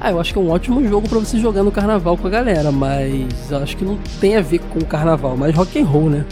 Ah, 0.00 0.10
eu 0.10 0.18
acho 0.18 0.32
que 0.32 0.38
é 0.38 0.42
um 0.42 0.48
ótimo 0.48 0.82
jogo 0.88 1.06
para 1.06 1.18
você 1.18 1.38
jogar 1.38 1.62
no 1.62 1.70
carnaval 1.70 2.16
com 2.16 2.26
a 2.26 2.30
galera, 2.30 2.72
mas 2.72 3.52
acho 3.52 3.76
que 3.76 3.84
não 3.84 3.98
tem 4.18 4.38
a 4.38 4.40
ver 4.40 4.60
com 4.60 4.78
o 4.78 4.86
carnaval, 4.86 5.36
mas 5.36 5.54
rock 5.54 5.78
and 5.78 5.84
roll, 5.84 6.08
né? 6.08 6.24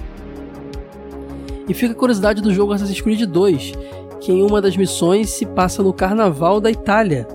E 1.68 1.74
fica 1.74 1.92
a 1.92 1.96
curiosidade 1.96 2.40
do 2.40 2.50
jogo 2.50 2.72
Assassin's 2.72 3.02
Creed 3.02 3.26
2, 3.26 3.74
que 4.20 4.32
em 4.32 4.42
uma 4.42 4.60
das 4.60 4.76
missões 4.76 5.30
se 5.30 5.46
passa 5.46 5.82
no 5.82 5.92
carnaval 5.92 6.60
da 6.60 6.70
Itália, 6.70 7.26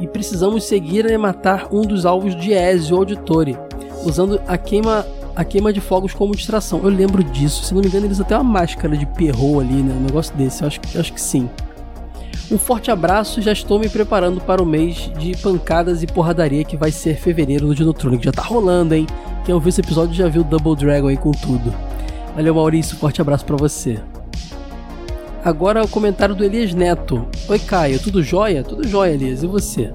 e 0.00 0.06
precisamos 0.06 0.64
seguir 0.64 1.10
e 1.10 1.18
matar 1.18 1.68
um 1.72 1.82
dos 1.82 2.06
alvos 2.06 2.36
de 2.36 2.52
Ezio 2.52 2.96
Auditore, 2.96 3.58
usando 4.04 4.40
a 4.46 4.56
queima 4.56 5.04
a 5.34 5.44
queima 5.44 5.72
de 5.72 5.80
fogos 5.80 6.12
como 6.12 6.34
distração. 6.34 6.80
Eu 6.82 6.88
lembro 6.88 7.22
disso. 7.22 7.64
Se 7.64 7.72
não 7.72 7.80
me 7.80 7.86
engano, 7.86 8.06
eles 8.06 8.20
até 8.20 8.34
uma 8.34 8.42
máscara 8.42 8.96
de 8.96 9.06
perro 9.06 9.60
ali, 9.60 9.74
né? 9.74 9.94
Um 9.94 10.02
negócio 10.02 10.34
desse. 10.34 10.62
Eu 10.62 10.66
acho, 10.66 10.80
eu 10.92 11.00
acho 11.00 11.12
que 11.12 11.20
sim. 11.20 11.48
Um 12.50 12.58
forte 12.58 12.90
abraço 12.90 13.40
já 13.40 13.52
estou 13.52 13.78
me 13.78 13.88
preparando 13.88 14.40
para 14.40 14.60
o 14.60 14.66
mês 14.66 15.12
de 15.16 15.36
pancadas 15.36 16.02
e 16.02 16.08
porradaria 16.08 16.64
que 16.64 16.76
vai 16.76 16.90
ser 16.90 17.16
fevereiro 17.16 17.68
no 17.68 17.74
Dinotronic. 17.74 18.24
Já 18.24 18.32
tá 18.32 18.42
rolando, 18.42 18.96
hein? 18.96 19.06
Quem 19.44 19.54
ouviu 19.54 19.68
esse 19.68 19.80
episódio 19.80 20.12
já 20.12 20.26
viu 20.28 20.42
Double 20.42 20.74
Dragon 20.74 21.06
aí 21.06 21.16
com 21.16 21.30
tudo. 21.30 21.72
Valeu, 22.34 22.54
Maurício. 22.54 22.96
Forte 22.96 23.20
abraço 23.20 23.44
para 23.44 23.56
você. 23.56 24.00
Agora 25.48 25.82
o 25.82 25.88
comentário 25.88 26.34
do 26.34 26.44
Elias 26.44 26.74
Neto. 26.74 27.26
Oi, 27.48 27.58
Caio. 27.58 27.98
Tudo 27.98 28.22
jóia? 28.22 28.62
Tudo 28.62 28.86
jóia, 28.86 29.14
Elias. 29.14 29.42
E 29.42 29.46
você? 29.46 29.90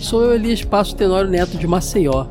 Sou 0.00 0.22
eu, 0.22 0.32
Elias 0.32 0.62
Passo 0.62 0.94
Tenório 0.94 1.28
Neto 1.28 1.58
de 1.58 1.66
Maceió. 1.66 2.26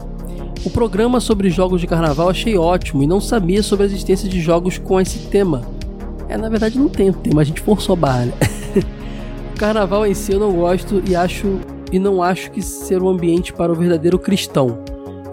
O 0.64 0.69
programa 0.69 1.19
sobre 1.19 1.49
jogos 1.49 1.81
de 1.81 1.88
carnaval 1.88 2.30
achei 2.30 2.57
ótimo 2.57 3.03
e 3.03 3.07
não 3.07 3.19
sabia 3.19 3.61
sobre 3.61 3.84
a 3.84 3.88
existência 3.88 4.30
de 4.30 4.39
jogos 4.39 4.77
com 4.77 5.02
esse 5.02 5.19
tema. 5.27 5.64
É, 6.30 6.38
na 6.38 6.48
verdade 6.48 6.80
não 6.80 6.88
tem 6.88 7.11
tema, 7.11 7.41
a 7.41 7.43
gente 7.43 7.60
forçou 7.60 7.91
a 7.91 7.98
barra. 7.98 8.27
Né? 8.27 8.34
o 9.53 9.60
carnaval 9.60 10.07
em 10.07 10.14
si 10.14 10.31
eu 10.31 10.39
não 10.39 10.53
gosto 10.53 11.03
e 11.06 11.14
acho 11.14 11.60
e 11.91 11.99
não 11.99 12.23
acho 12.23 12.52
que 12.52 12.61
ser 12.61 13.03
um 13.03 13.10
ambiente 13.10 13.52
para 13.52 13.69
o 13.69 13.76
verdadeiro 13.76 14.18
cristão. 14.18 14.80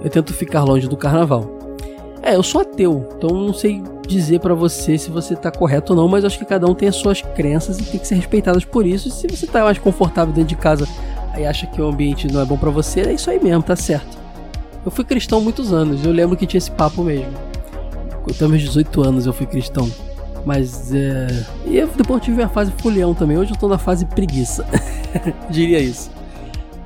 Eu 0.03 0.11
tento 0.11 0.35
ficar 0.35 0.65
longe 0.65 0.89
do 0.89 0.97
carnaval. 0.97 1.49
É, 2.21 2.35
eu 2.35 2.43
sou 2.43 2.63
ateu, 2.63 3.09
então 3.17 3.31
não 3.31 3.55
sei 3.55 3.81
dizer 4.09 4.41
para 4.41 4.55
você 4.55 4.99
se 4.99 5.11
você 5.11 5.37
tá 5.37 5.51
correto 5.51 5.93
ou 5.93 5.97
não, 5.97 6.09
mas 6.09 6.25
acho 6.25 6.39
que 6.39 6.45
cada 6.45 6.67
um 6.67 6.75
tem 6.75 6.89
as 6.89 6.97
suas 6.97 7.23
crenças 7.23 7.79
e 7.79 7.85
tem 7.85 8.01
que 8.01 8.07
ser 8.07 8.17
respeitadas 8.17 8.65
por 8.65 8.87
isso. 8.87 9.09
E 9.09 9.11
se 9.11 9.29
você 9.29 9.47
tá 9.47 9.63
mais 9.63 9.79
confortável 9.79 10.33
dentro 10.33 10.49
de 10.49 10.57
casa 10.57 10.89
e 11.39 11.45
acha 11.45 11.67
que 11.67 11.81
o 11.81 11.87
ambiente 11.87 12.27
não 12.33 12.41
é 12.41 12.45
bom 12.45 12.57
para 12.57 12.71
você, 12.71 13.03
é 13.03 13.13
isso 13.13 13.31
aí 13.31 13.43
mesmo, 13.43 13.63
tá 13.63 13.77
certo. 13.77 14.19
Eu 14.85 14.91
fui 14.91 15.05
cristão 15.05 15.41
muitos 15.41 15.73
anos, 15.73 16.05
eu 16.05 16.13
lembro 16.13 16.37
que 16.37 16.47
tinha 16.47 16.59
esse 16.59 16.71
papo 16.71 17.03
mesmo. 17.03 17.33
Até 18.29 18.47
meus 18.47 18.63
18 18.63 19.03
anos 19.03 19.27
eu 19.27 19.33
fui 19.33 19.47
cristão. 19.47 19.91
Mas 20.45 20.93
é. 20.95 21.27
E 21.67 21.85
depois 21.97 22.21
eu 22.21 22.21
tive 22.21 22.43
a 22.43 22.49
fase 22.49 22.73
fulhão 22.79 23.15
também. 23.15 23.37
Hoje 23.37 23.53
eu 23.53 23.57
tô 23.57 23.69
na 23.69 23.79
fase 23.79 24.07
preguiça. 24.07 24.67
Diria 25.51 25.79
isso. 25.79 26.11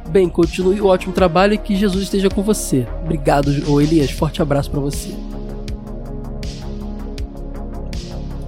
Bem, 0.08 0.28
continue 0.28 0.80
o 0.80 0.86
ótimo 0.86 1.12
trabalho 1.12 1.54
e 1.54 1.58
que 1.58 1.74
Jesus 1.74 2.04
esteja 2.04 2.28
com 2.28 2.42
você. 2.42 2.86
Obrigado, 3.02 3.50
ô 3.68 3.80
Elias. 3.80 4.10
Forte 4.10 4.42
abraço 4.42 4.70
para 4.70 4.80
você. 4.80 5.14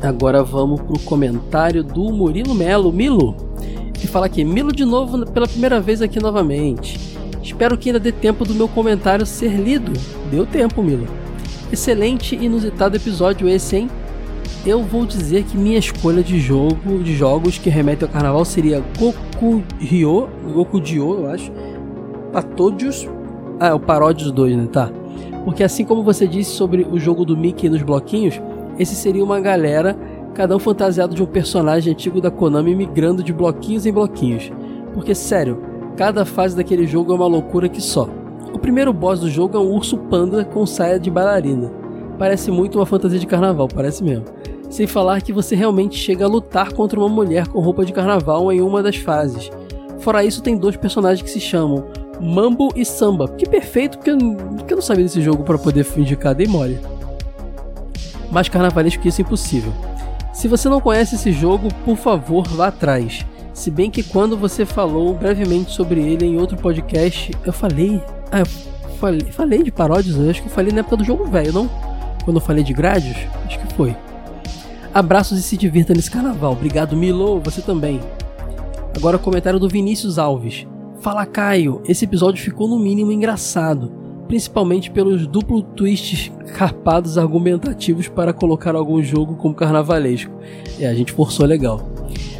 Agora 0.04 0.44
vamos 0.44 0.82
pro 0.82 0.98
comentário 1.00 1.82
do 1.82 2.12
Murilo 2.12 2.54
Melo. 2.54 2.92
Milo, 2.92 3.34
ele 3.96 4.06
fala 4.06 4.26
aqui: 4.26 4.44
Milo 4.44 4.70
de 4.70 4.84
novo 4.84 5.24
pela 5.24 5.48
primeira 5.48 5.80
vez 5.80 6.02
aqui 6.02 6.20
novamente. 6.20 7.16
Espero 7.42 7.78
que 7.78 7.88
ainda 7.88 7.98
dê 7.98 8.12
tempo 8.12 8.44
do 8.44 8.54
meu 8.54 8.68
comentário 8.68 9.24
ser 9.24 9.52
lido. 9.52 9.92
Deu 10.30 10.44
tempo, 10.44 10.82
Milo. 10.82 11.06
Excelente 11.72 12.36
e 12.36 12.44
inusitado 12.44 12.96
episódio 12.96 13.48
esse, 13.48 13.76
hein? 13.76 13.90
Eu 14.66 14.82
vou 14.82 15.06
dizer 15.06 15.44
que 15.44 15.56
minha 15.56 15.78
escolha 15.78 16.22
de 16.22 16.38
jogo, 16.38 17.02
de 17.02 17.14
jogos 17.14 17.56
que 17.56 17.70
remetem 17.70 18.06
ao 18.06 18.12
carnaval 18.12 18.44
seria 18.44 18.82
Goku 18.98 19.62
Ryo, 19.78 20.28
Goku 20.52 20.80
Dio, 20.80 21.20
eu 21.20 21.30
acho. 21.30 21.50
Patodius. 22.30 23.08
Ah, 23.58 23.68
é 23.68 23.74
o 23.74 23.80
Paródios 23.80 24.30
2, 24.30 24.56
né? 24.56 24.68
Tá. 24.70 24.90
Porque 25.44 25.62
assim 25.62 25.84
como 25.84 26.02
você 26.02 26.26
disse 26.26 26.50
sobre 26.50 26.86
o 26.90 26.98
jogo 26.98 27.24
do 27.24 27.36
Mickey 27.36 27.68
nos 27.68 27.82
bloquinhos, 27.82 28.40
esse 28.78 28.94
seria 28.94 29.24
uma 29.24 29.40
galera, 29.40 29.96
cada 30.34 30.56
um 30.56 30.58
fantasiado 30.58 31.14
de 31.14 31.22
um 31.22 31.26
personagem 31.26 31.92
antigo 31.92 32.20
da 32.20 32.30
Konami 32.30 32.74
migrando 32.74 33.22
de 33.22 33.32
bloquinhos 33.32 33.86
em 33.86 33.92
bloquinhos. 33.92 34.50
Porque 34.92 35.14
sério, 35.14 35.74
Cada 35.96 36.24
fase 36.24 36.56
daquele 36.56 36.86
jogo 36.88 37.12
é 37.12 37.14
uma 37.14 37.26
loucura 37.26 37.68
que 37.68 37.80
só. 37.80 38.08
O 38.52 38.58
primeiro 38.58 38.92
boss 38.92 39.20
do 39.20 39.30
jogo 39.30 39.56
é 39.56 39.60
um 39.60 39.72
urso 39.72 39.96
panda 39.96 40.44
com 40.44 40.66
saia 40.66 40.98
de 40.98 41.08
bailarina. 41.08 41.70
Parece 42.18 42.50
muito 42.50 42.78
uma 42.78 42.86
fantasia 42.86 43.18
de 43.18 43.26
carnaval, 43.26 43.68
parece 43.68 44.02
mesmo. 44.02 44.24
Sem 44.68 44.88
falar 44.88 45.22
que 45.22 45.32
você 45.32 45.54
realmente 45.54 45.96
chega 45.96 46.24
a 46.24 46.28
lutar 46.28 46.72
contra 46.72 46.98
uma 46.98 47.08
mulher 47.08 47.46
com 47.46 47.60
roupa 47.60 47.84
de 47.84 47.92
carnaval 47.92 48.52
em 48.52 48.60
uma 48.60 48.82
das 48.82 48.96
fases. 48.96 49.50
Fora 50.00 50.24
isso, 50.24 50.42
tem 50.42 50.56
dois 50.56 50.76
personagens 50.76 51.22
que 51.22 51.30
se 51.30 51.40
chamam 51.40 51.84
Mambo 52.20 52.72
e 52.74 52.84
Samba. 52.84 53.28
Que 53.28 53.48
perfeito, 53.48 53.98
porque 53.98 54.10
eu, 54.10 54.16
não 54.16 54.82
sabia 54.82 55.04
desse 55.04 55.22
jogo 55.22 55.44
para 55.44 55.58
poder 55.58 55.86
indicar, 55.96 56.34
dei 56.34 56.48
mole. 56.48 56.78
Mais 58.34 58.48
carnavalesco 58.48 59.00
que 59.00 59.08
isso 59.08 59.20
é 59.20 59.24
impossível. 59.24 59.72
Se 60.32 60.48
você 60.48 60.68
não 60.68 60.80
conhece 60.80 61.14
esse 61.14 61.30
jogo, 61.30 61.72
por 61.84 61.96
favor, 61.96 62.48
vá 62.48 62.66
atrás. 62.66 63.24
Se 63.52 63.70
bem 63.70 63.88
que 63.88 64.02
quando 64.02 64.36
você 64.36 64.66
falou 64.66 65.14
brevemente 65.14 65.70
sobre 65.70 66.00
ele 66.00 66.26
em 66.26 66.36
outro 66.36 66.56
podcast, 66.56 67.30
eu 67.46 67.52
falei. 67.52 68.02
Ah, 68.32 68.40
eu 68.40 68.46
falei, 68.98 69.20
falei 69.30 69.62
de 69.62 69.70
paródias, 69.70 70.18
acho 70.18 70.42
que 70.42 70.48
eu 70.48 70.52
falei 70.52 70.72
na 70.72 70.80
época 70.80 70.96
do 70.96 71.04
jogo 71.04 71.26
velho, 71.26 71.52
não? 71.52 71.70
Quando 72.24 72.38
eu 72.38 72.40
falei 72.40 72.64
de 72.64 72.72
Gradius? 72.72 73.16
Acho 73.46 73.60
que 73.60 73.72
foi. 73.74 73.96
Abraços 74.92 75.38
e 75.38 75.42
se 75.42 75.56
divirta 75.56 75.94
nesse 75.94 76.10
carnaval. 76.10 76.54
Obrigado, 76.54 76.96
Milo, 76.96 77.38
você 77.38 77.62
também. 77.62 78.00
Agora 78.96 79.16
comentário 79.16 79.60
do 79.60 79.68
Vinícius 79.68 80.18
Alves. 80.18 80.66
Fala 81.00 81.24
Caio, 81.24 81.82
esse 81.86 82.04
episódio 82.04 82.42
ficou 82.42 82.66
no 82.66 82.80
mínimo 82.80 83.12
engraçado, 83.12 83.92
principalmente 84.26 84.90
pelos 84.90 85.26
duplo 85.26 85.62
twists 85.62 86.30
carpados 86.54 87.18
argumentativos 87.18 88.08
para 88.08 88.32
colocar 88.32 88.74
algum 88.74 89.02
jogo 89.02 89.36
como 89.36 89.54
carnavalesco. 89.54 90.32
É, 90.78 90.86
a 90.86 90.94
gente 90.94 91.12
forçou 91.12 91.46
legal 91.46 91.94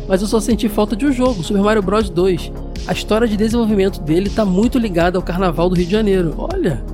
mas 0.06 0.20
eu 0.20 0.28
só 0.28 0.40
senti 0.40 0.69
falta 0.69 0.94
de 0.94 1.06
um 1.06 1.12
jogo, 1.12 1.43
Super 1.43 1.62
Mario 1.62 1.82
Bros 1.82 2.11
2. 2.11 2.52
A 2.86 2.93
história 2.93 3.27
de 3.27 3.36
desenvolvimento 3.36 4.01
dele 4.01 4.28
está 4.28 4.44
muito 4.44 4.78
ligada 4.78 5.16
ao 5.16 5.23
Carnaval 5.23 5.69
do 5.69 5.74
Rio 5.74 5.86
de 5.86 5.93
Janeiro. 5.93 6.35
Olha, 6.36 6.85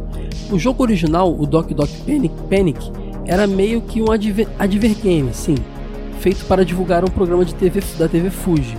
o 0.51 0.59
jogo 0.59 0.83
original, 0.83 1.35
o 1.37 1.47
Doc 1.47 1.71
Doc 1.73 1.91
Panic, 2.07 2.35
Panic 2.49 2.93
era 3.27 3.47
meio 3.47 3.81
que 3.81 4.01
um 4.01 4.11
adver, 4.11 4.47
advergame, 4.59 5.31
sim, 5.33 5.57
feito 6.21 6.45
para 6.45 6.65
divulgar 6.65 7.05
um 7.05 7.11
programa 7.11 7.45
de 7.45 7.55
TV 7.55 7.83
da 7.99 8.09
TV 8.09 8.31
Fuji, 8.31 8.79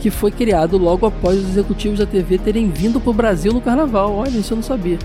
que 0.00 0.10
foi 0.10 0.32
criado 0.32 0.76
logo 0.76 1.06
após 1.06 1.38
os 1.38 1.50
executivos 1.50 2.00
da 2.00 2.06
TV 2.06 2.38
terem 2.38 2.68
vindo 2.70 3.00
para 3.00 3.10
o 3.10 3.14
Brasil 3.14 3.52
no 3.52 3.60
carnaval. 3.60 4.16
Olha, 4.16 4.36
isso 4.36 4.52
eu 4.52 4.56
não 4.56 4.62
sabia. 4.62 4.98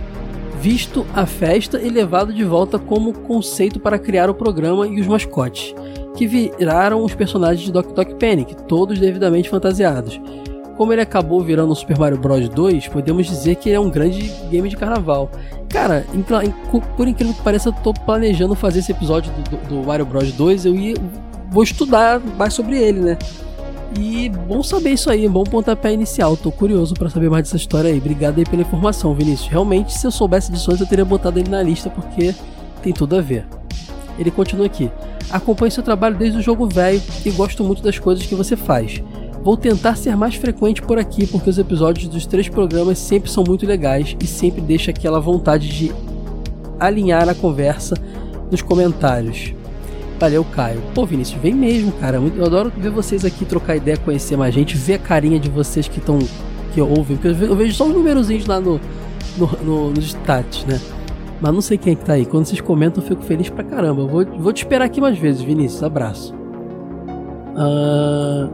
Visto 0.62 1.06
a 1.14 1.26
festa 1.26 1.80
e 1.80 1.90
levado 1.90 2.34
de 2.34 2.44
volta 2.44 2.78
como 2.78 3.14
conceito 3.14 3.80
para 3.80 3.98
criar 3.98 4.30
o 4.30 4.34
programa 4.34 4.86
e 4.86 5.00
os 5.00 5.08
mascotes, 5.08 5.74
que 6.18 6.28
viraram 6.28 7.04
os 7.04 7.16
personagens 7.16 7.62
de 7.66 7.72
Doc 7.72 7.94
Doc 7.94 8.10
Panic, 8.20 8.56
todos 8.68 9.00
devidamente 9.00 9.50
fantasiados. 9.50 10.20
Como 10.76 10.92
ele 10.92 11.02
acabou 11.02 11.42
virando 11.42 11.72
o 11.72 11.76
Super 11.76 11.98
Mario 11.98 12.18
Bros 12.18 12.50
2, 12.50 12.90
podemos 12.90 13.28
dizer 13.28 13.56
que 13.56 13.72
é 13.72 13.80
um 13.80 13.90
grande 13.90 14.30
game 14.50 14.68
de 14.68 14.76
carnaval. 14.76 15.32
Cara, 15.70 16.06
por 16.98 17.08
incrível 17.08 17.34
que 17.34 17.42
pareça, 17.42 17.70
eu 17.70 17.74
tô 17.74 17.94
planejando 17.94 18.54
fazer 18.54 18.80
esse 18.80 18.92
episódio 18.92 19.32
do, 19.32 19.50
do, 19.50 19.58
do 19.70 19.88
Mario 19.88 20.06
Bros 20.06 20.32
2. 20.34 20.66
Eu 20.66 20.76
ia, 20.76 20.96
vou 21.50 21.64
estudar 21.64 22.20
mais 22.38 22.54
sobre 22.54 22.78
ele, 22.78 23.00
né? 23.00 23.18
E 23.98 24.30
bom 24.30 24.62
saber 24.62 24.92
isso 24.92 25.10
aí, 25.10 25.28
bom 25.28 25.44
pontapé 25.44 25.94
inicial. 25.94 26.38
Tô 26.38 26.52
curioso 26.52 26.94
para 26.94 27.10
saber 27.10 27.30
mais 27.30 27.44
dessa 27.44 27.58
história 27.58 27.90
aí. 27.90 27.98
Obrigado 27.98 28.38
aí 28.38 28.46
pela 28.46 28.62
informação, 28.62 29.14
Vinícius. 29.14 29.50
Realmente, 29.50 29.98
se 29.98 30.06
eu 30.06 30.12
soubesse 30.12 30.52
disso 30.52 30.70
antes, 30.70 30.82
eu 30.82 30.88
teria 30.88 31.06
botado 31.06 31.40
ele 31.40 31.50
na 31.50 31.62
lista 31.62 31.90
porque 31.90 32.36
tem 32.84 32.94
tudo 32.94 33.16
a 33.18 33.22
ver. 33.22 33.46
Ele 34.18 34.30
continua 34.30 34.68
aqui. 34.68 34.92
Acompanho 35.30 35.72
seu 35.72 35.84
trabalho 35.84 36.18
desde 36.18 36.40
o 36.40 36.42
jogo 36.42 36.68
velho 36.68 37.02
e 37.26 37.32
gosto 37.32 37.64
muito 37.64 37.82
das 37.82 37.98
coisas 37.98 38.26
que 38.26 38.36
você 38.36 38.56
faz. 38.56 39.02
Vou 39.42 39.56
tentar 39.56 39.96
ser 39.96 40.16
mais 40.16 40.36
frequente 40.36 40.82
por 40.82 41.00
aqui 41.00 41.26
porque 41.26 41.50
os 41.50 41.58
episódios 41.58 42.08
dos 42.08 42.26
três 42.26 42.50
programas 42.50 43.00
sempre 43.00 43.30
são 43.30 43.44
muito 43.48 43.66
legais 43.66 44.16
e 44.22 44.28
sempre 44.28 44.62
deixa 44.62 44.92
aquela 44.92 45.20
vontade 45.20 45.70
de 45.70 45.94
alinhar 46.80 47.28
a 47.30 47.36
conversa 47.36 47.96
nos 48.52 48.62
comentários. 48.62 49.54
Valeu, 50.20 50.44
Caio. 50.44 50.82
Pô, 50.94 51.06
Vinícius, 51.06 51.42
vem 51.42 51.54
mesmo, 51.54 51.94
cara. 51.94 52.18
Eu 52.18 52.46
adoro 52.46 52.72
ver 52.76 52.90
vocês 52.90 53.24
aqui 53.24 53.46
trocar 53.46 53.78
ideia, 53.78 53.96
conhecer 53.98 54.36
mais 54.36 54.54
gente, 54.54 54.76
ver 54.76 54.96
a 54.96 55.00
carinha 55.00 55.40
de 55.40 55.50
vocês 55.50 55.88
que 55.88 56.00
estão. 56.00 56.20
que 56.74 56.82
ouvem. 56.82 57.16
Porque 57.16 57.46
eu 57.46 57.56
vejo 57.56 57.74
só 57.74 57.86
os 57.86 57.94
numerozinhos 57.94 58.46
lá 58.46 58.60
no, 58.60 58.82
no, 59.38 59.48
no, 59.64 59.90
nos 59.92 60.08
stats, 60.08 60.66
né? 60.66 60.80
Mas 61.40 61.54
não 61.54 61.62
sei 61.62 61.78
quem 61.78 61.94
é 61.94 61.96
que 61.96 62.04
tá 62.04 62.14
aí. 62.14 62.26
Quando 62.26 62.46
vocês 62.46 62.60
comentam, 62.60 63.02
eu 63.02 63.08
fico 63.08 63.24
feliz 63.24 63.50
pra 63.50 63.64
caramba. 63.64 64.02
Eu 64.02 64.08
vou, 64.10 64.26
vou 64.26 64.52
te 64.52 64.58
esperar 64.58 64.86
aqui 64.86 65.00
mais 65.00 65.18
vezes, 65.18 65.42
Vinícius. 65.42 65.82
Abraço. 65.84 66.36
Uh... 67.56 68.52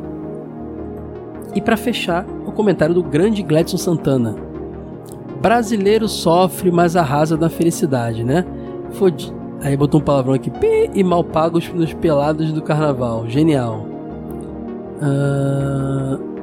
E 1.55 1.61
para 1.61 1.75
fechar, 1.75 2.27
o 2.45 2.51
comentário 2.51 2.93
do 2.93 3.01
grande 3.01 3.41
Gladson 3.41 3.77
Santana. 3.77 4.35
Brasileiro 5.41 6.07
sofre, 6.07 6.71
mas 6.71 6.95
arrasa 6.95 7.35
na 7.35 7.49
felicidade, 7.49 8.23
né? 8.23 8.45
Fodi 8.91 9.33
Aí 9.61 9.76
botou 9.76 9.99
um 9.99 10.03
palavrão 10.03 10.34
aqui, 10.34 10.49
pi, 10.49 10.90
e 10.94 11.03
mal 11.03 11.23
pagos 11.23 11.69
nos 11.69 11.94
pelados 11.94 12.52
do 12.52 12.61
carnaval. 12.61 13.27
Genial. 13.27 13.86
Uh... 15.02 16.36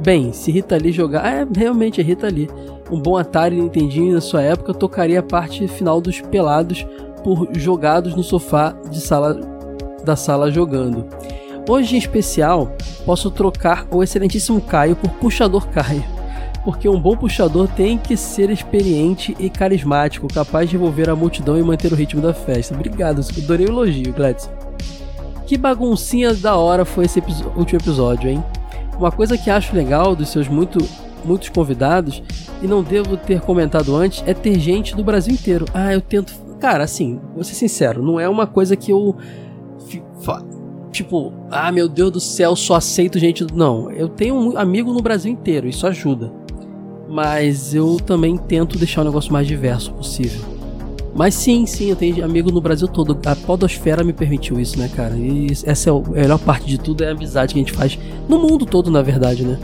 Bem, 0.00 0.32
se 0.32 0.52
Rita 0.52 0.76
Lee 0.76 0.92
jogar. 0.92 1.26
É, 1.26 1.46
realmente 1.56 2.00
é 2.00 2.04
Rita 2.04 2.28
Lee. 2.28 2.48
Um 2.90 3.00
bom 3.00 3.16
Atari 3.16 3.56
Nintendinho 3.56 4.14
na 4.14 4.20
sua 4.20 4.42
época 4.42 4.72
tocaria 4.72 5.20
a 5.20 5.22
parte 5.22 5.66
final 5.66 6.00
dos 6.00 6.20
pelados 6.20 6.86
por 7.24 7.48
jogados 7.54 8.14
no 8.14 8.22
sofá 8.22 8.74
de 8.90 9.00
sala 9.00 9.34
da 10.04 10.14
sala 10.16 10.50
jogando. 10.50 11.06
Hoje 11.68 11.96
em 11.96 11.98
especial, 11.98 12.72
posso 13.04 13.30
trocar 13.30 13.86
o 13.90 14.02
excelentíssimo 14.02 14.60
Caio 14.60 14.96
por 14.96 15.10
Puxador 15.10 15.68
Caio 15.68 16.17
porque 16.64 16.88
um 16.88 17.00
bom 17.00 17.16
puxador 17.16 17.68
tem 17.68 17.96
que 17.96 18.16
ser 18.16 18.50
experiente 18.50 19.36
e 19.38 19.48
carismático, 19.48 20.28
capaz 20.28 20.68
de 20.68 20.76
envolver 20.76 21.08
a 21.08 21.16
multidão 21.16 21.58
e 21.58 21.62
manter 21.62 21.92
o 21.92 21.96
ritmo 21.96 22.20
da 22.20 22.34
festa. 22.34 22.74
Obrigado, 22.74 23.22
adorei 23.36 23.66
o 23.66 23.70
elogio, 23.70 24.12
Gladson. 24.12 24.50
Que 25.46 25.56
baguncinha 25.56 26.34
da 26.34 26.56
hora 26.56 26.84
foi 26.84 27.06
esse 27.06 27.22
último 27.56 27.80
episódio, 27.80 28.28
hein? 28.28 28.44
Uma 28.98 29.10
coisa 29.10 29.38
que 29.38 29.48
acho 29.48 29.74
legal 29.74 30.14
dos 30.14 30.28
seus 30.28 30.48
muito, 30.48 30.78
muitos 31.24 31.48
convidados, 31.48 32.22
e 32.60 32.66
não 32.66 32.82
devo 32.82 33.16
ter 33.16 33.40
comentado 33.40 33.94
antes, 33.94 34.22
é 34.26 34.34
ter 34.34 34.58
gente 34.58 34.94
do 34.94 35.04
Brasil 35.04 35.32
inteiro. 35.32 35.64
Ah, 35.72 35.94
eu 35.94 36.00
tento. 36.00 36.34
Cara, 36.58 36.84
assim, 36.84 37.20
vou 37.34 37.44
ser 37.44 37.54
sincero, 37.54 38.02
não 38.02 38.18
é 38.18 38.28
uma 38.28 38.46
coisa 38.46 38.76
que 38.76 38.92
eu. 38.92 39.16
Tipo, 40.90 41.32
ah, 41.50 41.70
meu 41.70 41.88
Deus 41.88 42.10
do 42.10 42.20
céu, 42.20 42.56
só 42.56 42.74
aceito 42.74 43.18
gente. 43.18 43.46
Não, 43.54 43.90
eu 43.90 44.08
tenho 44.08 44.34
um 44.34 44.58
amigo 44.58 44.92
no 44.92 45.00
Brasil 45.00 45.30
inteiro, 45.30 45.68
isso 45.68 45.86
ajuda 45.86 46.37
mas 47.08 47.74
eu 47.74 47.96
também 48.04 48.36
tento 48.36 48.78
deixar 48.78 49.00
o 49.00 49.04
negócio 49.04 49.32
mais 49.32 49.46
diverso 49.46 49.92
possível. 49.92 50.58
Mas 51.14 51.34
sim, 51.34 51.66
sim, 51.66 51.90
eu 51.90 51.96
tenho 51.96 52.24
amigo 52.24 52.52
no 52.52 52.60
Brasil 52.60 52.86
todo. 52.86 53.18
A 53.26 53.34
podosfera 53.34 54.04
me 54.04 54.12
permitiu 54.12 54.60
isso, 54.60 54.78
né, 54.78 54.88
cara? 54.94 55.16
E 55.16 55.48
essa 55.64 55.90
é 55.90 55.92
a 55.92 56.10
melhor 56.10 56.38
parte 56.38 56.66
de 56.66 56.78
tudo, 56.78 57.02
é 57.02 57.08
a 57.08 57.10
amizade 57.12 57.54
que 57.54 57.60
a 57.60 57.62
gente 57.64 57.72
faz 57.72 57.98
no 58.28 58.38
mundo 58.38 58.64
todo, 58.64 58.90
na 58.90 59.02
verdade, 59.02 59.44
né? 59.44 59.58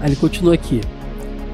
Aí 0.00 0.08
ele 0.08 0.16
continua 0.16 0.54
aqui. 0.54 0.80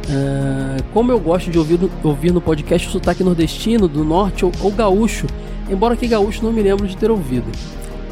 Uh, 0.09 0.83
como 0.95 1.13
eu 1.13 1.21
gosto 1.21 1.51
de 1.51 1.59
ouvir, 1.59 1.79
ouvir 2.03 2.33
no 2.33 2.41
podcast 2.41 2.89
o 2.89 2.91
sotaque 2.91 3.23
nordestino, 3.23 3.87
do 3.87 4.03
norte 4.03 4.45
ou, 4.45 4.51
ou 4.63 4.73
gaúcho, 4.73 5.27
embora 5.71 5.95
que 5.95 6.09
gaúcho 6.09 6.43
não 6.43 6.53
me 6.53 6.63
lembro 6.63 6.89
de 6.89 6.97
ter 6.97 7.11
ouvido. 7.11 7.47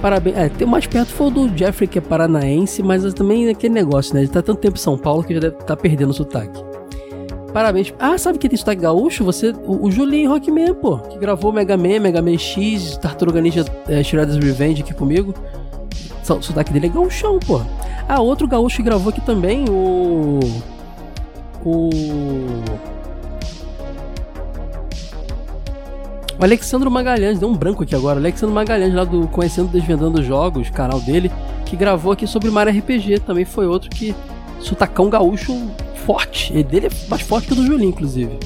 Parabéns. 0.01 0.37
É, 0.37 0.49
tem 0.49 0.67
mais 0.67 0.87
perto 0.87 1.09
foi 1.09 1.27
o 1.29 1.31
do 1.31 1.59
Jeffrey, 1.59 1.89
que 1.89 1.99
é 1.99 2.01
paranaense, 2.01 2.83
mas 2.83 3.03
também 3.15 3.49
é 3.49 3.51
aquele 3.51 3.75
negócio, 3.75 4.15
né? 4.15 4.21
Ele 4.21 4.29
tá 4.29 4.43
tanto 4.43 4.61
tempo 4.61 4.77
em 4.77 4.81
São 4.81 4.97
Paulo 4.97 5.25
que 5.25 5.35
já 5.35 5.41
deve 5.41 5.57
tá 5.57 5.77
perdendo 5.77 6.11
o 6.11 6.15
sotaque. 6.15 6.65
Parabéns. 7.53 7.95
Ah, 7.99 8.19
sabe 8.19 8.39
quem 8.39 8.51
tem 8.51 8.59
sotaque 8.59 8.83
gaúcho? 8.83 9.25
Você, 9.25 9.51
o, 9.65 9.87
o 9.87 9.91
Julinho 9.91 10.31
Rockman, 10.31 10.75
pô, 10.75 10.99
que 10.99 11.19
gravou 11.19 11.53
Mega 11.53 11.77
Man, 11.77 12.01
Mega 12.01 12.21
Man 12.21 12.37
X, 12.37 12.99
Tartaruga 12.99 13.41
Ninja 13.41 13.65
é, 13.89 14.03
Shredder's 14.03 14.37
Revenge 14.37 14.83
aqui 14.83 14.93
comigo. 14.93 15.35
O 16.29 16.43
sotaque 16.43 16.73
dele 16.73 16.87
é 16.87 16.91
gaúchão, 16.91 17.39
pô. 17.39 17.63
Ah, 18.09 18.21
outro 18.21 18.47
gaúcho 18.47 18.77
que 18.77 18.83
gravou 18.83 19.11
aqui 19.11 19.21
também, 19.21 19.65
o. 19.69 20.41
O. 21.65 21.89
O 26.39 26.45
Alexandro 26.45 26.91
Magalhães, 26.91 27.39
deu 27.39 27.49
um 27.49 27.57
branco 27.57 27.83
aqui 27.83 27.95
agora. 27.95 28.17
O 28.17 28.23
Alexandro 28.23 28.55
Magalhães, 28.55 28.93
lá 28.93 29.05
do 29.05 29.27
Conhecendo 29.29 29.69
Desvendando 29.69 30.23
Jogos, 30.23 30.69
canal 30.69 31.01
dele, 31.01 31.33
que 31.65 31.77
gravou 31.77 32.13
aqui 32.13 32.27
sobre 32.27 32.51
Mario 32.51 32.79
RPG. 32.79 33.21
Também 33.21 33.45
foi 33.45 33.67
outro 33.67 33.89
que. 33.91 34.15
Sutacão 34.61 35.11
gaúcho 35.11 35.55
forte. 36.07 36.57
E 36.57 36.63
dele 36.63 36.87
é 36.87 36.91
mais 37.09 37.23
forte 37.23 37.49
que 37.49 37.53
o 37.53 37.57
do 37.57 37.65
Julinho, 37.65 37.91
inclusive. 37.91 38.39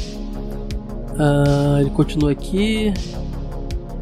Ah, 1.18 1.78
ele 1.80 1.90
continua 1.90 2.32
aqui. 2.32 2.92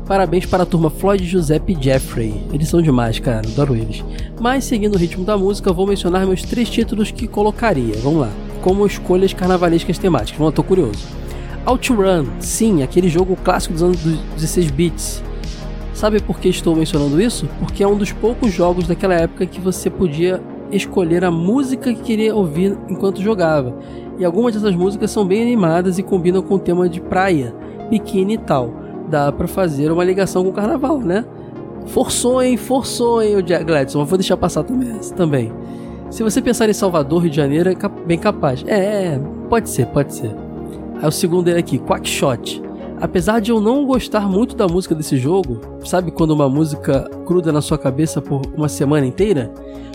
Parabéns 0.06 0.46
para 0.46 0.62
a 0.62 0.66
turma 0.66 0.88
Floyd, 0.88 1.24
Giuseppe 1.24 1.76
e 1.78 1.82
Jeffrey. 1.82 2.42
Eles 2.52 2.68
são 2.68 2.80
demais, 2.80 3.18
cara. 3.18 3.46
Adoro 3.46 3.76
eles. 3.76 4.02
Mas 4.40 4.64
seguindo 4.64 4.94
o 4.94 4.98
ritmo 4.98 5.24
da 5.24 5.36
música, 5.36 5.72
vou 5.72 5.86
mencionar 5.86 6.26
meus 6.26 6.42
três 6.42 6.70
títulos 6.70 7.10
que 7.10 7.26
colocaria. 7.26 7.94
Vamos 8.02 8.20
lá. 8.20 8.30
Como 8.62 8.86
escolhas 8.86 9.34
carnavalescas 9.34 9.98
temáticas. 9.98 10.38
Vamos 10.38 10.54
tô 10.54 10.62
curioso. 10.62 11.06
OutRun, 11.68 12.24
sim, 12.40 12.82
aquele 12.82 13.10
jogo 13.10 13.36
clássico 13.44 13.74
dos 13.74 13.82
anos 13.82 13.98
16 13.98 14.70
bits. 14.70 15.22
Sabe 15.92 16.18
por 16.18 16.40
que 16.40 16.48
estou 16.48 16.74
mencionando 16.74 17.20
isso? 17.20 17.46
Porque 17.58 17.82
é 17.82 17.86
um 17.86 17.98
dos 17.98 18.10
poucos 18.10 18.54
jogos 18.54 18.88
daquela 18.88 19.12
época 19.12 19.44
que 19.44 19.60
você 19.60 19.90
podia 19.90 20.42
escolher 20.72 21.26
a 21.26 21.30
música 21.30 21.92
que 21.92 22.00
queria 22.00 22.34
ouvir 22.34 22.78
enquanto 22.88 23.20
jogava. 23.20 23.76
E 24.18 24.24
algumas 24.24 24.54
dessas 24.54 24.74
músicas 24.74 25.10
são 25.10 25.26
bem 25.26 25.42
animadas 25.42 25.98
e 25.98 26.02
combinam 26.02 26.40
com 26.40 26.54
o 26.54 26.58
tema 26.58 26.88
de 26.88 27.02
praia, 27.02 27.54
biquíni 27.90 28.34
e 28.34 28.38
tal. 28.38 28.72
Dá 29.10 29.30
para 29.30 29.46
fazer 29.46 29.92
uma 29.92 30.04
ligação 30.04 30.44
com 30.44 30.48
o 30.48 30.54
carnaval, 30.54 30.98
né? 30.98 31.22
Forçou, 31.88 32.42
hein? 32.42 32.56
Forçou, 32.56 33.22
hein, 33.22 33.36
o 33.36 33.44
Gladson. 33.44 34.06
Vou 34.06 34.16
deixar 34.16 34.38
passar 34.38 34.64
também. 35.14 35.52
Se 36.08 36.22
você 36.22 36.40
pensar 36.40 36.66
em 36.66 36.72
Salvador, 36.72 37.20
Rio 37.20 37.30
de 37.30 37.36
Janeiro, 37.36 37.68
é 37.68 37.76
bem 38.06 38.18
capaz. 38.18 38.64
É, 38.66 38.78
é, 38.78 39.20
pode 39.50 39.68
ser, 39.68 39.86
pode 39.86 40.14
ser. 40.14 40.47
Aí 41.00 41.08
o 41.08 41.12
segundo 41.12 41.44
dele 41.44 41.60
aqui, 41.60 41.78
Quackshot. 41.78 42.62
Apesar 43.00 43.40
de 43.40 43.52
eu 43.52 43.60
não 43.60 43.86
gostar 43.86 44.28
muito 44.28 44.56
da 44.56 44.66
música 44.66 44.94
desse 44.94 45.16
jogo, 45.16 45.60
sabe 45.84 46.10
quando 46.10 46.32
uma 46.32 46.48
música 46.48 47.08
cruda 47.24 47.52
na 47.52 47.60
sua 47.60 47.78
cabeça 47.78 48.20
por 48.20 48.42
uma 48.56 48.68
semana 48.68 49.06
inteira? 49.06 49.52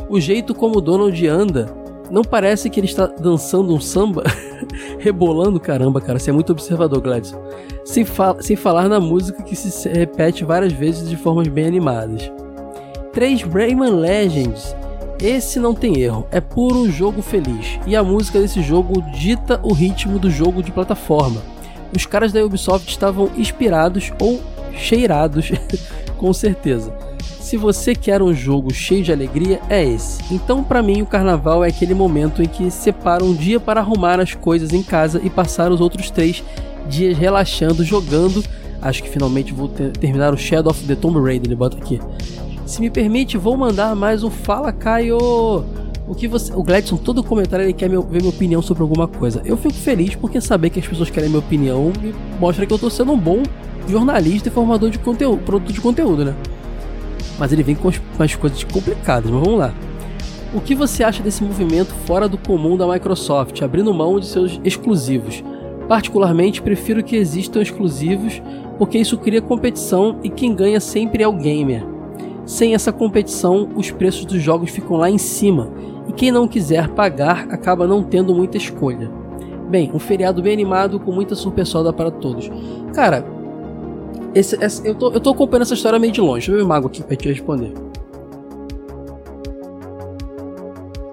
O 0.10 0.20
jeito 0.20 0.56
como 0.56 0.78
o 0.78 0.82
Donald 0.82 1.28
anda 1.28 1.66
não 2.10 2.22
parece 2.22 2.70
que 2.70 2.80
ele 2.80 2.88
está 2.88 3.08
dançando 3.08 3.74
um 3.74 3.80
samba, 3.80 4.24
rebolando 5.00 5.60
caramba, 5.60 6.00
cara. 6.00 6.20
Você 6.20 6.30
é 6.30 6.34
muito 6.34 6.52
observador, 6.52 7.02
Gladys. 7.02 7.36
Sem, 7.84 8.06
fa 8.06 8.38
sem 8.40 8.56
falar 8.56 8.88
na 8.88 9.00
música 9.00 9.44
que 9.44 9.56
se 9.56 9.90
repete 9.90 10.46
várias 10.46 10.72
vezes 10.72 11.10
de 11.10 11.18
formas 11.18 11.48
bem 11.48 11.66
animadas. 11.66 12.32
3 13.12 13.44
Rayman 13.44 13.96
Legends. 14.00 14.76
Esse 15.24 15.60
não 15.60 15.74
tem 15.74 16.00
erro, 16.00 16.28
é 16.32 16.40
puro 16.40 16.92
jogo 16.92 17.22
feliz. 17.22 17.80
E 17.88 17.96
a 17.96 18.04
música 18.04 18.40
desse 18.40 18.62
jogo 18.62 19.02
dita 19.14 19.60
o 19.64 19.74
ritmo 19.74 20.20
do 20.20 20.30
jogo 20.30 20.62
de 20.62 20.72
plataforma. 20.72 21.42
Os 21.96 22.06
caras 22.06 22.32
da 22.32 22.44
Ubisoft 22.44 22.90
estavam 22.90 23.32
inspirados 23.38 24.12
ou 24.20 24.42
cheirados, 24.74 25.52
com 26.18 26.34
certeza 26.34 26.94
se 27.54 27.58
você 27.58 27.94
quer 27.94 28.20
um 28.20 28.34
jogo 28.34 28.74
cheio 28.74 29.04
de 29.04 29.12
alegria, 29.12 29.62
é 29.70 29.84
esse. 29.84 30.24
Então, 30.34 30.64
para 30.64 30.82
mim, 30.82 31.04
o 31.04 31.06
carnaval 31.06 31.64
é 31.64 31.68
aquele 31.68 31.94
momento 31.94 32.42
em 32.42 32.48
que 32.48 32.72
separa 32.72 33.24
um 33.24 33.32
dia 33.32 33.60
para 33.60 33.80
arrumar 33.80 34.20
as 34.20 34.34
coisas 34.34 34.72
em 34.72 34.82
casa 34.82 35.22
e 35.24 35.30
passar 35.30 35.72
os 35.72 35.80
outros 35.80 36.10
três 36.10 36.44
dias 36.90 37.16
relaxando, 37.16 37.84
jogando. 37.84 38.44
Acho 38.82 39.04
que 39.04 39.10
finalmente 39.10 39.54
vou 39.54 39.68
ter, 39.68 39.92
terminar 39.92 40.34
o 40.34 40.38
Shadow 40.38 40.72
of 40.72 40.84
the 40.88 40.96
Tomb 40.96 41.20
Raider, 41.20 41.48
ele 41.48 41.56
bota 41.56 41.78
aqui. 41.78 42.00
Se 42.66 42.80
me 42.80 42.90
permite, 42.90 43.38
vou 43.38 43.58
mandar 43.58 43.94
mais 43.94 44.24
um 44.24 44.30
Fala 44.30 44.72
Caio! 44.72 45.18
O 46.08 46.16
que 46.16 46.30
você, 46.30 46.54
o 46.54 46.64
Gladson, 46.64 46.96
todo 46.96 47.22
comentário 47.22 47.66
ele 47.66 47.74
quer 47.74 47.90
meu, 47.90 48.02
ver 48.02 48.20
minha 48.20 48.30
opinião 48.30 48.62
sobre 48.62 48.82
alguma 48.84 49.06
coisa. 49.06 49.42
Eu 49.44 49.58
fico 49.58 49.74
feliz 49.74 50.16
porque 50.16 50.40
saber 50.40 50.70
que 50.70 50.80
as 50.80 50.88
pessoas 50.88 51.10
querem 51.10 51.30
minha 51.30 51.40
opinião 51.40 51.92
me 52.02 52.16
mostra 52.40 52.66
que 52.66 52.74
eu 52.74 52.80
tô 52.80 52.90
sendo 52.90 53.12
um 53.12 53.18
bom 53.18 53.44
jornalista 53.88 54.48
e 54.48 54.52
formador 54.52 54.90
de 54.90 54.98
conteúdo, 54.98 55.44
produto 55.44 55.74
de 55.74 55.82
conteúdo, 55.82 56.24
né? 56.24 56.36
Mas 57.38 57.52
ele 57.52 57.64
vem 57.64 57.76
com 57.76 57.92
umas 58.18 58.36
coisas 58.36 58.64
complicadas, 58.64 59.30
mas 59.30 59.44
vamos 59.44 59.60
lá. 59.60 59.74
O 60.54 60.62
que 60.62 60.74
você 60.74 61.04
acha 61.04 61.22
desse 61.22 61.44
movimento 61.44 61.94
fora 62.06 62.30
do 62.30 62.38
comum 62.38 62.78
da 62.78 62.88
Microsoft, 62.88 63.62
abrindo 63.62 63.94
mão 63.94 64.22
de 64.22 64.26
seus 64.26 64.62
exclusivos? 64.64 65.44
Particularmente, 65.90 66.62
prefiro 66.62 67.04
que 67.04 67.18
existam 67.18 67.62
exclusivos 67.62 68.42
porque 68.78 68.98
isso 68.98 69.18
cria 69.18 69.42
competição 69.42 70.20
e 70.24 70.30
quem 70.30 70.56
ganha 70.56 70.80
sempre 70.80 71.24
é 71.24 71.28
o 71.28 71.34
gamer. 71.34 71.93
Sem 72.46 72.74
essa 72.74 72.92
competição, 72.92 73.70
os 73.76 73.90
preços 73.90 74.26
dos 74.26 74.42
jogos 74.42 74.70
ficam 74.70 74.98
lá 74.98 75.10
em 75.10 75.18
cima 75.18 75.72
e 76.08 76.14
quem 76.14 76.32
não 76.32 76.48
quiser 76.48 76.90
pagar 76.90 77.48
acaba 77.50 77.88
não 77.88 78.04
tendo 78.04 78.36
muita 78.36 78.58
escolha. 78.58 79.10
Bem, 79.70 79.92
um 79.94 80.00
feriado 80.00 80.42
bem 80.42 80.54
animado 80.54 81.00
com 81.00 81.12
muita 81.12 81.36
surpresa 81.36 81.92
para 81.94 82.12
todos. 82.12 82.52
Cara, 82.94 83.26
esse, 84.36 84.62
esse, 84.64 84.88
eu, 84.88 84.96
tô, 84.96 85.12
eu 85.12 85.20
tô 85.20 85.30
acompanhando 85.30 85.64
essa 85.64 85.74
história 85.74 85.98
meio 85.98 86.12
de 86.12 86.20
longe. 86.20 86.48
Deixa 86.48 86.52
eu 86.52 86.58
ver 86.58 86.64
o 86.64 86.68
mago 86.68 86.88
aqui 86.88 87.02
pra 87.02 87.16
te 87.16 87.28
responder. 87.28 87.74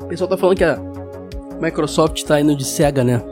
O 0.00 0.06
pessoal 0.06 0.28
tá 0.28 0.36
falando 0.36 0.56
que 0.56 0.64
a 0.64 0.78
Microsoft 1.60 2.22
tá 2.24 2.40
indo 2.40 2.56
de 2.56 2.64
cega, 2.64 3.04
né? 3.04 3.22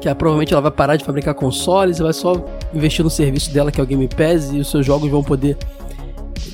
Que 0.00 0.14
provavelmente 0.14 0.52
ela 0.52 0.62
vai 0.62 0.70
parar 0.70 0.96
de 0.96 1.04
fabricar 1.04 1.34
consoles 1.34 1.98
e 1.98 2.02
vai 2.02 2.12
só 2.12 2.32
investir 2.72 3.04
no 3.04 3.10
serviço 3.10 3.52
dela, 3.52 3.72
que 3.72 3.80
é 3.80 3.82
o 3.82 3.86
Game 3.86 4.08
Pass, 4.08 4.52
e 4.52 4.60
os 4.60 4.70
seus 4.70 4.86
jogos 4.86 5.10
vão 5.10 5.22
poder. 5.22 5.58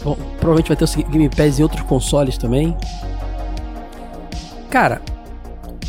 Bom, 0.02 0.16
provavelmente 0.38 0.68
vai 0.68 0.76
ter 0.76 0.84
o 0.84 1.10
Game 1.10 1.28
Pass 1.28 1.58
em 1.58 1.62
outros 1.62 1.82
consoles 1.82 2.38
também. 2.38 2.76
Cara, 4.70 5.00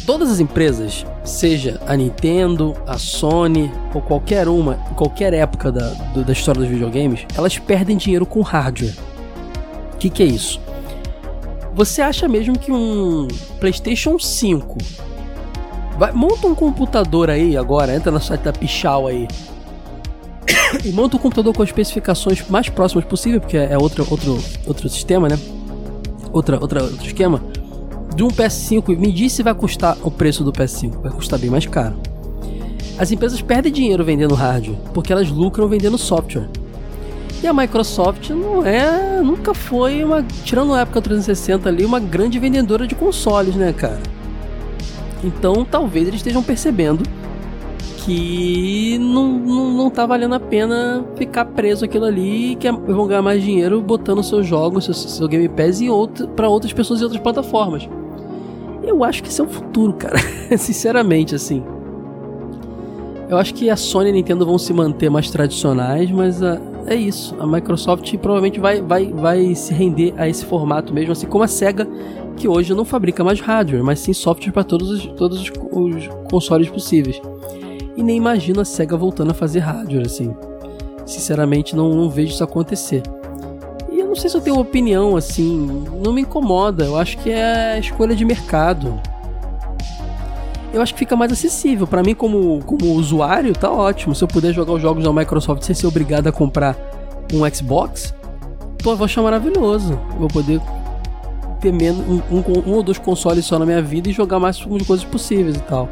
todas 0.06 0.32
as 0.32 0.40
empresas, 0.40 1.06
seja 1.24 1.80
a 1.86 1.96
Nintendo, 1.96 2.76
a 2.88 2.98
Sony 2.98 3.72
ou 3.94 4.02
qualquer 4.02 4.48
uma, 4.48 4.80
em 4.90 4.94
qualquer 4.94 5.34
época 5.34 5.72
da, 5.72 5.90
do, 6.14 6.24
da 6.24 6.32
história 6.32 6.62
dos 6.62 6.70
videogames, 6.70 7.26
elas 7.36 7.58
perdem 7.58 7.98
dinheiro 7.98 8.26
com 8.26 8.42
hardware. 8.42 8.96
O 9.94 9.98
que, 9.98 10.10
que 10.10 10.24
é 10.24 10.26
isso? 10.26 10.62
Você 11.76 12.02
acha 12.02 12.28
mesmo 12.28 12.58
que 12.58 12.72
um 12.72 13.28
PlayStation 13.60 14.18
5 14.18 14.78
vai, 15.98 16.12
monta 16.12 16.48
um 16.48 16.56
computador 16.56 17.30
aí 17.30 17.58
agora, 17.58 17.94
entra 17.94 18.12
no 18.12 18.22
site 18.22 18.42
da 18.42 18.54
Pichal 18.54 19.08
aí 19.08 19.28
e 20.84 20.92
monta 20.92 21.18
um 21.18 21.20
computador 21.20 21.54
com 21.54 21.64
as 21.64 21.70
especificações 21.70 22.48
mais 22.50 22.70
próximas 22.70 23.06
possível, 23.06 23.40
porque 23.40 23.58
é 23.58 23.78
outro, 23.78 24.06
outro, 24.10 24.38
outro 24.66 24.90
sistema, 24.90 25.28
né? 25.28 25.40
Outra, 26.32 26.60
outra, 26.60 26.84
outro 26.84 27.06
esquema 27.06 27.42
de 28.18 28.24
um 28.24 28.30
PS5, 28.30 28.98
me 28.98 29.12
diz 29.12 29.34
se 29.34 29.44
vai 29.44 29.54
custar 29.54 29.96
o 30.02 30.10
preço 30.10 30.44
do 30.44 30.52
PS5. 30.52 31.04
Vai 31.04 31.12
custar 31.12 31.38
bem 31.38 31.52
mais 31.52 31.68
caro. 31.68 31.96
As 32.98 33.12
empresas 33.12 33.40
perdem 33.44 33.72
dinheiro 33.72 34.04
vendendo 34.04 34.34
hardware, 34.34 34.76
porque 34.92 35.14
elas 35.14 35.30
lucram 35.30 35.68
vendendo 35.68 36.00
software. 36.00 36.50
E 37.44 37.46
a 37.46 37.54
Microsoft 37.54 38.32
não 38.32 38.66
é, 38.66 39.22
nunca 39.22 39.54
foi 39.54 40.04
uma, 40.04 40.24
tirando 40.44 40.74
a 40.74 40.80
época 40.80 41.00
360 41.00 41.70
ali, 41.70 41.86
uma 41.86 42.00
grande 42.00 42.40
vendedora 42.40 42.88
de 42.88 42.96
consoles, 42.96 43.54
né, 43.54 43.72
cara? 43.72 44.02
Então, 45.24 45.64
talvez 45.64 46.08
eles 46.08 46.20
estejam 46.20 46.42
percebendo 46.42 47.04
que 48.08 48.98
não, 49.00 49.34
não, 49.34 49.72
não 49.72 49.90
tá 49.90 50.06
valendo 50.06 50.34
a 50.34 50.40
pena 50.40 51.04
ficar 51.18 51.44
preso 51.44 51.84
aquilo 51.84 52.06
ali 52.06 52.54
e 52.54 52.56
que 52.56 52.72
vão 52.72 53.06
ganhar 53.06 53.22
mais 53.22 53.44
dinheiro 53.44 53.82
botando 53.82 54.24
seus 54.24 54.48
jogos, 54.48 54.86
seu, 54.86 54.94
seu 54.94 55.28
Game 55.28 55.50
Pass 55.50 55.82
outro, 55.82 56.26
para 56.30 56.48
outras 56.48 56.72
pessoas 56.72 57.02
em 57.02 57.04
outras 57.04 57.22
plataformas. 57.22 57.90
Eu 58.82 59.04
acho 59.04 59.22
que 59.22 59.28
isso 59.28 59.42
é 59.42 59.46
o 59.46 59.50
futuro, 59.50 59.92
cara. 59.92 60.18
Sinceramente, 60.58 61.36
assim. 61.36 61.62
Eu 63.28 63.36
acho 63.36 63.54
que 63.54 63.70
a 63.70 63.76
Sony 63.76 64.08
e 64.08 64.12
a 64.12 64.14
Nintendo 64.14 64.46
vão 64.46 64.58
se 64.58 64.72
manter 64.72 65.10
mais 65.10 65.30
tradicionais, 65.30 66.10
mas 66.10 66.42
uh, 66.42 66.62
é 66.86 66.96
isso. 66.96 67.36
A 67.38 67.46
Microsoft 67.46 68.16
provavelmente 68.20 68.58
vai, 68.58 68.82
vai, 68.82 69.12
vai 69.12 69.54
se 69.54 69.74
render 69.74 70.14
a 70.16 70.30
esse 70.30 70.46
formato 70.46 70.94
mesmo, 70.94 71.12
assim 71.12 71.28
como 71.28 71.44
a 71.44 71.48
SEGA, 71.48 71.86
que 72.38 72.48
hoje 72.48 72.74
não 72.74 72.86
fabrica 72.86 73.22
mais 73.22 73.42
hardware, 73.42 73.84
mas 73.84 74.00
sim 74.00 74.14
software 74.14 74.54
para 74.54 74.64
todos, 74.64 74.92
os, 74.92 75.06
todos 75.08 75.42
os, 75.42 75.52
os 75.72 76.08
consoles 76.32 76.70
possíveis. 76.70 77.22
E 77.98 78.04
nem 78.04 78.16
imagino 78.16 78.62
a 78.62 78.66
SEGA 78.66 78.96
voltando 78.96 79.32
a 79.32 79.34
fazer 79.34 79.60
hardware, 79.60 80.06
assim. 80.06 80.34
Sinceramente, 81.06 81.76
não, 81.76 81.94
não 81.94 82.10
vejo 82.10 82.32
isso 82.32 82.44
acontecer 82.44 83.04
não 84.18 84.22
sei 84.22 84.32
se 84.32 84.38
eu 84.38 84.42
tenho 84.42 84.60
opinião 84.60 85.16
assim, 85.16 85.86
não 86.04 86.12
me 86.12 86.22
incomoda. 86.22 86.86
Eu 86.86 86.98
acho 86.98 87.18
que 87.20 87.30
é 87.30 87.78
escolha 87.78 88.16
de 88.16 88.26
mercado. 88.26 89.00
Eu 90.74 90.82
acho 90.82 90.94
que 90.94 91.00
fica 91.00 91.16
mais 91.16 91.32
acessível. 91.32 91.86
para 91.86 92.02
mim, 92.02 92.16
como, 92.16 92.64
como 92.66 92.94
usuário, 92.94 93.54
tá 93.54 93.72
ótimo. 93.72 94.16
Se 94.16 94.24
eu 94.24 94.28
puder 94.28 94.54
jogar 94.54 94.74
os 94.74 94.82
jogos 94.82 95.04
da 95.04 95.14
Microsoft 95.14 95.64
sem 95.64 95.76
ser 95.76 95.86
obrigado 95.86 96.28
a 96.28 96.32
comprar 96.32 96.76
um 97.32 97.48
Xbox, 97.54 98.14
pô, 98.82 98.92
eu 98.92 98.98
vou 98.98 99.06
achar 99.06 99.22
maravilhoso. 99.22 99.94
Eu 100.14 100.20
vou 100.20 100.28
poder 100.28 100.60
ter 101.62 101.72
menos, 101.72 102.00
um, 102.08 102.22
um, 102.32 102.70
um, 102.70 102.74
ou 102.74 102.82
dois 102.82 102.98
consoles 102.98 103.46
só 103.46 103.60
na 103.60 103.66
minha 103.66 103.82
vida 103.82 104.10
e 104.10 104.14
jogar 104.14 104.40
mais 104.40 104.60
coisas 104.64 105.04
possíveis 105.04 105.58
e 105.58 105.62
tal. 105.62 105.88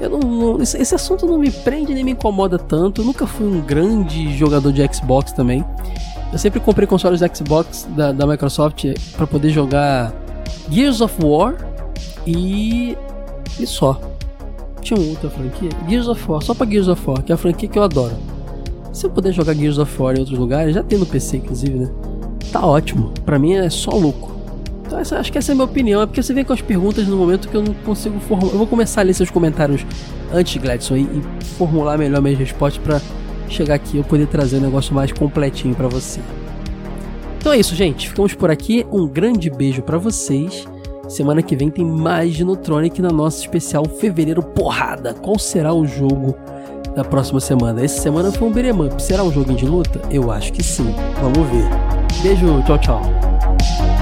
Eu 0.00 0.10
não, 0.10 0.18
não 0.20 0.62
esse, 0.62 0.94
assunto 0.94 1.26
não 1.26 1.38
me 1.38 1.50
prende 1.50 1.94
nem 1.94 2.04
me 2.04 2.12
incomoda 2.12 2.58
tanto. 2.58 3.00
Eu 3.00 3.04
nunca 3.04 3.26
fui 3.26 3.46
um 3.46 3.60
grande 3.60 4.36
jogador 4.36 4.72
de 4.72 4.82
Xbox 4.92 5.32
também. 5.32 5.64
Eu 6.32 6.38
sempre 6.38 6.60
comprei 6.60 6.86
consoles 6.86 7.20
Xbox 7.20 7.86
da, 7.90 8.12
da 8.12 8.26
Microsoft 8.26 8.84
para 9.16 9.26
poder 9.26 9.50
jogar 9.50 10.12
Gears 10.70 11.00
of 11.00 11.14
War 11.24 11.54
e. 12.26 12.96
e 13.58 13.66
só. 13.66 14.00
Tinha 14.80 14.98
uma 14.98 15.10
outra 15.10 15.30
franquia? 15.30 15.70
Gears 15.88 16.08
of 16.08 16.30
War, 16.30 16.42
só 16.42 16.54
pra 16.54 16.66
Gears 16.66 16.88
of 16.88 17.02
War, 17.08 17.22
que 17.22 17.32
é 17.32 17.34
a 17.34 17.38
franquia 17.38 17.68
que 17.68 17.78
eu 17.78 17.82
adoro. 17.82 18.16
Se 18.92 19.06
eu 19.06 19.10
puder 19.10 19.32
jogar 19.32 19.54
Gears 19.54 19.78
of 19.78 20.02
War 20.02 20.14
em 20.14 20.20
outros 20.20 20.38
lugares, 20.38 20.74
já 20.74 20.82
tem 20.82 20.98
no 20.98 21.06
PC 21.06 21.38
inclusive, 21.38 21.78
né? 21.78 21.90
Tá 22.52 22.64
ótimo. 22.66 23.12
Pra 23.24 23.38
mim 23.38 23.54
é 23.54 23.70
só 23.70 23.90
louco. 23.90 24.33
Então 24.86 24.98
essa, 24.98 25.18
acho 25.18 25.32
que 25.32 25.38
essa 25.38 25.52
é 25.52 25.54
a 25.54 25.56
minha 25.56 25.64
opinião. 25.64 26.02
É 26.02 26.06
porque 26.06 26.22
você 26.22 26.34
vem 26.34 26.44
com 26.44 26.52
as 26.52 26.60
perguntas 26.60 27.06
no 27.06 27.16
momento 27.16 27.48
que 27.48 27.56
eu 27.56 27.62
não 27.62 27.74
consigo 27.74 28.18
formular. 28.20 28.52
Eu 28.52 28.58
vou 28.58 28.66
começar 28.66 29.00
a 29.00 29.04
ler 29.04 29.14
seus 29.14 29.30
comentários 29.30 29.84
antes, 30.32 30.60
Gladson, 30.60 30.96
e, 30.96 31.02
e 31.02 31.44
formular 31.56 31.98
melhor 31.98 32.20
minhas 32.20 32.38
respostas 32.38 32.82
para 32.82 33.00
chegar 33.48 33.74
aqui 33.74 33.98
eu 33.98 34.04
poder 34.04 34.26
trazer 34.26 34.56
um 34.58 34.60
negócio 34.60 34.94
mais 34.94 35.12
completinho 35.12 35.74
para 35.74 35.88
você. 35.88 36.20
Então 37.38 37.52
é 37.52 37.58
isso, 37.58 37.74
gente. 37.74 38.08
Ficamos 38.08 38.34
por 38.34 38.50
aqui. 38.50 38.86
Um 38.90 39.06
grande 39.06 39.50
beijo 39.50 39.82
para 39.82 39.98
vocês. 39.98 40.66
Semana 41.08 41.42
que 41.42 41.54
vem 41.54 41.70
tem 41.70 41.84
mais 41.84 42.34
de 42.34 42.44
Notronic 42.44 43.02
na 43.02 43.10
nossa 43.10 43.40
especial 43.40 43.84
Fevereiro 43.84 44.42
Porrada. 44.42 45.12
Qual 45.12 45.38
será 45.38 45.72
o 45.72 45.86
jogo 45.86 46.34
da 46.96 47.04
próxima 47.04 47.40
semana? 47.40 47.84
Essa 47.84 48.00
semana 48.00 48.32
foi 48.32 48.48
um 48.48 48.52
beat'em. 48.52 48.98
Será 48.98 49.22
um 49.22 49.30
joguinho 49.30 49.58
de 49.58 49.66
luta? 49.66 50.00
Eu 50.10 50.30
acho 50.30 50.52
que 50.52 50.62
sim. 50.62 50.94
Vamos 51.20 51.48
ver. 51.50 51.68
Beijo, 52.22 52.62
tchau, 52.62 52.78
tchau. 52.78 53.93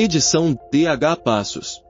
Edição 0.00 0.56
DH 0.70 1.20
Passos. 1.24 1.82